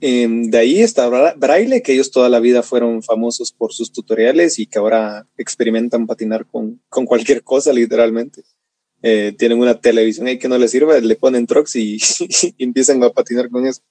Em, 0.00 0.48
de 0.48 0.58
ahí 0.58 0.80
está 0.80 1.08
Braille, 1.34 1.82
que 1.82 1.92
ellos 1.92 2.10
toda 2.10 2.28
la 2.28 2.38
vida 2.38 2.62
fueron 2.62 3.02
famosos 3.02 3.52
por 3.52 3.72
sus 3.72 3.92
tutoriales 3.92 4.58
y 4.58 4.66
que 4.66 4.78
ahora 4.78 5.26
experimentan 5.36 6.06
patinar 6.06 6.46
con, 6.46 6.80
con 6.88 7.04
cualquier 7.04 7.42
cosa, 7.42 7.72
literalmente. 7.72 8.44
Eh, 9.02 9.34
tienen 9.38 9.60
una 9.60 9.80
televisión 9.80 10.26
ahí 10.26 10.38
que 10.38 10.48
no 10.48 10.58
les 10.58 10.70
sirve, 10.70 11.00
le 11.00 11.16
ponen 11.16 11.46
trucks 11.46 11.76
y, 11.76 11.98
empiezan 12.58 13.02
a 13.02 13.10
patinar 13.10 13.48
con 13.50 13.66
eso. 13.66 13.82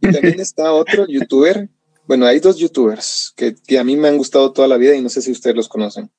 Y 0.00 0.12
también 0.12 0.40
está 0.40 0.72
otro 0.72 1.06
youtuber. 1.08 1.68
Bueno, 2.06 2.26
hay 2.26 2.38
dos 2.38 2.58
youtubers 2.58 3.32
que, 3.36 3.54
que, 3.66 3.78
a 3.78 3.84
mí 3.84 3.96
me 3.96 4.08
han 4.08 4.18
gustado 4.18 4.52
toda 4.52 4.68
la 4.68 4.76
vida 4.76 4.94
y 4.94 5.00
no 5.00 5.08
sé 5.08 5.22
si 5.22 5.32
ustedes 5.32 5.56
los 5.56 5.68
conocen. 5.68 6.10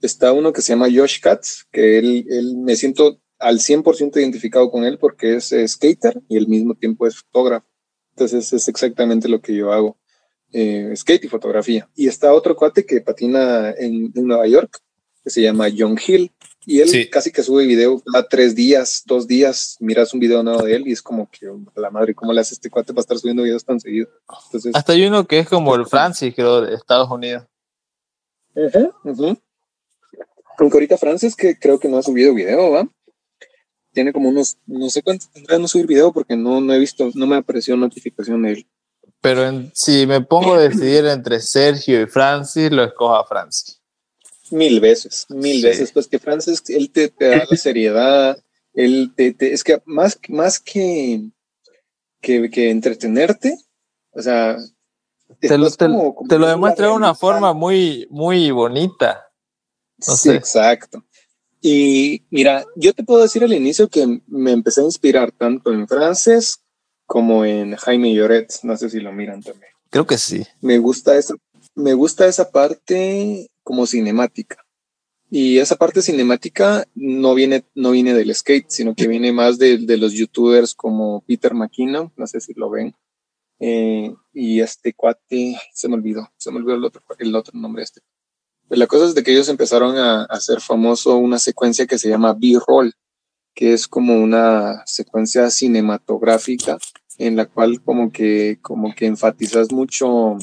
Está 0.00 0.32
uno 0.32 0.52
que 0.52 0.62
se 0.62 0.72
llama 0.72 0.88
Josh 0.92 1.20
Katz, 1.20 1.64
que 1.70 1.98
él, 1.98 2.26
él 2.28 2.56
me 2.56 2.76
siento 2.76 3.20
al 3.38 3.58
100% 3.58 4.16
identificado 4.16 4.70
con 4.70 4.84
él 4.84 4.98
porque 4.98 5.36
es 5.36 5.54
skater 5.66 6.22
y 6.28 6.38
al 6.38 6.48
mismo 6.48 6.74
tiempo 6.74 7.06
es 7.06 7.16
fotógrafo. 7.16 7.66
Entonces 8.16 8.50
es 8.54 8.66
exactamente 8.68 9.28
lo 9.28 9.42
que 9.42 9.54
yo 9.54 9.72
hago, 9.72 9.98
eh, 10.52 10.90
skate 10.96 11.24
y 11.24 11.28
fotografía. 11.28 11.88
Y 11.94 12.08
está 12.08 12.32
otro 12.32 12.56
cuate 12.56 12.86
que 12.86 13.02
patina 13.02 13.70
en, 13.76 14.10
Nueva 14.14 14.46
York, 14.46 14.78
que 15.22 15.28
se 15.28 15.42
llama 15.42 15.68
John 15.76 15.98
Hill. 16.04 16.32
Y 16.68 16.80
él 16.80 17.08
casi 17.10 17.30
que 17.30 17.44
sube 17.44 17.64
video 17.64 18.00
cada 18.00 18.26
tres 18.28 18.56
días, 18.56 19.04
dos 19.06 19.28
días, 19.28 19.76
miras 19.78 20.12
un 20.12 20.20
video 20.20 20.42
nuevo 20.42 20.64
de 20.64 20.74
él 20.74 20.88
y 20.88 20.92
es 20.92 21.00
como 21.00 21.30
que 21.30 21.46
la 21.76 21.90
madre, 21.90 22.12
¿cómo 22.14 22.32
le 22.32 22.40
hace 22.40 22.54
este 22.54 22.68
cuate 22.68 22.92
para 22.92 23.02
estar 23.02 23.18
subiendo 23.18 23.44
videos 23.44 23.64
tan 23.64 23.78
seguido? 23.78 24.08
Entonces, 24.46 24.74
Hasta 24.74 24.92
hay 24.92 25.06
uno 25.06 25.26
que 25.26 25.38
es 25.38 25.48
como 25.48 25.76
el 25.76 25.86
Francis, 25.86 26.34
creo, 26.34 26.62
de 26.62 26.74
Estados 26.74 27.08
Unidos. 27.08 27.44
Aunque 30.58 30.76
ahorita 30.76 30.98
Francis 30.98 31.36
que 31.36 31.56
creo 31.56 31.78
que 31.78 31.88
no 31.88 31.98
ha 31.98 32.02
subido 32.02 32.34
video, 32.34 32.72
¿va? 32.72 32.88
tiene 33.96 34.12
como 34.12 34.28
unos, 34.28 34.58
no 34.66 34.90
sé 34.90 35.02
cuánto 35.02 35.24
tendrá 35.32 35.58
no 35.58 35.66
subir 35.66 35.86
video 35.86 36.12
porque 36.12 36.36
no, 36.36 36.60
no 36.60 36.74
he 36.74 36.78
visto, 36.78 37.10
no 37.14 37.26
me 37.26 37.36
apareció 37.36 37.78
notificación 37.78 38.42
de 38.42 38.52
él. 38.52 38.66
Pero 39.22 39.70
si 39.72 40.06
me 40.06 40.20
pongo 40.20 40.52
a 40.52 40.60
decidir 40.60 41.06
entre 41.06 41.40
Sergio 41.40 42.02
y 42.02 42.06
Francis, 42.06 42.70
lo 42.70 42.84
escojo 42.84 43.16
a 43.16 43.26
Francis. 43.26 43.80
Mil 44.50 44.80
veces, 44.80 45.26
mil 45.28 45.62
veces, 45.62 45.92
pues 45.92 46.06
que 46.06 46.18
Francis, 46.18 46.62
él 46.68 46.90
te, 46.90 47.12
da 47.18 47.44
la 47.50 47.56
seriedad, 47.56 48.38
él 48.74 49.12
te, 49.16 49.34
es 49.40 49.64
que 49.64 49.82
más, 49.84 50.18
más 50.28 50.60
que, 50.60 51.30
que, 52.20 52.50
que 52.50 52.70
entretenerte, 52.70 53.58
o 54.12 54.22
sea, 54.22 54.56
te 55.40 55.58
lo, 55.58 55.70
te, 55.70 56.38
lo 56.38 56.46
demuestra 56.46 56.86
de 56.86 56.92
una 56.92 57.14
forma 57.14 57.52
muy, 57.52 58.06
muy 58.10 58.50
bonita. 58.50 59.26
sí, 59.98 60.30
exacto. 60.30 61.04
Y 61.60 62.22
mira, 62.30 62.64
yo 62.76 62.92
te 62.92 63.02
puedo 63.02 63.22
decir 63.22 63.42
al 63.42 63.52
inicio 63.52 63.88
que 63.88 64.20
me 64.26 64.52
empecé 64.52 64.82
a 64.82 64.84
inspirar 64.84 65.32
tanto 65.32 65.72
en 65.72 65.88
francés 65.88 66.60
como 67.06 67.44
en 67.44 67.74
Jaime 67.76 68.14
Lloret. 68.14 68.52
No 68.62 68.76
sé 68.76 68.88
si 68.88 69.00
lo 69.00 69.12
miran 69.12 69.42
también. 69.42 69.72
Creo 69.90 70.06
que 70.06 70.18
sí. 70.18 70.44
Me 70.60 70.78
gusta 70.78 71.16
esa, 71.16 71.34
me 71.74 71.94
gusta 71.94 72.26
esa 72.26 72.50
parte 72.50 73.50
como 73.66 73.84
cinemática. 73.84 74.64
Y 75.28 75.58
esa 75.58 75.74
parte 75.74 76.00
cinemática 76.00 76.86
no 76.94 77.34
viene, 77.34 77.64
no 77.74 77.90
viene 77.90 78.14
del 78.14 78.32
skate, 78.32 78.70
sino 78.70 78.94
que 78.94 79.08
viene 79.08 79.32
más 79.32 79.58
de, 79.58 79.78
de 79.78 79.96
los 79.96 80.12
youtubers 80.12 80.72
como 80.72 81.24
Peter 81.26 81.52
McKinnon, 81.52 82.12
no 82.16 82.26
sé 82.28 82.40
si 82.40 82.54
lo 82.54 82.70
ven. 82.70 82.94
Eh, 83.58 84.14
y 84.32 84.60
este 84.60 84.94
cuate, 84.94 85.58
se 85.72 85.88
me 85.88 85.96
olvidó, 85.96 86.30
se 86.36 86.52
me 86.52 86.58
olvidó 86.58 86.76
el 86.76 86.84
otro, 86.84 87.02
el 87.18 87.34
otro 87.34 87.58
nombre 87.58 87.82
este. 87.82 88.02
Pues 88.68 88.78
la 88.78 88.86
cosa 88.86 89.06
es 89.06 89.16
de 89.16 89.24
que 89.24 89.32
ellos 89.32 89.48
empezaron 89.48 89.96
a, 89.96 90.26
hacer 90.26 90.60
famoso 90.60 91.16
una 91.16 91.40
secuencia 91.40 91.88
que 91.88 91.98
se 91.98 92.08
llama 92.08 92.34
B-roll, 92.34 92.94
que 93.52 93.72
es 93.72 93.88
como 93.88 94.14
una 94.14 94.84
secuencia 94.86 95.50
cinematográfica 95.50 96.78
en 97.18 97.34
la 97.34 97.46
cual 97.46 97.82
como 97.82 98.12
que, 98.12 98.60
como 98.62 98.94
que 98.94 99.06
enfatizas 99.06 99.72
mucho 99.72 100.36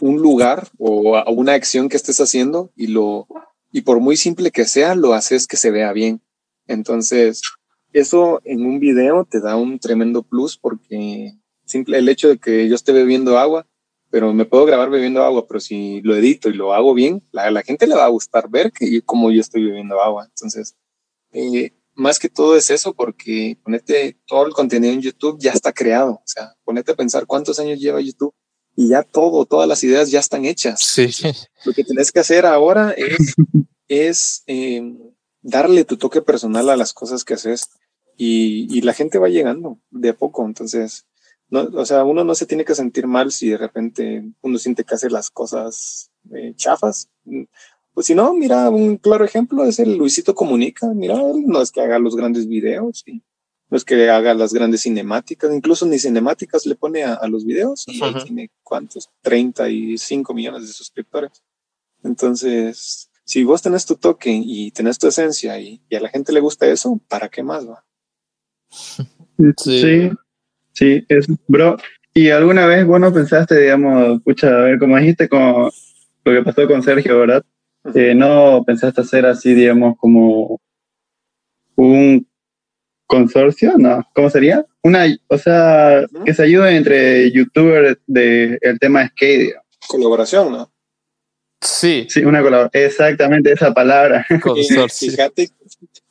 un 0.00 0.16
lugar 0.16 0.68
o 0.78 1.22
una 1.32 1.54
acción 1.54 1.88
que 1.88 1.96
estés 1.96 2.20
haciendo 2.20 2.70
y 2.76 2.88
lo, 2.88 3.26
y 3.72 3.82
por 3.82 4.00
muy 4.00 4.16
simple 4.16 4.50
que 4.50 4.64
sea, 4.64 4.94
lo 4.94 5.14
haces 5.14 5.46
que 5.46 5.56
se 5.56 5.70
vea 5.70 5.92
bien. 5.92 6.22
Entonces, 6.66 7.42
eso 7.92 8.40
en 8.44 8.64
un 8.64 8.80
video 8.80 9.24
te 9.24 9.40
da 9.40 9.56
un 9.56 9.78
tremendo 9.78 10.22
plus 10.22 10.56
porque 10.56 11.34
simple 11.64 11.98
el 11.98 12.08
hecho 12.08 12.28
de 12.28 12.38
que 12.38 12.68
yo 12.68 12.74
esté 12.74 12.92
bebiendo 12.92 13.38
agua 13.38 13.66
pero 14.14 14.32
me 14.32 14.44
puedo 14.44 14.64
grabar 14.64 14.90
bebiendo 14.90 15.24
agua, 15.24 15.44
pero 15.48 15.58
si 15.58 16.00
lo 16.02 16.14
edito 16.14 16.48
y 16.48 16.52
lo 16.52 16.72
hago 16.72 16.94
bien, 16.94 17.26
la, 17.32 17.50
la 17.50 17.62
gente 17.62 17.88
le 17.88 17.96
va 17.96 18.04
a 18.04 18.10
gustar 18.10 18.48
ver 18.48 18.70
que 18.70 19.02
como 19.02 19.32
yo 19.32 19.40
estoy 19.40 19.64
bebiendo 19.64 20.00
agua. 20.00 20.24
Entonces, 20.26 20.76
eh, 21.32 21.72
más 21.94 22.20
que 22.20 22.28
todo 22.28 22.54
es 22.56 22.70
eso, 22.70 22.94
porque 22.94 23.58
ponete 23.64 24.16
todo 24.24 24.46
el 24.46 24.52
contenido 24.52 24.92
en 24.92 25.00
YouTube 25.00 25.40
ya 25.40 25.50
está 25.50 25.72
creado. 25.72 26.12
O 26.12 26.22
sea, 26.26 26.54
ponete 26.62 26.92
a 26.92 26.94
pensar 26.94 27.26
cuántos 27.26 27.58
años 27.58 27.80
lleva 27.80 28.00
YouTube 28.00 28.32
y 28.76 28.88
ya 28.88 29.02
todo, 29.02 29.46
todas 29.46 29.68
las 29.68 29.82
ideas 29.84 30.10
ya 30.10 30.20
están 30.20 30.44
hechas. 30.44 30.80
Sí. 30.80 31.10
Lo 31.64 31.72
que 31.72 31.84
tienes 31.84 32.12
que 32.12 32.20
hacer 32.20 32.46
ahora 32.46 32.92
es, 32.92 33.34
es 33.88 34.42
eh, 34.46 34.94
darle 35.42 35.84
tu 35.84 35.96
toque 35.96 36.22
personal 36.22 36.68
a 36.70 36.76
las 36.76 36.92
cosas 36.92 37.24
que 37.24 37.34
haces 37.34 37.68
y, 38.16 38.66
y 38.76 38.80
la 38.82 38.94
gente 38.94 39.18
va 39.18 39.28
llegando 39.28 39.78
de 39.90 40.10
a 40.10 40.16
poco. 40.16 40.44
Entonces, 40.44 41.06
no, 41.48 41.68
o 41.74 41.86
sea, 41.86 42.04
uno 42.04 42.24
no 42.24 42.34
se 42.34 42.46
tiene 42.46 42.64
que 42.64 42.74
sentir 42.74 43.06
mal 43.06 43.30
si 43.30 43.50
de 43.50 43.58
repente 43.58 44.24
uno 44.40 44.58
siente 44.58 44.84
que 44.84 44.94
hace 44.94 45.10
las 45.10 45.30
cosas 45.30 46.10
eh, 46.32 46.54
chafas. 46.56 47.08
Pues 47.92 48.06
si 48.06 48.14
no, 48.14 48.34
mira, 48.34 48.70
un 48.70 48.96
claro 48.96 49.24
ejemplo 49.24 49.64
es 49.64 49.78
el 49.78 49.96
Luisito 49.96 50.34
Comunica. 50.34 50.88
Mira, 50.88 51.14
él 51.14 51.44
no 51.46 51.62
es 51.62 51.70
que 51.70 51.80
haga 51.80 51.98
los 52.00 52.16
grandes 52.16 52.48
videos, 52.48 53.04
y 53.06 53.22
no 53.74 53.78
es 53.78 53.84
que 53.84 54.08
haga 54.08 54.34
las 54.34 54.54
grandes 54.54 54.82
cinemáticas, 54.82 55.52
incluso 55.52 55.84
ni 55.84 55.98
cinemáticas 55.98 56.64
le 56.64 56.76
pone 56.76 57.02
a, 57.02 57.26
los 57.26 57.44
videos. 57.44 57.82
Y 57.88 58.00
tiene 58.22 58.48
cuántos, 58.62 59.10
35 59.22 60.32
millones 60.32 60.68
de 60.68 60.72
suscriptores. 60.72 61.42
Entonces, 62.04 63.10
si 63.24 63.42
vos 63.42 63.62
tenés 63.62 63.84
tu 63.84 63.96
toque 63.96 64.30
y 64.30 64.70
tenés 64.70 64.96
tu 64.96 65.08
esencia 65.08 65.58
y, 65.58 65.82
y 65.88 65.96
a 65.96 66.00
la 66.00 66.08
gente 66.08 66.32
le 66.32 66.38
gusta 66.38 66.68
eso, 66.68 67.00
¿para 67.08 67.28
qué 67.28 67.42
más 67.42 67.68
va? 67.68 67.84
sí. 69.56 70.08
Sí, 70.72 71.04
es, 71.08 71.26
bro. 71.48 71.76
¿Y 72.14 72.30
alguna 72.30 72.66
vez 72.66 72.86
vos 72.86 73.00
no 73.00 73.12
pensaste, 73.12 73.58
digamos, 73.58 74.18
escucha, 74.18 74.50
a 74.50 74.60
ver, 74.66 74.78
como 74.78 74.96
dijiste 74.98 75.28
con 75.28 75.72
lo 76.24 76.32
que 76.32 76.42
pasó 76.44 76.68
con 76.68 76.80
Sergio, 76.84 77.18
¿verdad? 77.18 77.44
Eh, 77.92 78.14
¿No 78.14 78.62
pensaste 78.64 79.00
hacer 79.00 79.26
así, 79.26 79.52
digamos, 79.52 79.96
como 79.98 80.60
un 81.74 82.24
consorcio? 83.06 83.74
No, 83.78 84.06
¿cómo 84.14 84.30
sería? 84.30 84.64
Una, 84.82 85.06
o 85.28 85.38
sea, 85.38 86.06
que 86.24 86.34
se 86.34 86.42
ayude 86.42 86.76
entre 86.76 87.30
youtubers 87.32 87.98
del 88.06 88.58
el 88.60 88.78
tema 88.78 89.00
de 89.00 89.08
skate. 89.08 89.54
Colaboración, 89.86 90.52
¿no? 90.52 90.72
Sí. 91.60 92.06
Sí, 92.08 92.20
una 92.20 92.42
colaboración. 92.42 92.84
Exactamente 92.84 93.52
esa 93.52 93.72
palabra. 93.72 94.26
Consorcio. 94.42 95.10
Fíjate, 95.10 95.50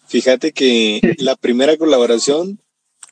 fíjate 0.07 0.51
que 0.51 1.01
la 1.19 1.35
primera 1.35 1.77
colaboración 1.77 2.59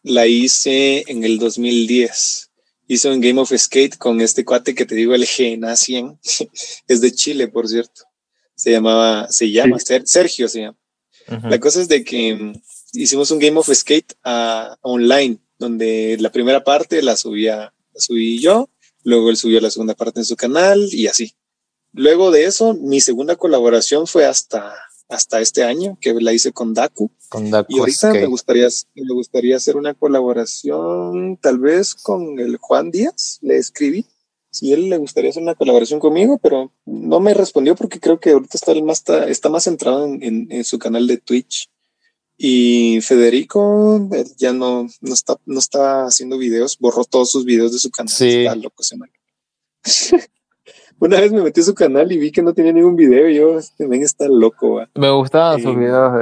la 0.03 0.25
hice 0.25 1.03
en 1.07 1.23
el 1.23 1.37
2010. 1.37 2.49
Hice 2.87 3.09
un 3.09 3.21
Game 3.21 3.39
of 3.39 3.53
Skate 3.55 3.97
con 3.97 4.19
este 4.19 4.43
cuate 4.43 4.75
que 4.75 4.85
te 4.85 4.95
digo, 4.95 5.13
el 5.13 5.25
GNA 5.25 5.75
100. 5.75 6.19
es 6.87 7.01
de 7.01 7.11
Chile, 7.11 7.47
por 7.47 7.67
cierto. 7.67 8.03
Se 8.55 8.71
llamaba, 8.71 9.27
se 9.29 9.49
llama, 9.51 9.77
Sergio 9.79 10.47
se 10.47 10.61
llama. 10.61 10.77
La 11.43 11.59
cosa 11.59 11.81
es 11.81 11.87
de 11.87 12.03
que 12.03 12.53
hicimos 12.93 13.31
un 13.31 13.39
Game 13.39 13.57
of 13.57 13.69
Skate 13.73 14.13
uh, 14.25 14.75
online, 14.81 15.39
donde 15.57 16.17
la 16.19 16.31
primera 16.31 16.63
parte 16.63 17.01
la 17.01 17.15
subía, 17.15 17.73
la 17.93 17.99
subí 17.99 18.39
yo, 18.39 18.69
luego 19.03 19.29
él 19.29 19.37
subió 19.37 19.61
la 19.61 19.71
segunda 19.71 19.93
parte 19.93 20.19
en 20.19 20.25
su 20.25 20.35
canal 20.35 20.89
y 20.91 21.07
así. 21.07 21.33
Luego 21.93 22.31
de 22.31 22.45
eso, 22.45 22.73
mi 22.73 23.01
segunda 23.01 23.35
colaboración 23.35 24.07
fue 24.07 24.25
hasta 24.25 24.73
hasta 25.11 25.41
este 25.41 25.63
año, 25.63 25.97
que 25.99 26.13
la 26.13 26.33
hice 26.33 26.53
con 26.53 26.73
Daku. 26.73 27.11
Con 27.29 27.51
Daku 27.51 27.73
y 27.73 27.79
ahorita 27.79 28.13
me 28.13 28.25
gustaría, 28.25 28.67
me 28.95 29.13
gustaría 29.13 29.57
hacer 29.57 29.75
una 29.75 29.93
colaboración, 29.93 31.37
tal 31.37 31.59
vez 31.59 31.95
con 31.95 32.39
el 32.39 32.57
Juan 32.57 32.91
Díaz, 32.91 33.37
le 33.41 33.57
escribí. 33.57 34.05
Si 34.49 34.73
él 34.73 34.89
le 34.89 34.97
gustaría 34.97 35.29
hacer 35.29 35.43
una 35.43 35.55
colaboración 35.55 35.99
conmigo, 35.99 36.37
pero 36.37 36.73
no 36.85 37.19
me 37.19 37.33
respondió 37.33 37.75
porque 37.75 37.99
creo 37.99 38.19
que 38.19 38.31
ahorita 38.31 38.57
está 38.57 38.73
más, 38.81 39.03
está, 39.27 39.49
más 39.49 39.63
centrado 39.63 40.05
en, 40.05 40.63
su 40.65 40.77
canal 40.77 41.07
de 41.07 41.17
Twitch. 41.17 41.69
Y 42.43 43.01
Federico 43.01 44.09
ya 44.35 44.51
no, 44.51 44.87
no, 44.99 45.13
está, 45.13 45.37
no 45.45 45.59
está 45.59 46.05
haciendo 46.05 46.39
videos, 46.39 46.75
borró 46.79 47.05
todos 47.05 47.29
sus 47.29 47.45
videos 47.45 47.71
de 47.71 47.77
su 47.77 47.91
canal. 47.91 48.11
Sí. 48.11 48.45
Está 48.45 48.55
loco 48.55 48.83
Una 50.99 51.21
vez 51.21 51.31
me 51.31 51.43
metí 51.43 51.61
a 51.61 51.65
su 51.65 51.75
canal 51.75 52.11
y 52.11 52.17
vi 52.17 52.31
que 52.31 52.41
no 52.41 52.55
tenía 52.55 52.73
ningún 52.73 52.95
video 52.95 53.29
y 53.29 53.35
yo, 53.35 53.59
este 53.59 53.87
men 53.87 54.01
está 54.01 54.27
loco. 54.27 54.83
Me 54.95 55.11
gustaban 55.11 55.61
sus 55.61 55.77
videos 55.77 56.13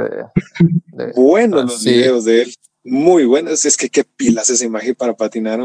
de... 0.92 1.12
buenos 1.16 1.64
los 1.64 1.84
videos 1.84 2.26
de 2.26 2.42
él. 2.42 2.54
Muy 2.84 3.24
buenos. 3.24 3.64
Es 3.64 3.78
que 3.78 3.88
qué 3.88 4.04
pilas 4.04 4.50
esa 4.50 4.66
imagen 4.66 4.94
para 4.94 5.16
patinar, 5.16 5.58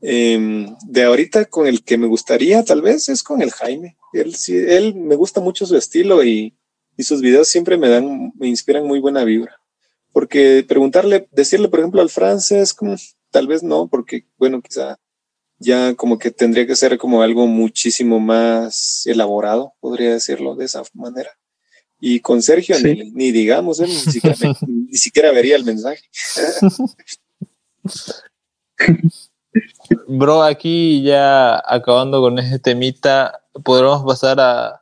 em, 0.00 0.74
de 0.86 1.04
ahorita 1.04 1.44
con 1.44 1.66
el 1.66 1.84
que 1.84 1.98
me 1.98 2.06
gustaría 2.06 2.64
tal 2.64 2.80
vez 2.80 3.10
es 3.10 3.22
con 3.22 3.42
el 3.42 3.50
Jaime. 3.50 3.98
Él 4.14 4.34
sí, 4.34 4.56
él 4.56 4.94
me 4.94 5.14
gusta 5.14 5.42
mucho 5.42 5.66
su 5.66 5.76
estilo 5.76 6.24
y, 6.24 6.54
y 7.02 7.04
sus 7.04 7.20
videos 7.20 7.48
siempre 7.48 7.76
me 7.76 7.88
dan, 7.88 8.32
me 8.36 8.46
inspiran 8.46 8.86
muy 8.86 9.00
buena 9.00 9.24
vibra. 9.24 9.60
Porque 10.12 10.64
preguntarle, 10.66 11.26
decirle 11.32 11.68
por 11.68 11.80
ejemplo 11.80 12.00
al 12.00 12.10
francés, 12.10 12.72
como 12.72 12.94
tal 13.32 13.48
vez 13.48 13.64
no, 13.64 13.88
porque 13.88 14.24
bueno, 14.38 14.62
quizá 14.62 15.00
ya 15.58 15.96
como 15.96 16.16
que 16.16 16.30
tendría 16.30 16.64
que 16.64 16.76
ser 16.76 16.98
como 16.98 17.22
algo 17.22 17.48
muchísimo 17.48 18.20
más 18.20 19.02
elaborado, 19.04 19.72
podría 19.80 20.12
decirlo 20.12 20.54
de 20.54 20.66
esa 20.66 20.84
manera. 20.94 21.30
Y 21.98 22.20
con 22.20 22.40
Sergio 22.40 22.76
ni, 22.80 23.32
digamos, 23.32 23.80
ni, 24.68 24.96
siquiera 24.96 25.32
vería 25.32 25.56
el 25.56 25.64
mensaje. 25.64 26.02
Bro, 30.06 30.44
aquí 30.44 31.02
ya 31.02 31.60
acabando 31.66 32.20
con 32.20 32.38
este 32.38 32.60
temita, 32.60 33.42
podremos 33.64 34.04
pasar 34.04 34.38
a, 34.38 34.81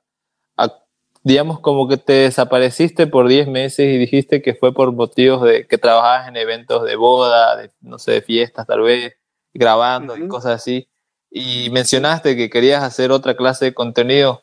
digamos, 1.23 1.61
como 1.61 1.89
que 1.89 1.97
te 1.97 2.13
desapareciste 2.13 3.07
por 3.07 3.29
10 3.29 3.49
meses 3.49 3.87
y 3.87 3.99
dijiste 3.99 4.43
que 4.43 4.55
fue 4.55 4.73
por 4.73 4.93
motivos 4.93 5.43
de 5.43 5.67
que 5.67 5.79
trabajabas 5.79 6.29
en 6.29 6.37
eventos 6.37 6.85
de 6.85 6.97
boda, 6.97 7.57
de, 7.57 7.71
no 7.81 7.99
sé, 7.99 8.13
de 8.13 8.23
fiestas 8.23 8.67
tal 8.67 8.83
vez, 8.83 9.15
grabando 9.53 10.17
y 10.17 10.27
cosas 10.29 10.53
así. 10.53 10.89
Y 11.31 11.71
mencionaste 11.71 12.37
que 12.37 12.51
querías 12.51 12.83
hacer 12.83 13.13
otra 13.13 13.37
clase 13.37 13.67
de 13.67 13.75
contenido. 13.75 14.43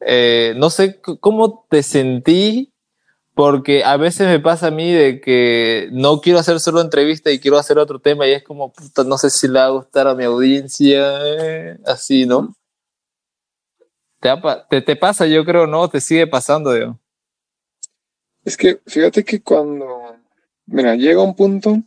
Eh, 0.00 0.54
no 0.56 0.70
sé 0.70 1.00
cómo 1.00 1.66
te 1.70 1.82
sentí, 1.82 2.72
porque 3.38 3.84
a 3.84 3.96
veces 3.96 4.26
me 4.26 4.40
pasa 4.40 4.66
a 4.66 4.70
mí 4.72 4.90
de 4.90 5.20
que 5.20 5.88
no 5.92 6.20
quiero 6.20 6.40
hacer 6.40 6.58
solo 6.58 6.80
entrevista 6.80 7.30
y 7.30 7.38
quiero 7.38 7.56
hacer 7.56 7.78
otro 7.78 8.00
tema 8.00 8.26
y 8.26 8.32
es 8.32 8.42
como, 8.42 8.72
puta, 8.72 9.04
no 9.04 9.16
sé 9.16 9.30
si 9.30 9.46
le 9.46 9.60
va 9.60 9.66
a 9.66 9.70
gustar 9.70 10.08
a 10.08 10.16
mi 10.16 10.24
audiencia, 10.24 11.20
eh, 11.24 11.78
así, 11.86 12.26
¿no? 12.26 12.56
Te, 14.20 14.82
te, 14.82 14.96
pasa, 14.96 15.26
yo 15.26 15.44
creo, 15.44 15.66
¿no? 15.66 15.88
Te 15.88 16.00
sigue 16.00 16.26
pasando, 16.26 16.72
digo. 16.72 16.98
Es 18.44 18.56
que 18.56 18.80
fíjate 18.86 19.24
que 19.24 19.42
cuando, 19.42 20.16
mira, 20.66 20.96
llega 20.96 21.22
un 21.22 21.36
punto 21.36 21.82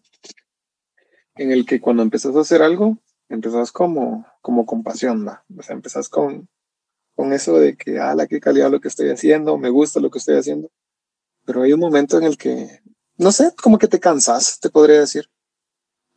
en 1.36 1.52
el 1.52 1.66
que 1.66 1.82
cuando 1.82 2.04
empezás 2.04 2.36
a 2.36 2.42
hacer 2.42 2.62
algo, 2.62 2.98
empezás 3.30 3.72
como, 3.72 4.26
como 4.42 4.66
con 4.66 4.84
pasión, 4.84 5.26
¿no? 5.26 5.40
O 5.58 5.64
sea, 5.64 5.76
empezás 5.76 6.08
con, 6.08 6.48
con 7.16 7.34
eso 7.34 7.58
de 7.60 7.76
que, 7.76 8.00
ala, 8.00 8.28
qué 8.28 8.40
calidad 8.40 8.72
lo 8.72 8.80
que 8.80 8.88
estoy 8.88 9.10
haciendo, 9.10 9.58
me 9.58 9.70
gusta 9.70 10.00
lo 10.00 10.10
que 10.10 10.20
estoy 10.20 10.38
haciendo. 10.38 10.72
Pero 11.46 11.64
hay 11.64 11.74
un 11.74 11.80
momento 11.80 12.18
en 12.18 12.24
el 12.24 12.38
que, 12.38 12.82
no 13.18 13.32
sé, 13.32 13.54
como 13.62 13.78
que 13.78 13.88
te 13.88 14.00
cansas, 14.00 14.60
te 14.60 14.70
podría 14.70 15.00
decir. 15.00 15.30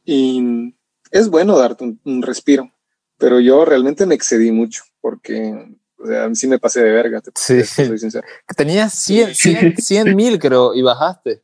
Y 0.05 0.75
es 1.11 1.29
bueno 1.29 1.59
darte 1.59 1.97
un, 2.05 2.23
respiro, 2.23 2.73
pero 3.19 3.41
yo 3.41 3.65
realmente 3.65 4.07
me 4.07 4.15
excedí 4.15 4.51
mucho 4.51 4.85
porque 5.01 5.77
o 6.05 6.07
sea, 6.07 6.35
sí 6.35 6.47
me 6.47 6.59
pasé 6.59 6.83
de 6.83 6.91
verga, 6.91 7.23
te, 7.23 7.31
sí. 7.35 7.65
soy 7.65 7.99
sincero. 7.99 8.27
Tenías 8.55 8.93
100 8.93 10.15
mil, 10.15 10.39
creo, 10.39 10.75
y 10.75 10.83
bajaste. 10.83 11.43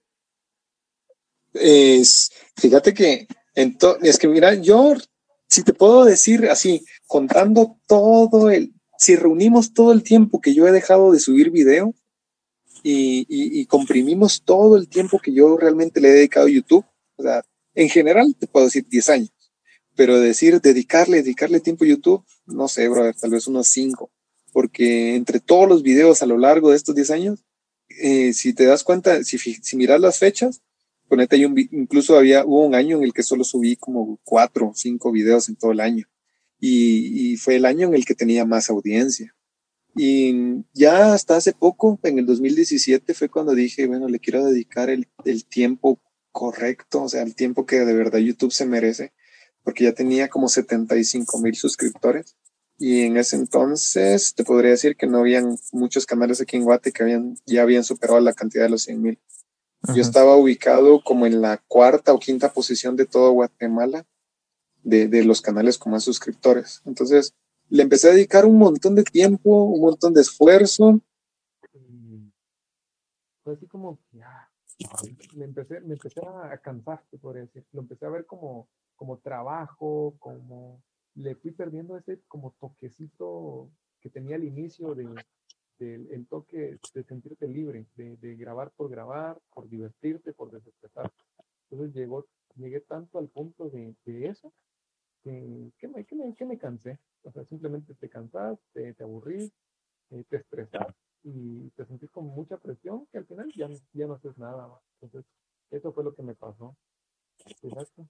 Es, 1.55 2.31
fíjate 2.57 2.93
que, 2.93 3.27
es 3.55 4.19
que 4.19 4.29
mira, 4.29 4.53
yo, 4.55 4.95
si 5.49 5.63
te 5.63 5.73
puedo 5.73 6.05
decir 6.05 6.51
así, 6.51 6.85
contando 7.07 7.79
todo 7.87 8.51
el, 8.51 8.75
si 8.99 9.17
reunimos 9.17 9.73
todo 9.73 9.93
el 9.93 10.03
tiempo 10.03 10.43
que 10.43 10.53
yo 10.53 10.69
he 10.69 10.73
dejado 10.73 11.11
de 11.11 11.21
subir 11.21 11.51
video 11.51 11.95
y, 12.83 13.27
y, 13.29 13.65
comprimimos 13.65 14.43
todo 14.45 14.77
el 14.77 14.89
tiempo 14.89 15.21
que 15.21 15.33
yo 15.33 15.57
realmente 15.57 16.03
le 16.03 16.09
he 16.09 16.13
dedicado 16.13 16.47
a 16.47 16.51
YouTube, 16.51 16.85
o 17.17 17.23
sea, 17.23 17.43
en 17.75 17.89
general 17.89 18.37
te 18.39 18.47
puedo 18.47 18.67
decir 18.67 18.87
10 18.87 19.09
años, 19.09 19.33
pero 19.97 20.21
decir 20.21 20.61
dedicarle, 20.61 21.19
dedicarle 21.19 21.61
tiempo 21.61 21.85
a 21.85 21.89
YouTube, 21.89 22.25
no 22.45 22.69
sé, 22.69 22.89
brother, 22.89 23.15
tal 23.15 23.31
vez 23.31 23.47
unos 23.47 23.69
5, 23.69 24.11
porque 24.53 25.15
entre 25.15 25.41
todos 25.41 25.69
los 25.69 25.83
videos 25.83 26.23
a 26.23 26.27
lo 26.27 26.39
largo 26.39 26.71
de 26.71 26.77
estos 26.77 26.95
10 26.95 27.11
años, 27.11 27.45
eh, 27.89 28.33
si 28.33 28.53
te 28.55 28.65
das 28.65 28.85
cuenta, 28.85 29.23
si, 29.25 29.39
miras 29.77 30.01
las 30.01 30.19
fechas, 30.19 30.63
ponete 31.09 31.37
ahí 31.37 31.45
un, 31.45 31.59
incluso 31.59 32.17
había, 32.17 32.45
hubo 32.45 32.65
un 32.67 32.75
año 32.75 32.99
en 32.99 33.05
el 33.05 33.13
que 33.13 33.23
solo 33.23 33.45
subí 33.45 33.77
como 33.77 34.19
4 34.25 34.69
o 34.69 34.75
5 34.75 35.13
videos 35.13 35.49
en 35.49 35.57
todo 35.57 35.73
el 35.73 35.81
año 35.81 36.07
y, 36.61 37.37
fue 37.39 37.57
el 37.57 37.65
año 37.65 37.89
en 37.89 37.95
el 37.95 38.05
que 38.05 38.15
tenía 38.15 38.45
más 38.45 38.71
audiencia. 38.71 39.35
Y 39.97 40.63
ya 40.73 41.15
hasta 41.15 41.37
hace 41.37 41.53
poco, 41.53 41.99
en 42.03 42.19
el 42.19 42.27
2017, 42.27 43.13
fue 43.15 43.29
cuando 43.29 43.55
dije, 43.55 43.87
bueno, 43.87 44.09
le 44.09 44.21
quiero 44.21 44.45
dedicar 44.45 44.89
el, 44.91 45.09
el 45.25 45.45
tiempo 45.47 46.01
correcto, 46.31 47.03
o 47.03 47.09
sea, 47.09 47.23
el 47.23 47.35
tiempo 47.35 47.67
que 47.67 47.81
de 47.81 47.95
verdad 47.95 48.19
YouTube 48.19 48.53
se 48.53 48.67
merece, 48.67 49.13
porque 49.65 49.85
ya 49.85 49.93
tenía 49.93 50.29
como 50.29 50.49
75 50.49 51.41
mil 51.41 51.55
suscriptores. 51.57 52.37
Y 52.83 53.03
en 53.03 53.19
ese 53.19 53.37
entonces 53.37 54.35
te 54.35 54.43
podría 54.43 54.71
decir 54.71 54.97
que 54.97 55.07
no 55.07 55.19
habían 55.19 55.59
muchos 55.71 56.07
canales 56.07 56.41
aquí 56.41 56.57
en 56.57 56.65
Guate 56.65 56.93
que 56.93 57.03
habían, 57.03 57.37
ya 57.45 57.61
habían 57.61 57.85
superado 57.85 58.21
la 58.21 58.33
cantidad 58.33 58.65
de 58.65 58.71
los 58.71 58.85
100 58.85 59.03
mil. 59.03 59.21
Yo 59.95 60.01
estaba 60.01 60.35
ubicado 60.35 61.03
como 61.05 61.27
en 61.27 61.43
la 61.43 61.59
cuarta 61.69 62.15
o 62.15 62.19
quinta 62.19 62.55
posición 62.55 62.97
de 62.97 63.05
todo 63.05 63.33
Guatemala 63.33 64.07
de, 64.83 65.25
los 65.25 65.43
canales 65.43 65.77
con 65.77 65.93
más 65.93 66.05
suscriptores. 66.05 66.81
Entonces, 66.87 67.35
le 67.69 67.83
empecé 67.83 68.09
a 68.09 68.15
dedicar 68.15 68.47
un 68.47 68.57
montón 68.57 68.95
de 68.95 69.05
tiempo, 69.05 69.65
un 69.65 69.83
montón 69.83 70.15
de 70.15 70.23
esfuerzo. 70.23 71.03
Fue 73.45 73.53
así 73.53 73.67
como, 73.67 73.99
ya, 74.13 74.51
me 75.35 75.45
empecé, 75.45 75.81
me 75.81 75.93
empecé 75.95 76.21
a 76.25 76.57
cansar, 76.57 77.05
por 77.21 77.35
decir. 77.37 77.63
Lo 77.73 77.83
empecé 77.83 78.07
a 78.07 78.11
ver 78.11 78.25
como, 78.25 78.71
como 78.97 79.19
trabajo, 79.19 80.15
como 80.19 80.83
le 81.15 81.35
fui 81.35 81.51
perdiendo 81.51 81.97
ese 81.97 82.21
como 82.29 82.53
toquecito 82.61 83.71
que 84.01 84.11
tenía 84.11 84.37
al 84.37 84.45
inicio 84.45 84.95
de, 84.95 85.07
el 85.79 86.27
toque 86.27 86.79
de 86.95 87.05
sentirte 87.05 87.49
libre, 87.49 87.87
de, 87.97 88.17
de, 88.17 88.37
grabar 88.37 88.71
por 88.73 88.91
grabar, 88.91 89.41
por 89.53 89.69
divertirte, 89.69 90.33
por 90.33 90.51
desestresar. 90.51 91.11
Entonces 91.71 91.95
llegó, 91.95 92.27
llegué 92.57 92.81
tanto 92.81 93.19
al 93.19 93.29
punto 93.29 93.71
de, 93.71 93.95
de 94.05 94.27
eso 94.27 94.53
que, 95.23 95.31
me, 95.31 95.73
que, 96.05 96.17
me, 96.17 96.35
que, 96.35 96.45
me, 96.45 96.59
cansé. 96.59 96.99
O 97.23 97.33
sea, 97.33 97.45
simplemente 97.45 97.95
te 97.95 98.09
cansas, 98.09 98.59
te, 98.73 98.95
te 98.95 99.03
aburrís, 99.03 99.53
eh, 100.11 100.25
te 100.29 100.37
estresas 100.37 100.95
y 101.23 101.71
te 101.71 101.85
sentís 101.85 102.11
con 102.11 102.27
mucha 102.27 102.57
presión 102.57 103.07
que 103.07 103.19
al 103.19 103.27
final 103.27 103.51
ya, 103.55 103.69
ya 103.93 104.07
no 104.07 104.15
haces 104.15 104.37
nada 104.39 104.69
más. 104.69 104.81
Entonces, 105.01 105.31
eso 105.71 105.93
fue 105.93 106.05
lo 106.05 106.15
que 106.15 106.23
me 106.23 106.35
pasó. 106.35 106.77
Exacto. 107.63 108.09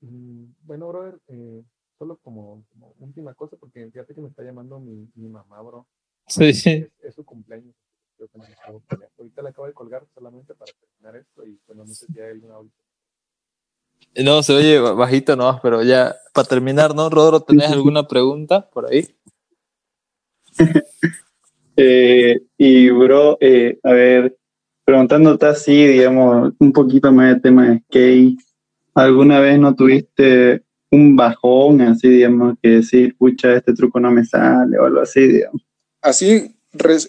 Y, 0.00 0.46
bueno, 0.62 0.88
brother, 0.88 1.20
eh, 1.28 1.64
solo 1.98 2.16
como, 2.22 2.64
como, 2.72 2.94
última 2.98 3.34
cosa, 3.34 3.56
porque 3.56 3.90
fíjate 3.90 4.14
que 4.14 4.20
me 4.20 4.28
está 4.28 4.42
llamando 4.42 4.78
mi, 4.78 5.08
mi 5.14 5.28
mamá, 5.28 5.60
bro. 5.62 5.86
Sí, 6.26 6.52
sí. 6.52 6.86
Es, 7.02 7.14
su 7.14 7.24
cumpleaños. 7.24 7.74
Ahorita 9.18 9.42
le 9.42 9.50
acabo 9.50 9.66
de 9.66 9.74
colgar 9.74 10.06
solamente 10.14 10.54
para 10.54 10.72
terminar 10.72 11.16
esto 11.16 11.44
y 11.44 11.60
bueno, 11.66 11.84
no 11.84 11.92
sé 11.92 12.06
si 12.06 12.18
hay 12.18 12.30
alguna 12.30 12.58
no, 14.24 14.42
se 14.42 14.54
oye 14.54 14.78
bajito 14.80 15.36
no, 15.36 15.60
pero 15.62 15.82
ya 15.82 16.16
para 16.32 16.48
terminar, 16.48 16.94
¿no? 16.94 17.10
Rodro, 17.10 17.40
¿tenés 17.40 17.70
alguna 17.70 18.06
pregunta 18.06 18.68
por 18.70 18.90
ahí? 18.90 19.06
Eh, 21.78 22.40
y 22.56 22.88
bro, 22.88 23.36
eh, 23.38 23.78
a 23.82 23.92
ver, 23.92 24.38
preguntándote 24.82 25.44
así, 25.44 25.86
digamos, 25.86 26.54
un 26.58 26.72
poquito 26.72 27.12
más 27.12 27.34
de 27.34 27.40
tema 27.42 27.68
de 27.68 27.80
skate, 27.80 28.38
¿alguna 28.94 29.40
vez 29.40 29.58
no 29.58 29.74
tuviste 29.74 30.64
un 30.90 31.16
bajón 31.16 31.80
así, 31.80 32.08
digamos, 32.08 32.56
que 32.62 32.68
decir, 32.68 33.08
escucha, 33.08 33.54
este 33.54 33.74
truco 33.74 34.00
no 34.00 34.10
me 34.10 34.24
sale 34.24 34.78
o 34.78 34.84
algo 34.84 35.00
así, 35.00 35.20
digamos? 35.20 35.62
Así, 36.00 36.56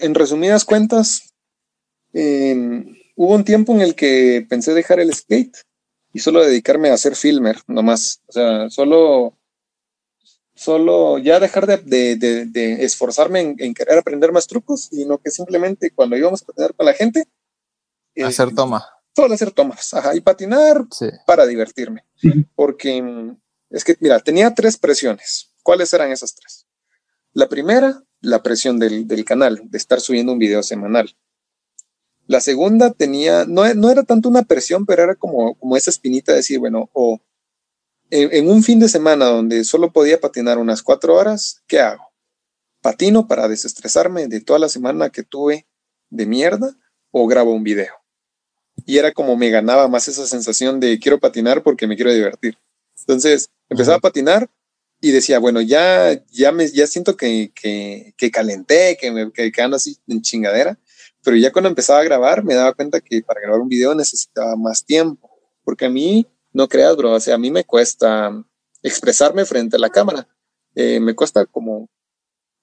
en 0.02 0.16
resumidas 0.16 0.66
cuentas, 0.66 1.34
hubo 2.14 3.36
un 3.36 3.44
tiempo 3.44 3.74
en 3.74 3.82
el 3.82 3.96
que 3.96 4.46
pensé 4.50 4.74
dejar 4.74 5.00
el 5.00 5.14
skate 5.14 5.58
y 6.14 6.20
solo 6.20 6.44
dedicarme 6.44 6.90
a 6.90 6.98
ser 6.98 7.16
filmer, 7.16 7.58
nomás. 7.68 8.22
O 8.28 8.32
sea, 8.32 8.70
solo, 8.70 9.38
solo 10.56 11.18
ya 11.20 11.40
dejar 11.40 11.68
de, 11.68 12.16
de, 12.16 12.46
de, 12.46 12.84
esforzarme 12.84 13.56
en, 13.58 13.74
querer 13.74 14.00
aprender 14.00 14.32
más 14.32 14.48
trucos, 14.48 14.86
sino 14.86 15.18
que 15.20 15.30
simplemente 15.30 15.92
cuando 15.92 16.18
íbamos 16.18 16.42
a 16.42 16.46
patinar 16.48 16.74
con 16.74 16.86
la 16.86 16.94
gente. 16.94 17.26
Eh, 18.16 18.24
hacer 18.24 18.54
tomas. 18.56 18.84
Solo 19.16 19.34
hacer 19.34 19.52
tomas, 19.52 19.94
ajá, 19.94 20.16
y 20.16 20.22
patinar 20.22 20.86
para 21.26 21.46
divertirme. 21.46 22.04
Porque 22.56 23.36
es 23.70 23.84
que, 23.84 23.98
mira, 24.00 24.20
tenía 24.20 24.54
tres 24.54 24.78
presiones. 24.78 25.52
¿Cuáles 25.64 25.94
eran 25.94 26.12
esas 26.12 26.36
tres? 26.36 26.66
La 27.34 27.50
primera, 27.50 28.04
la 28.22 28.42
presión 28.42 28.80
del, 28.80 29.08
del 29.08 29.26
canal, 29.26 29.62
de 29.64 29.78
estar 29.78 30.02
subiendo 30.02 30.34
un 30.34 30.40
video 30.40 30.64
semanal. 30.64 31.16
La 32.26 32.42
segunda 32.42 32.92
tenía, 32.92 33.46
no, 33.46 33.74
no 33.74 33.90
era 33.90 34.04
tanto 34.04 34.28
una 34.28 34.44
presión, 34.44 34.86
pero 34.86 35.04
era 35.04 35.16
como, 35.16 35.56
como 35.56 35.78
esa 35.78 35.90
espinita 35.90 36.34
de 36.34 36.40
decir, 36.40 36.60
bueno, 36.60 36.90
o 36.94 37.22
en, 38.10 38.50
un 38.50 38.64
fin 38.64 38.80
de 38.80 38.90
semana 38.90 39.26
donde 39.26 39.64
solo 39.64 39.92
podía 39.92 40.20
patinar 40.20 40.58
unas 40.58 40.82
cuatro 40.82 41.16
horas, 41.16 41.64
¿qué 41.68 41.80
hago? 41.80 42.04
¿Patino 42.82 43.28
para 43.28 43.48
desestresarme 43.48 44.28
de 44.28 44.42
toda 44.42 44.60
la 44.60 44.70
semana 44.70 45.10
que 45.10 45.24
tuve 45.24 45.68
de 46.10 46.26
mierda 46.26 46.76
o 47.12 47.28
grabo 47.28 47.54
un 47.54 47.64
video? 47.64 47.94
Y 48.86 48.98
era 48.98 49.12
como 49.12 49.36
me 49.36 49.50
ganaba 49.50 49.88
más 49.88 50.08
esa 50.08 50.28
sensación 50.28 50.80
de 50.80 51.00
quiero 51.00 51.20
patinar 51.20 51.64
porque 51.64 51.88
me 51.88 51.96
quiero 51.96 52.14
divertir. 52.14 52.58
Entonces 53.08 53.50
empezaba 53.70 53.98
a 53.98 54.02
patinar 54.02 54.50
y 55.00 55.12
decía, 55.12 55.40
bueno, 55.40 55.62
ya, 55.62 56.24
ya, 56.32 56.52
me, 56.52 56.68
ya 56.70 56.88
siento 56.88 57.16
que, 57.16 57.52
que, 57.56 58.14
que 58.18 58.32
calenté, 58.32 58.98
que 59.00 59.12
me 59.12 59.32
que, 59.32 59.52
así 59.62 59.98
en 60.08 60.22
chingadera 60.22 60.78
pero 61.28 61.36
ya 61.36 61.52
cuando 61.52 61.68
empezaba 61.68 62.00
a 62.00 62.04
grabar 62.06 62.42
me 62.46 62.56
daba 62.56 62.74
cuenta 62.74 63.02
que 63.02 63.22
para 63.22 63.42
grabar 63.42 63.60
un 63.60 63.68
video 63.68 63.94
necesitaba 63.94 64.56
más 64.56 64.86
tiempo, 64.86 65.30
porque 65.66 65.88
a 65.88 65.90
mí, 65.90 66.26
no 66.54 66.70
creas, 66.70 66.96
bro, 66.96 67.12
o 67.12 67.20
sea, 67.20 67.36
a 67.36 67.38
mí 67.38 67.52
me 67.52 67.66
cuesta 67.66 68.32
expresarme 68.82 69.44
frente 69.44 69.76
a 69.76 69.80
la 69.80 69.90
cámara. 69.90 70.26
eh, 70.74 71.02
me 71.02 71.16
cuesta 71.16 71.46
como, 71.46 71.90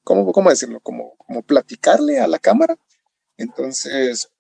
¿cómo, 0.03 0.33
cómo 0.33 0.49
decirlo? 0.49 0.81
Como, 0.81 1.15
como 1.19 1.43
platicarle 1.43 2.21
a 2.21 2.27
la 2.27 2.39
cámara. 2.39 2.79
Entonces, 3.37 4.31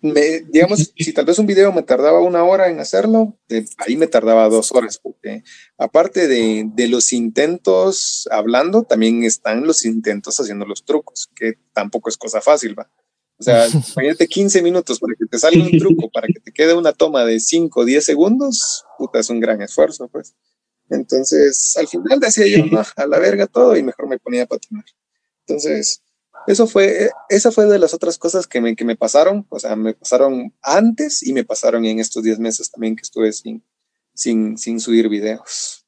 me, 0.00 0.40
digamos, 0.40 0.92
si 0.98 1.12
tal 1.12 1.24
vez 1.24 1.38
un 1.38 1.46
video 1.46 1.72
me 1.72 1.82
tardaba 1.82 2.20
una 2.20 2.44
hora 2.44 2.68
en 2.68 2.80
hacerlo, 2.80 3.38
ahí 3.78 3.96
me 3.96 4.06
tardaba 4.06 4.48
dos 4.48 4.72
horas, 4.72 4.98
porque 4.98 5.44
aparte 5.78 6.28
de, 6.28 6.64
de, 6.74 6.88
los 6.88 7.12
intentos 7.12 8.28
hablando, 8.30 8.82
también 8.82 9.24
están 9.24 9.66
los 9.66 9.84
intentos 9.84 10.38
haciendo 10.40 10.66
los 10.66 10.84
trucos, 10.84 11.30
que 11.34 11.54
tampoco 11.72 12.08
es 12.08 12.16
cosa 12.16 12.40
fácil, 12.40 12.78
¿va? 12.78 12.90
O 13.38 13.42
sea, 13.42 13.66
imagínate 13.96 14.26
15 14.26 14.62
minutos 14.62 14.98
para 14.98 15.14
que 15.18 15.26
te 15.26 15.38
salga 15.38 15.62
un 15.62 15.78
truco, 15.78 16.10
para 16.10 16.26
que 16.28 16.40
te 16.40 16.52
quede 16.52 16.74
una 16.74 16.92
toma 16.92 17.24
de 17.24 17.40
5 17.40 17.80
o 17.80 17.84
10 17.84 18.04
segundos, 18.04 18.84
puta, 18.98 19.18
es 19.18 19.30
un 19.30 19.40
gran 19.40 19.60
esfuerzo, 19.62 20.08
pues. 20.08 20.34
Entonces, 20.90 21.74
al 21.78 21.88
final 21.88 22.20
decía 22.20 22.46
yo, 22.46 22.66
no, 22.66 22.82
a 22.96 23.06
la 23.06 23.18
verga 23.18 23.46
todo 23.46 23.76
y 23.76 23.82
mejor 23.82 24.06
me 24.06 24.18
ponía 24.18 24.42
a 24.42 24.46
patinar. 24.46 24.84
Entonces, 25.46 26.02
eso 26.46 26.66
fue, 26.66 27.10
esa 27.28 27.50
fue 27.50 27.66
de 27.66 27.78
las 27.78 27.94
otras 27.94 28.18
cosas 28.18 28.46
que 28.46 28.60
me, 28.60 28.76
que 28.76 28.84
me 28.84 28.96
pasaron, 28.96 29.46
o 29.48 29.58
sea, 29.58 29.76
me 29.76 29.94
pasaron 29.94 30.54
antes 30.62 31.22
y 31.22 31.32
me 31.32 31.44
pasaron 31.44 31.84
en 31.84 32.00
estos 32.00 32.22
10 32.22 32.38
meses 32.38 32.70
también 32.70 32.96
que 32.96 33.02
estuve 33.02 33.32
sin, 33.32 33.64
sin, 34.14 34.58
sin 34.58 34.80
subir 34.80 35.08
videos. 35.08 35.86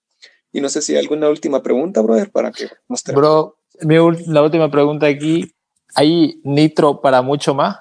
Y 0.52 0.60
no 0.60 0.68
sé 0.68 0.80
si 0.80 0.92
hay 0.94 1.00
alguna 1.00 1.28
última 1.28 1.62
pregunta, 1.62 2.00
brother, 2.00 2.30
para 2.30 2.50
que. 2.50 2.68
Bro, 3.12 3.58
mi, 3.82 3.96
la 4.26 4.42
última 4.42 4.70
pregunta 4.70 5.06
aquí, 5.06 5.52
¿hay 5.94 6.40
nitro 6.44 7.00
para 7.02 7.20
mucho 7.20 7.54
más? 7.54 7.76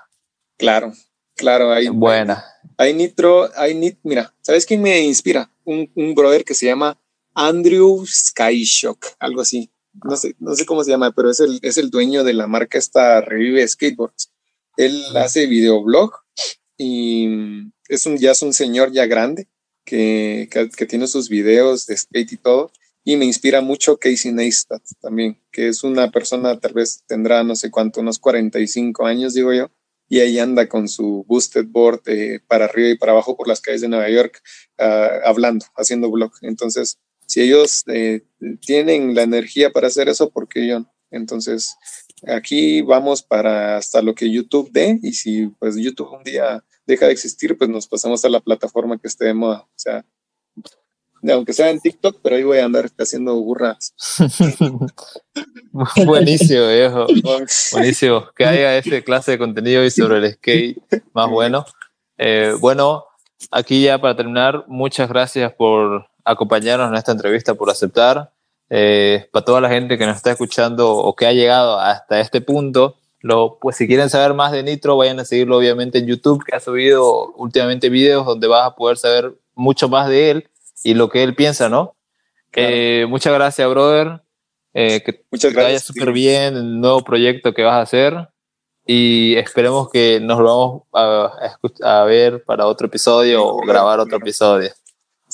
Claro, 0.57 0.91
claro, 1.35 1.72
hay. 1.72 1.88
Buena. 1.88 2.43
Hay, 2.77 2.93
nitro, 2.93 3.49
hay 3.56 3.76
nit, 3.76 3.99
mira, 4.03 4.34
¿sabes 4.41 4.65
quién 4.65 4.81
me 4.81 4.99
inspira? 4.99 5.49
Un, 5.64 5.89
un 5.95 6.14
brother 6.14 6.43
que 6.43 6.53
se 6.53 6.65
llama 6.65 6.99
Andrew 7.34 8.06
Skyshock, 8.06 9.06
algo 9.19 9.41
así 9.41 9.72
no 10.03 10.15
sé, 10.17 10.35
no 10.39 10.55
sé 10.55 10.65
cómo 10.65 10.84
se 10.84 10.91
llama, 10.91 11.11
pero 11.11 11.30
es 11.30 11.39
el, 11.39 11.59
es 11.61 11.77
el 11.77 11.89
dueño 11.89 12.23
de 12.23 12.34
la 12.34 12.47
marca 12.47 12.77
esta 12.77 13.22
Revive 13.22 13.67
Skateboards. 13.67 14.31
Él 14.77 15.03
hace 15.15 15.47
videoblog 15.47 16.11
y 16.77 17.30
es 17.88 18.05
un, 18.05 18.17
ya 18.17 18.31
es 18.31 18.41
un 18.41 18.53
señor 18.53 18.91
ya 18.91 19.05
grande 19.05 19.47
que, 19.85 20.49
que, 20.76 20.85
tiene 20.85 21.07
sus 21.07 21.30
videos 21.30 21.85
de 21.85 21.95
skate 21.95 22.34
y 22.34 22.38
todo. 22.38 22.72
Y 23.03 23.17
me 23.17 23.26
inspira 23.26 23.61
mucho 23.61 23.97
Casey 23.97 24.31
Neistat 24.31 24.81
también, 24.99 25.39
que 25.51 25.67
es 25.67 25.84
una 25.84 26.09
persona, 26.09 26.59
tal 26.59 26.73
vez 26.73 27.03
tendrá 27.05 27.43
no 27.43 27.55
sé 27.55 27.69
cuánto, 27.69 28.01
unos 28.01 28.17
45 28.17 29.05
años, 29.05 29.35
digo 29.35 29.53
yo, 29.53 29.69
y 30.09 30.19
ahí 30.19 30.39
anda 30.39 30.67
con 30.67 30.88
su 30.88 31.23
boosted 31.27 31.65
board 31.67 32.01
eh, 32.07 32.39
para 32.47 32.65
arriba 32.65 32.89
y 32.89 32.97
para 32.97 33.11
abajo 33.11 33.38
por 33.38 33.47
las 33.47 33.61
calles 33.61 33.81
de 33.81 33.89
Nueva 33.89 34.09
York, 34.09 34.41
uh, 34.80 35.27
hablando, 35.27 35.65
haciendo 35.76 36.09
blog. 36.09 36.31
Entonces, 36.41 36.97
si 37.35 37.41
ellos 37.41 37.83
eh, 37.87 38.21
tienen 38.65 39.13
la 39.13 39.23
energía 39.23 39.69
para 39.69 39.87
hacer 39.87 40.07
eso, 40.07 40.29
¿por 40.29 40.47
qué 40.47 40.65
yo 40.65 40.85
Entonces, 41.11 41.75
aquí 42.25 42.81
vamos 42.81 43.23
para 43.23 43.75
hasta 43.75 44.01
lo 44.01 44.15
que 44.15 44.31
YouTube 44.31 44.71
dé 44.71 45.01
y 45.03 45.11
si 45.11 45.47
pues 45.59 45.75
YouTube 45.75 46.13
un 46.13 46.23
día 46.23 46.63
deja 46.87 47.07
de 47.07 47.11
existir, 47.11 47.57
pues 47.57 47.69
nos 47.69 47.87
pasamos 47.87 48.23
a 48.23 48.29
la 48.29 48.39
plataforma 48.39 48.97
que 48.97 49.09
esté 49.09 49.25
de 49.25 49.33
moda. 49.33 49.63
O 49.63 49.73
sea, 49.75 50.05
aunque 51.29 51.51
sea 51.51 51.71
en 51.71 51.81
TikTok, 51.81 52.21
pero 52.23 52.37
ahí 52.37 52.43
voy 52.43 52.59
a 52.59 52.65
andar 52.65 52.89
haciendo 52.97 53.35
burras. 53.35 53.93
Buenísimo, 56.05 56.69
viejo. 56.69 57.05
Buenísimo. 57.73 58.29
Que 58.33 58.45
haya 58.45 58.77
ese 58.77 59.03
clase 59.03 59.31
de 59.31 59.39
contenido 59.39 59.83
y 59.83 59.91
sobre 59.91 60.19
el 60.19 60.33
skate 60.35 60.81
más 61.11 61.29
bueno. 61.29 61.65
Eh, 62.17 62.55
bueno, 62.61 63.03
aquí 63.51 63.83
ya 63.83 63.99
para 63.99 64.15
terminar, 64.15 64.63
muchas 64.69 65.09
gracias 65.09 65.51
por 65.51 66.14
acompañarnos 66.26 66.89
en 66.89 66.95
esta 66.95 67.11
entrevista, 67.11 67.53
por 67.53 67.69
aceptar. 67.69 68.31
Eh, 68.69 69.27
para 69.31 69.45
toda 69.45 69.61
la 69.61 69.69
gente 69.69 69.97
que 69.97 70.07
nos 70.07 70.18
está 70.18 70.31
escuchando 70.31 70.91
o 70.91 71.15
que 71.15 71.27
ha 71.27 71.34
llegado 71.34 71.80
hasta 71.80 72.19
este 72.19 72.41
punto, 72.41 72.97
lo, 73.22 73.60
pues 73.60 73.76
si 73.76 73.88
quieren 73.88 74.10
saber 74.10 74.34
más 74.34 74.52
de 74.52 74.64
Nitro, 74.64 74.97
vayan 74.97 75.19
a 75.19 75.26
seguirlo 75.26 75.57
obviamente 75.57 75.99
en 75.99 76.07
YouTube, 76.07 76.43
que 76.43 76.56
ha 76.56 76.60
subido 76.60 77.31
últimamente 77.34 77.89
videos 77.89 78.26
donde 78.26 78.47
vas 78.47 78.68
a 78.68 78.76
poder 78.76 78.97
saber 78.97 79.35
mucho 79.53 79.88
más 79.88 80.10
de 80.10 80.31
él 80.31 80.49
y 80.84 80.95
lo 80.95 81.10
que 81.10 81.23
él 81.23 81.35
piensa, 81.35 81.69
¿no? 81.69 81.95
Eh, 82.53 83.06
muchas 83.07 83.34
gracias, 83.34 83.69
brother. 83.69 84.22
Eh, 84.73 85.02
que 85.03 85.23
muchas 85.31 85.53
te 85.53 85.61
vaya 85.61 85.80
súper 85.80 86.11
bien 86.11 86.56
el 86.57 86.81
nuevo 86.81 87.02
proyecto 87.03 87.53
que 87.53 87.64
vas 87.64 87.76
a 87.76 87.81
hacer 87.81 88.30
y 88.85 89.35
esperemos 89.38 89.89
que 89.89 90.19
nos 90.19 90.39
lo 90.39 90.85
vamos 90.93 91.30
a, 91.81 92.02
a 92.02 92.03
ver 92.03 92.43
para 92.43 92.68
otro 92.68 92.88
episodio 92.88 93.45
o 93.45 93.57
grabar 93.65 93.99
otro 93.99 94.18
episodio. 94.18 94.72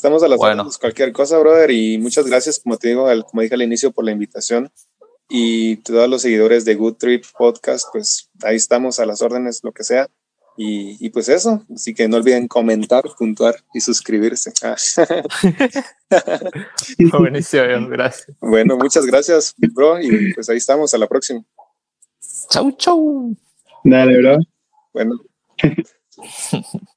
Estamos 0.02 0.24
a 0.24 0.28
las 0.28 0.40
bueno. 0.40 0.68
cualquier 0.80 1.12
cosa, 1.12 1.38
brother, 1.38 1.70
y 1.70 2.00
muchas 2.00 2.26
gracias, 2.26 2.60
como 2.60 2.76
te 2.76 2.88
digo, 2.88 3.06
como 3.30 3.44
dije 3.44 3.54
al 3.54 3.62
inicio, 3.62 3.92
por 3.92 4.04
la 4.04 4.10
invitación. 4.10 4.72
Y 5.30 5.76
todos 5.76 6.10
los 6.10 6.24
seguidores 6.24 6.66
de 6.66 6.74
Good 6.74 6.96
Trip 6.96 7.24
Podcast, 7.38 7.86
pues 7.92 8.28
ahí 8.42 8.56
estamos 8.56 9.00
a 9.00 9.06
las 9.06 9.22
órdenes, 9.22 9.60
lo 9.62 9.72
que 9.74 9.84
sea. 9.84 10.10
Y, 10.58 10.98
y 11.06 11.12
pues 11.12 11.30
eso, 11.30 11.64
así 11.72 11.94
que 11.94 12.08
no 12.08 12.18
olviden 12.18 12.48
comentar, 12.48 13.04
puntuar 13.16 13.64
y 13.76 13.82
suscribirse. 13.82 14.52
Buenísimo, 17.20 17.88
gracias. 17.88 18.36
Bueno, 18.40 18.78
muchas 18.78 19.06
gracias, 19.06 19.54
bro, 19.56 20.02
y 20.02 20.34
pues 20.34 20.50
ahí 20.50 20.58
estamos, 20.58 20.96
a 20.96 20.98
la 20.98 21.06
próxima. 21.06 21.44
Chau, 22.50 22.72
chau. 22.72 23.38
Dale, 23.84 24.18
bro. 24.18 24.40
Bueno. 24.94 25.22